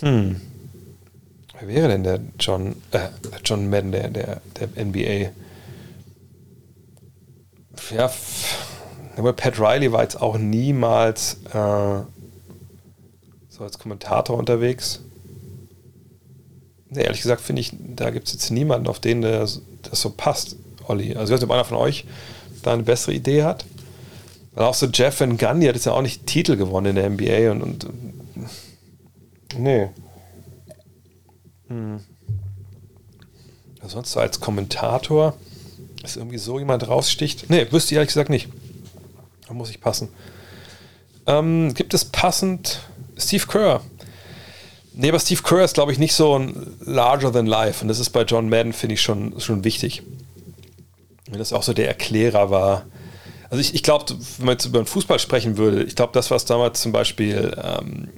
hm. 0.00 0.40
Wer 1.60 1.68
wäre 1.68 1.88
denn 1.88 2.04
der 2.04 2.20
John, 2.38 2.76
äh, 2.90 3.08
John 3.44 3.70
Madden, 3.70 3.92
der, 3.92 4.08
der, 4.08 4.40
der 4.58 4.84
NBA? 4.84 5.30
Ja, 7.94 8.10
Aber 9.16 9.32
Pat 9.32 9.58
Riley 9.58 9.92
war 9.92 10.02
jetzt 10.02 10.20
auch 10.20 10.38
niemals 10.38 11.38
äh, 11.52 12.00
so 13.48 13.62
als 13.64 13.78
Kommentator 13.78 14.36
unterwegs. 14.36 15.00
Nee, 16.90 17.02
ehrlich 17.02 17.22
gesagt 17.22 17.40
finde 17.40 17.60
ich, 17.60 17.72
da 17.72 18.10
gibt 18.10 18.26
es 18.26 18.34
jetzt 18.34 18.50
niemanden, 18.50 18.88
auf 18.88 19.00
den 19.00 19.22
das, 19.22 19.62
das 19.82 20.00
so 20.00 20.10
passt, 20.10 20.56
Olli. 20.86 21.14
Also 21.14 21.32
ich 21.32 21.36
weiß 21.36 21.40
nicht, 21.40 21.50
ob 21.50 21.50
einer 21.50 21.64
von 21.64 21.76
euch 21.76 22.04
da 22.62 22.72
eine 22.72 22.82
bessere 22.82 23.12
Idee 23.12 23.44
hat. 23.44 23.64
Weil 24.54 24.66
auch 24.66 24.74
so 24.74 24.86
Jeff 24.86 25.18
Van 25.18 25.36
Gundy 25.36 25.66
hat 25.66 25.74
jetzt 25.74 25.86
ja 25.86 25.92
auch 25.92 26.02
nicht 26.02 26.26
Titel 26.26 26.56
gewonnen 26.56 26.96
in 26.96 26.96
der 26.96 27.10
NBA 27.10 27.50
und, 27.50 27.62
und 27.62 27.86
nee. 29.58 29.88
Hm. 31.68 32.00
Sonst 33.86 34.12
so 34.12 34.20
als 34.20 34.40
Kommentator 34.40 35.34
ist 36.02 36.16
irgendwie 36.16 36.38
so 36.38 36.58
jemand 36.58 36.88
raussticht. 36.88 37.50
Nee, 37.50 37.66
wüsste 37.70 37.94
ich 37.94 37.96
ehrlich 37.96 38.08
gesagt 38.08 38.30
nicht. 38.30 38.48
Da 39.46 39.54
muss 39.54 39.70
ich 39.70 39.80
passen. 39.80 40.08
Ähm, 41.26 41.74
gibt 41.74 41.94
es 41.94 42.04
passend 42.04 42.80
Steve 43.16 43.46
Kerr? 43.46 43.80
Nee, 44.94 45.08
aber 45.08 45.18
Steve 45.18 45.42
Kerr 45.42 45.64
ist, 45.64 45.74
glaube 45.74 45.92
ich, 45.92 45.98
nicht 45.98 46.14
so 46.14 46.38
ein 46.38 46.76
larger 46.80 47.32
than 47.32 47.46
life. 47.46 47.82
Und 47.82 47.88
das 47.88 47.98
ist 47.98 48.10
bei 48.10 48.22
John 48.22 48.48
Madden, 48.48 48.72
finde 48.72 48.94
ich, 48.94 49.02
schon, 49.02 49.38
schon 49.40 49.64
wichtig. 49.64 50.02
Wenn 51.28 51.38
das 51.38 51.52
auch 51.52 51.62
so 51.62 51.72
der 51.72 51.88
Erklärer 51.88 52.50
war. 52.50 52.86
Also 53.50 53.60
ich, 53.60 53.74
ich 53.74 53.82
glaube, 53.82 54.04
wenn 54.38 54.46
man 54.46 54.54
jetzt 54.54 54.66
über 54.66 54.78
den 54.78 54.86
Fußball 54.86 55.18
sprechen 55.18 55.56
würde, 55.56 55.82
ich 55.82 55.96
glaube, 55.96 56.12
das, 56.12 56.30
was 56.30 56.44
damals 56.44 56.80
zum 56.80 56.92
Beispiel 56.92 57.56
ähm, 57.62 58.08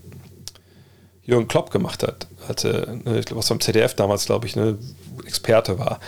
Jürgen 1.25 1.49
Klopp 1.49 1.71
gemacht 1.71 2.03
hat, 2.03 2.27
hatte, 2.49 3.01
ne, 3.05 3.23
was 3.31 3.49
beim 3.49 3.61
ZDF 3.61 3.95
damals, 3.95 4.27
glaube 4.27 4.47
ich, 4.47 4.57
eine 4.57 4.79
Experte 5.25 5.79
war. 5.79 5.99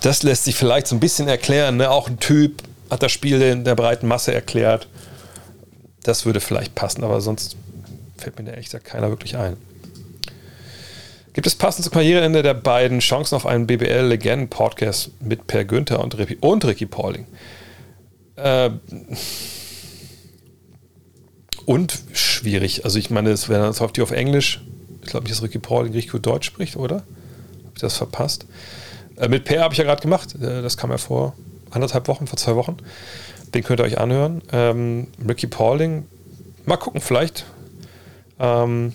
Das 0.00 0.22
lässt 0.22 0.44
sich 0.44 0.54
vielleicht 0.54 0.86
so 0.86 0.96
ein 0.96 1.00
bisschen 1.00 1.28
erklären. 1.28 1.76
Ne? 1.76 1.90
Auch 1.90 2.08
ein 2.08 2.20
Typ 2.20 2.62
hat 2.90 3.02
das 3.02 3.12
Spiel 3.12 3.40
in 3.40 3.64
der 3.64 3.74
breiten 3.74 4.06
Masse 4.08 4.34
erklärt. 4.34 4.88
Das 6.02 6.26
würde 6.26 6.40
vielleicht 6.40 6.74
passen, 6.74 7.04
aber 7.04 7.20
sonst 7.20 7.56
fällt 8.16 8.38
mir 8.38 8.44
da 8.44 8.50
ehrlich 8.52 8.66
gesagt 8.66 8.84
keiner 8.84 9.10
wirklich 9.10 9.36
ein. 9.36 9.56
Gibt 11.32 11.46
es 11.46 11.54
passend 11.54 11.84
zum 11.84 11.92
Karriereende 11.92 12.42
der 12.42 12.54
beiden 12.54 12.98
Chancen 12.98 13.36
auf 13.36 13.46
einen 13.46 13.66
BBL-Legenden-Podcast 13.66 15.12
mit 15.20 15.46
Per 15.46 15.64
Günther 15.64 16.00
und, 16.00 16.18
Ricky, 16.18 16.36
und 16.40 16.64
Ricky 16.64 16.86
Pauling? 16.86 17.26
Äh, 18.34 18.70
und 21.66 22.00
schwierig. 22.12 22.84
Also 22.84 22.98
ich 22.98 23.10
meine, 23.10 23.30
es 23.30 23.48
wäre 23.48 23.66
das 23.66 23.80
auf 23.80 23.92
die 23.92 24.02
auf 24.02 24.10
Englisch. 24.10 24.60
Ich 25.02 25.08
glaube 25.10 25.24
nicht, 25.24 25.36
dass 25.36 25.42
Ricky 25.42 25.60
Pauling 25.60 25.92
richtig 25.92 26.12
gut 26.12 26.26
Deutsch 26.26 26.46
spricht, 26.46 26.76
oder? 26.76 26.96
Habe 26.96 27.72
ich 27.74 27.80
das 27.80 27.96
verpasst? 27.96 28.46
Äh, 29.16 29.28
mit 29.28 29.44
Per 29.44 29.62
habe 29.62 29.72
ich 29.72 29.78
ja 29.78 29.84
gerade 29.84 30.02
gemacht. 30.02 30.34
Äh, 30.34 30.62
das 30.62 30.76
kam 30.76 30.90
ja 30.90 30.98
vor 30.98 31.36
anderthalb 31.70 32.08
Wochen, 32.08 32.26
vor 32.26 32.36
zwei 32.36 32.56
Wochen. 32.56 32.76
Den 33.54 33.64
könnt 33.64 33.80
ihr 33.80 33.84
euch 33.84 33.98
anhören. 33.98 34.42
Ähm, 34.52 35.08
Ricky 35.26 35.46
Pauling, 35.46 36.06
mal 36.66 36.76
gucken, 36.76 37.00
vielleicht. 37.00 37.46
Ähm, 38.38 38.92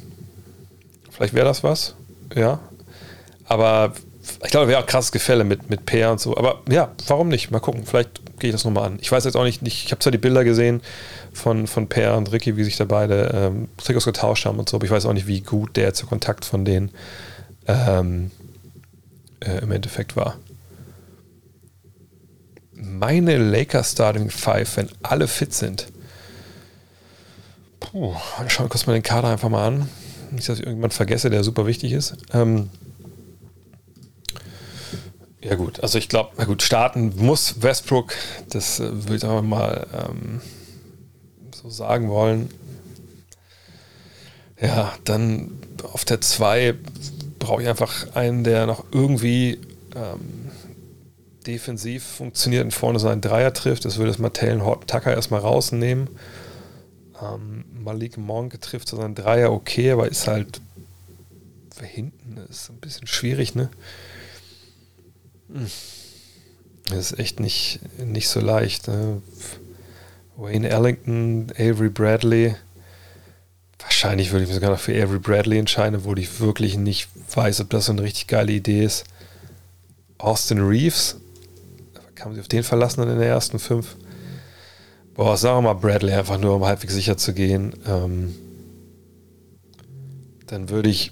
vielleicht 1.09 1.34
wäre 1.34 1.45
das 1.45 1.63
was. 1.63 1.95
Ja. 2.36 2.59
Aber 3.45 3.93
ich 4.43 4.51
glaube, 4.51 4.67
wäre 4.67 4.82
auch 4.82 4.88
krasses 4.88 5.11
Gefälle 5.11 5.43
mit, 5.43 5.69
mit 5.69 5.86
Per 5.86 6.11
und 6.11 6.19
so. 6.19 6.36
Aber 6.38 6.61
ja, 6.69 6.91
warum 7.07 7.28
nicht? 7.28 7.51
Mal 7.51 7.59
gucken. 7.59 7.86
Vielleicht 7.86 8.39
gehe 8.39 8.49
ich 8.49 8.55
das 8.55 8.65
nochmal 8.65 8.86
an. 8.86 8.97
Ich 9.01 9.11
weiß 9.11 9.23
jetzt 9.26 9.36
auch 9.36 9.43
nicht, 9.43 9.61
ich 9.65 9.91
habe 9.91 9.99
zwar 9.99 10.11
die 10.11 10.17
Bilder 10.17 10.43
gesehen 10.43 10.82
von, 11.34 11.67
von 11.67 11.88
Per 11.88 12.17
und 12.17 12.32
Ricky, 12.32 12.57
wie 12.57 12.63
sich 12.63 12.78
da 12.78 12.86
beide 12.86 13.32
ähm, 13.34 13.67
Trikots 13.78 14.05
getauscht 14.05 14.45
haben 14.45 14.59
und 14.59 14.69
so, 14.69 14.78
aber 14.78 14.86
ich 14.86 14.91
weiß 14.91 15.05
auch 15.05 15.13
nicht, 15.13 15.28
wie 15.28 15.41
gut 15.41 15.76
der 15.78 15.93
zu 15.93 16.05
Kontakt 16.05 16.45
von 16.45 16.65
denen 16.65 16.91
ähm, 17.67 18.32
äh, 19.41 19.59
im 19.59 19.71
Endeffekt 19.71 20.15
war. 20.15 20.38
Meine 22.76 23.38
Lakers 23.38 23.91
Starting 23.93 24.30
Five, 24.30 24.78
wenn 24.78 24.89
alle 25.01 25.28
fit 25.28 25.53
sind. 25.53 25.88
Puh, 27.80 28.13
schauen 28.47 28.65
wir 28.65 28.69
kurz 28.69 28.86
mal 28.86 28.93
den 28.93 29.03
Kader 29.03 29.30
einfach 29.30 29.49
mal 29.49 29.65
an. 29.65 29.89
Nicht, 30.32 30.49
dass 30.49 30.57
ich 30.57 30.63
irgendjemand 30.63 30.93
vergesse, 30.93 31.30
der 31.30 31.43
super 31.43 31.65
wichtig 31.65 31.93
ist. 31.93 32.17
Ähm, 32.34 32.69
ja 35.41 35.55
gut, 35.55 35.82
also 35.82 35.99
ich 35.99 36.09
glaube, 36.09 36.32
na 36.38 36.45
gut, 36.45 36.63
starten 36.63 37.13
muss 37.17 37.61
Westbrook, 37.61 38.13
das 38.49 38.80
äh, 38.80 38.91
würde 38.91 39.15
ich 39.17 39.23
einfach 39.23 39.43
mal 39.43 39.86
ähm, 39.93 40.41
so 41.53 41.69
sagen 41.69 42.09
wollen. 42.09 42.49
Ja, 44.59 44.93
dann 45.03 45.51
auf 45.84 46.03
der 46.03 46.19
2 46.21 46.73
brauche 47.38 47.61
ich 47.61 47.67
einfach 47.67 48.15
einen, 48.15 48.43
der 48.43 48.65
noch 48.65 48.86
irgendwie 48.91 49.59
ähm, 49.95 50.45
defensiv 51.48 52.04
funktioniert 52.04 52.64
und 52.64 52.72
vorne 52.72 53.00
seinen 53.00 53.22
Dreier 53.22 53.54
trifft. 53.54 53.86
Das 53.86 53.98
würde 53.98 54.12
das 54.12 54.20
Martellen 54.20 54.64
Horton 54.64 54.88
Tucker 54.88 55.14
erstmal 55.14 55.41
rausnehmen. 55.41 56.10
Ähm, 57.22 57.66
Malik 57.74 58.18
Monk 58.18 58.60
trifft 58.62 58.88
so 58.88 58.98
seinen 58.98 59.16
Dreier 59.16 59.52
okay, 59.52 59.91
aber 59.91 60.08
ist 60.08 60.28
halt 60.28 60.62
hinten 61.84 62.38
ist 62.50 62.70
ein 62.70 62.78
bisschen 62.78 63.08
schwierig, 63.08 63.56
ne? 63.56 63.70
Hm. 65.52 65.68
Das 66.88 67.12
ist 67.12 67.20
echt 67.20 67.39
nicht, 67.39 67.80
nicht 68.04 68.30
so 68.30 68.39
leicht. 68.39 68.88
Ne? 68.88 69.22
Wayne 70.38 70.70
Ellington, 70.70 71.52
Avery 71.58 71.89
Bradley. 71.89 72.56
Wahrscheinlich 73.80 74.32
würde 74.32 74.43
ich 74.43 74.50
mich 74.50 74.56
sogar 74.56 74.72
noch 74.72 74.80
für 74.80 74.93
Avery 74.93 75.20
Bradley 75.20 75.58
entscheiden, 75.58 76.00
obwohl 76.00 76.20
ich 76.20 76.39
wirklich 76.39 76.78
nicht 76.78 77.10
weiß, 77.34 77.62
ob 77.62 77.70
das 77.72 77.86
so 77.86 77.91
eine 77.91 78.04
richtig 78.04 78.28
geile 78.28 78.52
Idee 78.52 78.84
ist. 78.84 79.06
Austin 80.18 80.60
Reeves. 80.60 81.18
Man 82.26 82.34
sich 82.34 82.41
auf 82.41 82.47
den 82.47 82.63
verlassen 82.63 83.03
in 83.03 83.09
den 83.09 83.21
ersten 83.21 83.59
fünf? 83.59 83.95
Boah, 85.13 85.38
sagen 85.38 85.57
wir 85.57 85.73
mal 85.73 85.80
Bradley, 85.80 86.11
einfach 86.11 86.39
nur 86.39 86.55
um 86.55 86.65
halbwegs 86.65 86.95
sicher 86.95 87.17
zu 87.17 87.34
gehen. 87.34 87.73
Ähm, 87.88 88.34
dann 90.47 90.69
würde 90.71 90.89
ich 90.89 91.11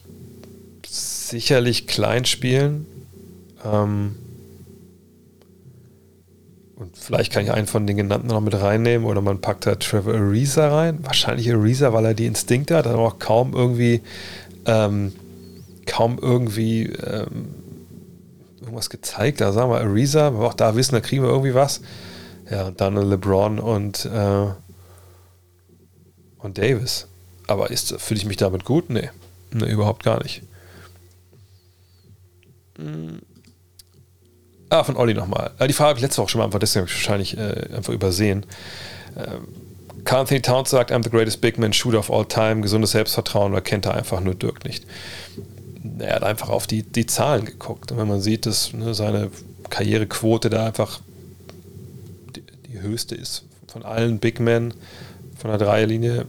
sicherlich 0.87 1.85
klein 1.85 2.25
spielen. 2.25 2.87
Ähm, 3.63 4.15
und 6.77 6.97
vielleicht 6.97 7.31
kann 7.31 7.43
ich 7.43 7.51
einen 7.51 7.67
von 7.67 7.85
den 7.85 7.95
genannten 7.95 8.27
noch 8.27 8.41
mit 8.41 8.55
reinnehmen 8.55 9.05
oder 9.05 9.21
man 9.21 9.39
packt 9.39 9.67
da 9.67 9.75
Trevor 9.75 10.15
Ariza 10.15 10.67
rein. 10.67 10.97
Wahrscheinlich 11.03 11.51
Ariza, 11.51 11.93
weil 11.93 12.05
er 12.05 12.13
die 12.15 12.25
Instinkte 12.25 12.75
hat, 12.75 12.87
hat 12.87 12.95
auch 12.95 13.19
kaum 13.19 13.53
irgendwie, 13.53 14.01
ähm, 14.65 15.13
kaum 15.85 16.17
irgendwie 16.19 16.87
ähm, 16.87 17.62
irgendwas 18.73 18.89
gezeigt. 18.89 19.41
Da 19.41 19.51
sagen 19.51 19.71
wir 19.71 19.79
Ariza, 19.79 20.33
wir 20.33 20.45
auch 20.45 20.53
da 20.53 20.75
wissen, 20.75 20.95
da 20.95 21.01
kriegen 21.01 21.23
wir 21.23 21.29
irgendwie 21.29 21.53
was. 21.53 21.81
Ja, 22.49 22.65
und 22.65 22.81
dann 22.81 22.95
LeBron 22.95 23.59
und, 23.59 24.05
äh, 24.05 24.47
und 26.39 26.57
Davis. 26.57 27.07
Aber 27.47 27.67
fühle 27.67 28.19
ich 28.19 28.25
mich 28.25 28.37
damit 28.37 28.65
gut? 28.65 28.89
Nee. 28.89 29.09
Nee, 29.51 29.71
überhaupt 29.71 30.03
gar 30.03 30.21
nicht. 30.23 30.41
Mhm. 32.77 33.21
Ah, 34.69 34.83
von 34.83 34.97
Olli 34.97 35.13
nochmal. 35.13 35.51
Ah, 35.59 35.67
die 35.67 35.73
Frage 35.73 35.89
habe 35.89 35.99
ich 35.99 36.03
letzte 36.03 36.21
Woche 36.21 36.29
schon 36.29 36.39
mal 36.39 36.45
einfach, 36.45 36.59
deswegen 36.59 36.87
wahrscheinlich 36.87 37.37
äh, 37.37 37.69
einfach 37.75 37.93
übersehen. 37.93 38.45
Ähm, 39.15 39.47
Anthony 40.05 40.41
Towns 40.41 40.71
sagt, 40.71 40.91
I'm 40.91 41.03
the 41.03 41.09
greatest 41.09 41.41
big 41.41 41.57
man 41.57 41.71
shooter 41.71 41.99
of 41.99 42.11
all 42.11 42.25
time, 42.25 42.61
gesundes 42.61 42.91
Selbstvertrauen, 42.91 43.51
oder 43.51 43.61
kennt 43.61 43.85
er 43.85 43.93
einfach 43.93 44.19
nur 44.19 44.35
Dirk 44.35 44.65
nicht. 44.65 44.85
Er 45.99 46.15
hat 46.15 46.23
einfach 46.23 46.49
auf 46.49 46.67
die, 46.67 46.83
die 46.83 47.05
Zahlen 47.05 47.45
geguckt. 47.45 47.91
Und 47.91 47.97
wenn 47.97 48.07
man 48.07 48.21
sieht, 48.21 48.45
dass 48.45 48.73
ne, 48.73 48.93
seine 48.93 49.31
Karrierequote 49.69 50.49
da 50.49 50.67
einfach 50.67 51.01
die, 52.35 52.43
die, 52.69 52.81
höchste 52.81 53.15
ist 53.15 53.43
von 53.67 53.83
allen 53.83 54.19
Big 54.19 54.39
Men 54.39 54.73
von 55.37 55.49
der 55.49 55.57
Dreierlinie, 55.57 56.25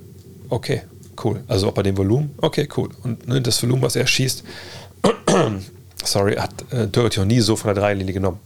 okay, 0.49 0.83
cool. 1.23 1.45
Also 1.47 1.69
auch 1.69 1.73
bei 1.75 1.83
dem 1.83 1.97
Volumen, 1.97 2.35
okay, 2.39 2.69
cool. 2.77 2.89
Und 3.03 3.29
ne, 3.29 3.41
das 3.41 3.63
Volumen, 3.63 3.83
was 3.83 3.97
er 3.97 4.07
schießt, 4.07 4.43
sorry, 6.05 6.37
hat 6.37 6.53
äh, 6.73 6.89
Dirty 6.89 7.21
auch 7.21 7.25
nie 7.25 7.41
so 7.41 7.55
von 7.57 7.75
der 7.75 7.83
Dreilinie 7.83 8.15
genommen. 8.15 8.41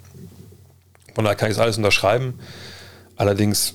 Von 1.15 1.25
daher 1.25 1.37
kann 1.37 1.51
ich 1.51 1.59
alles 1.59 1.77
unterschreiben. 1.77 2.35
Allerdings, 3.17 3.75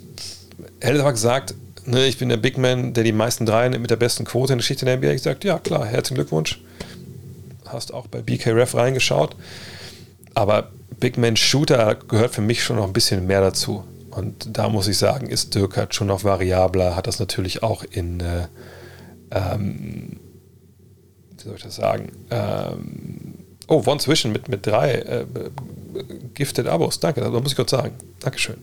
aber 0.82 1.12
gesagt, 1.12 1.56
ne, 1.86 2.06
ich 2.06 2.18
bin 2.18 2.30
der 2.30 2.38
Big 2.38 2.58
Man, 2.58 2.94
der 2.94 3.04
die 3.04 3.12
meisten 3.12 3.46
Dreien 3.46 3.82
mit 3.82 3.92
der 3.92 3.96
besten 3.96 4.26
Quote 4.26 4.54
in 4.54 4.58
der 4.58 4.64
Geschichte 4.64 4.86
der 4.86 4.98
NBA. 4.98 5.12
Ich 5.12 5.24
gesagt, 5.24 5.44
ja 5.44 5.60
klar, 5.60 5.86
herzlichen 5.86 6.16
Glückwunsch. 6.16 6.62
Hast 7.74 7.94
auch 7.94 8.08
bei 8.08 8.22
BKRF 8.22 8.76
reingeschaut. 8.76 9.36
Aber 10.34 10.70
Big 11.00 11.18
Man 11.18 11.36
Shooter 11.36 11.96
gehört 11.96 12.34
für 12.34 12.42
mich 12.42 12.64
schon 12.64 12.78
noch 12.78 12.86
ein 12.86 12.94
bisschen 12.94 13.28
mehr 13.28 13.42
dazu. 13.42 13.84
Und 14.12 14.58
da 14.58 14.70
muss 14.70 14.88
ich 14.88 14.98
sagen, 14.98 15.28
ist 15.28 15.56
Dirk 15.56 15.76
halt 15.76 15.96
schon 15.96 16.08
noch 16.08 16.24
variabler, 16.24 16.96
hat 16.96 17.08
das 17.08 17.20
natürlich 17.20 17.64
auch 17.64 17.84
in, 17.84 18.20
äh, 18.20 18.48
ähm, 19.32 20.20
wie 21.38 21.44
soll 21.44 21.56
ich 21.56 21.64
das 21.64 21.76
sagen, 21.76 22.12
ähm, 22.30 23.34
Oh, 23.68 23.82
One 23.86 24.00
Zwischen 24.00 24.32
mit, 24.32 24.50
mit 24.50 24.68
drei 24.68 24.94
äh, 24.94 25.26
Gifted 26.34 26.68
Abos. 26.68 27.00
Danke, 27.00 27.22
das 27.22 27.32
muss 27.32 27.52
ich 27.52 27.56
kurz 27.56 27.72
sagen. 27.72 27.94
Dankeschön. 28.20 28.58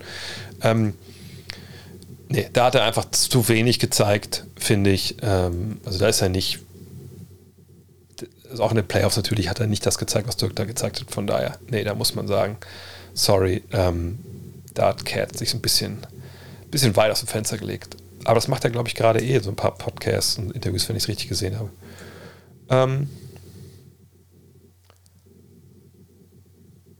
Ähm, 0.62 0.94
nee, 2.28 2.48
da 2.52 2.66
hat 2.66 2.74
er 2.74 2.84
einfach 2.84 3.10
zu 3.10 3.48
wenig 3.48 3.78
gezeigt, 3.78 4.44
finde 4.56 4.90
ich. 4.90 5.16
Ähm, 5.22 5.78
also 5.84 5.98
da 5.98 6.08
ist 6.08 6.20
er 6.20 6.28
nicht. 6.28 6.60
Also 8.50 8.62
auch 8.62 8.70
in 8.70 8.76
den 8.76 8.86
Playoffs 8.88 9.16
natürlich 9.16 9.48
hat 9.48 9.60
er 9.60 9.66
nicht 9.66 9.86
das 9.86 9.98
gezeigt, 9.98 10.28
was 10.28 10.36
Dirk 10.36 10.56
da 10.56 10.64
gezeigt 10.64 11.00
hat. 11.00 11.10
Von 11.10 11.26
daher, 11.26 11.58
nee, 11.68 11.84
da 11.84 11.94
muss 11.94 12.14
man 12.14 12.26
sagen, 12.26 12.56
sorry, 13.14 13.62
ähm, 13.72 14.18
da 14.74 14.88
hat 14.88 15.04
Cat 15.04 15.36
sich 15.36 15.54
ein 15.54 15.60
bisschen, 15.60 15.98
bisschen 16.70 16.96
weit 16.96 17.10
aus 17.10 17.20
dem 17.20 17.28
Fenster 17.28 17.58
gelegt. 17.58 17.96
Aber 18.24 18.34
das 18.34 18.48
macht 18.48 18.64
er, 18.64 18.70
glaube 18.70 18.88
ich, 18.88 18.94
gerade 18.94 19.20
eh, 19.20 19.38
so 19.40 19.50
ein 19.50 19.56
paar 19.56 19.76
Podcasts 19.76 20.38
und 20.38 20.52
Interviews, 20.52 20.88
wenn 20.88 20.96
ich 20.96 21.04
es 21.04 21.08
richtig 21.08 21.28
gesehen 21.28 21.58
habe. 21.58 21.70
Ähm, 22.68 23.08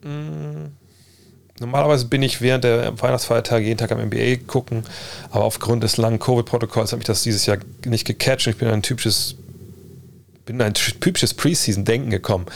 mh, 0.02 0.70
Normalerweise 1.60 2.06
bin 2.06 2.22
ich 2.22 2.40
während 2.40 2.64
der 2.64 2.98
Weihnachtsfeiertage 3.00 3.66
jeden 3.66 3.76
Tag 3.76 3.92
am 3.92 4.00
NBA 4.00 4.36
gucken, 4.46 4.82
aber 5.30 5.44
aufgrund 5.44 5.82
des 5.82 5.98
langen 5.98 6.18
Covid-Protokolls 6.18 6.92
habe 6.92 7.02
ich 7.02 7.06
das 7.06 7.22
dieses 7.22 7.44
Jahr 7.44 7.58
nicht 7.84 8.06
gecatcht 8.06 8.46
und 8.46 8.54
ich 8.54 8.58
bin 8.58 8.68
ein 8.68 8.80
typisches, 8.82 9.36
bin 10.44 10.60
ein 10.60 10.74
typisches 10.74 11.34
Preseason-Denken 11.34 12.10
gekommen. 12.10 12.46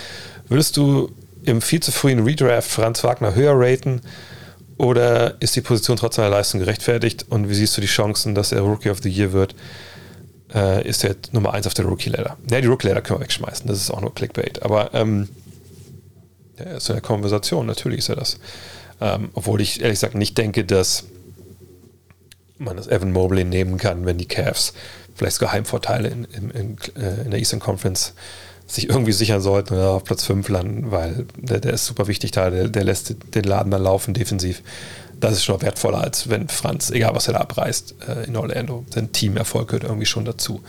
Würdest 0.48 0.76
du 0.76 1.10
im 1.44 1.60
viel 1.60 1.80
zu 1.80 1.92
frühen 1.92 2.24
Redraft 2.24 2.70
Franz 2.70 3.04
Wagner 3.04 3.34
höher 3.34 3.54
raten 3.54 4.00
oder 4.76 5.40
ist 5.40 5.56
die 5.56 5.60
Position 5.60 5.96
trotz 5.96 6.16
seiner 6.16 6.30
Leistung 6.30 6.60
gerechtfertigt 6.60 7.26
und 7.28 7.48
wie 7.48 7.54
siehst 7.54 7.76
du 7.76 7.80
die 7.80 7.86
Chancen, 7.86 8.34
dass 8.34 8.52
er 8.52 8.62
Rookie 8.62 8.90
of 8.90 9.00
the 9.02 9.10
Year 9.10 9.32
wird? 9.32 9.54
Äh, 10.52 10.86
ist 10.88 11.04
er 11.04 11.16
Nummer 11.32 11.54
1 11.54 11.66
auf 11.66 11.74
der 11.74 11.84
Rookie-Ladder? 11.84 12.36
Ja, 12.50 12.60
die 12.60 12.66
Rookie-Ladder 12.66 13.02
können 13.02 13.20
wir 13.20 13.24
wegschmeißen, 13.24 13.66
das 13.66 13.78
ist 13.78 13.90
auch 13.90 14.00
nur 14.00 14.14
Clickbait, 14.14 14.62
aber 14.62 14.92
ähm, 14.94 15.28
ja, 16.58 16.76
ist 16.76 16.88
in 16.88 16.94
der 16.94 17.02
Konversation, 17.02 17.66
natürlich 17.66 18.00
ist 18.00 18.08
er 18.08 18.16
das. 18.16 18.38
Ähm, 19.00 19.30
obwohl 19.34 19.60
ich 19.60 19.80
ehrlich 19.80 19.96
gesagt 19.96 20.14
nicht 20.14 20.38
denke, 20.38 20.64
dass 20.64 21.04
man 22.58 22.76
das 22.76 22.86
Evan 22.86 23.12
Mobley 23.12 23.44
nehmen 23.44 23.78
kann, 23.78 24.06
wenn 24.06 24.18
die 24.18 24.28
Cavs 24.28 24.72
vielleicht 25.14 25.36
sogar 25.36 25.52
Heimvorteile 25.52 26.08
in, 26.08 26.24
in, 26.24 26.50
in, 26.50 26.76
äh, 26.96 27.24
in 27.24 27.30
der 27.30 27.38
Eastern 27.38 27.60
Conference 27.60 28.14
sich 28.66 28.88
irgendwie 28.88 29.12
sichern 29.12 29.40
sollten 29.40 29.74
oder 29.74 29.90
auf 29.90 30.04
Platz 30.04 30.24
5 30.24 30.48
landen, 30.48 30.90
weil 30.90 31.26
der, 31.36 31.60
der 31.60 31.74
ist 31.74 31.86
super 31.86 32.06
wichtig 32.06 32.30
da, 32.30 32.50
der, 32.50 32.68
der, 32.68 32.84
lässt 32.84 33.14
den 33.34 33.44
Laden 33.44 33.70
dann 33.70 33.82
laufen 33.82 34.14
defensiv. 34.14 34.62
Das 35.20 35.34
ist 35.34 35.44
schon 35.44 35.60
wertvoller, 35.62 36.00
als 36.00 36.28
wenn 36.28 36.48
Franz, 36.48 36.90
egal 36.90 37.14
was 37.14 37.28
er 37.28 37.34
da 37.34 37.40
abreißt, 37.40 37.94
äh, 38.08 38.24
in 38.24 38.36
Orlando. 38.36 38.84
Sein 38.92 39.12
Teamerfolg 39.12 39.68
gehört 39.68 39.84
irgendwie 39.84 40.06
schon 40.06 40.24
dazu. 40.24 40.62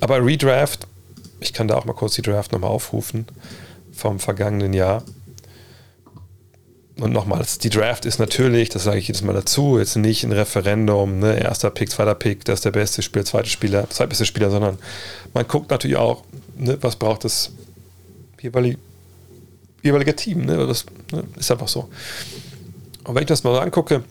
Aber 0.00 0.24
Redraft, 0.24 0.86
ich 1.40 1.52
kann 1.52 1.68
da 1.68 1.76
auch 1.76 1.84
mal 1.84 1.92
kurz 1.92 2.14
die 2.14 2.22
Draft 2.22 2.52
nochmal 2.52 2.70
aufrufen 2.70 3.26
vom 3.92 4.18
vergangenen 4.18 4.72
Jahr 4.72 5.02
und 7.00 7.12
nochmals, 7.12 7.58
die 7.58 7.70
Draft 7.70 8.04
ist 8.04 8.18
natürlich, 8.18 8.68
das 8.70 8.84
sage 8.84 8.98
ich 8.98 9.06
jedes 9.06 9.22
Mal 9.22 9.32
dazu, 9.32 9.78
jetzt 9.78 9.96
nicht 9.96 10.24
ein 10.24 10.32
Referendum, 10.32 11.20
ne, 11.20 11.40
erster 11.40 11.70
Pick, 11.70 11.90
zweiter 11.90 12.14
Pick, 12.14 12.44
das 12.44 12.58
ist 12.58 12.64
der 12.64 12.72
beste 12.72 13.02
Spieler, 13.02 13.24
zweite 13.24 13.48
Spieler, 13.48 13.88
zweitbeste 13.88 14.26
Spieler, 14.26 14.50
sondern 14.50 14.78
man 15.32 15.46
guckt 15.46 15.70
natürlich 15.70 15.96
auch, 15.96 16.24
ne, 16.56 16.76
was 16.80 16.96
braucht 16.96 17.24
das 17.24 17.52
jeweilige, 18.40 18.78
jeweilige 19.82 20.16
Team, 20.16 20.44
ne, 20.44 20.66
das 20.66 20.86
ne, 21.12 21.24
ist 21.36 21.50
einfach 21.50 21.68
so. 21.68 21.88
Und 23.04 23.14
wenn 23.14 23.22
ich 23.22 23.28
das 23.28 23.44
mal 23.44 23.54
so 23.54 23.60
angucke, 23.60 24.02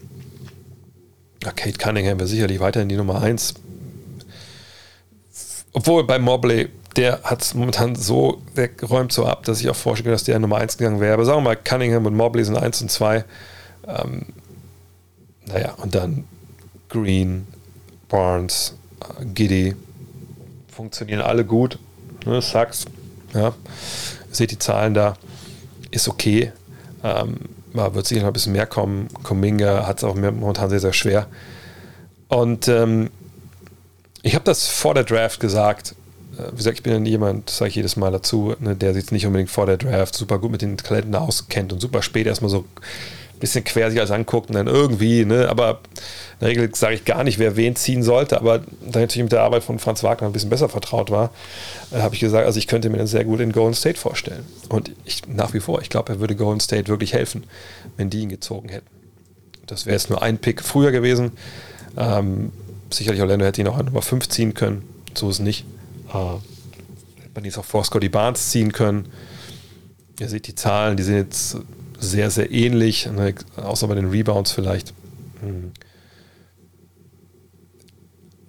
ja, 1.44 1.52
Kate 1.52 1.78
Cunningham 1.78 2.20
wäre 2.20 2.28
sicherlich 2.28 2.60
weiterhin 2.60 2.90
die 2.90 2.96
Nummer 2.96 3.22
1. 3.22 3.54
Obwohl 5.74 6.06
bei 6.06 6.18
Mobley 6.18 6.70
der 6.98 7.22
hat 7.24 7.44
es 7.44 7.54
momentan 7.54 7.96
so, 7.96 8.42
der 8.56 8.70
räumt 8.82 9.14
so 9.14 9.26
ab, 9.26 9.44
dass 9.44 9.62
ich 9.62 9.70
auch 9.70 9.76
vorstelle, 9.76 10.12
dass 10.12 10.24
der 10.24 10.40
Nummer 10.40 10.58
1 10.58 10.78
gegangen 10.78 11.00
wäre. 11.00 11.14
Aber 11.14 11.26
sagen 11.26 11.40
wir 11.40 11.44
mal, 11.44 11.56
Cunningham 11.56 12.06
und 12.08 12.16
Mobley 12.16 12.44
sind 12.44 12.58
1 12.58 12.82
und 12.82 12.92
2. 12.92 13.24
Ähm, 13.88 14.26
naja, 15.46 15.74
und 15.78 15.94
dann 15.96 16.26
Green, 16.90 17.48
Barnes, 18.10 18.74
Giddy, 19.34 19.76
funktionieren 20.74 21.22
alle 21.22 21.46
gut. 21.46 21.78
Ne, 22.26 22.42
Sachs, 22.42 22.86
ja, 23.34 23.54
seht 24.32 24.52
die 24.52 24.60
Zahlen 24.60 24.94
da, 24.94 25.14
ist 25.92 26.08
okay. 26.08 26.52
Ähm, 27.04 27.38
wird 27.74 28.08
sicher 28.08 28.22
noch 28.22 28.28
ein 28.28 28.34
bisschen 28.34 28.54
mehr 28.54 28.66
kommen. 28.66 29.08
Kominga 29.22 29.86
hat 29.86 30.00
es 30.00 30.04
auch 30.04 30.16
momentan 30.16 30.70
sehr, 30.70 30.80
sehr 30.80 30.94
schwer. 30.94 31.28
Und 32.28 32.68
ähm, 32.68 33.12
ich 34.24 34.34
habe 34.34 34.44
das 34.44 34.68
vor 34.68 34.96
der 34.96 35.04
Draft 35.04 35.40
gesagt, 35.40 35.96
wie 36.52 36.58
gesagt, 36.58 36.78
ich 36.78 36.84
bin 36.84 36.94
ja 36.94 37.10
jemand, 37.10 37.50
sage 37.50 37.70
ich 37.70 37.76
jedes 37.76 37.96
Mal 37.96 38.12
dazu, 38.12 38.56
ne, 38.60 38.76
der 38.76 38.94
sich 38.94 39.12
nicht 39.12 39.26
unbedingt 39.26 39.50
vor 39.50 39.66
der 39.66 39.78
Draft 39.78 40.16
super 40.16 40.40
gut 40.40 40.52
mit 40.52 40.62
den 40.62 40.78
Talenten 40.78 41.16
auskennt 41.16 41.74
und 41.74 41.80
super 41.80 42.02
spät 42.02 42.28
erstmal 42.28 42.50
so 42.50 42.60
ein 42.60 43.40
bisschen 43.40 43.64
quer 43.64 43.90
sich 43.90 44.00
alles 44.00 44.12
anguckt 44.12 44.50
und 44.50 44.56
dann 44.56 44.68
irgendwie, 44.68 45.26
ne, 45.26 45.50
aber 45.50 45.80
in 46.40 46.40
der 46.42 46.50
Regel 46.50 46.76
sage 46.76 46.96
ich 46.96 47.06
gar 47.06 47.24
nicht, 47.24 47.40
wer 47.40 47.56
wen 47.56 47.76
ziehen 47.76 48.04
sollte, 48.04 48.40
aber 48.40 48.60
da 48.60 49.00
natürlich 49.00 49.24
mit 49.24 49.32
der 49.32 49.42
Arbeit 49.42 49.64
von 49.64 49.80
Franz 49.80 50.04
Wagner 50.04 50.28
ein 50.28 50.34
bisschen 50.34 50.50
besser 50.50 50.70
vertraut 50.70 51.10
war, 51.10 51.32
äh, 51.92 52.00
habe 52.00 52.14
ich 52.14 52.22
gesagt, 52.22 52.46
also 52.46 52.60
ich 52.60 52.68
könnte 52.68 52.90
mir 52.90 52.98
den 52.98 53.08
sehr 53.08 53.26
gut 53.26 53.40
in 53.40 53.52
Golden 53.52 53.74
State 53.74 53.98
vorstellen. 53.98 54.46
Und 54.70 54.92
ich, 55.06 55.28
nach 55.28 55.54
wie 55.54 55.60
vor, 55.60 55.82
ich 55.82 55.90
glaube, 55.90 56.14
er 56.14 56.20
würde 56.20 56.36
Golden 56.36 56.60
State 56.60 56.88
wirklich 56.88 57.14
helfen, 57.14 57.44
wenn 57.96 58.10
die 58.10 58.22
ihn 58.22 58.30
gezogen 58.30 58.70
hätten. 58.70 58.88
Das 59.66 59.86
wäre 59.86 59.96
jetzt 59.96 60.10
nur 60.10 60.22
ein 60.22 60.38
Pick 60.38 60.62
früher 60.64 60.92
gewesen. 60.92 61.32
Ähm, 61.98 62.52
sicherlich 62.90 63.22
Orlando 63.22 63.46
hätte 63.46 63.62
ihn 63.62 63.68
auch 63.68 63.78
an 63.78 63.86
Nummer 63.86 64.02
5 64.02 64.30
ziehen 64.30 64.54
können. 64.54 64.88
So 65.14 65.30
ist 65.30 65.36
es 65.36 65.40
nicht. 65.40 65.66
Äh, 66.10 67.22
hätte 67.22 67.32
man 67.34 67.46
jetzt 67.46 67.58
auch 67.58 67.66
vor 67.66 67.84
Scotty 67.84 68.10
Barnes 68.10 68.50
ziehen 68.50 68.72
können. 68.72 69.12
Ihr 70.20 70.30
seht 70.30 70.48
die 70.48 70.56
Zahlen, 70.56 70.98
die 70.98 71.04
sind 71.04 71.16
jetzt 71.16 71.58
sehr, 72.00 72.32
sehr 72.32 72.52
ähnlich, 72.52 73.08
ne, 73.08 73.36
außer 73.56 73.88
bei 73.88 73.96
den 73.96 74.10
Rebounds 74.10 74.52
vielleicht. 74.52 74.94
Hm. 75.42 75.72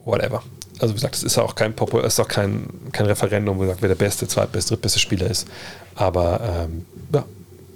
Whatever. 0.05 0.43
Also 0.79 0.95
wie 0.95 0.97
gesagt, 0.97 1.17
es 1.17 1.23
ist 1.23 1.39
auch 1.39 1.55
kein 1.55 1.75
Popul 1.75 2.03
ist 2.03 2.21
auch 2.21 2.29
kein, 2.29 2.69
kein 2.93 3.07
Referendum, 3.07 3.59
wo 3.59 3.63
gesagt, 3.63 3.83
wer 3.83 3.89
der 3.89 3.97
beste, 3.97 4.29
zweitbeste, 4.29 4.71
drittbeste 4.71 4.99
Spieler 4.99 5.29
ist. 5.29 5.49
Aber 5.97 6.41
ähm, 6.41 6.87
ja, 7.13 7.25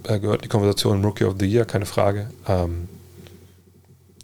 er 0.04 0.18
gehört 0.20 0.44
die 0.44 0.48
Konversation 0.48 1.04
Rookie 1.04 1.24
of 1.24 1.34
the 1.38 1.46
Year, 1.46 1.64
keine 1.64 1.86
Frage. 1.86 2.30
Ähm, 2.46 2.88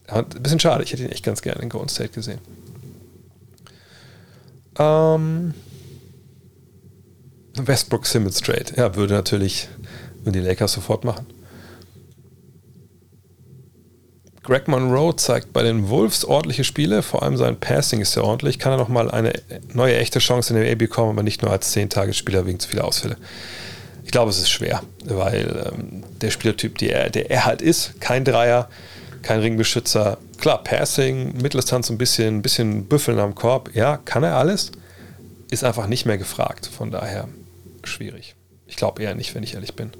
ein 0.06 0.24
bisschen 0.24 0.60
schade, 0.60 0.84
ich 0.84 0.92
hätte 0.92 1.02
ihn 1.02 1.10
echt 1.10 1.24
ganz 1.24 1.42
gerne 1.42 1.60
in 1.60 1.68
Golden 1.68 1.88
State 1.88 2.10
gesehen. 2.10 2.38
Ähm, 4.78 5.54
Westbrook 7.56 8.06
Simmons 8.06 8.40
Trade. 8.40 8.66
Ja, 8.76 8.94
würde 8.94 9.14
natürlich 9.14 9.68
würden 10.22 10.32
die 10.34 10.46
Lakers 10.46 10.72
sofort 10.72 11.04
machen. 11.04 11.26
Greg 14.42 14.66
Monroe 14.66 15.14
zeigt 15.14 15.52
bei 15.52 15.62
den 15.62 15.90
Wolves 15.90 16.24
ordentliche 16.24 16.64
Spiele, 16.64 17.02
vor 17.02 17.22
allem 17.22 17.36
sein 17.36 17.60
Passing 17.60 18.00
ist 18.00 18.12
sehr 18.12 18.24
ordentlich. 18.24 18.58
Kann 18.58 18.72
er 18.72 18.78
nochmal 18.78 19.10
eine 19.10 19.34
neue 19.74 19.96
echte 19.98 20.20
Chance 20.20 20.54
in 20.54 20.60
der 20.62 20.72
A 20.72 20.74
bekommen, 20.74 21.10
aber 21.10 21.22
nicht 21.22 21.42
nur 21.42 21.50
als 21.50 21.76
10-Tagesspieler 21.76 22.46
wegen 22.46 22.58
zu 22.58 22.68
vieler 22.68 22.86
Ausfälle. 22.86 23.18
Ich 24.04 24.10
glaube, 24.10 24.30
es 24.30 24.38
ist 24.38 24.48
schwer, 24.48 24.82
weil 25.04 25.70
ähm, 25.70 26.02
der 26.22 26.30
Spielertyp, 26.30 26.78
der 26.78 27.04
er, 27.04 27.10
der 27.10 27.30
er 27.30 27.44
halt 27.44 27.60
ist, 27.60 28.00
kein 28.00 28.24
Dreier, 28.24 28.70
kein 29.28 29.40
Ringbeschützer. 29.40 30.16
Klar, 30.38 30.64
Passing, 30.64 31.34
Mitteldistanz 31.34 31.90
ein 31.90 31.98
bisschen, 31.98 32.36
ein 32.36 32.42
bisschen 32.42 32.86
büffeln 32.86 33.18
am 33.18 33.34
Korb. 33.34 33.74
Ja, 33.74 33.98
kann 33.98 34.22
er 34.22 34.36
alles. 34.36 34.72
Ist 35.50 35.64
einfach 35.64 35.86
nicht 35.86 36.06
mehr 36.06 36.16
gefragt. 36.16 36.64
Von 36.64 36.90
daher 36.90 37.28
schwierig. 37.84 38.36
Ich 38.66 38.76
glaube 38.76 39.02
eher 39.02 39.14
nicht, 39.14 39.34
wenn 39.34 39.42
ich 39.42 39.52
ehrlich 39.52 39.74
bin. 39.74 39.90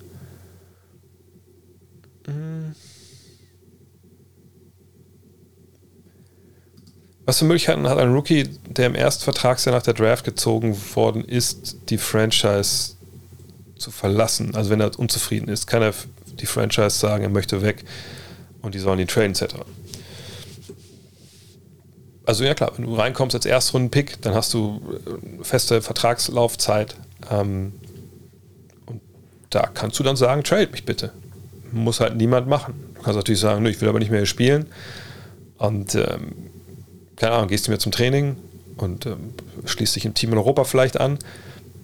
Was 7.26 7.41
für 7.41 7.45
Möglichkeiten 7.45 7.87
hat 7.87 7.99
ein 7.99 8.14
Rookie, 8.14 8.45
der 8.66 8.87
im 8.87 8.95
ersten 8.95 9.24
Vertragsjahr 9.24 9.74
nach 9.74 9.83
der 9.83 9.93
Draft 9.93 10.24
gezogen 10.24 10.74
worden 10.95 11.22
ist, 11.22 11.76
die 11.91 11.99
Franchise 11.99 12.95
zu 13.76 13.91
verlassen? 13.91 14.55
Also 14.55 14.70
wenn 14.70 14.81
er 14.81 14.99
unzufrieden 14.99 15.51
ist, 15.51 15.66
kann 15.66 15.83
er 15.83 15.93
die 16.41 16.47
Franchise 16.47 16.99
sagen, 16.99 17.24
er 17.24 17.29
möchte 17.29 17.61
weg 17.61 17.85
und 18.62 18.74
die 18.74 18.78
sollen 18.78 18.98
ihn 18.98 19.09
traden 19.09 19.32
etc. 19.32 19.56
Also 22.24 22.44
ja 22.44 22.54
klar, 22.54 22.72
wenn 22.76 22.84
du 22.84 22.94
reinkommst 22.94 23.34
als 23.34 23.46
Erstrunden-Pick, 23.46 24.20
dann 24.22 24.34
hast 24.34 24.52
du 24.52 24.82
äh, 25.06 25.44
feste 25.44 25.80
Vertragslaufzeit 25.80 26.94
ähm, 27.30 27.72
und 28.86 29.00
da 29.50 29.62
kannst 29.66 29.98
du 29.98 30.02
dann 30.02 30.16
sagen, 30.16 30.44
trade 30.44 30.68
mich 30.70 30.84
bitte. 30.84 31.12
Muss 31.72 32.00
halt 32.00 32.16
niemand 32.16 32.46
machen. 32.46 32.74
Du 32.94 33.02
kannst 33.02 33.16
natürlich 33.16 33.40
sagen, 33.40 33.64
ich 33.66 33.80
will 33.80 33.88
aber 33.88 33.98
nicht 33.98 34.11
mehr 34.11 34.26
spielen 34.26 34.66
und 35.56 35.94
ähm, 35.94 36.50
keine 37.16 37.32
Ahnung, 37.32 37.48
gehst 37.48 37.66
du 37.66 37.70
mir 37.70 37.78
zum 37.78 37.92
Training 37.92 38.36
und 38.76 39.06
ähm, 39.06 39.34
schließt 39.64 39.96
dich 39.96 40.04
im 40.04 40.14
Team 40.14 40.32
in 40.32 40.38
Europa 40.38 40.64
vielleicht 40.64 41.00
an. 41.00 41.18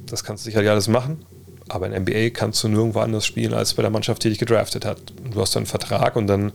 Das 0.07 0.25
kannst 0.25 0.45
du 0.45 0.47
sicherlich 0.47 0.71
alles 0.71 0.89
machen. 0.89 1.25
Aber 1.69 1.87
in 1.87 2.03
NBA 2.03 2.31
kannst 2.31 2.63
du 2.63 2.69
nirgendwo 2.69 3.01
anders 3.01 3.25
spielen 3.25 3.55
als 3.55 3.75
bei 3.75 3.83
der 3.83 3.91
Mannschaft, 3.91 4.23
die 4.25 4.29
dich 4.29 4.39
gedraftet 4.39 4.85
hat. 4.85 4.99
Du 5.33 5.41
hast 5.41 5.55
dann 5.55 5.63
einen 5.63 5.67
Vertrag 5.67 6.17
und 6.17 6.27
dann 6.27 6.53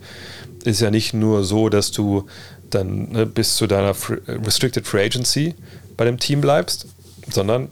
ist 0.63 0.81
ja 0.81 0.91
nicht 0.91 1.13
nur 1.13 1.43
so, 1.43 1.69
dass 1.69 1.91
du 1.91 2.27
dann 2.69 3.11
ne, 3.11 3.25
bis 3.25 3.55
zu 3.55 3.65
deiner 3.65 3.95
Restricted 4.27 4.85
Free 4.85 5.05
Agency 5.05 5.55
bei 5.97 6.05
dem 6.05 6.19
Team 6.19 6.41
bleibst, 6.41 6.87
sondern 7.31 7.69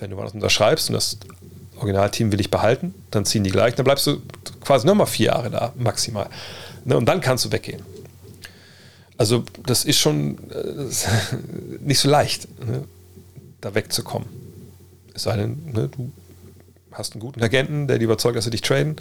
wenn 0.00 0.10
du 0.10 0.16
was 0.16 0.32
unterschreibst 0.32 0.90
und 0.90 0.94
das 0.94 1.18
Originalteam 1.76 2.32
will 2.32 2.40
ich 2.40 2.50
behalten, 2.50 2.94
dann 3.10 3.24
ziehen 3.24 3.44
die 3.44 3.50
gleich, 3.50 3.74
dann 3.74 3.84
bleibst 3.84 4.06
du 4.06 4.20
quasi 4.60 4.86
nochmal 4.86 5.06
vier 5.06 5.26
Jahre 5.26 5.50
da, 5.50 5.72
maximal. 5.76 6.28
Ne, 6.84 6.96
und 6.96 7.06
dann 7.06 7.20
kannst 7.20 7.44
du 7.44 7.52
weggehen. 7.52 7.82
Also 9.16 9.44
das 9.66 9.84
ist 9.84 9.98
schon 9.98 10.38
äh, 10.50 10.84
nicht 11.80 11.98
so 11.98 12.08
leicht, 12.08 12.48
ne, 12.64 12.84
da 13.60 13.74
wegzukommen. 13.74 14.28
Es 15.18 15.24
sei 15.24 15.36
denn, 15.36 15.58
ne, 15.72 15.88
du 15.88 16.12
hast 16.92 17.14
einen 17.14 17.20
guten 17.20 17.42
Agenten, 17.42 17.88
der 17.88 17.98
dir 17.98 18.04
überzeugt, 18.04 18.36
dass 18.36 18.46
er 18.46 18.52
dich 18.52 18.60
traden 18.60 18.94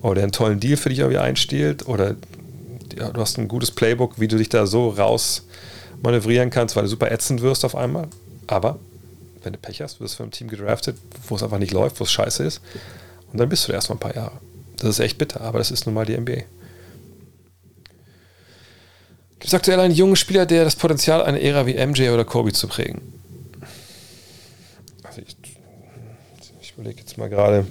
oder 0.00 0.14
der 0.14 0.22
einen 0.22 0.30
tollen 0.30 0.60
Deal 0.60 0.76
für 0.76 0.88
dich 0.88 1.00
irgendwie 1.00 1.18
einstiehlt 1.18 1.88
oder 1.88 2.14
du 2.94 3.20
hast 3.20 3.38
ein 3.38 3.48
gutes 3.48 3.72
Playbook, 3.72 4.20
wie 4.20 4.28
du 4.28 4.36
dich 4.36 4.48
da 4.48 4.68
so 4.68 4.90
raus 4.90 5.42
manövrieren 6.00 6.50
kannst, 6.50 6.76
weil 6.76 6.84
du 6.84 6.88
super 6.88 7.10
ätzend 7.10 7.42
wirst 7.42 7.64
auf 7.64 7.74
einmal. 7.74 8.06
Aber 8.46 8.78
wenn 9.42 9.52
du 9.52 9.58
Pech 9.58 9.82
hast, 9.82 10.00
wirst 10.00 10.14
du 10.14 10.18
von 10.18 10.24
einem 10.26 10.30
Team 10.30 10.46
gedraftet, 10.46 10.96
wo 11.26 11.34
es 11.34 11.42
einfach 11.42 11.58
nicht 11.58 11.72
läuft, 11.72 11.98
wo 11.98 12.04
es 12.04 12.12
scheiße 12.12 12.44
ist. 12.44 12.60
Und 13.32 13.40
dann 13.40 13.48
bist 13.48 13.64
du 13.64 13.72
da 13.72 13.74
erstmal 13.74 13.96
ein 13.96 14.00
paar 14.00 14.14
Jahre. 14.14 14.38
Das 14.76 14.90
ist 14.90 15.00
echt 15.00 15.18
bitter, 15.18 15.40
aber 15.40 15.58
das 15.58 15.72
ist 15.72 15.86
nun 15.86 15.94
mal 15.96 16.06
die 16.06 16.16
NBA. 16.16 16.42
Gibt 19.40 19.48
es 19.48 19.54
aktuell 19.54 19.80
einen 19.80 19.94
jungen 19.94 20.14
Spieler, 20.14 20.46
der 20.46 20.62
das 20.62 20.76
Potenzial, 20.76 21.24
eine 21.24 21.42
Ära 21.42 21.66
wie 21.66 21.74
MJ 21.84 22.10
oder 22.10 22.24
Kobe 22.24 22.52
zu 22.52 22.68
prägen? 22.68 23.00
Also 25.02 25.20
ich, 25.20 25.36
ich 26.74 26.78
überlege 26.78 27.00
jetzt 27.02 27.18
mal 27.18 27.28
gerade. 27.28 27.66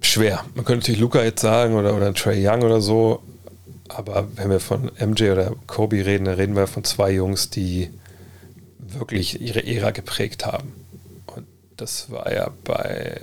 Schwer. 0.00 0.44
Man 0.54 0.64
könnte 0.64 0.82
natürlich 0.82 1.00
Luca 1.00 1.22
jetzt 1.24 1.40
sagen 1.40 1.74
oder, 1.74 1.96
oder 1.96 2.14
Trey 2.14 2.46
Young 2.46 2.62
oder 2.62 2.80
so, 2.80 3.24
aber 3.88 4.28
wenn 4.36 4.48
wir 4.48 4.60
von 4.60 4.92
MJ 5.00 5.30
oder 5.30 5.56
Kobe 5.66 6.06
reden, 6.06 6.26
dann 6.26 6.34
reden 6.34 6.54
wir 6.54 6.68
von 6.68 6.84
zwei 6.84 7.10
Jungs, 7.10 7.50
die 7.50 7.90
wirklich 8.78 9.40
ihre 9.40 9.66
Ära 9.66 9.90
geprägt 9.90 10.46
haben. 10.46 10.72
Und 11.26 11.44
das 11.76 12.08
war 12.10 12.32
ja 12.32 12.50
bei 12.62 13.22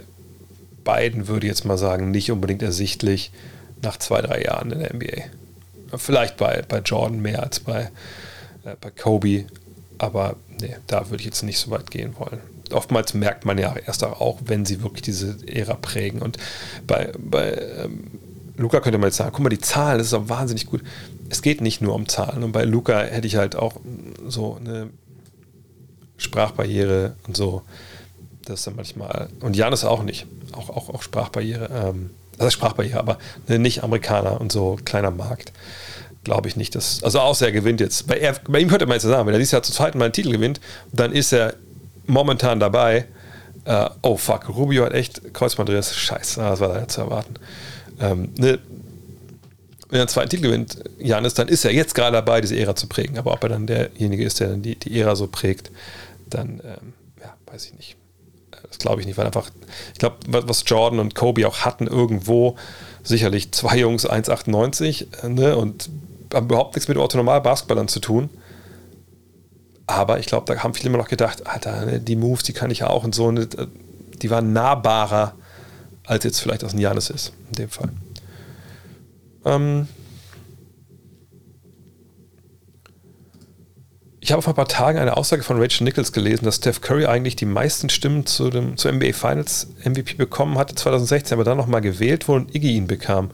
beiden, 0.83 1.29
würde 1.29 1.47
ich 1.47 1.51
jetzt 1.51 1.63
mal 1.63 1.77
sagen, 1.77 2.11
nicht 2.11 2.31
unbedingt 2.31 2.63
ersichtlich 2.63 3.31
nach 3.81 3.97
zwei, 3.97 4.21
drei 4.21 4.43
Jahren 4.43 4.71
in 4.71 4.79
der 4.79 4.93
NBA. 4.93 5.97
Vielleicht 5.97 6.35
bei, 6.35 6.63
bei 6.67 6.79
Jordan 6.79 7.21
mehr 7.21 7.41
als 7.41 7.61
bei, 7.61 7.91
äh, 8.65 8.75
bei 8.81 8.91
Kobe, 8.91 9.45
aber 9.99 10.35
nee, 10.59 10.75
da 10.87 11.09
würde 11.09 11.21
ich 11.21 11.25
jetzt 11.25 11.43
nicht 11.43 11.59
so 11.59 11.71
weit 11.71 11.89
gehen 11.89 12.13
wollen. 12.19 12.41
Oftmals 12.71 13.13
merkt 13.13 13.45
man 13.45 13.57
ja 13.57 13.75
erst 13.85 14.03
auch, 14.03 14.39
wenn 14.45 14.65
sie 14.65 14.81
wirklich 14.81 15.03
diese 15.03 15.37
Ära 15.47 15.75
prägen. 15.75 16.21
Und 16.21 16.37
bei, 16.87 17.11
bei 17.17 17.51
ähm, 17.83 18.11
Luca 18.57 18.79
könnte 18.79 18.97
man 18.97 19.09
jetzt 19.09 19.17
sagen, 19.17 19.31
guck 19.33 19.43
mal, 19.43 19.49
die 19.49 19.59
Zahlen, 19.59 19.97
das 19.97 20.07
ist 20.07 20.13
auch 20.13 20.29
wahnsinnig 20.29 20.65
gut. 20.65 20.81
Es 21.29 21.41
geht 21.41 21.61
nicht 21.61 21.81
nur 21.81 21.93
um 21.93 22.07
Zahlen. 22.07 22.43
Und 22.43 22.51
bei 22.51 22.63
Luca 22.63 23.01
hätte 23.01 23.27
ich 23.27 23.35
halt 23.35 23.55
auch 23.55 23.75
so 24.27 24.55
eine 24.55 24.89
Sprachbarriere 26.17 27.15
und 27.27 27.35
so. 27.35 27.61
Das 28.45 28.59
ist 28.59 28.67
dann 28.67 28.75
manchmal. 28.75 29.29
Und 29.41 29.55
Jan 29.55 29.73
ist 29.73 29.83
auch 29.83 30.03
nicht. 30.03 30.27
Auch, 30.53 30.69
auch, 30.69 30.89
auch 30.89 31.01
Sprachbarriere. 31.01 31.69
Ähm, 31.73 32.11
das 32.37 32.47
ist 32.47 32.53
Sprachbarriere, 32.53 32.99
aber 32.99 33.17
ne, 33.47 33.59
nicht 33.59 33.83
Amerikaner 33.83 34.39
und 34.39 34.51
so 34.51 34.77
kleiner 34.85 35.11
Markt. 35.11 35.51
Glaube 36.23 36.47
ich 36.47 36.55
nicht. 36.55 36.75
Dass, 36.75 37.03
also 37.03 37.19
außer 37.19 37.47
er 37.47 37.51
gewinnt 37.51 37.81
jetzt. 37.81 38.07
Bei, 38.07 38.17
er, 38.17 38.35
bei 38.47 38.59
ihm 38.59 38.67
könnte 38.67 38.85
man 38.85 38.95
jetzt 38.95 39.03
sagen, 39.03 39.27
wenn 39.27 39.33
er 39.33 39.39
dieses 39.39 39.51
Jahr 39.51 39.63
zu 39.63 39.71
zweiten 39.71 39.97
Mal 39.97 40.05
einen 40.05 40.13
Titel 40.13 40.31
gewinnt, 40.31 40.59
dann 40.91 41.11
ist 41.11 41.33
er 41.33 41.55
momentan 42.07 42.59
dabei. 42.59 43.05
Äh, 43.65 43.89
oh 44.01 44.17
fuck, 44.17 44.49
Rubio 44.49 44.85
hat 44.85 44.93
echt 44.93 45.33
Kreuzbandriss. 45.33 45.95
Scheiße, 45.95 46.39
das 46.39 46.59
war 46.59 46.69
da 46.69 46.87
zu 46.87 47.01
erwarten. 47.01 47.35
Ähm, 47.99 48.29
ne, 48.37 48.59
wenn 49.89 49.99
er 49.99 50.01
einen 50.01 50.09
zweiten 50.09 50.29
Titel 50.29 50.43
gewinnt, 50.43 50.83
Janis, 50.99 51.35
dann 51.35 51.47
ist 51.47 51.63
er 51.63 51.71
jetzt 51.71 51.95
gerade 51.95 52.13
dabei, 52.13 52.41
diese 52.41 52.57
Ära 52.57 52.75
zu 52.75 52.87
prägen. 52.87 53.17
Aber 53.17 53.33
ob 53.33 53.43
er 53.43 53.49
dann 53.49 53.67
derjenige 53.67 54.23
ist, 54.23 54.39
der 54.39 54.49
dann 54.49 54.61
die, 54.61 54.75
die 54.75 54.99
Ära 54.99 55.15
so 55.15 55.27
prägt, 55.27 55.71
dann, 56.29 56.61
ähm, 56.63 56.93
ja, 57.21 57.33
weiß 57.51 57.65
ich 57.67 57.73
nicht. 57.75 57.95
Das 58.67 58.79
glaube 58.79 59.01
ich 59.01 59.07
nicht, 59.07 59.17
weil 59.17 59.25
einfach, 59.25 59.49
ich 59.93 59.99
glaube, 59.99 60.17
was 60.27 60.63
Jordan 60.65 60.99
und 60.99 61.15
Kobe 61.15 61.47
auch 61.47 61.59
hatten 61.59 61.87
irgendwo, 61.87 62.57
sicherlich 63.03 63.51
zwei 63.51 63.77
Jungs 63.77 64.09
1,98 64.09 65.23
äh, 65.23 65.29
ne, 65.29 65.55
und 65.55 65.89
haben 66.33 66.47
überhaupt 66.47 66.75
nichts 66.75 66.87
mit 66.87 66.97
autonormal 66.97 67.41
Basketballern 67.41 67.87
zu 67.87 67.99
tun. 67.99 68.29
Aber 69.87 70.19
ich 70.19 70.25
glaube, 70.25 70.51
da 70.51 70.61
haben 70.63 70.73
viele 70.73 70.89
immer 70.89 70.97
noch 70.97 71.09
gedacht, 71.09 71.45
Alter, 71.45 71.85
ne, 71.85 71.99
die 71.99 72.15
Moves, 72.15 72.43
die 72.43 72.53
kann 72.53 72.71
ich 72.71 72.79
ja 72.79 72.87
auch 72.87 73.03
und 73.03 73.13
so, 73.13 73.31
ne, 73.31 73.47
die 73.47 74.29
waren 74.29 74.53
nahbarer, 74.53 75.33
als 76.05 76.23
jetzt 76.23 76.39
vielleicht 76.39 76.63
das 76.63 76.73
ein 76.73 76.79
Janis 76.79 77.09
ist, 77.09 77.33
in 77.49 77.55
dem 77.55 77.69
Fall. 77.69 77.89
Ähm, 79.45 79.87
Ich 84.25 84.31
habe 84.31 84.41
vor 84.41 84.53
ein 84.53 84.55
paar 84.55 84.67
Tagen 84.67 84.97
eine 84.97 85.17
Aussage 85.17 85.43
von 85.43 85.61
Rachel 85.61 85.83
Nichols 85.83 86.11
gelesen, 86.11 86.45
dass 86.45 86.55
Steph 86.55 86.81
Curry 86.81 87.05
eigentlich 87.05 87.35
die 87.35 87.45
meisten 87.45 87.89
Stimmen 87.89 88.25
zu 88.25 88.49
dem, 88.49 88.75
zur 88.75 88.91
NBA 88.91 89.13
Finals 89.13 89.67
MVP 89.83 90.15
bekommen 90.15 90.57
hatte 90.57 90.73
2016, 90.73 91.35
aber 91.35 91.43
dann 91.43 91.57
nochmal 91.57 91.81
gewählt 91.81 92.27
wurde 92.27 92.45
und 92.45 92.55
Iggy 92.55 92.75
ihn 92.75 92.87
bekam. 92.87 93.29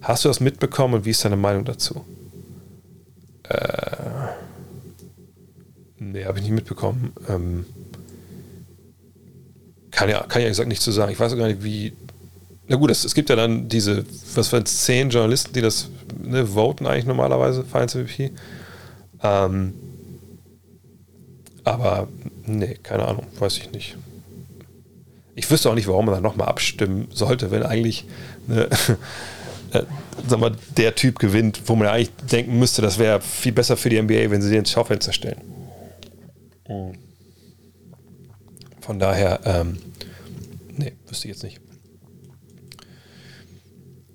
Hast 0.00 0.24
du 0.24 0.28
das 0.28 0.38
mitbekommen 0.38 0.94
und 0.94 1.06
wie 1.06 1.10
ist 1.10 1.24
deine 1.24 1.34
Meinung 1.34 1.64
dazu? 1.64 2.04
Äh, 3.48 3.96
nee, 6.10 6.24
habe 6.24 6.38
ich 6.38 6.44
nicht 6.44 6.54
mitbekommen. 6.54 7.12
Ähm, 7.28 7.66
kann 9.90 10.08
ja, 10.08 10.22
kann 10.24 10.42
ja 10.42 10.48
gesagt 10.48 10.68
nicht 10.68 10.82
zu 10.82 10.90
sagen. 10.90 11.12
Ich 11.12 11.20
weiß 11.20 11.32
auch 11.32 11.38
gar 11.38 11.48
nicht, 11.48 11.62
wie. 11.62 11.92
Na 12.68 12.76
gut, 12.76 12.90
es, 12.90 13.04
es 13.04 13.14
gibt 13.14 13.28
ja 13.28 13.36
dann 13.36 13.68
diese, 13.68 14.04
was 14.34 14.52
waren 14.52 14.64
zehn 14.64 15.10
Journalisten, 15.10 15.52
die 15.52 15.60
das 15.60 15.88
ne, 16.22 16.46
voten 16.46 16.86
eigentlich 16.86 17.04
normalerweise, 17.04 17.64
Finals 17.64 17.94
MVP. 17.94 18.30
Ähm, 19.22 19.74
aber 21.64 22.08
nee, 22.46 22.78
keine 22.82 23.06
Ahnung, 23.06 23.26
weiß 23.38 23.58
ich 23.58 23.72
nicht. 23.72 23.96
Ich 25.34 25.50
wüsste 25.50 25.70
auch 25.70 25.74
nicht, 25.74 25.88
warum 25.88 26.06
man 26.06 26.14
da 26.14 26.20
nochmal 26.20 26.48
abstimmen 26.48 27.08
sollte, 27.12 27.50
wenn 27.50 27.62
eigentlich 27.62 28.06
ne, 28.46 28.68
äh, 29.72 29.82
sag 30.26 30.40
mal, 30.40 30.52
der 30.76 30.94
Typ 30.94 31.18
gewinnt, 31.18 31.62
wo 31.66 31.74
man 31.74 31.88
eigentlich 31.88 32.10
denken 32.30 32.58
müsste, 32.58 32.82
das 32.82 32.98
wäre 32.98 33.20
viel 33.20 33.52
besser 33.52 33.76
für 33.76 33.90
die 33.90 34.00
NBA, 34.00 34.30
wenn 34.30 34.42
sie 34.42 34.50
den 34.50 34.60
ins 34.60 34.70
Schaufenster 34.70 35.12
stellen. 35.12 35.40
Von 38.80 38.98
daher, 38.98 39.40
ähm, 39.44 39.78
nee, 40.76 40.92
wüsste 41.06 41.28
ich 41.28 41.34
jetzt 41.34 41.42
nicht. 41.44 41.60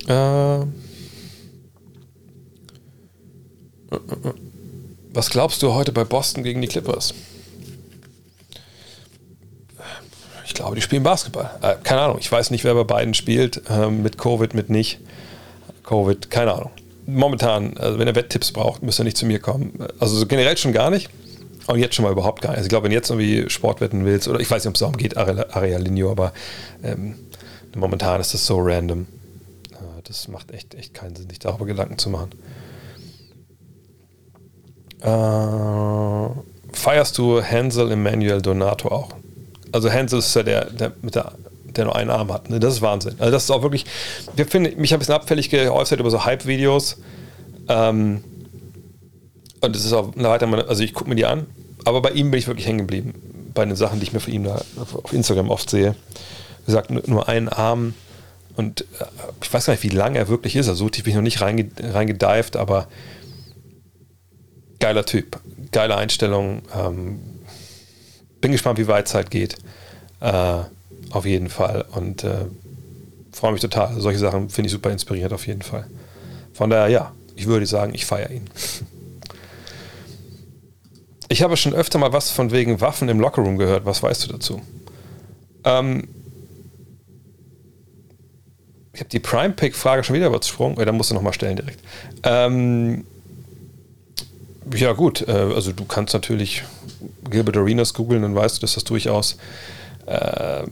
Äh, 0.07 0.65
was 5.13 5.29
glaubst 5.29 5.61
du 5.63 5.73
heute 5.73 5.91
bei 5.91 6.03
Boston 6.03 6.43
gegen 6.43 6.61
die 6.61 6.67
Clippers? 6.67 7.13
Ich 10.45 10.53
glaube, 10.53 10.75
die 10.75 10.81
spielen 10.81 11.03
Basketball. 11.03 11.51
Äh, 11.61 11.75
keine 11.83 12.01
Ahnung. 12.01 12.17
Ich 12.19 12.31
weiß 12.31 12.51
nicht, 12.51 12.63
wer 12.63 12.73
bei 12.73 12.83
beiden 12.83 13.13
spielt. 13.13 13.61
Ähm, 13.69 14.01
mit 14.01 14.17
Covid, 14.17 14.53
mit 14.53 14.69
nicht. 14.69 14.99
Covid, 15.83 16.29
keine 16.29 16.53
Ahnung. 16.53 16.71
Momentan, 17.05 17.77
also 17.77 17.99
wenn 17.99 18.07
er 18.07 18.15
Wetttipps 18.15 18.51
braucht, 18.51 18.83
müsste 18.83 19.03
er 19.03 19.05
nicht 19.05 19.17
zu 19.17 19.25
mir 19.25 19.39
kommen. 19.39 19.77
Also 19.99 20.25
generell 20.25 20.57
schon 20.57 20.73
gar 20.73 20.89
nicht. 20.89 21.09
Und 21.67 21.79
jetzt 21.79 21.95
schon 21.95 22.03
mal 22.03 22.11
überhaupt 22.11 22.41
gar 22.41 22.49
nicht. 22.49 22.57
Also 22.57 22.67
ich 22.67 22.69
glaube, 22.69 22.85
wenn 22.85 22.91
jetzt 22.93 23.09
irgendwie 23.09 23.49
Sportwetten 23.49 24.05
willst, 24.05 24.27
oder 24.27 24.39
ich 24.39 24.49
weiß 24.49 24.63
nicht, 24.63 24.69
ob 24.69 24.75
es 24.75 24.79
darum 24.79 24.97
geht, 24.97 25.17
Areal 25.17 25.81
Linio, 25.81 26.11
aber 26.11 26.33
ähm, 26.83 27.15
momentan 27.75 28.21
ist 28.21 28.33
das 28.33 28.45
so 28.45 28.57
random. 28.59 29.01
Äh, 29.71 29.75
das 30.05 30.27
macht 30.29 30.51
echt, 30.51 30.75
echt 30.75 30.93
keinen 30.93 31.15
Sinn, 31.15 31.29
sich 31.29 31.39
darüber 31.39 31.65
Gedanken 31.65 31.97
zu 31.97 32.09
machen. 32.09 32.31
Äh, 35.01 36.75
feierst 36.75 37.17
du 37.17 37.41
Hansel 37.43 37.91
Emmanuel 37.91 38.41
Donato 38.41 38.87
auch? 38.89 39.09
Also 39.73 39.91
Hansel 39.91 40.19
ist 40.19 40.33
ja 40.35 40.43
der, 40.43 40.65
der 40.65 40.93
mit 41.01 41.15
der 41.15 41.33
der 41.77 41.85
nur 41.85 41.95
einen 41.95 42.09
Arm 42.09 42.33
hat. 42.33 42.49
Ne? 42.49 42.59
Das 42.59 42.73
ist 42.73 42.81
Wahnsinn. 42.81 43.15
Also 43.19 43.31
das 43.31 43.43
ist 43.43 43.51
auch 43.51 43.61
wirklich. 43.61 43.85
Wir 44.35 44.45
finden, 44.45 44.79
mich 44.79 44.93
ein 44.93 44.99
bisschen 44.99 45.13
abfällig 45.13 45.49
geäußert 45.49 45.99
über 45.99 46.09
so 46.09 46.25
Hype-Videos. 46.25 46.97
Ähm, 47.69 48.23
und 49.61 49.75
das 49.75 49.85
ist 49.85 49.93
auch 49.93 50.13
weiter, 50.15 50.47
also 50.67 50.83
ich 50.83 50.93
gucke 50.93 51.09
mir 51.09 51.15
die 51.15 51.25
an, 51.25 51.47
aber 51.85 52.01
bei 52.01 52.11
ihm 52.11 52.31
bin 52.31 52.39
ich 52.39 52.47
wirklich 52.47 52.67
hängen 52.67 52.79
geblieben. 52.79 53.13
Bei 53.53 53.65
den 53.65 53.75
Sachen, 53.75 53.99
die 53.99 54.03
ich 54.03 54.13
mir 54.13 54.19
von 54.19 54.33
ihm 54.33 54.43
da 54.43 54.61
auf 54.75 55.13
Instagram 55.13 55.49
oft 55.49 55.69
sehe. 55.69 55.95
Wie 56.65 56.65
gesagt, 56.67 56.91
nur 56.91 57.27
einen 57.27 57.49
Arm 57.49 57.93
und 58.57 58.81
äh, 58.81 59.05
ich 59.41 59.53
weiß 59.53 59.65
gar 59.65 59.73
nicht, 59.73 59.83
wie 59.83 59.89
lang 59.89 60.15
er 60.15 60.27
wirklich 60.27 60.55
ist. 60.55 60.67
Also 60.67 60.85
so 60.85 60.89
tief 60.89 61.05
bin 61.05 61.11
ich 61.11 61.15
noch 61.15 61.23
nicht 61.23 61.41
reingedived, 61.41 62.57
aber 62.57 62.87
geiler 64.79 65.05
Typ, 65.05 65.39
geile 65.71 65.95
Einstellung. 65.95 66.63
Ähm, 66.75 67.19
bin 68.41 68.51
gespannt, 68.51 68.79
wie 68.79 68.87
weit 68.87 69.07
Zeit 69.07 69.31
geht. 69.31 69.55
Äh, 70.19 70.59
auf 71.11 71.25
jeden 71.25 71.49
Fall. 71.49 71.85
Und 71.91 72.23
äh, 72.23 72.45
freue 73.31 73.53
mich 73.53 73.61
total. 73.61 73.99
Solche 73.99 74.19
Sachen 74.19 74.49
finde 74.49 74.67
ich 74.67 74.73
super 74.73 74.91
inspiriert, 74.91 75.33
auf 75.33 75.47
jeden 75.47 75.61
Fall. 75.61 75.87
Von 76.53 76.69
daher, 76.69 76.89
ja, 76.89 77.11
ich 77.35 77.45
würde 77.45 77.65
sagen, 77.65 77.93
ich 77.93 78.05
feiere 78.05 78.31
ihn. 78.31 78.49
Ich 81.29 81.41
habe 81.41 81.57
schon 81.57 81.73
öfter 81.73 81.99
mal 81.99 82.13
was 82.13 82.31
von 82.31 82.51
wegen 82.51 82.79
Waffen 82.79 83.09
im 83.09 83.19
Lockerroom 83.19 83.57
gehört. 83.57 83.85
Was 83.85 84.01
weißt 84.01 84.25
du 84.25 84.33
dazu? 84.33 84.61
Ähm, 85.63 86.07
ich 88.93 89.01
habe 89.01 89.09
die 89.09 89.19
Prime 89.19 89.53
Pick 89.53 89.75
Frage 89.75 90.03
schon 90.03 90.15
wieder 90.15 90.27
übersprungen. 90.27 90.75
Da 90.77 90.91
musst 90.91 91.11
du 91.11 91.15
nochmal 91.15 91.33
stellen 91.33 91.57
direkt. 91.57 91.79
Ähm, 92.23 93.05
ja, 94.73 94.93
gut. 94.93 95.27
Äh, 95.27 95.31
also, 95.31 95.71
du 95.71 95.85
kannst 95.85 96.13
natürlich 96.13 96.63
Gilbert 97.29 97.57
Arenas 97.57 97.93
googeln, 97.93 98.21
dann 98.21 98.35
weißt 98.35 98.57
du, 98.57 98.61
dass 98.61 98.73
das 98.75 98.83
durchaus 98.85 99.37
äh, 100.05 100.63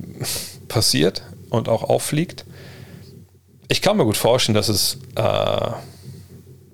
passiert 0.68 1.24
und 1.50 1.70
auch 1.70 1.84
auffliegt. 1.84 2.46
Ich 3.68 3.82
kann 3.82 3.98
mir 3.98 4.06
gut 4.06 4.18
vorstellen, 4.18 4.56
dass 4.56 4.70
es 4.70 4.98
äh, 5.16 5.72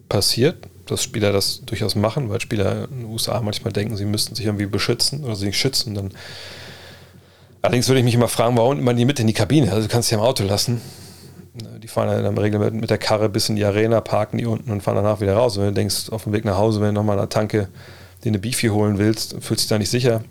passiert, 0.10 0.68
dass 0.92 1.04
Spieler 1.04 1.32
das 1.32 1.62
durchaus 1.66 1.96
machen, 1.96 2.30
weil 2.30 2.42
Spieler 2.42 2.88
in 2.92 3.00
den 3.02 3.06
USA 3.06 3.42
manchmal 3.42 3.74
denken, 3.74 3.98
sie 3.98 4.06
müssten 4.06 4.36
sich 4.36 4.46
irgendwie 4.46 4.66
beschützen 4.66 5.24
oder 5.24 5.36
sich 5.36 5.58
schützen. 5.58 5.96
Dann 5.96 6.12
Allerdings 7.62 7.88
würde 7.88 8.00
ich 8.00 8.06
mich 8.06 8.16
immer 8.16 8.28
fragen, 8.28 8.58
warum 8.58 8.82
man 8.82 8.98
die 8.98 9.06
mit 9.06 9.20
in 9.20 9.28
die 9.28 9.34
Kabine? 9.34 9.72
Also 9.72 9.88
du 9.88 9.88
kannst 9.88 10.10
sie 10.10 10.16
im 10.16 10.22
Auto 10.22 10.44
lassen. 10.44 10.82
Die 11.54 11.88
fahren 11.88 12.08
dann 12.08 12.26
in 12.26 12.36
der 12.36 12.44
Regel 12.44 12.72
mit, 12.72 12.90
der 12.90 12.98
Karre 12.98 13.30
bis 13.30 13.50
in 13.50 13.56
die 13.56 13.66
Arena, 13.66 14.02
parken 14.02 14.38
die 14.38 14.46
unten 14.46 14.72
und 14.72 14.82
fahren 14.82 14.96
danach 14.96 15.22
wieder 15.22 15.36
raus. 15.36 15.58
Und 15.58 15.64
wenn 15.64 15.70
du 15.70 15.76
denkst, 15.76 16.10
auf 16.10 16.24
dem 16.24 16.34
Weg 16.34 16.46
nach 16.46 16.58
Hause, 16.58 16.82
wenn 16.82 16.88
du 16.88 16.94
nochmal 16.94 17.20
eine 17.20 17.30
Tanke 17.30 17.68
dir 18.24 18.30
eine 18.30 18.40
Beefy 18.40 18.68
holen 18.68 18.98
willst, 18.98 19.36
fühlst 19.42 19.64
dich 19.64 19.68
da 19.68 19.78
nicht 19.78 19.90
sicher, 19.90 20.24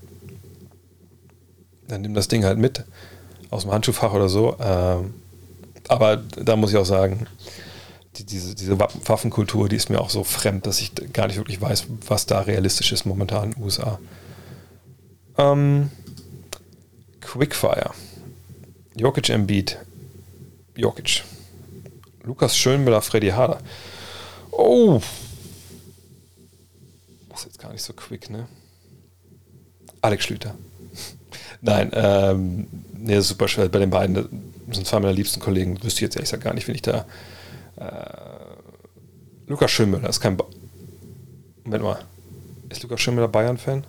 dann 1.88 2.02
nimm 2.02 2.14
das 2.14 2.28
Ding 2.28 2.44
halt 2.44 2.58
mit 2.58 2.84
aus 3.50 3.62
dem 3.62 3.72
Handschuhfach 3.72 4.12
oder 4.12 4.28
so. 4.28 4.56
Ähm, 4.60 5.14
aber 5.88 6.16
da 6.16 6.56
muss 6.56 6.70
ich 6.70 6.76
auch 6.76 6.86
sagen, 6.86 7.26
die, 8.16 8.24
diese, 8.24 8.54
diese 8.54 8.78
Waffenkultur, 8.78 9.68
die 9.68 9.76
ist 9.76 9.90
mir 9.90 10.00
auch 10.00 10.10
so 10.10 10.24
fremd, 10.24 10.66
dass 10.66 10.80
ich 10.80 10.92
gar 11.12 11.26
nicht 11.26 11.36
wirklich 11.36 11.60
weiß, 11.60 11.86
was 12.06 12.26
da 12.26 12.40
realistisch 12.40 12.92
ist 12.92 13.06
momentan 13.06 13.44
in 13.44 13.50
den 13.52 13.62
USA. 13.62 13.98
Ähm, 15.38 15.90
Quickfire. 17.20 17.92
Jokic 18.96 19.28
Embiid. 19.28 19.78
Jokic. 20.76 21.24
Lukas 22.24 22.56
Schönmüller, 22.56 23.00
Freddy 23.00 23.28
Harder. 23.28 23.60
Oh. 24.50 25.00
Das 27.28 27.40
ist 27.40 27.46
jetzt 27.46 27.58
gar 27.60 27.72
nicht 27.72 27.82
so 27.82 27.92
quick, 27.92 28.28
ne? 28.28 28.46
Alex 30.02 30.24
Schlüter. 30.24 30.54
Nein, 31.60 31.90
ähm, 31.94 32.66
nee, 32.92 33.20
super 33.20 33.48
schwer. 33.48 33.68
Bei 33.68 33.78
den 33.78 33.90
beiden 33.90 34.50
das 34.70 34.76
sind 34.76 34.86
zwei 34.86 35.00
meiner 35.00 35.12
liebsten 35.12 35.40
Kollegen. 35.40 35.82
Wüsste 35.82 35.98
ich 35.98 36.02
jetzt 36.02 36.16
ehrlich 36.16 36.30
gesagt 36.30 36.44
gar 36.44 36.54
nicht, 36.54 36.68
wenn 36.68 36.76
ich 36.76 36.82
da. 36.82 37.04
Äh, 37.80 37.86
Lukas 39.46 39.70
Schönmüller 39.70 40.08
ist 40.08 40.20
kein. 40.20 40.36
Ba 40.36 40.44
Moment 41.64 41.82
mal. 41.82 41.98
Ist 42.68 42.82
Lukas 42.82 43.00
Schönmüller 43.00 43.28
Bayern-Fan? 43.28 43.84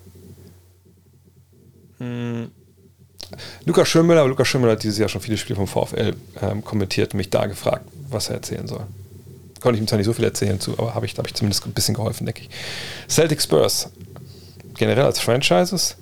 Hm. 1.98 2.50
Lukas 3.64 3.88
Schönmüller, 3.88 4.26
Lukas 4.26 4.48
Schönmüller 4.48 4.72
hat 4.72 4.82
dieses 4.82 4.98
Jahr 4.98 5.08
schon 5.08 5.20
viele 5.20 5.36
Spiele 5.36 5.56
vom 5.56 5.66
VfL 5.66 6.14
ähm, 6.42 6.64
kommentiert 6.64 7.14
und 7.14 7.18
mich 7.18 7.30
da 7.30 7.46
gefragt, 7.46 7.86
was 8.10 8.28
er 8.28 8.36
erzählen 8.36 8.66
soll. 8.66 8.86
Konnte 9.60 9.76
ich 9.76 9.82
ihm 9.82 9.86
zwar 9.86 9.98
nicht 9.98 10.06
so 10.06 10.12
viel 10.12 10.24
erzählen 10.24 10.58
zu, 10.58 10.72
aber 10.72 10.94
habe 10.94 11.06
ich, 11.06 11.16
hab 11.16 11.26
ich 11.26 11.34
zumindest 11.34 11.64
ein 11.64 11.72
bisschen 11.72 11.94
geholfen, 11.94 12.26
denke 12.26 12.42
ich. 12.42 12.50
Celtic 13.08 13.40
Spurs. 13.40 13.90
Generell 14.74 15.04
als 15.04 15.20
Franchises 15.20 15.96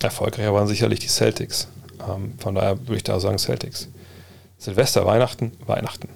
erfolgreicher 0.00 0.54
waren 0.54 0.68
sicherlich 0.68 1.00
die 1.00 1.08
Celtics. 1.08 1.68
Ähm, 2.08 2.34
von 2.38 2.54
daher 2.54 2.78
würde 2.80 2.96
ich 2.96 3.04
da 3.04 3.18
sagen 3.18 3.38
Celtics. 3.38 3.88
Silvester, 4.58 5.04
Weihnachten, 5.04 5.52
Weihnachten. 5.66 6.08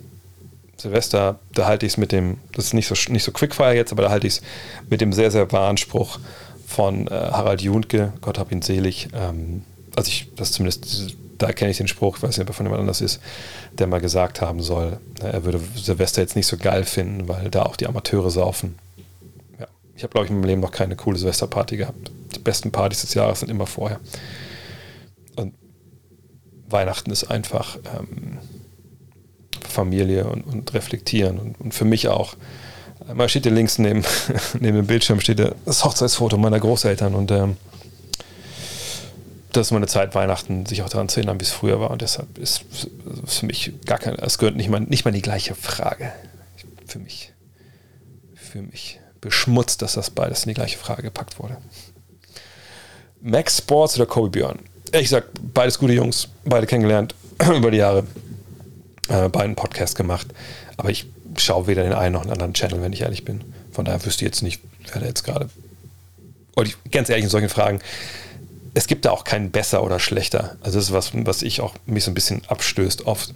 Silvester, 0.76 1.38
da 1.54 1.66
halte 1.66 1.86
ich 1.86 1.92
es 1.92 1.96
mit 1.96 2.12
dem, 2.12 2.38
das 2.52 2.66
ist 2.66 2.74
nicht 2.74 2.86
so, 2.86 2.94
nicht 3.10 3.24
so 3.24 3.32
Quickfire 3.32 3.74
jetzt, 3.74 3.92
aber 3.92 4.02
da 4.02 4.10
halte 4.10 4.26
ich 4.26 4.34
es 4.34 4.42
mit 4.90 5.00
dem 5.00 5.12
sehr, 5.12 5.30
sehr 5.30 5.50
wahren 5.52 5.76
Spruch 5.76 6.18
von 6.66 7.06
äh, 7.06 7.10
Harald 7.10 7.62
Juntke, 7.62 8.12
Gott 8.20 8.38
hab 8.38 8.52
ihn 8.52 8.60
selig. 8.60 9.08
Ähm, 9.14 9.62
also 9.94 10.08
ich, 10.08 10.28
das 10.36 10.52
zumindest, 10.52 11.16
da 11.38 11.52
kenne 11.52 11.70
ich 11.70 11.78
den 11.78 11.88
Spruch, 11.88 12.18
ich 12.18 12.22
weiß 12.22 12.36
nicht, 12.36 12.42
ob 12.42 12.50
er 12.50 12.54
von 12.54 12.66
jemand 12.66 12.80
anders 12.80 13.00
ist, 13.00 13.20
der 13.72 13.86
mal 13.86 14.00
gesagt 14.00 14.40
haben 14.42 14.60
soll, 14.60 14.98
äh, 15.22 15.28
er 15.28 15.44
würde 15.44 15.60
Silvester 15.76 16.20
jetzt 16.20 16.36
nicht 16.36 16.46
so 16.46 16.58
geil 16.58 16.84
finden, 16.84 17.28
weil 17.28 17.50
da 17.50 17.62
auch 17.62 17.76
die 17.76 17.86
Amateure 17.86 18.30
saufen. 18.30 18.78
Ja, 19.58 19.68
ich 19.94 20.02
habe, 20.02 20.12
glaube 20.12 20.26
ich, 20.26 20.30
in 20.30 20.36
meinem 20.36 20.48
Leben 20.48 20.60
noch 20.60 20.72
keine 20.72 20.96
coole 20.96 21.16
Silvesterparty 21.16 21.78
gehabt. 21.78 22.10
Die 22.34 22.40
besten 22.40 22.70
Partys 22.70 23.00
des 23.00 23.14
Jahres 23.14 23.40
sind 23.40 23.48
immer 23.48 23.66
vorher. 23.66 24.00
Und 25.36 25.54
Weihnachten 26.68 27.10
ist 27.10 27.24
einfach 27.24 27.78
ähm, 27.98 28.38
Familie 29.66 30.24
und, 30.26 30.42
und 30.42 30.74
reflektieren 30.74 31.38
und, 31.38 31.60
und, 31.60 31.74
für 31.74 31.84
mich 31.84 32.08
auch. 32.08 32.34
Mal 33.12 33.28
steht 33.28 33.44
hier 33.44 33.52
links 33.52 33.78
neben, 33.78 34.04
neben 34.60 34.76
dem 34.76 34.86
Bildschirm 34.86 35.20
steht 35.20 35.40
das 35.64 35.84
Hochzeitsfoto 35.84 36.38
meiner 36.38 36.60
Großeltern 36.60 37.14
und 37.14 37.30
ähm, 37.30 37.56
das 39.56 39.68
ist 39.68 39.72
meine 39.72 39.86
Zeit, 39.86 40.14
Weihnachten 40.14 40.66
sich 40.66 40.82
auch 40.82 40.88
daran 40.88 41.08
zu 41.08 41.20
erinnern, 41.20 41.40
wie 41.40 41.44
es 41.44 41.50
früher 41.50 41.80
war. 41.80 41.90
Und 41.90 42.02
deshalb 42.02 42.36
ist 42.38 42.64
es 43.24 43.38
für 43.38 43.46
mich 43.46 43.72
gar 43.86 43.98
kein, 43.98 44.14
es 44.16 44.38
gehört 44.38 44.56
nicht 44.56 44.68
mal, 44.68 44.80
nicht 44.80 45.04
mal 45.04 45.12
die 45.12 45.22
gleiche 45.22 45.54
Frage. 45.54 46.12
Für 46.86 46.98
mich, 46.98 47.32
für 48.34 48.60
mich 48.60 49.00
beschmutzt, 49.20 49.82
dass 49.82 49.94
das 49.94 50.10
beides 50.10 50.44
in 50.44 50.48
die 50.48 50.54
gleiche 50.54 50.78
Frage 50.78 51.02
gepackt 51.02 51.38
wurde. 51.38 51.56
Max 53.20 53.58
Sports 53.58 53.96
oder 53.96 54.06
Kobe 54.06 54.30
Björn? 54.30 54.58
Ich 54.92 55.08
sag, 55.08 55.24
beides 55.52 55.78
gute 55.78 55.94
Jungs, 55.94 56.28
beide 56.44 56.66
kennengelernt 56.66 57.14
über 57.56 57.70
die 57.70 57.78
Jahre, 57.78 58.04
äh, 59.08 59.28
beiden 59.28 59.56
Podcast 59.56 59.96
gemacht. 59.96 60.28
Aber 60.76 60.90
ich 60.90 61.06
schaue 61.36 61.66
weder 61.66 61.82
den 61.82 61.92
einen 61.92 62.14
noch 62.14 62.22
den 62.22 62.32
anderen 62.32 62.54
Channel, 62.54 62.82
wenn 62.82 62.92
ich 62.92 63.02
ehrlich 63.02 63.24
bin. 63.24 63.42
Von 63.72 63.84
daher 63.84 64.04
wüsste 64.04 64.24
ich 64.24 64.30
jetzt 64.30 64.42
nicht, 64.42 64.60
wer 64.92 65.00
da 65.00 65.06
jetzt 65.06 65.24
gerade. 65.24 65.48
Und 66.54 66.68
ich, 66.68 66.76
ganz 66.90 67.08
ehrlich, 67.08 67.24
in 67.24 67.30
solchen 67.30 67.48
Fragen, 67.48 67.80
es 68.74 68.86
gibt 68.86 69.04
da 69.04 69.10
auch 69.10 69.24
keinen 69.24 69.50
besser 69.50 69.82
oder 69.82 69.98
schlechter. 69.98 70.56
Also 70.60 70.78
das 70.78 70.88
ist 70.88 70.92
was, 70.92 71.10
was 71.14 71.42
ich 71.42 71.60
auch 71.60 71.74
mich 71.86 72.04
so 72.04 72.10
ein 72.10 72.14
bisschen 72.14 72.42
abstößt 72.46 73.06
oft, 73.06 73.34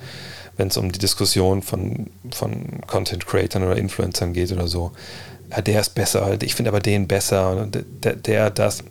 wenn 0.57 0.69
es 0.69 0.77
um 0.77 0.93
die 0.93 0.99
Diskussion 0.99 1.63
von, 1.63 2.11
von 2.31 2.81
Content 2.87 3.27
Creatern 3.27 3.63
oder 3.63 3.77
Influencern 3.77 4.33
geht 4.33 4.53
oder 4.53 4.69
so. 4.69 4.93
Ja, 5.51 5.63
der 5.63 5.81
ist 5.81 5.95
besser, 5.95 6.37
ich 6.43 6.55
finde 6.55 6.71
aber 6.71 6.81
den 6.81 7.09
besser 7.09 7.67
der, 7.67 8.15
der 8.15 8.51
das 8.51 8.85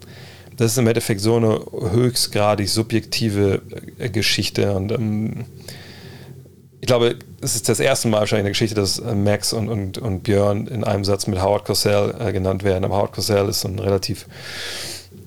das 0.59 0.73
ist 0.73 0.77
im 0.77 0.87
Endeffekt 0.87 1.21
so 1.21 1.37
eine 1.37 1.61
höchstgradig 1.93 2.67
subjektive 2.67 3.61
äh, 3.97 4.09
Geschichte. 4.09 4.73
Und 4.73 4.91
ähm, 4.91 5.45
ich 6.81 6.87
glaube, 6.87 7.17
es 7.41 7.55
ist 7.55 7.67
das 7.67 7.79
erste 7.79 8.07
Mal 8.07 8.19
wahrscheinlich 8.19 8.41
in 8.41 8.45
der 8.45 8.51
Geschichte, 8.51 8.75
dass 8.75 8.99
äh, 8.99 9.15
Max 9.15 9.51
und, 9.53 9.69
und, 9.69 9.97
und 9.97 10.21
Björn 10.23 10.67
in 10.67 10.83
einem 10.83 11.03
Satz 11.03 11.25
mit 11.27 11.41
Howard 11.41 11.65
Cosell 11.65 12.13
äh, 12.19 12.31
genannt 12.31 12.63
werden. 12.63 12.85
Aber 12.85 12.97
Howard 12.97 13.13
Cosell 13.13 13.49
ist 13.49 13.61
so 13.61 13.67
ein 13.67 13.79
relativ, 13.79 14.27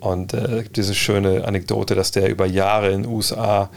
Und 0.00 0.34
äh, 0.34 0.64
gibt 0.64 0.76
diese 0.76 0.94
schöne 0.94 1.46
Anekdote, 1.46 1.94
dass 1.94 2.10
der 2.10 2.28
über 2.28 2.44
Jahre 2.44 2.92
in 2.92 3.04
den 3.04 3.10
USA 3.10 3.70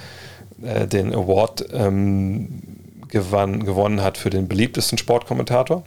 äh, 0.61 0.87
den 0.87 1.15
Award 1.15 1.67
ähm, 1.71 2.63
gewann, 3.07 3.63
gewonnen 3.63 4.01
hat 4.01 4.17
für 4.17 4.29
den 4.29 4.49
beliebtesten 4.49 4.97
Sportkommentator 4.97 5.83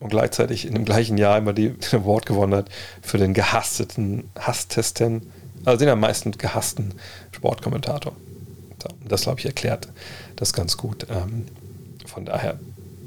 und 0.00 0.10
gleichzeitig 0.10 0.66
in 0.66 0.74
dem 0.74 0.84
gleichen 0.84 1.18
Jahr 1.18 1.38
immer 1.38 1.52
die, 1.52 1.70
den 1.92 2.00
Award 2.00 2.26
gewonnen 2.26 2.54
hat 2.54 2.68
für 3.02 3.18
den 3.18 3.34
gehassten, 3.34 4.30
hasstesten, 4.38 5.30
also 5.64 5.78
den 5.78 5.88
am 5.88 6.00
meisten 6.00 6.32
gehassten 6.32 6.94
Sportkommentator. 7.32 8.12
Das, 9.06 9.22
glaube 9.22 9.40
ich, 9.40 9.46
erklärt 9.46 9.88
das 10.36 10.52
ganz 10.52 10.76
gut. 10.76 11.06
Ähm, 11.08 11.46
von 12.04 12.26
daher, 12.26 12.58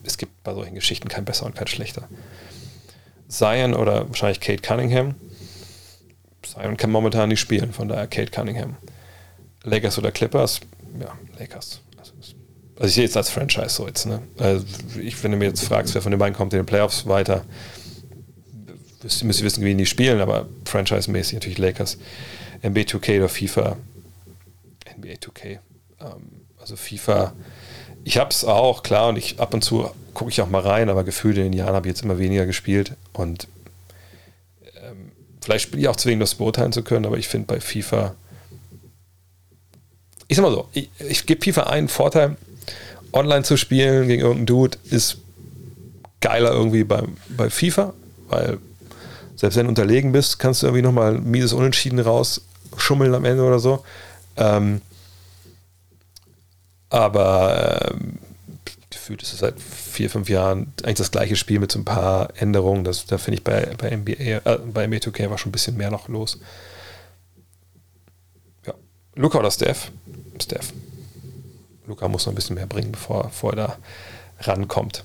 es 0.03 0.17
gibt 0.17 0.43
bei 0.43 0.53
solchen 0.53 0.73
Geschichten 0.73 1.07
kein 1.07 1.25
besser 1.25 1.45
und 1.45 1.55
kein 1.55 1.67
schlechter. 1.67 2.07
Zion 3.27 3.73
oder 3.75 4.07
wahrscheinlich 4.07 4.39
Kate 4.39 4.61
Cunningham. 4.61 5.15
Zion 6.41 6.77
kann 6.77 6.89
momentan 6.89 7.29
nicht 7.29 7.39
spielen, 7.39 7.73
von 7.73 7.87
daher 7.87 8.07
Kate 8.07 8.31
Cunningham. 8.31 8.77
Lakers 9.63 9.97
oder 9.97 10.11
Clippers? 10.11 10.61
Ja, 10.99 11.13
Lakers. 11.37 11.81
Also 12.79 12.89
ich 12.89 12.93
sehe 12.93 13.03
jetzt 13.05 13.17
als 13.17 13.29
Franchise 13.29 13.69
so 13.69 13.87
jetzt. 13.87 14.05
Ne? 14.05 14.21
Also 14.37 14.65
ich, 14.99 15.21
wenn 15.23 15.31
du 15.31 15.37
mir 15.37 15.45
jetzt 15.45 15.63
fragst, 15.63 15.95
wer 15.95 16.01
von 16.01 16.11
den 16.11 16.19
beiden 16.19 16.35
kommt 16.35 16.53
in 16.53 16.59
den 16.59 16.65
Playoffs 16.65 17.07
weiter, 17.07 17.43
müsst 19.03 19.39
ihr 19.39 19.45
wissen, 19.45 19.63
wie 19.63 19.73
die 19.73 19.85
spielen, 19.85 20.21
aber 20.21 20.47
Franchise-mäßig 20.65 21.33
natürlich 21.35 21.57
Lakers. 21.57 21.97
NBA 22.63 22.81
2K 22.81 23.17
oder 23.17 23.29
FIFA. 23.29 23.77
NBA 24.97 25.13
2K. 25.13 25.45
Ähm, 26.01 26.41
also 26.59 26.75
FIFA. 26.75 27.33
Ich 28.03 28.17
habe 28.17 28.29
es 28.29 28.45
auch, 28.45 28.83
klar, 28.83 29.09
und 29.09 29.17
ich 29.17 29.39
ab 29.39 29.53
und 29.53 29.63
zu 29.63 29.89
gucke 30.13 30.31
ich 30.31 30.41
auch 30.41 30.49
mal 30.49 30.61
rein, 30.61 30.89
aber 30.89 31.03
gefühlt 31.03 31.37
in 31.37 31.43
den 31.43 31.53
Jahren 31.53 31.75
habe 31.75 31.87
ich 31.87 31.91
jetzt 31.91 32.03
immer 32.03 32.17
weniger 32.17 32.45
gespielt 32.45 32.93
und 33.13 33.47
ähm, 34.83 35.11
vielleicht 35.41 35.63
spiele 35.63 35.81
ich 35.81 35.87
auch 35.87 35.95
zu 35.95 36.09
wenig, 36.09 36.21
das 36.21 36.35
beurteilen 36.35 36.71
zu 36.71 36.83
können, 36.83 37.05
aber 37.05 37.17
ich 37.17 37.27
finde 37.27 37.47
bei 37.47 37.59
FIFA 37.59 38.15
ich 40.27 40.35
sag 40.35 40.43
mal 40.43 40.51
so, 40.51 40.67
ich, 40.73 40.89
ich 40.99 41.25
gebe 41.25 41.43
FIFA 41.43 41.63
einen 41.63 41.87
Vorteil, 41.87 42.35
online 43.13 43.43
zu 43.43 43.57
spielen 43.57 44.07
gegen 44.07 44.21
irgendeinen 44.21 44.45
Dude 44.45 44.77
ist 44.89 45.17
geiler 46.19 46.51
irgendwie 46.51 46.83
bei, 46.83 47.03
bei 47.29 47.49
FIFA, 47.49 47.93
weil 48.29 48.57
selbst 49.35 49.55
wenn 49.55 49.65
du 49.65 49.69
unterlegen 49.69 50.11
bist, 50.11 50.39
kannst 50.39 50.61
du 50.61 50.67
irgendwie 50.67 50.81
nochmal 50.81 51.15
ein 51.15 51.29
mieses 51.29 51.53
Unentschieden 51.53 51.99
rausschummeln 51.99 53.13
am 53.13 53.25
Ende 53.25 53.43
oder 53.43 53.59
so. 53.59 53.83
Ähm, 54.35 54.81
aber 56.89 57.91
ähm, 57.91 58.17
gefühlt 58.89 59.21
ist 59.21 59.33
es 59.33 59.39
seit 59.39 59.59
vier, 59.59 60.09
fünf 60.09 60.29
Jahren 60.29 60.73
eigentlich 60.83 60.97
das 60.97 61.11
gleiche 61.11 61.35
Spiel 61.35 61.59
mit 61.59 61.71
so 61.71 61.79
ein 61.79 61.85
paar 61.85 62.29
Änderungen. 62.35 62.83
Das, 62.83 63.05
da 63.05 63.17
finde 63.17 63.37
ich 63.37 63.43
bei, 63.43 63.73
bei 63.77 63.95
NBA, 63.95 64.13
äh, 64.13 64.59
bei 64.73 64.87
NBA 64.87 64.97
2K 64.97 65.29
war 65.29 65.37
schon 65.37 65.49
ein 65.49 65.53
bisschen 65.53 65.77
mehr 65.77 65.91
noch 65.91 66.07
los. 66.07 66.39
Ja. 68.65 68.73
Luca 69.15 69.37
oder 69.37 69.51
Steph? 69.51 69.91
Steph. 70.41 70.73
Luca 71.87 72.07
muss 72.07 72.25
noch 72.25 72.33
ein 72.33 72.35
bisschen 72.35 72.55
mehr 72.55 72.67
bringen, 72.67 72.91
bevor, 72.91 73.23
bevor 73.23 73.53
er 73.53 73.55
da 73.55 73.77
rankommt. 74.41 75.03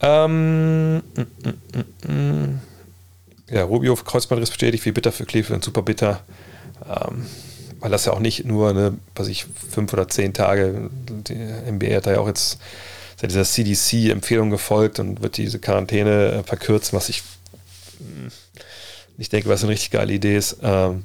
Ähm, 0.00 0.96
mm, 0.96 1.02
mm, 2.08 2.12
mm, 2.12 2.60
ja, 3.50 3.62
Rubio 3.64 3.94
Kreuzbandriss 3.94 4.50
bestätigt, 4.50 4.84
wie 4.84 4.92
bitter 4.92 5.12
für 5.12 5.24
Cleveland, 5.24 5.64
super 5.64 5.82
bitter. 5.82 6.20
Ähm, 6.88 7.26
weil 7.80 7.90
das 7.90 8.06
ja 8.06 8.12
auch 8.12 8.20
nicht 8.20 8.44
nur, 8.46 8.72
ne, 8.72 8.96
was 9.14 9.28
ich, 9.28 9.44
fünf 9.44 9.92
oder 9.92 10.08
zehn 10.08 10.32
Tage, 10.32 10.90
die 11.08 11.34
NBA 11.34 11.96
hat 11.96 12.06
da 12.06 12.12
ja 12.12 12.20
auch 12.20 12.28
jetzt 12.28 12.58
seit 13.16 13.30
dieser 13.30 13.44
CDC-Empfehlung 13.44 14.50
gefolgt 14.50 14.98
und 14.98 15.22
wird 15.22 15.36
diese 15.36 15.58
Quarantäne 15.58 16.32
äh, 16.32 16.42
verkürzen, 16.42 16.96
was 16.96 17.08
ich 17.08 17.22
ich 19.16 19.28
denke, 19.28 19.48
was 19.48 19.62
eine 19.62 19.72
richtig 19.72 19.90
geile 19.90 20.12
Idee 20.12 20.36
ist. 20.36 20.58
Ähm, 20.62 21.04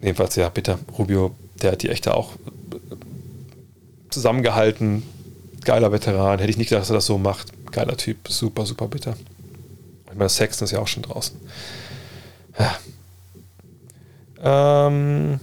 jedenfalls, 0.00 0.36
ja, 0.36 0.48
bitte, 0.48 0.78
Rubio, 0.98 1.34
der 1.62 1.72
hat 1.72 1.82
die 1.82 1.88
echt 1.88 2.08
auch 2.08 2.32
zusammengehalten. 4.10 5.02
Geiler 5.64 5.92
Veteran. 5.92 6.38
Hätte 6.38 6.50
ich 6.50 6.56
nicht 6.56 6.68
gedacht, 6.68 6.82
dass 6.82 6.90
er 6.90 6.94
das 6.94 7.06
so 7.06 7.18
macht. 7.18 7.52
Geiler 7.72 7.96
Typ. 7.96 8.28
Super, 8.28 8.66
super 8.66 8.88
bitter. 8.88 9.16
Ich 10.10 10.18
meine, 10.18 10.28
Sexton 10.28 10.66
ist 10.66 10.70
ja 10.70 10.78
auch 10.78 10.88
schon 10.88 11.02
draußen. 11.02 11.36
Ja. 12.58 12.76
Ähm. 14.44 15.40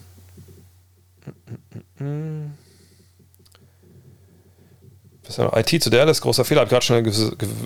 Was 5.26 5.38
noch? 5.38 5.56
IT 5.56 5.84
zu 5.84 5.90
der 5.90 6.08
ist 6.08 6.22
großer 6.22 6.46
Fehler, 6.46 6.62
hat 6.62 6.70
gerade 6.70 6.86
schon 6.86 7.04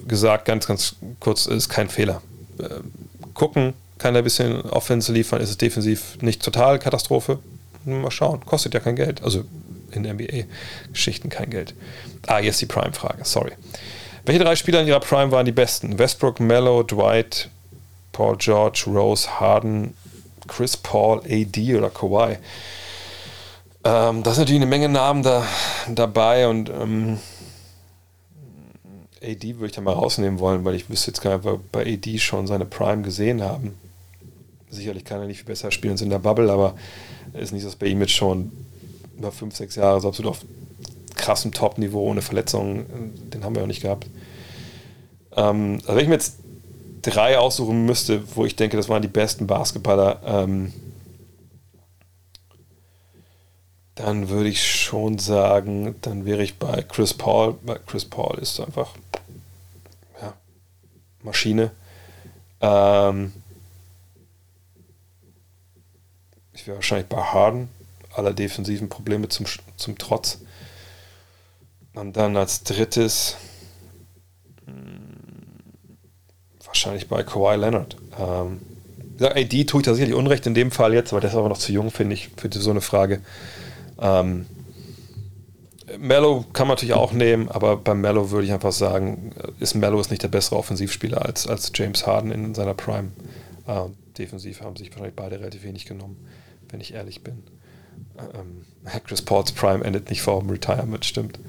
gesagt, 0.08 0.46
ganz, 0.46 0.68
ganz 0.68 0.96
kurz, 1.20 1.46
ist 1.46 1.70
kein 1.70 1.90
Fehler. 1.90 2.22
Ähm, 2.60 2.92
gucken, 3.34 3.74
kann 3.98 4.16
er 4.16 4.22
ein 4.22 4.24
bisschen 4.24 4.62
Offense 4.64 5.12
liefern, 5.12 5.42
ist 5.42 5.50
es 5.50 5.58
defensiv 5.58 6.18
nicht 6.22 6.44
total 6.44 6.80
Katastrophe. 6.80 7.40
Mal 7.86 8.12
schauen, 8.12 8.46
kostet 8.46 8.74
ja 8.74 8.80
kein 8.80 8.96
Geld. 8.96 9.24
Also 9.24 9.46
in 9.92 10.04
NBA-Geschichten 10.04 11.30
kein 11.30 11.50
Geld. 11.50 11.74
Ah, 12.28 12.40
jetzt 12.40 12.62
die 12.62 12.66
Prime-Frage, 12.66 13.24
sorry. 13.24 13.52
Welche 14.26 14.44
drei 14.44 14.56
Spieler 14.56 14.82
in 14.82 14.88
ihrer 14.88 15.00
Prime 15.00 15.32
waren 15.32 15.46
die 15.46 15.52
besten? 15.52 16.00
Westbrook, 16.00 16.40
Mello, 16.40 16.84
Dwight, 16.84 17.50
Paul 18.12 18.38
George, 18.38 18.86
Rose, 18.88 19.40
Harden, 19.40 19.94
Chris 20.48 20.76
Paul, 20.76 21.22
AD 21.30 21.76
oder 21.76 21.90
Kawhi? 21.90 22.38
Ähm, 23.84 24.24
da 24.24 24.32
sind 24.32 24.42
natürlich 24.44 24.62
eine 24.62 24.66
Menge 24.66 24.90
Namen 24.90 25.22
da, 25.22 25.46
dabei 25.88 26.48
und 26.48 26.70
ähm, 26.70 27.20
AD 29.22 29.56
würde 29.56 29.68
ich 29.68 29.72
da 29.74 29.82
mal 29.82 29.94
rausnehmen 29.94 30.40
wollen, 30.40 30.66
weil 30.66 30.76
ich 30.76 30.90
wüsste 30.90 31.12
jetzt 31.12 31.22
gar 31.22 31.38
nicht, 31.38 31.46
ob 31.46 31.54
wir 31.54 31.60
bei 31.72 31.94
AD 31.94 32.18
schon 32.18 32.48
seine 32.48 32.66
Prime 32.66 33.04
gesehen 33.04 33.44
haben. 33.44 33.78
Sicherlich 34.70 35.06
kann 35.06 35.22
er 35.22 35.28
nicht 35.28 35.38
viel 35.38 35.46
besser 35.46 35.72
spielen 35.72 35.94
als 35.94 36.02
in 36.02 36.10
der 36.10 36.20
Bubble, 36.20 36.52
aber 36.52 36.76
ist 37.34 37.54
nicht, 37.54 37.66
dass 37.66 37.76
bei 37.76 37.88
ihm 37.88 38.02
jetzt 38.02 38.14
schon 38.14 38.52
über 39.18 39.32
fünf, 39.32 39.56
sechs 39.56 39.76
Jahre 39.76 40.02
so 40.02 40.10
absolut 40.10 40.32
auf 40.32 40.46
krassem 41.16 41.52
Top-Niveau 41.52 42.02
ohne 42.10 42.22
Verletzungen, 42.22 43.14
den 43.34 43.44
haben 43.44 43.56
wir 43.56 43.64
auch 43.64 43.68
nicht 43.68 43.82
gehabt. 43.82 44.08
Ähm, 45.36 45.80
also 45.84 45.96
wenn 45.96 46.04
ich 46.04 46.08
mir 46.08 46.16
jetzt 46.16 46.38
drei 47.02 47.38
aussuchen 47.38 47.86
müsste, 47.86 48.24
wo 48.36 48.46
ich 48.46 48.56
denke, 48.56 48.78
das 48.78 48.90
waren 48.90 49.02
die 49.02 49.08
besten 49.08 49.48
Basketballer, 49.48 50.22
ähm, 50.26 50.74
dann 53.96 54.28
würde 54.30 54.50
ich 54.50 54.64
schon 54.64 55.20
sagen, 55.20 55.96
dann 56.02 56.26
wäre 56.26 56.44
ich 56.44 56.60
bei 56.60 56.82
Chris 56.82 57.14
Paul, 57.14 57.56
weil 57.64 57.80
Chris 57.86 58.04
Paul 58.04 58.38
ist 58.40 58.60
einfach 58.60 58.94
ja, 60.22 60.34
Maschine. 61.24 61.72
Ähm, 62.60 63.32
wahrscheinlich 66.68 67.08
bei 67.08 67.22
Harden, 67.22 67.70
aller 68.14 68.34
defensiven 68.34 68.90
Probleme 68.90 69.30
zum, 69.30 69.46
zum 69.78 69.98
Trotz. 69.98 70.40
Und 71.94 72.18
dann 72.18 72.36
als 72.36 72.64
drittes 72.64 73.38
hm, 74.66 75.16
wahrscheinlich 76.66 77.08
bei 77.08 77.24
Kawhi 77.24 77.56
Leonard. 77.56 77.98
Ähm, 78.20 78.62
AD 79.22 79.66
tue 79.66 79.82
ich 79.82 79.86
da 79.86 79.94
sicherlich 79.94 80.16
Unrecht 80.16 80.46
in 80.46 80.54
dem 80.54 80.72
Fall 80.72 80.94
jetzt, 80.94 81.14
aber 81.14 81.22
der 81.22 81.30
ist 81.30 81.36
aber 81.36 81.48
noch 81.48 81.58
zu 81.58 81.72
jung, 81.72 81.90
finde 81.92 82.16
ich, 82.16 82.30
für 82.36 82.50
so 82.52 82.72
eine 82.72 82.82
Frage. 82.82 83.22
Ähm, 84.00 84.46
Mello 86.00 86.46
kann 86.54 86.68
man 86.68 86.76
natürlich 86.76 86.96
auch 86.96 87.14
nehmen, 87.14 87.50
aber 87.50 87.78
bei 87.78 87.94
Mello 87.94 88.32
würde 88.32 88.46
ich 88.46 88.54
einfach 88.54 88.72
sagen, 88.72 89.32
ist 89.60 89.76
Mello 89.76 90.00
ist 90.00 90.10
nicht 90.10 90.24
der 90.24 90.28
bessere 90.28 90.58
Offensivspieler 90.58 91.24
als, 91.24 91.48
als 91.48 91.72
James 91.74 92.06
Harden 92.06 92.32
in 92.32 92.56
seiner 92.56 92.74
Prime. 92.74 93.12
Äh, 93.68 93.84
defensiv 94.18 94.62
haben 94.62 94.76
sich 94.76 94.90
wahrscheinlich 94.90 95.16
beide 95.16 95.40
relativ 95.40 95.64
wenig 95.64 95.86
genommen, 95.86 96.18
wenn 96.76 96.82
ich 96.82 96.94
ehrlich 96.94 97.24
bin. 97.24 97.42
Ähm, 98.20 98.66
Chris 99.08 99.22
Pauls 99.22 99.54
Prime 99.54 99.84
endet 99.86 100.10
nicht 100.10 100.22
vor 100.22 100.42
dem 100.42 100.50
Retirement, 100.50 101.06
stimmt. 101.06 101.40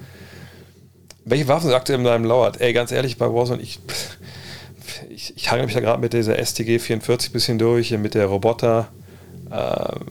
Welche 1.25 1.49
Waffen 1.49 1.69
sagt 1.69 1.89
ihr 1.89 1.95
in 1.95 2.05
deinem 2.05 2.23
Lauert? 2.23 2.61
Ey, 2.61 2.71
ganz 2.71 2.93
ehrlich, 2.93 3.17
bei 3.17 3.25
Warzone, 3.25 3.61
ich, 3.61 3.79
ich, 5.09 5.35
ich 5.35 5.51
hange 5.51 5.65
mich 5.65 5.73
da 5.73 5.81
gerade 5.81 5.99
mit 5.99 6.13
dieser 6.13 6.37
STG 6.37 6.79
44 6.79 7.33
bisschen 7.33 7.59
durch, 7.59 7.91
mit 7.91 8.13
der 8.13 8.27
Roboter. 8.27 8.87
Ähm, 9.51 10.05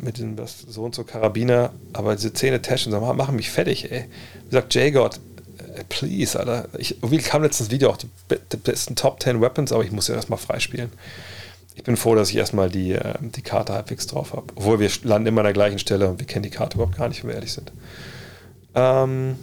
mit 0.00 0.18
dem 0.18 0.36
das 0.36 0.60
so 0.60 0.84
und 0.84 0.94
so 0.94 1.04
Karabiner, 1.04 1.72
aber 1.92 2.16
diese 2.16 2.32
Zähne 2.32 2.62
Taschen 2.62 2.92
machen 2.92 3.36
mich 3.36 3.50
fertig, 3.50 3.92
ey. 3.92 4.06
Wie 4.44 4.48
gesagt, 4.48 4.74
J-God, 4.74 5.20
äh, 5.58 5.84
please, 5.88 6.38
Alter. 6.38 6.68
Ich, 6.78 7.02
irgendwie 7.02 7.18
kam 7.18 7.42
letztens 7.42 7.70
Video 7.70 7.90
auch 7.90 7.98
die, 7.98 8.08
die, 8.30 8.56
besten 8.56 8.96
Top 8.96 9.22
10 9.22 9.42
Weapons, 9.42 9.70
aber 9.70 9.84
ich 9.84 9.92
muss 9.92 10.08
ja 10.08 10.14
erstmal 10.14 10.38
freispielen. 10.38 10.90
Ich 11.74 11.84
bin 11.84 11.96
froh, 11.96 12.14
dass 12.14 12.30
ich 12.30 12.36
erstmal 12.36 12.68
die, 12.68 12.92
äh, 12.92 13.14
die 13.20 13.42
Karte 13.42 13.72
halbwegs 13.72 14.06
drauf 14.06 14.32
habe. 14.32 14.52
Obwohl 14.56 14.80
wir 14.80 14.90
landen 15.04 15.28
immer 15.28 15.40
an 15.40 15.46
der 15.46 15.52
gleichen 15.52 15.78
Stelle 15.78 16.08
und 16.08 16.18
wir 16.18 16.26
kennen 16.26 16.42
die 16.42 16.50
Karte 16.50 16.76
überhaupt 16.76 16.96
gar 16.96 17.08
nicht, 17.08 17.22
wenn 17.22 17.28
wir 17.28 17.34
ehrlich 17.36 17.52
sind. 17.52 17.72
Ähm, 18.74 19.36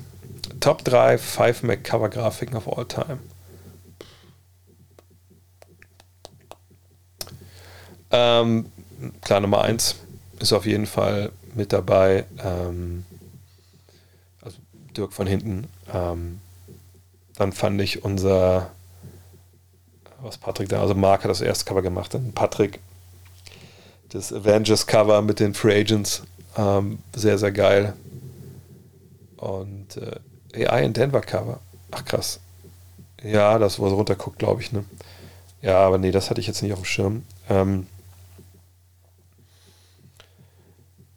Top 0.60 0.84
3 0.84 1.18
5 1.18 1.64
Mac 1.64 1.84
Cover 1.84 2.10
Grafiken 2.10 2.56
of 2.56 2.68
all 2.68 2.86
time. 2.86 3.20
Ähm, 8.12 8.66
klar, 9.22 9.40
Nummer 9.40 9.62
1 9.62 9.96
ist 10.40 10.54
auf 10.54 10.66
jeden 10.66 10.88
Fall 10.88 11.32
mit 11.56 11.74
dabei. 11.74 12.26
Ähm, 12.44 13.06
also 14.42 14.58
Dirk 14.96 15.14
von 15.14 15.28
hinten. 15.28 15.68
Ähm, 15.94 16.40
dann 17.36 17.54
fand 17.54 17.80
ich 17.82 18.04
unser, 18.04 18.72
was 20.22 20.38
Patrick 20.38 20.70
da, 20.70 20.82
also 20.82 20.96
Mark 20.96 21.24
hat 21.24 21.32
das 21.32 21.42
erste 21.42 21.66
Cover 21.66 21.82
gemacht, 21.82 22.14
dann 22.14 22.34
Patrick, 22.34 22.80
das 24.10 24.34
Avengers 24.34 24.88
Cover 24.88 25.22
mit 25.22 25.40
den 25.40 25.54
Free 25.54 25.80
Agents, 25.80 26.24
ähm, 26.58 27.00
sehr, 27.16 27.38
sehr 27.38 27.52
geil. 27.52 27.94
Und 29.38 29.98
äh, 29.98 30.68
AI 30.68 30.84
in 30.84 30.94
Denver 30.94 31.22
Cover, 31.22 31.60
ach 31.92 32.04
krass. 32.06 32.40
Ja, 33.24 33.58
das, 33.58 33.80
wo 33.80 33.86
er 33.86 33.94
runterguckt, 33.94 34.40
glaube 34.40 34.62
ich, 34.62 34.72
ne? 34.72 34.84
Ja, 35.62 35.80
aber 35.80 35.98
nee, 35.98 36.12
das 36.12 36.30
hatte 36.30 36.42
ich 36.42 36.48
jetzt 36.48 36.62
nicht 36.64 36.74
auf 36.74 36.80
dem 36.80 36.86
Schirm. 36.86 37.24
Ähm, 37.50 37.88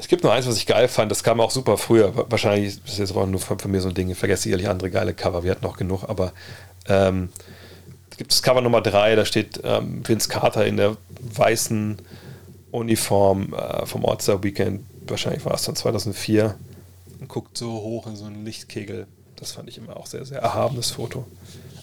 Es 0.02 0.08
gibt 0.08 0.24
nur 0.24 0.32
eins, 0.32 0.48
was 0.48 0.56
ich 0.56 0.66
geil 0.66 0.88
fand, 0.88 1.12
das 1.12 1.22
kam 1.22 1.40
auch 1.40 1.52
super 1.52 1.78
früher. 1.78 2.12
Wahrscheinlich 2.28 2.84
ist 2.84 2.98
jetzt 2.98 3.14
auch 3.14 3.24
nur 3.24 3.38
von, 3.38 3.56
mir 3.70 3.80
so 3.80 3.88
ein 3.88 3.94
Ding. 3.94 4.10
Ich 4.10 4.18
vergesse 4.18 4.42
sicherlich 4.42 4.68
andere 4.68 4.90
geile 4.90 5.14
Cover, 5.14 5.44
wir 5.44 5.52
hatten 5.52 5.64
noch 5.64 5.76
genug, 5.76 6.02
aber 6.08 6.32
ähm, 6.88 7.28
gibt 8.22 8.34
es 8.34 8.40
Cover 8.40 8.60
Nummer 8.60 8.80
3, 8.80 9.16
da 9.16 9.24
steht 9.24 9.60
ähm, 9.64 10.06
Vince 10.06 10.28
Carter 10.28 10.64
in 10.64 10.76
der 10.76 10.96
weißen 11.34 11.98
Uniform 12.70 13.52
äh, 13.52 13.84
vom 13.84 14.06
All-Star 14.06 14.44
Weekend, 14.44 14.84
wahrscheinlich 15.08 15.44
war 15.44 15.54
es 15.54 15.64
dann 15.64 15.74
2004, 15.74 16.54
und 17.18 17.28
guckt 17.28 17.58
so 17.58 17.72
hoch 17.72 18.06
in 18.06 18.14
so 18.14 18.26
einen 18.26 18.44
Lichtkegel. 18.44 19.08
Das 19.34 19.50
fand 19.50 19.68
ich 19.68 19.76
immer 19.76 19.96
auch 19.96 20.06
sehr, 20.06 20.24
sehr 20.24 20.38
erhabenes 20.38 20.92
Foto. 20.92 21.26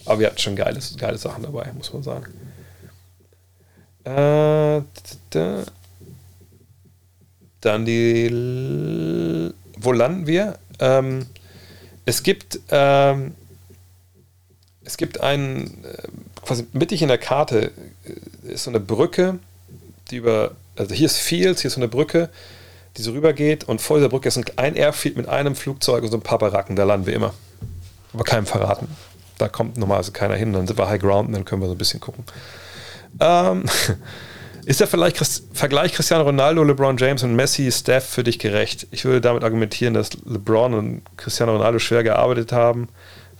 Aber 0.06 0.20
wir 0.20 0.28
hatten 0.28 0.38
schon 0.38 0.56
geile, 0.56 0.80
geile 0.96 1.18
Sachen 1.18 1.42
dabei, 1.42 1.70
muss 1.76 1.92
man 1.92 2.02
sagen. 2.02 2.32
Äh, 4.04 4.82
da, 5.28 5.64
dann 7.60 7.84
die. 7.84 9.52
Wo 9.76 9.92
landen 9.92 10.26
wir? 10.26 10.58
Ähm, 10.78 11.26
es 12.06 12.22
gibt. 12.22 12.60
Ähm, 12.70 13.34
es 14.84 14.96
gibt 14.96 15.20
einen. 15.20 15.84
Äh, 15.84 16.08
quasi 16.50 16.66
mittig 16.72 17.00
in 17.00 17.06
der 17.06 17.18
Karte 17.18 17.70
äh, 18.04 18.52
ist 18.52 18.64
so 18.64 18.70
eine 18.70 18.80
Brücke, 18.80 19.38
die 20.10 20.16
über. 20.16 20.52
Also 20.76 20.94
hier 20.94 21.06
ist 21.06 21.18
Fields, 21.18 21.60
hier 21.60 21.68
ist 21.68 21.74
so 21.74 21.80
eine 21.80 21.88
Brücke, 21.88 22.28
die 22.96 23.02
so 23.02 23.12
rübergeht 23.12 23.64
und 23.64 23.80
vor 23.80 23.98
dieser 23.98 24.08
Brücke 24.08 24.28
ist 24.28 24.40
ein 24.56 24.74
Airfield 24.76 25.16
mit 25.16 25.28
einem 25.28 25.54
Flugzeug 25.54 26.02
und 26.02 26.10
so 26.10 26.16
ein 26.16 26.22
paar 26.22 26.38
Baracken. 26.38 26.74
Da 26.74 26.84
landen 26.84 27.06
wir 27.06 27.14
immer. 27.14 27.34
Aber 28.12 28.24
keinem 28.24 28.46
verraten. 28.46 28.88
Da 29.38 29.48
kommt 29.48 29.76
normalerweise 29.76 30.10
keiner 30.10 30.34
hin. 30.34 30.52
Dann 30.52 30.66
sind 30.66 30.78
wir 30.78 30.88
High 30.88 31.00
Ground 31.00 31.28
und 31.28 31.34
dann 31.34 31.44
können 31.44 31.62
wir 31.62 31.66
so 31.66 31.74
ein 31.74 31.78
bisschen 31.78 32.00
gucken. 32.00 32.24
Ähm. 33.20 33.64
Ist 34.66 34.78
der 34.78 34.86
Christ 34.86 35.44
Vergleich 35.54 35.94
Cristiano 35.94 36.22
Ronaldo, 36.22 36.62
LeBron 36.62 36.98
James 36.98 37.22
und 37.22 37.34
Messi, 37.34 37.72
Steph 37.72 38.04
für 38.04 38.22
dich 38.22 38.38
gerecht? 38.38 38.86
Ich 38.90 39.06
würde 39.06 39.22
damit 39.22 39.42
argumentieren, 39.42 39.94
dass 39.94 40.10
LeBron 40.26 40.74
und 40.74 41.02
Cristiano 41.16 41.56
Ronaldo 41.56 41.78
schwer 41.78 42.02
gearbeitet 42.02 42.52
haben 42.52 42.88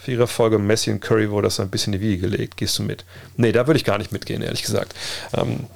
für 0.01 0.13
ihre 0.13 0.27
Folge. 0.27 0.59
Messi 0.59 0.91
und 0.91 1.01
Curry 1.01 1.31
wurde 1.31 1.47
das 1.47 1.61
ein 1.61 1.69
bisschen 1.69 1.93
in 1.93 2.01
die 2.01 2.07
Wiege 2.07 2.29
gelegt. 2.29 2.57
Gehst 2.57 2.79
du 2.79 2.83
mit? 2.83 3.05
Nee, 3.37 3.53
da 3.53 3.67
würde 3.67 3.77
ich 3.77 3.85
gar 3.85 3.99
nicht 3.99 4.13
mitgehen, 4.13 4.41
ehrlich 4.43 4.63
gesagt. 4.63 4.95
Ähm, 5.35 5.67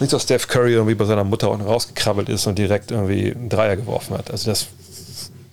nicht, 0.00 0.12
dass 0.12 0.22
Steph 0.22 0.48
Curry 0.48 0.72
irgendwie 0.72 0.94
bei 0.94 1.04
seiner 1.04 1.24
Mutter 1.24 1.54
noch 1.56 1.66
rausgekrabbelt 1.66 2.28
ist 2.28 2.46
und 2.46 2.58
direkt 2.58 2.90
irgendwie 2.90 3.32
einen 3.32 3.50
Dreier 3.50 3.76
geworfen 3.76 4.16
hat. 4.16 4.30
Also 4.30 4.50
das 4.50 4.68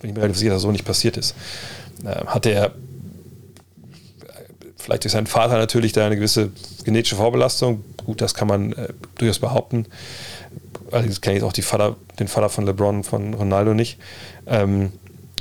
bin 0.00 0.10
ich 0.10 0.16
mir 0.16 0.22
relativ 0.22 0.38
sicher, 0.38 0.52
dass 0.52 0.62
so 0.62 0.72
nicht 0.72 0.86
passiert 0.86 1.18
ist. 1.18 1.34
Ähm, 2.04 2.26
hatte 2.26 2.50
er 2.50 2.72
vielleicht 4.78 5.04
durch 5.04 5.12
seinen 5.12 5.26
Vater 5.26 5.58
natürlich 5.58 5.92
da 5.92 6.06
eine 6.06 6.16
gewisse 6.16 6.50
genetische 6.84 7.16
Vorbelastung. 7.16 7.84
Gut, 8.04 8.20
das 8.20 8.34
kann 8.34 8.48
man 8.48 8.72
äh, 8.72 8.88
durchaus 9.18 9.38
behaupten. 9.38 9.86
Allerdings 10.90 11.20
kenne 11.20 11.36
ich 11.36 11.42
auch 11.42 11.52
Vater, 11.52 11.96
den 12.18 12.28
Vater 12.28 12.48
von 12.48 12.64
LeBron, 12.64 13.04
von 13.04 13.34
Ronaldo 13.34 13.74
nicht. 13.74 13.98
Ähm, 14.46 14.92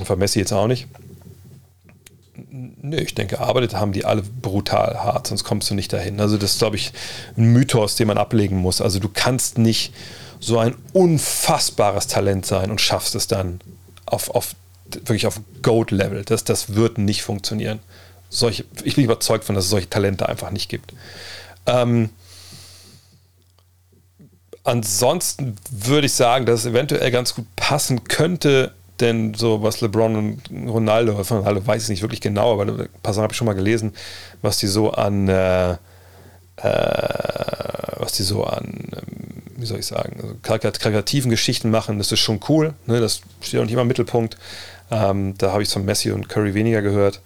von 0.03 0.19
Messi 0.19 0.39
jetzt 0.39 0.51
auch 0.51 0.67
nicht. 0.67 0.87
Nö, 2.83 2.97
ich 2.97 3.13
denke, 3.13 3.39
arbeitet 3.39 3.75
haben 3.75 3.91
die 3.91 4.05
alle 4.05 4.23
brutal 4.23 5.03
hart, 5.03 5.27
sonst 5.27 5.43
kommst 5.43 5.69
du 5.69 5.75
nicht 5.75 5.93
dahin. 5.93 6.19
Also 6.19 6.37
das 6.37 6.53
ist, 6.53 6.59
glaube 6.59 6.77
ich, 6.77 6.91
ein 7.37 7.53
Mythos, 7.53 7.95
den 7.95 8.07
man 8.07 8.17
ablegen 8.17 8.57
muss. 8.57 8.81
Also 8.81 8.99
du 8.99 9.07
kannst 9.07 9.59
nicht 9.59 9.93
so 10.39 10.57
ein 10.57 10.73
unfassbares 10.91 12.07
Talent 12.07 12.47
sein 12.47 12.71
und 12.71 12.81
schaffst 12.81 13.13
es 13.13 13.27
dann 13.27 13.61
auf, 14.07 14.31
auf 14.31 14.55
wirklich 14.85 15.27
auf 15.27 15.39
Goat-Level. 15.61 16.25
Das, 16.25 16.43
das 16.43 16.73
wird 16.73 16.97
nicht 16.97 17.21
funktionieren. 17.21 17.79
Solche, 18.29 18.65
ich 18.83 18.95
bin 18.95 19.05
überzeugt 19.05 19.43
von, 19.43 19.53
dass 19.53 19.65
es 19.65 19.69
solche 19.69 19.89
Talente 19.89 20.27
einfach 20.27 20.49
nicht 20.49 20.67
gibt. 20.67 20.93
Ähm, 21.67 22.09
ansonsten 24.63 25.55
würde 25.69 26.07
ich 26.07 26.13
sagen, 26.13 26.47
dass 26.47 26.61
es 26.61 26.65
eventuell 26.65 27.11
ganz 27.11 27.35
gut 27.35 27.45
passen 27.55 28.05
könnte, 28.05 28.73
denn 29.01 29.33
so 29.33 29.63
was 29.63 29.81
LeBron 29.81 30.15
und 30.15 30.69
Ronaldo, 30.69 31.13
Ronaldo 31.13 31.65
weiß 31.65 31.83
ich 31.83 31.89
nicht 31.89 32.01
wirklich 32.01 32.21
genau, 32.21 32.53
aber 32.53 32.63
ein 32.63 32.89
paar 33.03 33.13
Sachen 33.13 33.23
habe 33.23 33.33
ich 33.33 33.37
schon 33.37 33.47
mal 33.47 33.53
gelesen, 33.53 33.93
was 34.41 34.57
die 34.57 34.67
so 34.67 34.91
an, 34.91 35.27
äh, 35.27 35.71
äh, 35.71 35.77
was 37.97 38.13
die 38.13 38.23
so 38.23 38.43
an, 38.43 38.87
ähm, 38.93 39.43
wie 39.57 39.65
soll 39.65 39.79
ich 39.79 39.85
sagen, 39.85 40.19
also 40.21 40.35
karikativen 40.41 41.29
Geschichten 41.29 41.69
machen, 41.69 41.97
das 41.97 42.11
ist 42.11 42.19
schon 42.19 42.39
cool. 42.49 42.73
Ne? 42.87 42.99
Das 42.99 43.21
steht 43.41 43.59
auch 43.59 43.63
nicht 43.63 43.73
immer 43.73 43.83
im 43.83 43.87
Mittelpunkt. 43.87 44.37
Ähm, 44.89 45.35
da 45.37 45.51
habe 45.51 45.63
ich 45.63 45.69
von 45.69 45.85
Messi 45.85 46.11
und 46.11 46.29
Curry 46.29 46.53
weniger 46.53 46.81
gehört. 46.81 47.21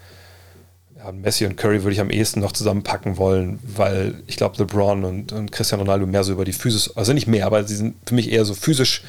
Ja, 0.97 1.11
Messi 1.11 1.45
und 1.45 1.57
Curry 1.57 1.83
würde 1.83 1.93
ich 1.93 1.99
am 1.99 2.09
ehesten 2.09 2.39
noch 2.39 2.51
zusammenpacken 2.51 3.17
wollen, 3.17 3.59
weil 3.63 4.21
ich 4.27 4.37
glaube, 4.37 4.57
LeBron 4.57 5.03
und, 5.03 5.31
und 5.31 5.51
Cristiano 5.51 5.83
Ronaldo 5.83 6.05
mehr 6.05 6.23
so 6.23 6.33
über 6.33 6.45
die 6.45 6.53
Physis, 6.53 6.95
also 6.95 7.13
nicht 7.13 7.27
mehr, 7.27 7.45
aber 7.45 7.63
sie 7.63 7.75
sind 7.75 7.95
für 8.05 8.15
mich 8.15 8.31
eher 8.31 8.45
so 8.45 8.53
physisch 8.53 9.03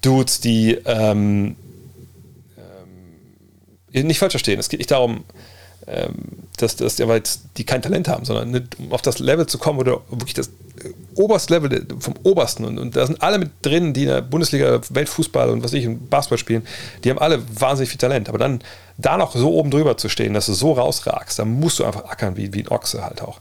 Dudes, 0.00 0.40
die 0.40 0.78
ähm, 0.86 1.56
nicht 4.02 4.18
falsch 4.18 4.32
verstehen. 4.32 4.58
Es 4.58 4.68
geht 4.68 4.80
nicht 4.80 4.90
darum, 4.90 5.24
ähm, 5.86 6.14
dass, 6.56 6.76
dass 6.76 6.96
die, 6.96 7.04
die 7.58 7.64
kein 7.64 7.82
Talent 7.82 8.08
haben, 8.08 8.24
sondern 8.24 8.68
um 8.78 8.92
auf 8.92 9.02
das 9.02 9.18
Level 9.18 9.46
zu 9.46 9.58
kommen 9.58 9.78
oder 9.78 10.00
wirklich 10.08 10.32
das 10.32 10.48
äh, 10.48 10.90
oberste 11.14 11.52
Level 11.52 11.86
vom 11.98 12.14
obersten. 12.22 12.64
Und, 12.64 12.78
und 12.78 12.96
da 12.96 13.06
sind 13.06 13.22
alle 13.22 13.38
mit 13.38 13.50
drin, 13.60 13.92
die 13.92 14.04
in 14.04 14.08
der 14.08 14.22
Bundesliga 14.22 14.80
Weltfußball 14.88 15.50
und 15.50 15.62
was 15.62 15.74
ich, 15.74 15.86
Basketball 16.08 16.38
spielen, 16.38 16.66
die 17.02 17.10
haben 17.10 17.18
alle 17.18 17.42
wahnsinnig 17.60 17.90
viel 17.90 17.98
Talent. 17.98 18.28
Aber 18.28 18.38
dann 18.38 18.62
da 18.96 19.18
noch 19.18 19.36
so 19.36 19.52
oben 19.52 19.70
drüber 19.70 19.96
zu 19.96 20.08
stehen, 20.08 20.32
dass 20.32 20.46
du 20.46 20.54
so 20.54 20.72
rausragst, 20.72 21.38
dann 21.38 21.60
musst 21.60 21.80
du 21.80 21.84
einfach 21.84 22.04
ackern 22.04 22.36
wie, 22.36 22.54
wie 22.54 22.62
ein 22.62 22.68
Ochse 22.68 23.04
halt 23.04 23.20
auch. 23.20 23.40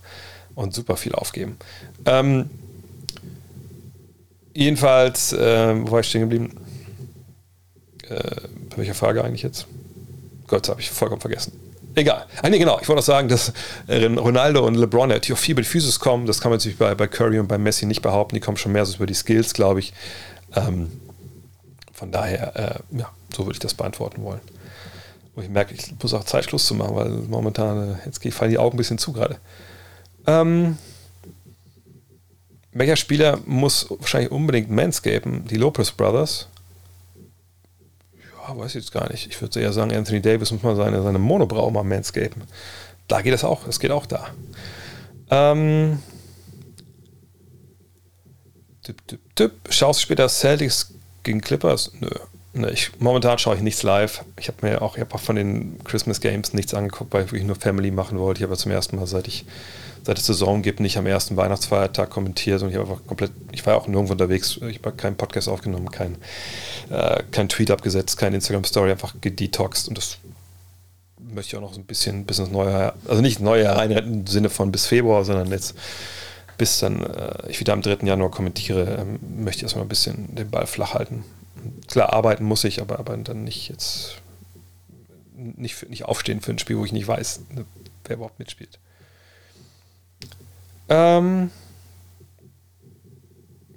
Und 0.56 0.74
super 0.74 0.98
viel 0.98 1.14
aufgeben. 1.14 1.58
Ähm, 2.06 2.50
jedenfalls, 4.54 5.34
äh, 5.34 5.76
wo 5.82 5.92
war 5.92 6.02
ich 6.02 6.08
stehen 6.08 6.22
geblieben? 6.22 6.58
Äh, 8.10 8.42
bei 8.70 8.78
welcher 8.78 8.96
Frage 8.96 9.24
eigentlich 9.24 9.44
jetzt? 9.44 9.66
Gott, 10.54 10.70
habe 10.70 10.80
ich 10.80 10.92
vollkommen 10.92 11.20
vergessen. 11.20 11.60
Egal. 11.96 12.28
Ah, 12.44 12.48
nee, 12.48 12.60
genau. 12.60 12.80
Ich 12.80 12.88
wollte 12.88 13.00
noch 13.00 13.06
sagen, 13.06 13.28
dass 13.28 13.52
äh, 13.88 14.06
Ronaldo 14.06 14.64
und 14.64 14.76
LeBron 14.76 15.10
natürlich 15.10 15.34
auch 15.34 15.42
viel 15.42 15.54
über 15.54 15.64
die 15.64 15.68
Physis 15.68 16.00
kommen. 16.00 16.28
Das 16.28 16.42
kann 16.42 16.52
man 16.52 16.60
natürlich 16.60 16.78
bei, 16.78 16.94
bei 16.94 17.08
Curry 17.08 17.40
und 17.40 17.48
bei 17.48 17.58
Messi 17.58 17.88
nicht 17.88 18.04
behaupten. 18.04 18.36
Die 18.36 18.40
kommen 18.40 18.58
schon 18.58 18.72
mehr 18.72 18.86
so 18.86 18.98
über 18.98 19.08
die 19.08 19.16
Skills, 19.16 19.56
glaube 19.56 19.80
ich. 19.80 19.94
Ähm, 20.56 20.92
von 21.92 22.12
daher, 22.12 22.56
äh, 22.56 23.00
ja, 23.00 23.10
so 23.36 23.48
würde 23.48 23.54
ich 23.54 23.60
das 23.62 23.74
beantworten 23.74 24.22
wollen. 24.22 24.42
Und 25.34 25.42
ich 25.44 25.50
merke, 25.50 25.74
ich 25.74 25.92
muss 26.00 26.14
auch 26.14 26.24
Zeit 26.24 26.44
Schluss 26.46 26.68
zu 26.68 26.76
machen, 26.76 26.96
weil 26.96 27.10
momentan, 27.10 27.96
äh, 27.96 28.06
jetzt 28.06 28.24
fallen 28.32 28.52
die 28.52 28.60
Augen 28.60 28.76
ein 28.76 28.78
bisschen 28.78 29.00
zu 29.00 29.12
gerade. 29.12 29.38
Ähm, 30.28 30.78
welcher 32.74 32.96
Spieler 32.96 33.40
muss 33.48 33.88
wahrscheinlich 33.90 34.30
unbedingt 34.30 34.70
manscapen? 34.70 35.48
Die 35.48 35.58
Lopez 35.58 35.90
Brothers 35.90 36.48
ja, 38.48 38.58
weiß 38.58 38.76
ich 38.76 38.84
jetzt 38.84 38.92
gar 38.92 39.10
nicht. 39.12 39.28
Ich 39.28 39.42
würde 39.42 39.60
eher 39.60 39.74
sagen, 39.74 39.94
Anthony 39.94 40.22
Davis 40.22 40.52
muss 40.52 40.64
mal 40.64 40.76
seine, 40.76 41.02
seine 41.02 41.20
Monobrau 41.20 41.70
mal 41.72 41.84
manscapen. 41.84 42.44
Da 43.08 43.22
geht 43.22 43.34
es 43.34 43.44
auch, 43.44 43.68
es 43.68 43.80
geht 43.80 43.92
auch 43.92 44.06
da. 44.06 44.28
Ähm, 45.30 46.00
tipp, 48.84 49.08
tipp, 49.08 49.20
tipp. 49.36 49.52
Schaust 49.70 50.00
du 50.00 50.04
später 50.04 50.28
Celtics 50.30 50.94
gegen 51.24 51.42
Clippers? 51.42 51.92
Nö. 52.00 52.10
Nö 52.54 52.70
ich, 52.70 52.92
momentan 53.00 53.40
schaue 53.40 53.56
ich 53.56 53.62
nichts 53.62 53.84
live. 53.84 54.24
Ich 54.40 54.48
habe 54.48 54.66
mir 54.66 54.82
auch, 54.82 54.96
ich 54.96 55.02
hab 55.02 55.14
auch 55.16 55.20
von 55.20 55.36
den 55.36 55.84
Christmas 55.84 56.22
Games 56.22 56.54
nichts 56.54 56.74
angeguckt, 56.74 57.14
weil 57.14 57.26
ich 57.26 57.32
wirklich 57.32 57.48
nur 57.48 57.56
Family 57.56 57.92
machen 57.92 58.20
wollte. 58.20 58.40
Ich 58.40 58.44
habe 58.44 58.56
zum 58.58 58.72
ersten 58.72 58.98
Mal, 58.98 59.08
seit 59.08 59.28
ich 59.28 59.46
seit 60.04 60.18
es 60.18 60.26
Saison 60.26 60.62
gibt, 60.62 60.80
nicht 60.80 60.98
am 60.98 61.06
ersten 61.06 61.38
Weihnachtsfeiertag 61.38 62.10
kommentiert 62.10 62.62
und 62.62 62.70
ich 62.70 62.76
habe 62.76 62.90
einfach 62.90 63.06
komplett, 63.06 63.32
ich 63.52 63.66
war 63.66 63.78
auch 63.78 63.88
nirgendwo 63.88 64.14
unterwegs, 64.14 64.60
ich 64.70 64.80
habe 64.84 64.92
keinen 64.92 65.16
Podcast 65.16 65.48
aufgenommen, 65.48 65.90
kein, 65.92 66.18
äh, 66.90 67.24
kein 67.32 67.50
Tweet 67.50 67.72
abgesetzt, 67.72 68.18
keine 68.18 68.36
Instagram-Story, 68.36 68.92
einfach 68.92 69.16
gedetoxed 69.22 69.88
und 69.88 69.98
das 69.98 70.18
möchte 71.20 71.50
ich 71.50 71.56
auch 71.58 71.62
noch 71.62 71.74
so 71.74 71.80
ein 71.80 71.86
bisschen 71.86 72.26
bis 72.26 72.40
ins 72.40 72.52
neue, 72.52 72.94
also 73.08 73.22
nicht 73.22 73.40
neue 73.40 73.76
reinretten 73.76 74.14
im 74.14 74.28
Sinne 74.28 74.50
von 74.50 74.72
bis 74.72 74.86
Februar, 74.86 75.24
sondern 75.26 75.50
jetzt 75.52 75.76
bis 76.58 76.80
dann 76.80 77.04
äh, 77.04 77.50
ich 77.50 77.60
wieder 77.60 77.74
am 77.74 77.82
3. 77.82 78.06
Januar 78.06 78.30
kommentiere, 78.30 78.98
ähm, 79.00 79.20
möchte 79.44 79.60
ich 79.60 79.64
erstmal 79.64 79.86
ein 79.86 79.90
bisschen 79.90 80.36
den 80.36 80.50
Ball 80.50 80.68
flach 80.68 80.94
halten. 80.94 81.24
Klar, 81.88 82.14
arbeiten 82.14 82.44
muss 82.44 82.64
ich, 82.64 82.82
aber, 82.82 83.00
aber 83.00 83.16
dann 83.18 83.44
nicht 83.44 83.70
jetzt 83.70 84.18
nicht, 85.36 85.90
nicht 85.90 86.06
aufstehen 86.06 86.42
für 86.42 86.52
ein 86.52 86.60
Spiel, 86.60 86.78
wo 86.78 86.86
ich 86.86 86.92
nicht 86.92 87.08
weiß, 87.08 87.42
ne, 87.54 87.66
wer 88.06 88.18
überhaupt 88.18 88.40
mitspielt. 88.40 88.80
Ähm, 90.90 91.52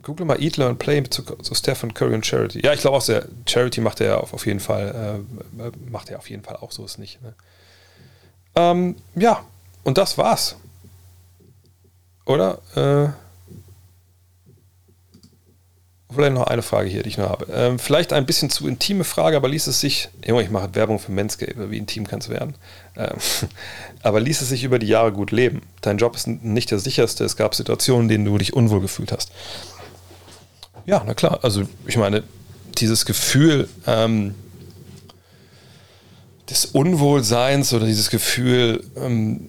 Google 0.02 0.26
mal 0.26 0.40
Eat, 0.40 0.56
Learn, 0.56 0.78
Play 0.78 1.02
zu, 1.04 1.22
zu 1.22 1.54
Stephen 1.54 1.92
Curry 1.92 2.14
und 2.14 2.24
Charity. 2.24 2.64
Ja, 2.64 2.72
ich 2.72 2.80
glaube 2.80 2.96
auch 2.96 3.02
sehr. 3.02 3.26
Charity 3.46 3.80
macht 3.80 4.00
er 4.00 4.22
auf, 4.22 4.32
auf 4.34 4.46
jeden 4.46 4.60
Fall, 4.60 5.24
äh, 5.58 5.90
macht 5.90 6.10
er 6.10 6.18
auf 6.18 6.30
jeden 6.30 6.44
Fall 6.44 6.56
auch 6.56 6.70
so 6.70 6.84
ist 6.84 6.98
nicht. 6.98 7.20
Ne? 7.22 7.34
Ähm, 8.54 8.96
ja, 9.14 9.44
und 9.82 9.98
das 9.98 10.16
war's. 10.16 10.56
Oder? 12.24 12.58
Äh, 12.74 13.25
Vielleicht 16.12 16.34
noch 16.34 16.46
eine 16.46 16.62
Frage 16.62 16.88
hier, 16.88 17.02
die 17.02 17.08
ich 17.08 17.18
noch 17.18 17.30
habe. 17.30 17.46
Ähm, 17.52 17.80
vielleicht 17.80 18.12
ein 18.12 18.26
bisschen 18.26 18.48
zu 18.48 18.68
intime 18.68 19.02
Frage, 19.02 19.36
aber 19.36 19.48
ließ 19.48 19.66
es 19.66 19.80
sich, 19.80 20.08
Junge, 20.24 20.42
ich 20.42 20.50
mache 20.50 20.74
Werbung 20.76 21.00
für 21.00 21.10
Manscape, 21.10 21.70
wie 21.70 21.78
intim 21.78 22.06
kann 22.06 22.20
es 22.20 22.28
werden. 22.28 22.54
Ähm, 22.96 23.16
aber 24.02 24.20
ließ 24.20 24.40
es 24.40 24.48
sich 24.48 24.62
über 24.62 24.78
die 24.78 24.86
Jahre 24.86 25.12
gut 25.12 25.32
leben? 25.32 25.62
Dein 25.80 25.98
Job 25.98 26.14
ist 26.14 26.28
nicht 26.28 26.70
der 26.70 26.78
sicherste, 26.78 27.24
es 27.24 27.36
gab 27.36 27.56
Situationen, 27.56 28.02
in 28.02 28.08
denen 28.08 28.24
du 28.24 28.38
dich 28.38 28.52
unwohl 28.52 28.80
gefühlt 28.80 29.10
hast. 29.10 29.32
Ja, 30.84 31.02
na 31.04 31.14
klar, 31.14 31.40
also 31.42 31.64
ich 31.86 31.96
meine, 31.96 32.22
dieses 32.78 33.04
Gefühl 33.04 33.68
ähm, 33.88 34.36
des 36.48 36.66
Unwohlseins 36.66 37.72
oder 37.72 37.86
dieses 37.86 38.10
Gefühl, 38.10 38.84
ähm, 38.96 39.48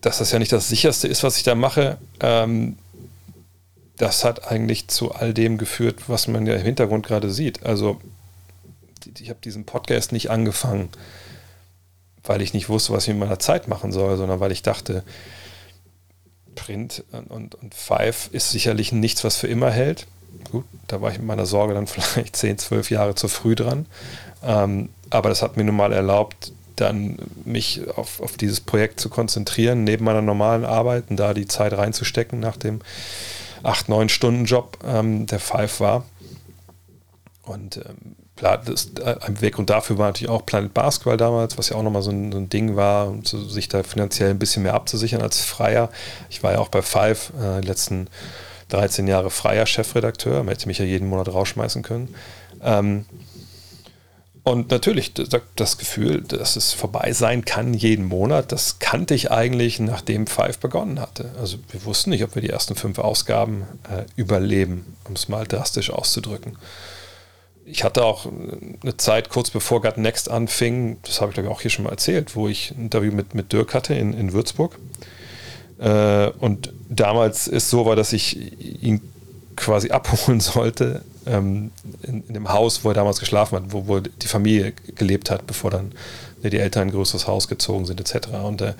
dass 0.00 0.18
das 0.18 0.32
ja 0.32 0.40
nicht 0.40 0.50
das 0.50 0.68
sicherste 0.68 1.06
ist, 1.06 1.22
was 1.22 1.36
ich 1.36 1.44
da 1.44 1.54
mache, 1.54 1.98
ähm, 2.18 2.76
das 4.02 4.24
hat 4.24 4.50
eigentlich 4.50 4.88
zu 4.88 5.12
all 5.12 5.32
dem 5.32 5.58
geführt, 5.58 6.08
was 6.08 6.26
man 6.26 6.44
ja 6.44 6.56
im 6.56 6.62
Hintergrund 6.62 7.06
gerade 7.06 7.30
sieht. 7.30 7.64
Also 7.64 8.00
ich 9.20 9.30
habe 9.30 9.38
diesen 9.44 9.64
Podcast 9.64 10.10
nicht 10.10 10.28
angefangen, 10.28 10.88
weil 12.24 12.42
ich 12.42 12.52
nicht 12.52 12.68
wusste, 12.68 12.92
was 12.92 13.04
ich 13.04 13.10
mit 13.10 13.20
meiner 13.20 13.38
Zeit 13.38 13.68
machen 13.68 13.92
soll, 13.92 14.16
sondern 14.16 14.40
weil 14.40 14.50
ich 14.50 14.62
dachte, 14.62 15.04
Print 16.56 17.04
und, 17.28 17.54
und 17.54 17.76
Five 17.76 18.28
ist 18.32 18.50
sicherlich 18.50 18.90
nichts, 18.90 19.22
was 19.22 19.36
für 19.36 19.46
immer 19.46 19.70
hält. 19.70 20.08
Gut, 20.50 20.64
da 20.88 21.00
war 21.00 21.12
ich 21.12 21.18
mit 21.18 21.28
meiner 21.28 21.46
Sorge 21.46 21.74
dann 21.74 21.86
vielleicht 21.86 22.34
10, 22.34 22.58
12 22.58 22.90
Jahre 22.90 23.14
zu 23.14 23.28
früh 23.28 23.54
dran. 23.54 23.86
Ähm, 24.42 24.88
aber 25.10 25.28
das 25.28 25.42
hat 25.42 25.56
mir 25.56 25.62
nun 25.62 25.76
mal 25.76 25.92
erlaubt, 25.92 26.50
dann 26.74 27.18
mich 27.44 27.82
auf, 27.96 28.20
auf 28.20 28.36
dieses 28.36 28.58
Projekt 28.58 28.98
zu 28.98 29.10
konzentrieren, 29.10 29.84
neben 29.84 30.04
meiner 30.04 30.22
normalen 30.22 30.64
Arbeit 30.64 31.04
und 31.08 31.18
da 31.18 31.34
die 31.34 31.46
Zeit 31.46 31.72
reinzustecken 31.72 32.40
nach 32.40 32.56
dem 32.56 32.80
8-9-Stunden-Job, 33.62 34.78
ähm, 34.86 35.26
der 35.26 35.40
Five 35.40 35.80
war. 35.80 36.04
Und 37.42 37.78
ähm, 37.78 38.16
das, 38.36 38.90
äh, 39.00 39.16
ein 39.20 39.40
Weggrund 39.40 39.70
dafür 39.70 39.98
war 39.98 40.06
natürlich 40.08 40.30
auch 40.30 40.44
Planet 40.44 40.74
Basketball 40.74 41.16
damals, 41.16 41.58
was 41.58 41.68
ja 41.68 41.76
auch 41.76 41.82
nochmal 41.82 42.02
so 42.02 42.10
ein, 42.10 42.32
so 42.32 42.38
ein 42.38 42.48
Ding 42.48 42.76
war, 42.76 43.08
um 43.08 43.24
zu, 43.24 43.48
sich 43.48 43.68
da 43.68 43.82
finanziell 43.82 44.30
ein 44.30 44.38
bisschen 44.38 44.62
mehr 44.62 44.74
abzusichern 44.74 45.22
als 45.22 45.40
Freier. 45.40 45.90
Ich 46.30 46.42
war 46.42 46.52
ja 46.52 46.58
auch 46.58 46.68
bei 46.68 46.82
Five 46.82 47.32
äh, 47.40 47.60
die 47.60 47.68
letzten 47.68 48.08
13 48.70 49.06
Jahre 49.06 49.30
freier 49.30 49.66
Chefredakteur, 49.66 50.38
man 50.38 50.48
hätte 50.48 50.66
mich 50.66 50.78
ja 50.78 50.84
jeden 50.84 51.08
Monat 51.08 51.28
rausschmeißen 51.28 51.82
können. 51.82 52.14
Ähm, 52.62 53.04
und 54.44 54.72
natürlich, 54.72 55.12
das 55.54 55.78
Gefühl, 55.78 56.22
dass 56.22 56.56
es 56.56 56.72
vorbei 56.72 57.12
sein 57.12 57.44
kann 57.44 57.74
jeden 57.74 58.06
Monat, 58.06 58.50
das 58.50 58.80
kannte 58.80 59.14
ich 59.14 59.30
eigentlich, 59.30 59.78
nachdem 59.78 60.26
Five 60.26 60.58
begonnen 60.58 60.98
hatte. 60.98 61.30
Also 61.38 61.58
wir 61.70 61.84
wussten 61.84 62.10
nicht, 62.10 62.24
ob 62.24 62.34
wir 62.34 62.42
die 62.42 62.50
ersten 62.50 62.74
fünf 62.74 62.98
Ausgaben 62.98 63.66
äh, 63.88 64.04
überleben, 64.16 64.96
um 65.04 65.14
es 65.14 65.28
mal 65.28 65.46
drastisch 65.46 65.90
auszudrücken. 65.90 66.56
Ich 67.64 67.84
hatte 67.84 68.04
auch 68.04 68.26
eine 68.82 68.96
Zeit 68.96 69.28
kurz 69.28 69.50
bevor 69.50 69.80
Gut 69.80 69.96
Next 69.96 70.28
anfing, 70.28 70.98
das 71.04 71.20
habe 71.20 71.30
ich 71.30 71.34
glaube 71.34 71.48
ich 71.48 71.54
auch 71.54 71.60
hier 71.60 71.70
schon 71.70 71.84
mal 71.84 71.90
erzählt, 71.90 72.34
wo 72.34 72.48
ich 72.48 72.72
ein 72.72 72.86
Interview 72.86 73.12
mit, 73.12 73.36
mit 73.36 73.52
Dirk 73.52 73.74
hatte 73.74 73.94
in, 73.94 74.12
in 74.12 74.32
Würzburg. 74.32 74.76
Äh, 75.78 76.30
und 76.40 76.72
damals 76.88 77.46
ist 77.46 77.70
so 77.70 77.86
war, 77.86 77.94
dass 77.94 78.12
ich 78.12 78.82
ihn 78.82 79.11
quasi 79.56 79.90
abholen 79.90 80.40
sollte 80.40 81.02
ähm, 81.26 81.70
in, 82.02 82.24
in, 82.26 82.34
dem 82.34 82.52
Haus, 82.52 82.84
wo 82.84 82.88
er 82.88 82.94
damals 82.94 83.20
geschlafen 83.20 83.56
hat, 83.56 83.64
wo, 83.68 83.86
wo 83.86 84.00
die 84.00 84.26
Familie 84.26 84.72
gelebt 84.94 85.30
hat, 85.30 85.46
bevor 85.46 85.70
dann 85.70 85.92
die 86.42 86.58
Eltern 86.58 86.88
ein 86.88 86.90
größeres 86.90 87.26
Haus 87.28 87.46
gezogen 87.46 87.86
sind, 87.86 88.00
etc. 88.00 88.28
Und 88.44 88.62
äh, 88.62 88.74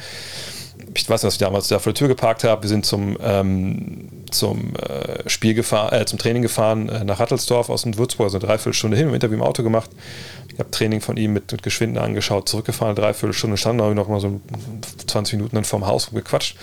ich 0.94 1.08
weiß 1.08 1.22
nicht, 1.22 1.28
was 1.28 1.34
ich 1.34 1.38
damals 1.38 1.68
da 1.68 1.78
vor 1.78 1.92
der 1.92 1.98
Tür 1.98 2.08
geparkt 2.08 2.44
habe. 2.44 2.62
Wir 2.62 2.68
sind 2.68 2.84
zum, 2.84 3.16
ähm, 3.22 4.08
zum 4.30 4.74
äh, 4.76 5.28
Spiel 5.28 5.54
gefahren, 5.54 6.00
äh, 6.00 6.04
zum 6.06 6.18
Training 6.18 6.42
gefahren 6.42 6.88
äh, 6.88 7.04
nach 7.04 7.20
Rattelsdorf 7.20 7.70
aus 7.70 7.82
dem 7.82 7.96
Würzburg, 7.96 8.26
also 8.26 8.38
eine 8.38 8.46
Dreiviertelstunde 8.46 8.96
hin, 8.96 9.08
im 9.08 9.14
Interview 9.14 9.36
im 9.36 9.42
Auto 9.42 9.62
gemacht. 9.62 9.90
Ich 10.52 10.58
habe 10.58 10.70
Training 10.70 11.00
von 11.00 11.16
ihm 11.16 11.32
mit, 11.32 11.50
mit 11.50 11.62
Geschwinden 11.62 11.98
angeschaut, 11.98 12.48
zurückgefahren, 12.48 12.96
eine 12.96 13.06
Dreiviertelstunde, 13.06 13.56
stand 13.56 13.78
noch, 13.78 13.94
noch 13.94 14.08
mal 14.08 14.20
so 14.20 14.40
20 15.06 15.34
Minuten 15.34 15.56
dann 15.56 15.64
vorm 15.64 15.86
Haus 15.86 16.10
gequatscht. 16.10 16.56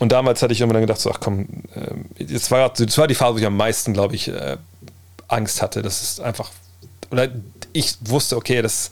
Und 0.00 0.12
damals 0.12 0.42
hatte 0.42 0.52
ich 0.52 0.60
immer 0.60 0.72
dann 0.72 0.82
gedacht, 0.82 1.00
so, 1.00 1.10
ach 1.10 1.20
komm, 1.20 1.46
äh, 1.74 2.24
das, 2.24 2.50
war, 2.50 2.70
das 2.70 2.98
war 2.98 3.06
die 3.06 3.14
Phase, 3.14 3.34
wo 3.34 3.38
ich 3.38 3.46
am 3.46 3.56
meisten, 3.56 3.92
glaube 3.92 4.14
ich, 4.14 4.28
äh, 4.28 4.56
Angst 5.28 5.62
hatte. 5.62 5.82
Das 5.82 6.02
ist 6.02 6.20
einfach, 6.20 6.50
oder 7.10 7.28
ich 7.72 7.96
wusste, 8.00 8.36
okay, 8.36 8.62
das, 8.62 8.90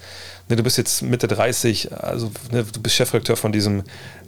ne, 0.49 0.57
du 0.57 0.63
bist 0.63 0.77
jetzt 0.77 1.03
Mitte 1.03 1.27
30, 1.27 1.93
also 1.93 2.31
ne, 2.53 2.63
du 2.63 2.81
bist 2.81 2.95
Chefredakteur 2.95 3.37
von 3.37 3.53
diesem 3.53 3.85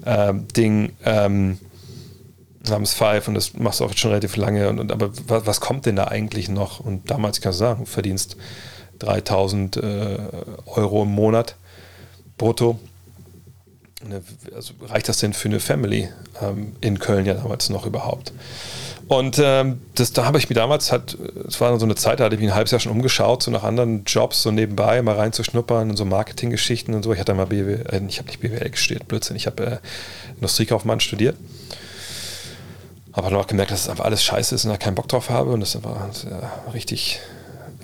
ähm, 0.07 0.49
Ding 0.49 0.93
ähm, 1.05 1.59
namens 2.67 2.95
Five 2.95 3.29
und 3.29 3.35
das 3.35 3.55
machst 3.55 3.81
du 3.81 3.85
auch 3.85 3.97
schon 3.97 4.11
relativ 4.11 4.37
lange. 4.37 4.69
Und, 4.69 4.81
und 4.81 4.91
aber 4.91 5.11
was, 5.29 5.47
was, 5.47 5.61
kommt 5.61 5.85
denn 5.85 5.97
da 5.97 6.05
eigentlich 6.05 6.49
noch? 6.49 6.81
Und 6.81 7.11
damals 7.11 7.43
kann 7.43 7.53
ich 7.53 7.59
sagen, 7.59 7.85
du 7.85 7.91
verdienst 7.91 8.37
3000 9.01 9.77
äh, 9.77 10.19
Euro 10.67 11.03
im 11.03 11.11
Monat 11.11 11.57
brutto. 12.39 12.79
Ne, 14.03 14.23
also 14.55 14.73
reicht 14.83 15.09
das 15.09 15.19
denn 15.19 15.35
für 15.35 15.49
eine 15.49 15.61
Family 15.61 16.09
ähm, 16.41 16.75
in 16.81 16.99
Köln 16.99 17.27
ja 17.27 17.35
damals 17.35 17.69
noch 17.69 17.85
überhaupt? 17.85 18.33
Und 19.09 19.41
ähm, 19.43 19.83
das, 19.97 20.13
da 20.13 20.25
habe 20.25 20.39
ich 20.39 20.49
mir 20.49 20.55
damals, 20.55 20.93
hat, 20.93 21.19
es 21.47 21.61
war 21.61 21.77
so 21.81 21.85
eine 21.85 21.97
Zeit, 21.97 22.21
da 22.21 22.25
hatte 22.25 22.37
ich 22.37 22.41
mich 22.41 22.51
ein 22.51 22.55
halbes 22.55 22.71
Jahr 22.71 22.79
schon 22.79 22.93
umgeschaut, 22.93 23.43
so 23.43 23.51
nach 23.51 23.65
anderen 23.65 24.05
Jobs, 24.05 24.41
so 24.43 24.53
nebenbei 24.53 25.03
mal 25.03 25.17
reinzuschnuppern 25.17 25.91
und 25.91 25.97
so 25.97 26.05
Marketinggeschichten 26.05 26.95
und 26.95 27.03
so. 27.03 27.13
Ich 27.13 27.19
hatte 27.19 27.35
mal 27.35 27.47
BWL, 27.47 27.87
äh, 27.91 28.01
ich 28.09 28.19
habe 28.19 28.29
nicht 28.29 28.41
BWL 28.41 28.71
studiert, 28.77 29.09
Blödsinn, 29.09 29.37
ich 29.37 29.47
habe 29.47 29.67
äh, 29.67 29.79
Industriekaufmann 30.37 31.01
studiert. 31.01 31.37
Aber 33.13 33.31
dann 33.31 33.41
auch 33.41 33.49
gemerkt, 33.49 33.73
dass 33.73 33.81
es 33.81 33.89
einfach 33.89 34.05
alles 34.05 34.23
scheiße 34.23 34.55
ist 34.55 34.65
und 34.65 34.71
da 34.71 34.77
keinen 34.77 34.95
Bock 34.95 35.09
drauf 35.09 35.29
habe 35.29 35.51
und 35.51 35.61
das 35.61 35.83
war 35.83 36.09
äh, 36.31 36.71
richtig, 36.71 37.19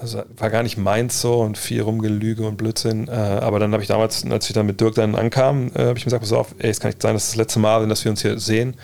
also 0.01 0.23
war 0.36 0.51
gar 0.51 0.62
nicht 0.62 0.77
meins 0.77 1.20
so 1.20 1.40
und 1.40 1.59
viel 1.59 1.82
Rumgelüge 1.82 2.47
und 2.47 2.56
Blödsinn. 2.56 3.09
Äh, 3.09 3.12
aber 3.12 3.59
dann 3.59 3.73
habe 3.73 3.82
ich 3.82 3.89
damals, 3.89 4.24
als 4.24 4.48
ich 4.48 4.55
dann 4.55 4.66
mit 4.66 4.81
Dirk 4.81 4.94
dann 4.94 5.14
ankam, 5.14 5.68
äh, 5.74 5.86
habe 5.86 5.98
ich 5.98 6.05
mir 6.05 6.10
gesagt, 6.10 6.23
pass 6.23 6.32
auf, 6.32 6.55
ey, 6.59 6.70
es 6.70 6.81
kann 6.81 6.90
nicht 6.90 7.02
sein, 7.02 7.14
dass 7.14 7.27
das, 7.28 7.36
letzte 7.36 7.59
Mal, 7.59 7.86
dass 7.89 8.05
wir 8.05 8.10
uns 8.10 8.23
hier 8.23 8.39
sehen 8.39 8.77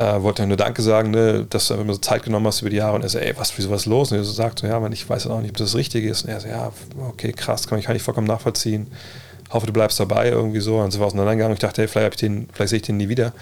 äh, 0.00 0.22
wollte 0.22 0.46
nur 0.46 0.56
Danke 0.56 0.80
sagen, 0.80 1.10
ne, 1.10 1.46
dass 1.48 1.68
du 1.68 1.74
immer 1.74 1.92
so 1.92 1.98
Zeit 1.98 2.22
genommen 2.22 2.46
hast 2.46 2.62
über 2.62 2.70
die 2.70 2.76
Jahre. 2.76 2.94
Und 2.94 3.02
er 3.02 3.10
so, 3.10 3.18
ey, 3.18 3.34
was, 3.36 3.56
wieso 3.58 3.70
was 3.70 3.84
los? 3.84 4.10
Und 4.10 4.18
er 4.18 4.24
so 4.24 4.32
sagt, 4.32 4.60
so, 4.60 4.66
ja, 4.66 4.80
man, 4.80 4.92
ich 4.92 5.08
weiß 5.08 5.26
auch 5.26 5.40
nicht, 5.42 5.50
ob 5.50 5.58
das, 5.58 5.72
das 5.72 5.78
Richtige 5.78 6.08
ist. 6.08 6.22
Und 6.22 6.30
er 6.30 6.40
so, 6.40 6.48
ja, 6.48 6.72
okay, 7.06 7.32
krass, 7.32 7.68
kann 7.68 7.78
ich, 7.78 7.84
kann 7.84 7.96
ich 7.96 8.02
vollkommen 8.02 8.26
nachvollziehen. 8.26 8.86
Hoffe, 9.50 9.66
du 9.66 9.74
bleibst 9.74 10.00
dabei, 10.00 10.30
irgendwie 10.30 10.60
so. 10.60 10.78
Und 10.78 10.90
so 10.90 11.00
war 11.00 11.08
auseinandergegangen. 11.08 11.52
Ich 11.52 11.60
dachte, 11.60 11.82
hey, 11.82 11.88
vielleicht, 11.88 12.18
vielleicht 12.18 12.70
sehe 12.70 12.76
ich 12.78 12.82
den 12.82 12.96
nie 12.96 13.10
wieder. 13.10 13.34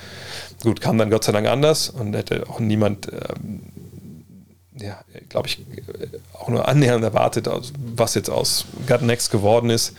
Gut, 0.63 0.81
kam 0.81 0.99
dann 0.99 1.11
Gott 1.11 1.23
sei 1.23 1.33
Dank 1.33 1.47
anders 1.47 1.91
und 1.91 2.15
hätte 2.15 2.45
auch 2.49 2.59
niemand, 2.59 3.09
ähm, 3.13 3.61
ja, 4.81 4.99
glaube 5.29 5.49
ich, 5.49 5.65
auch 6.33 6.49
nur 6.49 6.69
annähernd 6.69 7.05
erwartet, 7.05 7.49
was 7.95 8.15
jetzt 8.15 8.31
aus 8.31 8.65
Gut 8.87 9.03
Next 9.03 9.31
geworden 9.31 9.71
ist. 9.71 9.95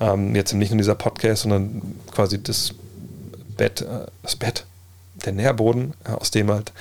Ähm, 0.00 0.34
jetzt 0.34 0.52
nicht 0.52 0.70
nur 0.70 0.78
dieser 0.78 0.94
Podcast, 0.94 1.42
sondern 1.42 1.82
quasi 2.12 2.42
das 2.42 2.74
Bett, 3.56 3.82
äh, 3.82 4.06
das 4.22 4.36
Bett, 4.36 4.64
der 5.24 5.32
Nährboden, 5.32 5.94
aus 6.04 6.30
dem 6.30 6.50
halt 6.50 6.72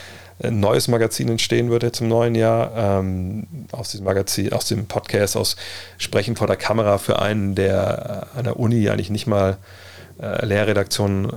ein 0.44 0.60
neues 0.60 0.90
Magazin 0.90 1.30
entstehen 1.30 1.70
würde 1.70 1.92
zum 1.92 2.10
neuen 2.10 2.36
Jahr. 2.36 2.72
Ähm, 2.76 3.48
aus 3.72 3.92
diesem 3.92 4.06
Magazin, 4.06 4.52
aus 4.52 4.68
dem 4.68 4.86
Podcast, 4.86 5.38
aus 5.38 5.56
Sprechen 5.98 6.36
vor 6.36 6.48
der 6.48 6.58
Kamera 6.58 6.98
für 6.98 7.22
einen, 7.22 7.56
der 7.56 8.28
an 8.36 8.44
der 8.44 8.60
Uni 8.60 8.90
eigentlich 8.90 9.10
nicht 9.10 9.28
mal 9.28 9.58
äh, 10.22 10.46
Lehrredaktion 10.46 11.32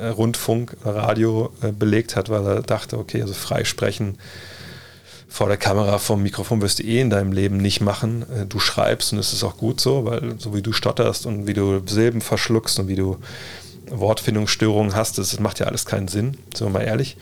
äh, 0.00 0.06
Rundfunk, 0.06 0.76
Radio 0.84 1.52
äh, 1.62 1.72
belegt 1.72 2.14
hat, 2.14 2.28
weil 2.28 2.46
er 2.46 2.62
dachte, 2.62 2.98
okay, 2.98 3.20
also 3.20 3.34
frei 3.34 3.64
sprechen 3.64 4.18
vor 5.28 5.48
der 5.48 5.56
Kamera, 5.56 5.98
vom 5.98 6.22
Mikrofon 6.22 6.62
wirst 6.62 6.78
du 6.78 6.84
eh 6.84 7.00
in 7.00 7.10
deinem 7.10 7.32
Leben 7.32 7.56
nicht 7.58 7.80
machen. 7.80 8.24
Äh, 8.30 8.46
du 8.46 8.58
schreibst 8.58 9.12
und 9.12 9.18
es 9.18 9.32
ist 9.32 9.44
auch 9.44 9.56
gut 9.56 9.80
so, 9.80 10.04
weil 10.04 10.34
so 10.38 10.54
wie 10.54 10.62
du 10.62 10.72
stotterst 10.72 11.26
und 11.26 11.46
wie 11.46 11.54
du 11.54 11.82
Silben 11.86 12.20
verschluckst 12.20 12.78
und 12.78 12.88
wie 12.88 12.96
du 12.96 13.18
Wortfindungsstörungen 13.90 14.94
hast, 14.94 15.18
das 15.18 15.38
macht 15.40 15.60
ja 15.60 15.66
alles 15.66 15.86
keinen 15.86 16.08
Sinn, 16.08 16.36
sind 16.54 16.66
wir 16.66 16.70
mal 16.70 16.82
ehrlich. 16.82 17.16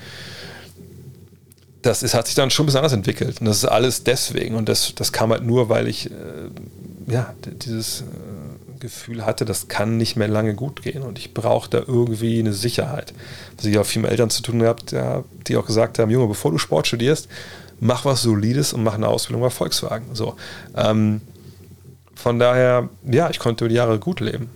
Das 1.83 2.03
ist, 2.03 2.15
hat 2.15 2.27
sich 2.27 2.35
dann 2.35 2.51
schon 2.51 2.65
besonders 2.65 2.93
entwickelt. 2.93 3.41
Und 3.41 3.47
das 3.47 3.59
ist 3.59 3.67
alles 3.67 4.05
deswegen. 4.05 4.55
Und 4.55 4.71
das, 4.71 4.95
das 4.95 5.13
kam 5.13 5.31
halt 5.31 5.45
nur, 5.45 5.69
weil 5.69 5.87
ich 5.87 6.11
äh, 6.11 6.13
ja, 7.07 7.35
dieses 7.45 8.01
äh, 8.01 8.05
Gefühl 8.81 9.27
hatte, 9.27 9.45
das 9.45 9.69
kann 9.69 9.99
nicht 9.99 10.17
mehr 10.17 10.29
lange 10.29 10.55
gut 10.55 10.83
gehen. 10.83 11.03
Und 11.03 11.19
ich 11.19 11.35
brauche 11.35 11.69
da 11.69 11.83
irgendwie 11.87 12.39
eine 12.39 12.55
Sicherheit. 12.55 13.13
Also 13.59 13.69
ich 13.69 13.77
habe 13.77 13.85
viel 13.85 14.01
mit 14.01 14.11
Eltern 14.11 14.31
zu 14.31 14.43
tun 14.43 14.61
gehabt, 14.61 14.93
ja, 14.93 15.25
die 15.47 15.57
auch 15.57 15.67
gesagt 15.67 15.99
haben, 15.99 16.11
Junge, 16.11 16.29
bevor 16.29 16.53
du 16.53 16.59
Sport 16.59 16.87
studierst, 16.87 17.29
mach 17.81 18.05
was 18.05 18.23
Solides 18.23 18.73
und 18.73 18.83
mach 18.83 18.95
eine 18.95 19.09
Ausbildung 19.09 19.43
bei 19.43 19.51
Volkswagen. 19.51 20.15
So. 20.15 20.37
Ähm, 20.77 21.21
von 22.15 22.39
daher, 22.39 22.89
ja, 23.05 23.31
ich 23.31 23.39
konnte 23.39 23.65
über 23.65 23.69
die 23.69 23.75
Jahre 23.75 23.99
gut 23.99 24.21
leben, 24.21 24.49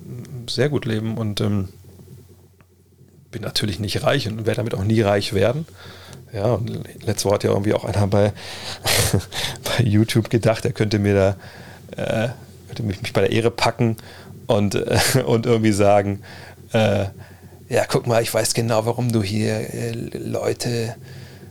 sehr 0.49 0.69
gut 0.69 0.85
leben 0.85 1.19
und 1.19 1.41
ähm, 1.41 1.69
bin 3.31 3.43
natürlich 3.43 3.79
nicht 3.79 4.03
reich 4.03 4.27
und 4.29 4.47
werde 4.47 4.57
damit 4.57 4.75
auch 4.75 4.85
nie 4.85 5.03
reich 5.03 5.33
werden. 5.35 5.67
Ja, 6.33 6.55
und 6.55 6.71
letztes 7.05 7.25
Woche 7.25 7.35
hat 7.35 7.45
ja 7.45 7.51
irgendwie 7.51 7.75
auch 7.75 7.85
einer 7.85 8.07
bei, 8.07 8.33
bei 9.65 9.85
YouTube 9.85 10.31
gedacht, 10.31 10.65
er 10.65 10.73
könnte 10.73 10.99
mir 10.99 11.37
da, 11.95 12.03
äh, 12.03 12.29
könnte 12.69 12.83
mich, 12.83 13.03
mich, 13.03 13.13
bei 13.13 13.23
der 13.23 13.33
Ehre 13.33 13.51
packen 13.51 13.97
und, 14.47 14.75
äh, 14.75 14.99
und 15.27 15.47
irgendwie 15.47 15.73
sagen, 15.73 16.23
äh, 16.73 17.07
ja, 17.69 17.85
guck 17.87 18.07
mal, 18.07 18.23
ich 18.23 18.33
weiß 18.33 18.55
genau, 18.55 18.87
warum 18.87 19.13
du 19.13 19.23
hier 19.23 19.75
äh, 19.75 19.93
Leute 19.93 20.97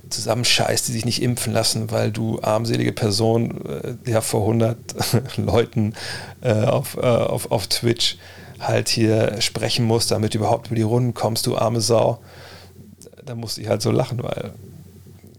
zusammenscheißt, 0.09 0.87
die 0.87 0.91
sich 0.91 1.05
nicht 1.05 1.21
impfen 1.21 1.53
lassen, 1.53 1.91
weil 1.91 2.11
du 2.11 2.41
armselige 2.41 2.93
Person 2.93 3.65
äh, 3.65 4.09
ja 4.09 4.21
vor 4.21 4.41
100 4.41 4.77
Leuten 5.37 5.93
äh, 6.41 6.65
auf, 6.65 6.97
auf, 6.97 7.51
auf 7.51 7.67
Twitch 7.67 8.17
halt 8.59 8.89
hier 8.89 9.39
sprechen 9.41 9.85
musst, 9.85 10.11
damit 10.11 10.33
du 10.33 10.39
überhaupt 10.39 10.67
über 10.67 10.75
die 10.75 10.81
Runden 10.81 11.13
kommst, 11.13 11.45
du 11.45 11.57
arme 11.57 11.81
Sau. 11.81 12.19
Da 13.25 13.35
musste 13.35 13.61
ich 13.61 13.67
halt 13.67 13.81
so 13.81 13.91
lachen, 13.91 14.23
weil 14.23 14.53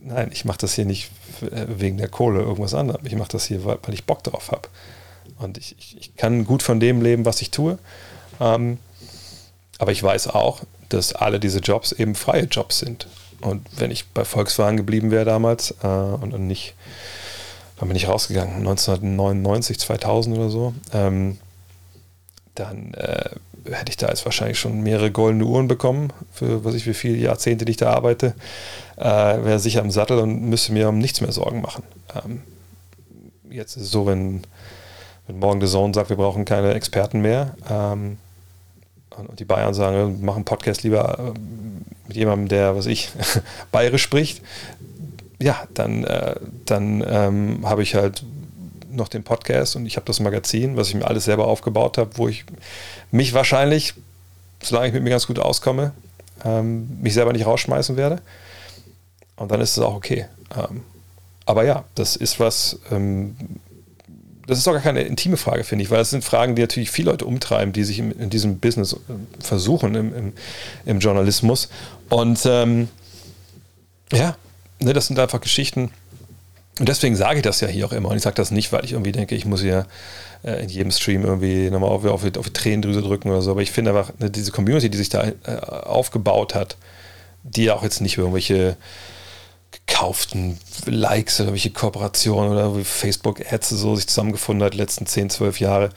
nein, 0.03 0.31
ich 0.33 0.45
mache 0.45 0.59
das 0.59 0.75
hier 0.75 0.85
nicht 0.85 1.11
äh, 1.43 1.67
wegen 1.69 1.97
der 1.97 2.09
Kohle, 2.09 2.41
irgendwas 2.41 2.75
anderes. 2.75 3.01
Ich 3.05 3.17
mache 3.17 3.31
das 3.31 3.47
hier, 3.47 3.65
weil, 3.65 3.79
ich 3.93 4.05
Bock 4.05 4.23
drauf 4.25 4.51
habe. 4.51 4.69
Und 5.39 5.59
ich, 5.59 5.77
ich, 5.79 5.97
ich, 5.99 6.17
kann 6.17 6.45
gut 6.45 6.63
von 6.63 6.81
dem 6.81 7.03
leben, 7.03 7.25
was 7.25 7.41
ich 7.43 7.51
tue. 7.51 7.79
Ähm, 8.41 8.79
aber 9.79 9.93
ich 9.93 10.03
weiß 10.03 10.29
auch, 10.29 10.63
dass 10.89 11.13
alle 11.13 11.39
diese 11.39 11.61
Jobs 11.61 11.93
eben 11.93 12.15
freie 12.15 12.45
Jobs 12.45 12.81
sind. 12.81 13.07
Und 13.41 13.67
wenn 13.77 13.91
ich 13.91 14.09
bei 14.09 14.25
Volkswagen 14.25 14.77
geblieben 14.77 15.11
wäre 15.11 15.25
damals 15.25 15.75
äh, 15.83 15.87
und, 15.87 16.35
und 16.35 16.47
nicht, 16.47 16.75
wann 17.79 17.89
bin 17.89 17.97
ich 17.97 18.09
rausgegangen? 18.09 18.57
1999, 18.57 19.79
2000 19.79 20.37
oder 20.37 20.51
so, 20.51 20.75
ähm, 20.93 21.39
dann 22.55 22.95
äh, 22.95 23.31
hätte 23.71 23.91
ich 23.91 23.97
da 23.97 24.09
jetzt 24.09 24.25
wahrscheinlich 24.25 24.59
schon 24.59 24.81
mehrere 24.83 25.11
goldene 25.11 25.45
Uhren 25.45 25.69
bekommen, 25.69 26.13
für 26.33 26.65
was 26.65 26.75
ich 26.75 26.87
wie 26.87 26.95
viele 26.95 27.17
Jahrzehnte 27.17 27.65
die 27.65 27.73
ich 27.73 27.77
da 27.77 27.93
arbeite. 27.93 28.35
Äh, 28.97 29.05
Wäre 29.05 29.61
sicher 29.61 29.81
im 29.81 29.91
Sattel 29.91 30.19
und 30.19 30.43
müsste 30.43 30.73
mir 30.73 30.89
um 30.89 30.99
nichts 30.99 31.21
mehr 31.21 31.33
Sorgen 31.33 31.61
machen. 31.61 31.85
Ähm, 32.25 32.43
jetzt 33.51 33.77
ist 33.77 33.85
es 33.85 33.91
so, 33.91 34.07
wenn, 34.07 34.43
wenn 35.27 35.39
morgen 35.39 35.61
der 35.61 35.69
Zone 35.69 35.95
sagt, 35.95 36.11
wir 36.11 36.17
brauchen 36.17 36.45
keine 36.45 36.75
Experten 36.75 37.21
mehr 37.21 37.55
ähm, 37.71 38.19
und 39.17 39.41
die 39.41 39.45
Bayern 39.45 39.75
sagen, 39.75 40.25
machen 40.25 40.45
Podcast 40.45 40.83
lieber 40.83 41.19
äh, 41.19 41.39
mit 42.07 42.17
jemandem, 42.17 42.49
der, 42.49 42.77
was 42.77 42.87
ich, 42.87 43.11
bayerisch 43.73 44.03
spricht, 44.03 44.43
ja, 45.41 45.57
dann, 45.75 46.05
äh, 46.05 46.35
dann 46.67 47.05
ähm, 47.07 47.69
habe 47.69 47.83
ich 47.83 47.95
halt 47.95 48.25
noch 48.91 49.09
den 49.09 49.23
Podcast 49.23 49.77
und 49.77 49.87
ich 49.87 49.97
habe 49.97 50.07
das 50.07 50.21
Magazin, 50.21 50.77
was 50.77 50.89
ich 50.89 50.95
mir 50.95 51.07
alles 51.07 51.25
selber 51.25 51.47
aufgebaut 51.47 51.99
habe, 51.99 52.11
wo 52.17 52.29
ich 52.29 52.45
mich 53.11 53.35
wahrscheinlich, 53.35 53.95
solange 54.63 54.89
ich 54.89 54.95
mit 54.95 55.03
mir 55.03 55.11
ganz 55.11 55.27
gut 55.27 55.39
auskomme, 55.39 55.93
ähm, 56.45 57.01
mich 57.01 57.15
selber 57.15 57.33
nicht 57.33 57.47
rausschmeißen 57.47 57.97
werde. 57.97 58.21
Und 59.37 59.53
dann 59.53 59.61
ist 59.61 59.77
es 59.77 59.83
auch 59.83 59.95
okay. 59.95 60.27
Ähm, 60.57 60.83
aber 61.47 61.65
ja, 61.65 61.85
das 61.95 62.17
ist 62.17 62.41
was, 62.41 62.81
ähm, 62.91 63.37
das 64.49 64.59
ist 64.59 64.67
doch 64.67 64.73
gar 64.73 64.83
keine 64.83 65.03
intime 65.03 65.37
Frage, 65.37 65.63
finde 65.63 65.85
ich, 65.85 65.91
weil 65.91 65.99
das 65.99 66.11
sind 66.11 66.25
Fragen, 66.25 66.57
die 66.57 66.63
natürlich 66.63 66.91
viele 66.91 67.11
Leute 67.11 67.25
umtreiben, 67.25 67.73
die 67.73 67.85
sich 67.85 67.99
in, 67.99 68.11
in 68.13 68.31
diesem 68.31 68.59
Business 68.59 68.95
äh, 68.95 68.97
versuchen, 69.41 69.95
im, 69.95 70.15
im, 70.15 70.33
im 70.87 70.99
Journalismus. 70.99 71.69
Und 72.09 72.41
ähm, 72.47 72.89
ja, 74.13 74.37
ne, 74.81 74.93
das 74.93 75.07
sind 75.07 75.19
einfach 75.19 75.41
Geschichten, 75.41 75.91
und 76.79 76.89
deswegen 76.89 77.17
sage 77.17 77.39
ich 77.39 77.43
das 77.43 77.61
ja 77.61 77.69
hier 77.69 77.87
auch 77.87 77.93
immer. 77.93 78.11
Und 78.11 78.17
ich 78.17 78.23
sage 78.23 78.37
das 78.37 78.51
nicht, 78.51 78.73
weil 78.73 78.85
ich 78.85 78.93
irgendwie 78.93 79.13
denke, 79.13 79.35
ich 79.35 79.45
muss 79.45 79.63
hier 79.63 79.87
äh, 80.45 80.63
in 80.63 80.69
jedem 80.69 80.91
Stream 80.93 81.25
irgendwie 81.25 81.71
nochmal 81.71 81.91
auf, 81.91 82.05
auf, 82.05 82.25
auf 82.25 82.47
die 82.47 82.53
Tränendrüse 82.53 83.03
drücken 83.03 83.31
oder 83.31 83.43
so. 83.43 83.51
Aber 83.51 83.63
ich 83.63 83.73
finde 83.73 83.91
einfach, 83.91 84.13
ne, 84.19 84.31
diese 84.31 84.53
Community, 84.53 84.89
die 84.89 84.99
sich 84.99 85.09
da 85.09 85.25
äh, 85.27 85.57
aufgebaut 85.61 86.55
hat, 86.55 86.77
die 87.43 87.71
auch 87.71 87.83
jetzt 87.83 88.01
nicht 88.01 88.19
irgendwelche 88.19 88.77
gekauften 89.89 90.59
Likes 90.87 91.41
oder 91.41 91.53
welche 91.53 91.71
Kooperationen 91.71 92.53
oder 92.53 92.85
Facebook-Ads 92.85 93.71
so 93.71 93.97
sich 93.97 94.07
zusammengefunden 94.07 94.65
hat, 94.65 94.75
letzten 94.75 95.07
10, 95.07 95.31
12 95.31 95.61
Jahre, 95.61 95.91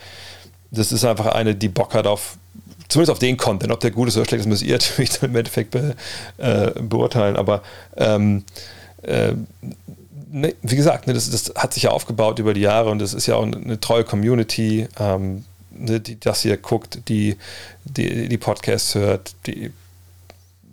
das 0.71 0.91
ist 0.91 1.05
einfach 1.05 1.27
eine, 1.27 1.53
die 1.53 1.69
Bock 1.69 1.93
hat 1.93 2.07
auf, 2.07 2.37
zumindest 2.87 3.11
auf 3.11 3.19
den 3.19 3.37
Content. 3.37 3.71
Ob 3.71 3.79
der 3.81 3.91
gut 3.91 4.07
ist 4.07 4.17
oder 4.17 4.25
schlecht 4.25 4.41
ist, 4.41 4.47
müsst 4.47 4.63
ihr 4.63 4.73
natürlich 4.79 5.21
im 5.21 5.35
Endeffekt 5.35 5.71
be, 5.71 5.95
äh, 6.37 6.71
beurteilen. 6.81 7.35
Aber 7.35 7.61
ähm, 7.97 8.43
äh, 9.03 9.33
ne, 10.31 10.55
wie 10.61 10.75
gesagt, 10.75 11.07
ne, 11.07 11.13
das, 11.13 11.29
das, 11.29 11.53
hat 11.55 11.73
sich 11.73 11.83
ja 11.83 11.91
aufgebaut 11.91 12.39
über 12.39 12.53
die 12.53 12.61
Jahre 12.61 12.89
und 12.89 12.99
das 12.99 13.13
ist 13.13 13.27
ja 13.27 13.35
auch 13.35 13.43
eine, 13.43 13.57
eine 13.57 13.79
treue 13.79 14.03
Community, 14.03 14.87
ähm, 14.99 15.45
ne, 15.71 15.99
die 15.99 16.19
das 16.19 16.41
hier 16.41 16.57
guckt, 16.57 17.09
die, 17.09 17.37
die, 17.83 18.29
die 18.29 18.37
Podcasts 18.37 18.95
hört, 18.95 19.35
die 19.45 19.71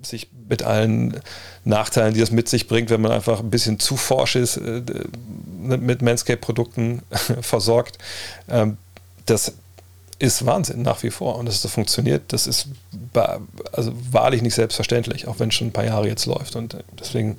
sich 0.03 0.29
mit 0.49 0.63
allen 0.63 1.21
Nachteilen, 1.69 2.15
die 2.15 2.21
das 2.21 2.31
mit 2.31 2.49
sich 2.49 2.67
bringt, 2.67 2.91
wenn 2.91 3.01
man 3.01 3.13
einfach 3.13 3.41
ein 3.41 3.51
bisschen 3.51 3.79
zu 3.79 3.97
forsch 3.97 4.37
ist, 4.37 4.57
äh, 4.57 4.83
mit 5.61 6.03
Manscape-Produkten 6.03 7.03
versorgt. 7.43 7.99
Ähm, 8.49 8.79
das 9.27 9.53
ist 10.19 10.47
Wahnsinn 10.47 10.83
nach 10.83 11.03
wie 11.03 11.11
vor. 11.11 11.37
Und 11.37 11.47
dass 11.47 11.61
so 11.61 11.69
funktioniert, 11.69 12.23
das 12.29 12.47
ist 12.47 12.69
also 13.73 13.93
wahrlich 14.11 14.43
nicht 14.43 14.55
selbstverständlich, 14.55 15.29
auch 15.29 15.39
wenn 15.39 15.51
es 15.51 15.55
schon 15.55 15.69
ein 15.69 15.73
paar 15.73 15.85
Jahre 15.85 16.09
jetzt 16.09 16.27
läuft. 16.27 16.57
Und 16.57 16.77
deswegen, 16.99 17.39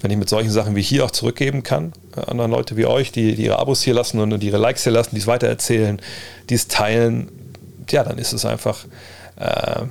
wenn 0.00 0.10
ich 0.10 0.16
mit 0.16 0.28
solchen 0.28 0.50
Sachen 0.50 0.74
wie 0.74 0.82
hier 0.82 1.04
auch 1.04 1.10
zurückgeben 1.10 1.62
kann, 1.62 1.92
äh, 2.16 2.28
anderen 2.28 2.50
Leute 2.50 2.76
wie 2.76 2.86
euch, 2.86 3.12
die, 3.12 3.36
die 3.36 3.44
ihre 3.44 3.58
Abos 3.58 3.82
hier 3.82 3.94
lassen 3.94 4.20
und 4.20 4.42
ihre 4.42 4.58
Likes 4.58 4.82
hier 4.82 4.92
lassen, 4.92 5.14
die 5.14 5.20
es 5.20 5.26
weitererzählen, 5.26 6.00
die 6.48 6.54
es 6.54 6.68
teilen, 6.68 7.28
ja, 7.88 8.04
dann 8.04 8.18
ist 8.18 8.32
es 8.32 8.44
einfach, 8.44 8.84
äh, 9.36 9.82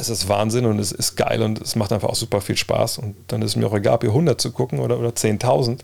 es 0.00 0.08
ist 0.08 0.28
Wahnsinn 0.28 0.66
und 0.66 0.78
es 0.78 0.92
ist 0.92 1.16
geil 1.16 1.42
und 1.42 1.60
es 1.60 1.76
macht 1.76 1.92
einfach 1.92 2.08
auch 2.08 2.16
super 2.16 2.40
viel 2.40 2.56
Spaß. 2.56 2.98
Und 2.98 3.14
dann 3.28 3.42
ist 3.42 3.50
es 3.50 3.56
mir 3.56 3.66
auch 3.66 3.74
egal, 3.74 3.94
ob 3.94 4.04
ihr 4.04 4.10
100 4.10 4.40
zu 4.40 4.52
gucken 4.52 4.80
oder, 4.80 4.98
oder 4.98 5.10
10.000 5.10 5.78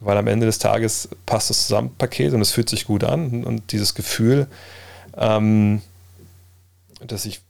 weil 0.00 0.16
am 0.16 0.26
Ende 0.26 0.46
des 0.46 0.58
Tages 0.58 1.08
passt 1.24 1.50
das 1.50 1.62
Zusammenpaket 1.66 2.32
und 2.34 2.40
es 2.40 2.52
fühlt 2.52 2.68
sich 2.68 2.84
gut 2.84 3.04
an 3.04 3.44
und 3.44 3.72
dieses 3.72 3.94
Gefühl, 3.94 4.46
ähm, 5.16 5.82
dass 7.06 7.24
ich 7.24 7.40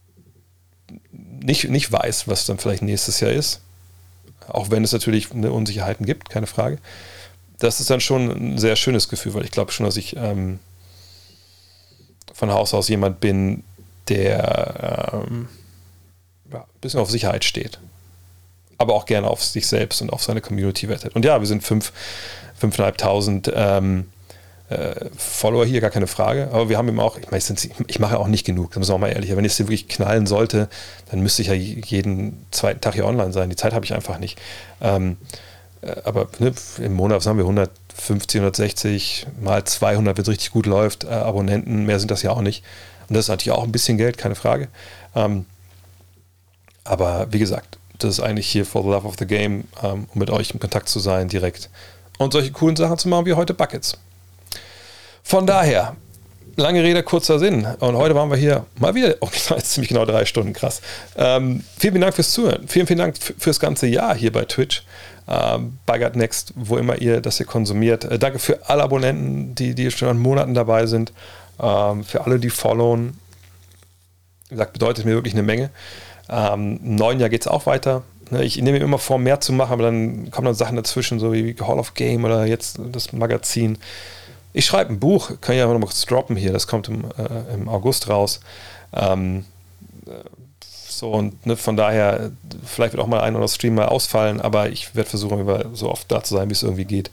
nicht, 1.11 1.69
nicht 1.69 1.91
weiß, 1.91 2.27
was 2.27 2.45
dann 2.45 2.57
vielleicht 2.57 2.81
nächstes 2.81 3.19
Jahr 3.19 3.31
ist, 3.31 3.61
auch 4.47 4.69
wenn 4.69 4.83
es 4.83 4.93
natürlich 4.93 5.31
Unsicherheiten 5.31 6.05
gibt, 6.05 6.29
keine 6.29 6.47
Frage. 6.47 6.77
Das 7.59 7.79
ist 7.79 7.89
dann 7.89 8.01
schon 8.01 8.29
ein 8.29 8.57
sehr 8.57 8.75
schönes 8.75 9.09
Gefühl, 9.09 9.33
weil 9.33 9.43
ich 9.43 9.51
glaube 9.51 9.71
schon, 9.71 9.85
dass 9.85 9.97
ich 9.97 10.15
ähm, 10.15 10.59
von 12.33 12.51
Haus 12.51 12.73
aus 12.73 12.87
jemand 12.87 13.19
bin, 13.19 13.63
der 14.09 15.23
ähm, 15.27 15.49
ja, 16.51 16.59
ein 16.59 16.81
bisschen 16.81 16.99
auf 16.99 17.11
Sicherheit 17.11 17.43
steht 17.43 17.79
aber 18.77 18.93
auch 18.93 19.05
gerne 19.05 19.27
auf 19.27 19.43
sich 19.43 19.67
selbst 19.67 20.01
und 20.01 20.11
auf 20.11 20.23
seine 20.23 20.41
Community 20.41 20.87
wettet. 20.89 21.15
Und 21.15 21.25
ja, 21.25 21.39
wir 21.39 21.47
sind 21.47 21.63
5.500 21.63 23.51
ähm, 23.55 24.05
äh, 24.69 25.09
Follower 25.15 25.65
hier, 25.65 25.81
gar 25.81 25.89
keine 25.89 26.07
Frage. 26.07 26.49
Aber 26.51 26.69
wir 26.69 26.77
haben 26.77 26.87
eben 26.87 26.99
auch, 26.99 27.17
ich, 27.17 27.31
meine, 27.31 27.43
ich 27.87 27.99
mache 27.99 28.19
auch 28.19 28.27
nicht 28.27 28.45
genug, 28.45 28.71
da 28.71 28.79
muss 28.79 28.89
auch 28.89 28.97
mal 28.97 29.09
ehrlich. 29.09 29.35
Wenn 29.35 29.45
ich 29.45 29.53
es 29.53 29.59
wirklich 29.59 29.87
knallen 29.87 30.27
sollte, 30.27 30.69
dann 31.09 31.21
müsste 31.21 31.41
ich 31.41 31.47
ja 31.47 31.53
jeden 31.53 32.45
zweiten 32.51 32.81
Tag 32.81 32.93
hier 32.93 33.05
online 33.05 33.33
sein. 33.33 33.49
Die 33.49 33.55
Zeit 33.55 33.73
habe 33.73 33.85
ich 33.85 33.93
einfach 33.93 34.19
nicht. 34.19 34.37
Ähm, 34.81 35.17
äh, 35.81 35.95
aber 36.03 36.27
ne, 36.39 36.53
im 36.79 36.93
Monat, 36.93 37.17
was 37.17 37.27
haben 37.27 37.37
wir, 37.37 37.45
150, 37.45 38.41
160 38.41 39.27
mal 39.41 39.63
200, 39.63 40.17
wenn 40.17 40.21
es 40.21 40.29
richtig 40.29 40.51
gut 40.51 40.67
läuft, 40.67 41.05
äh, 41.05 41.07
Abonnenten, 41.07 41.85
mehr 41.85 41.99
sind 41.99 42.11
das 42.11 42.21
ja 42.21 42.31
auch 42.31 42.41
nicht. 42.41 42.63
Und 43.09 43.15
das 43.15 43.25
ist 43.25 43.29
natürlich 43.29 43.57
auch 43.57 43.63
ein 43.63 43.71
bisschen 43.71 43.97
Geld, 43.97 44.17
keine 44.17 44.35
Frage. 44.35 44.67
Ähm, 45.15 45.45
aber 46.83 47.27
wie 47.31 47.39
gesagt, 47.39 47.77
das 47.99 48.11
ist 48.11 48.19
eigentlich 48.19 48.47
hier 48.47 48.65
for 48.65 48.83
the 48.83 48.89
love 48.89 49.07
of 49.07 49.15
the 49.17 49.25
game, 49.25 49.65
ähm, 49.83 50.07
um 50.13 50.19
mit 50.19 50.29
euch 50.29 50.51
in 50.51 50.59
Kontakt 50.59 50.89
zu 50.89 50.99
sein 50.99 51.27
direkt 51.27 51.69
und 52.17 52.33
solche 52.33 52.51
coolen 52.51 52.75
Sachen 52.75 52.97
zu 52.97 53.07
machen 53.07 53.25
wie 53.25 53.33
heute 53.33 53.53
Buckets. 53.53 53.97
Von 55.23 55.45
daher, 55.45 55.95
lange 56.55 56.83
Rede, 56.83 57.03
kurzer 57.03 57.39
Sinn. 57.39 57.65
Und 57.79 57.95
heute 57.95 58.15
waren 58.15 58.29
wir 58.29 58.37
hier 58.37 58.65
mal 58.79 58.95
wieder, 58.95 59.15
oh, 59.21 59.29
jetzt 59.49 59.71
ziemlich 59.71 59.89
genau 59.89 60.05
drei 60.05 60.25
Stunden, 60.25 60.53
krass. 60.53 60.81
Ähm, 61.15 61.63
vielen, 61.77 61.93
vielen 61.93 62.01
Dank 62.01 62.15
fürs 62.15 62.31
Zuhören. 62.31 62.67
Vielen, 62.67 62.87
vielen 62.87 62.99
Dank 62.99 63.15
fürs 63.37 63.59
ganze 63.59 63.87
Jahr 63.87 64.15
hier 64.15 64.31
bei 64.31 64.45
Twitch. 64.45 64.83
Ähm, 65.27 65.77
Next, 66.13 66.53
wo 66.55 66.77
immer 66.77 67.01
ihr 67.01 67.19
das 67.19 67.37
hier 67.37 67.45
konsumiert. 67.45 68.05
Äh, 68.05 68.17
danke 68.17 68.39
für 68.39 68.69
alle 68.69 68.83
Abonnenten, 68.83 69.55
die, 69.55 69.75
die 69.75 69.91
schon 69.91 70.07
an 70.07 70.17
Monaten 70.17 70.53
dabei 70.53 70.85
sind. 70.85 71.11
Ähm, 71.59 72.03
für 72.03 72.25
alle, 72.25 72.39
die 72.39 72.49
followen. 72.49 73.19
Wie 74.49 74.55
gesagt, 74.55 74.73
bedeutet 74.73 75.05
mir 75.05 75.13
wirklich 75.13 75.33
eine 75.33 75.43
Menge. 75.43 75.69
Ähm, 76.29 76.79
Im 76.83 76.95
neuen 76.95 77.19
Jahr 77.19 77.29
geht 77.29 77.41
es 77.41 77.47
auch 77.47 77.65
weiter. 77.65 78.03
Ne, 78.29 78.43
ich 78.43 78.57
nehme 78.57 78.77
mir 78.77 78.83
immer 78.83 78.99
vor, 78.99 79.17
mehr 79.19 79.39
zu 79.39 79.53
machen, 79.53 79.73
aber 79.73 79.83
dann 79.83 80.31
kommen 80.31 80.45
dann 80.45 80.55
Sachen 80.55 80.75
dazwischen, 80.75 81.19
so 81.19 81.33
wie 81.33 81.55
Hall 81.59 81.79
of 81.79 81.93
Game 81.93 82.25
oder 82.25 82.45
jetzt 82.45 82.79
das 82.91 83.13
Magazin. 83.13 83.77
Ich 84.53 84.65
schreibe 84.65 84.91
ein 84.91 84.99
Buch, 84.99 85.31
kann 85.41 85.55
ich 85.55 85.61
einfach 85.61 85.73
noch 85.73 85.79
mal 85.79 85.85
kurz 85.85 86.05
droppen 86.05 86.35
hier, 86.35 86.51
das 86.51 86.67
kommt 86.67 86.89
im, 86.89 87.05
äh, 87.17 87.53
im 87.53 87.69
August 87.69 88.09
raus. 88.09 88.39
Ähm, 88.93 89.45
so 90.89 91.11
und 91.11 91.45
ne, 91.45 91.55
von 91.55 91.77
daher, 91.77 92.31
vielleicht 92.65 92.93
wird 92.93 93.03
auch 93.03 93.07
mal 93.07 93.21
ein 93.21 93.35
oder 93.35 93.47
Stream 93.47 93.75
mal 93.75 93.87
ausfallen, 93.87 94.41
aber 94.41 94.69
ich 94.69 94.95
werde 94.95 95.09
versuchen, 95.09 95.75
so 95.75 95.89
oft 95.89 96.11
da 96.11 96.23
zu 96.23 96.35
sein, 96.35 96.49
wie 96.49 96.53
es 96.53 96.63
irgendwie 96.63 96.85
geht. 96.85 97.11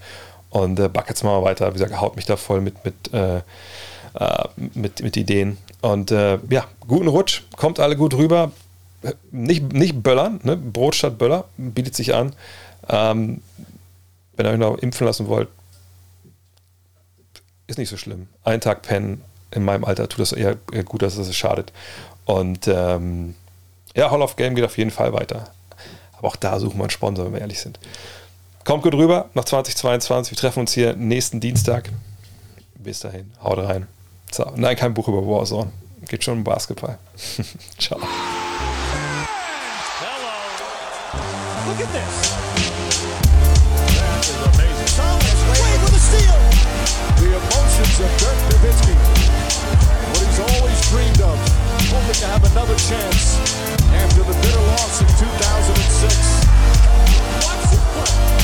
Und 0.51 0.79
äh, 0.79 0.89
Buckets 0.89 1.23
machen 1.23 1.43
wir 1.43 1.45
weiter. 1.45 1.69
Wie 1.69 1.75
gesagt, 1.75 2.01
haut 2.01 2.17
mich 2.17 2.27
da 2.27 2.37
voll 2.37 2.61
mit, 2.61 2.85
mit, 2.85 3.13
äh, 3.13 3.41
äh, 4.15 4.45
mit, 4.75 5.03
mit 5.03 5.17
Ideen. 5.17 5.59
Und 5.81 6.11
äh, 6.11 6.39
ja, 6.51 6.67
guten 6.87 7.09
Rutsch, 7.09 7.43
kommt 7.57 7.81
alle 7.81 7.97
gut 7.97 8.15
rüber 8.15 8.53
nicht, 9.31 9.73
nicht 9.73 10.03
böllern, 10.03 10.41
ne? 10.43 10.57
Brot 10.57 10.95
statt 10.95 11.19
Böller, 11.19 11.45
bietet 11.57 11.95
sich 11.95 12.15
an. 12.15 12.35
Ähm, 12.89 13.43
wenn 14.37 14.47
ihr 14.47 14.53
euch 14.53 14.59
noch 14.59 14.79
impfen 14.79 15.07
lassen 15.07 15.29
wollt, 15.29 15.49
ist 17.67 17.79
nicht 17.79 17.89
so 17.89 17.97
schlimm. 17.97 18.29
Ein 18.43 18.61
Tag 18.61 18.83
pennen 18.83 19.23
in 19.51 19.65
meinem 19.65 19.85
Alter 19.85 20.09
tut 20.09 20.21
das 20.21 20.33
eher, 20.33 20.57
eher 20.73 20.85
gut, 20.85 21.03
als 21.03 21.17
es 21.17 21.35
schadet. 21.37 21.73
Und 22.25 22.67
ähm, 22.67 23.35
ja, 23.95 24.11
Hall 24.11 24.23
of 24.23 24.37
Game 24.37 24.55
geht 24.55 24.65
auf 24.65 24.77
jeden 24.77 24.91
Fall 24.91 25.13
weiter. 25.13 25.51
Aber 26.19 26.29
auch 26.29 26.37
da 26.37 26.59
suchen 26.59 26.79
wir 26.79 26.85
einen 26.85 26.91
Sponsor, 26.91 27.27
wenn 27.27 27.35
wir 27.35 27.41
ehrlich 27.41 27.61
sind. 27.61 27.79
Kommt 28.65 28.83
gut 28.83 28.95
rüber 28.95 29.31
nach 29.35 29.45
2022. 29.45 30.33
Wir 30.33 30.39
treffen 30.39 30.61
uns 30.61 30.73
hier 30.73 30.97
nächsten 30.97 31.39
Dienstag. 31.39 31.91
Bis 32.77 33.01
dahin, 33.01 33.33
haut 33.43 33.59
rein. 33.59 33.87
So, 34.35 34.51
nein, 34.57 34.75
kein 34.75 34.93
Buch 34.93 35.07
über 35.07 35.25
Warzone. 35.25 35.71
Geht 36.09 36.25
schon 36.25 36.39
um 36.39 36.45
Basketball. 36.45 36.99
Ciao. 37.79 38.01
Hello. 38.01 38.09
Look 41.69 41.79
at 41.79 41.93
this. 41.93 42.35
Dirk 48.19 48.35
Nowitzki. 48.51 48.95
What 50.11 50.27
he's 50.27 50.41
always 50.41 50.81
dreamed 50.91 51.21
of. 51.23 51.39
Hoping 51.95 52.19
to 52.19 52.27
have 52.27 52.43
another 52.51 52.75
chance 52.75 53.39
after 53.95 54.25
the 54.25 54.35
bitter 54.43 54.65
loss 54.67 55.01
in 55.01 55.07
2006. 55.07 56.43
Watch 57.47 57.71
his 57.71 57.79
play. 57.95 58.35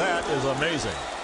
that 0.00 0.26
is 0.30 0.44
amazing. 0.46 1.19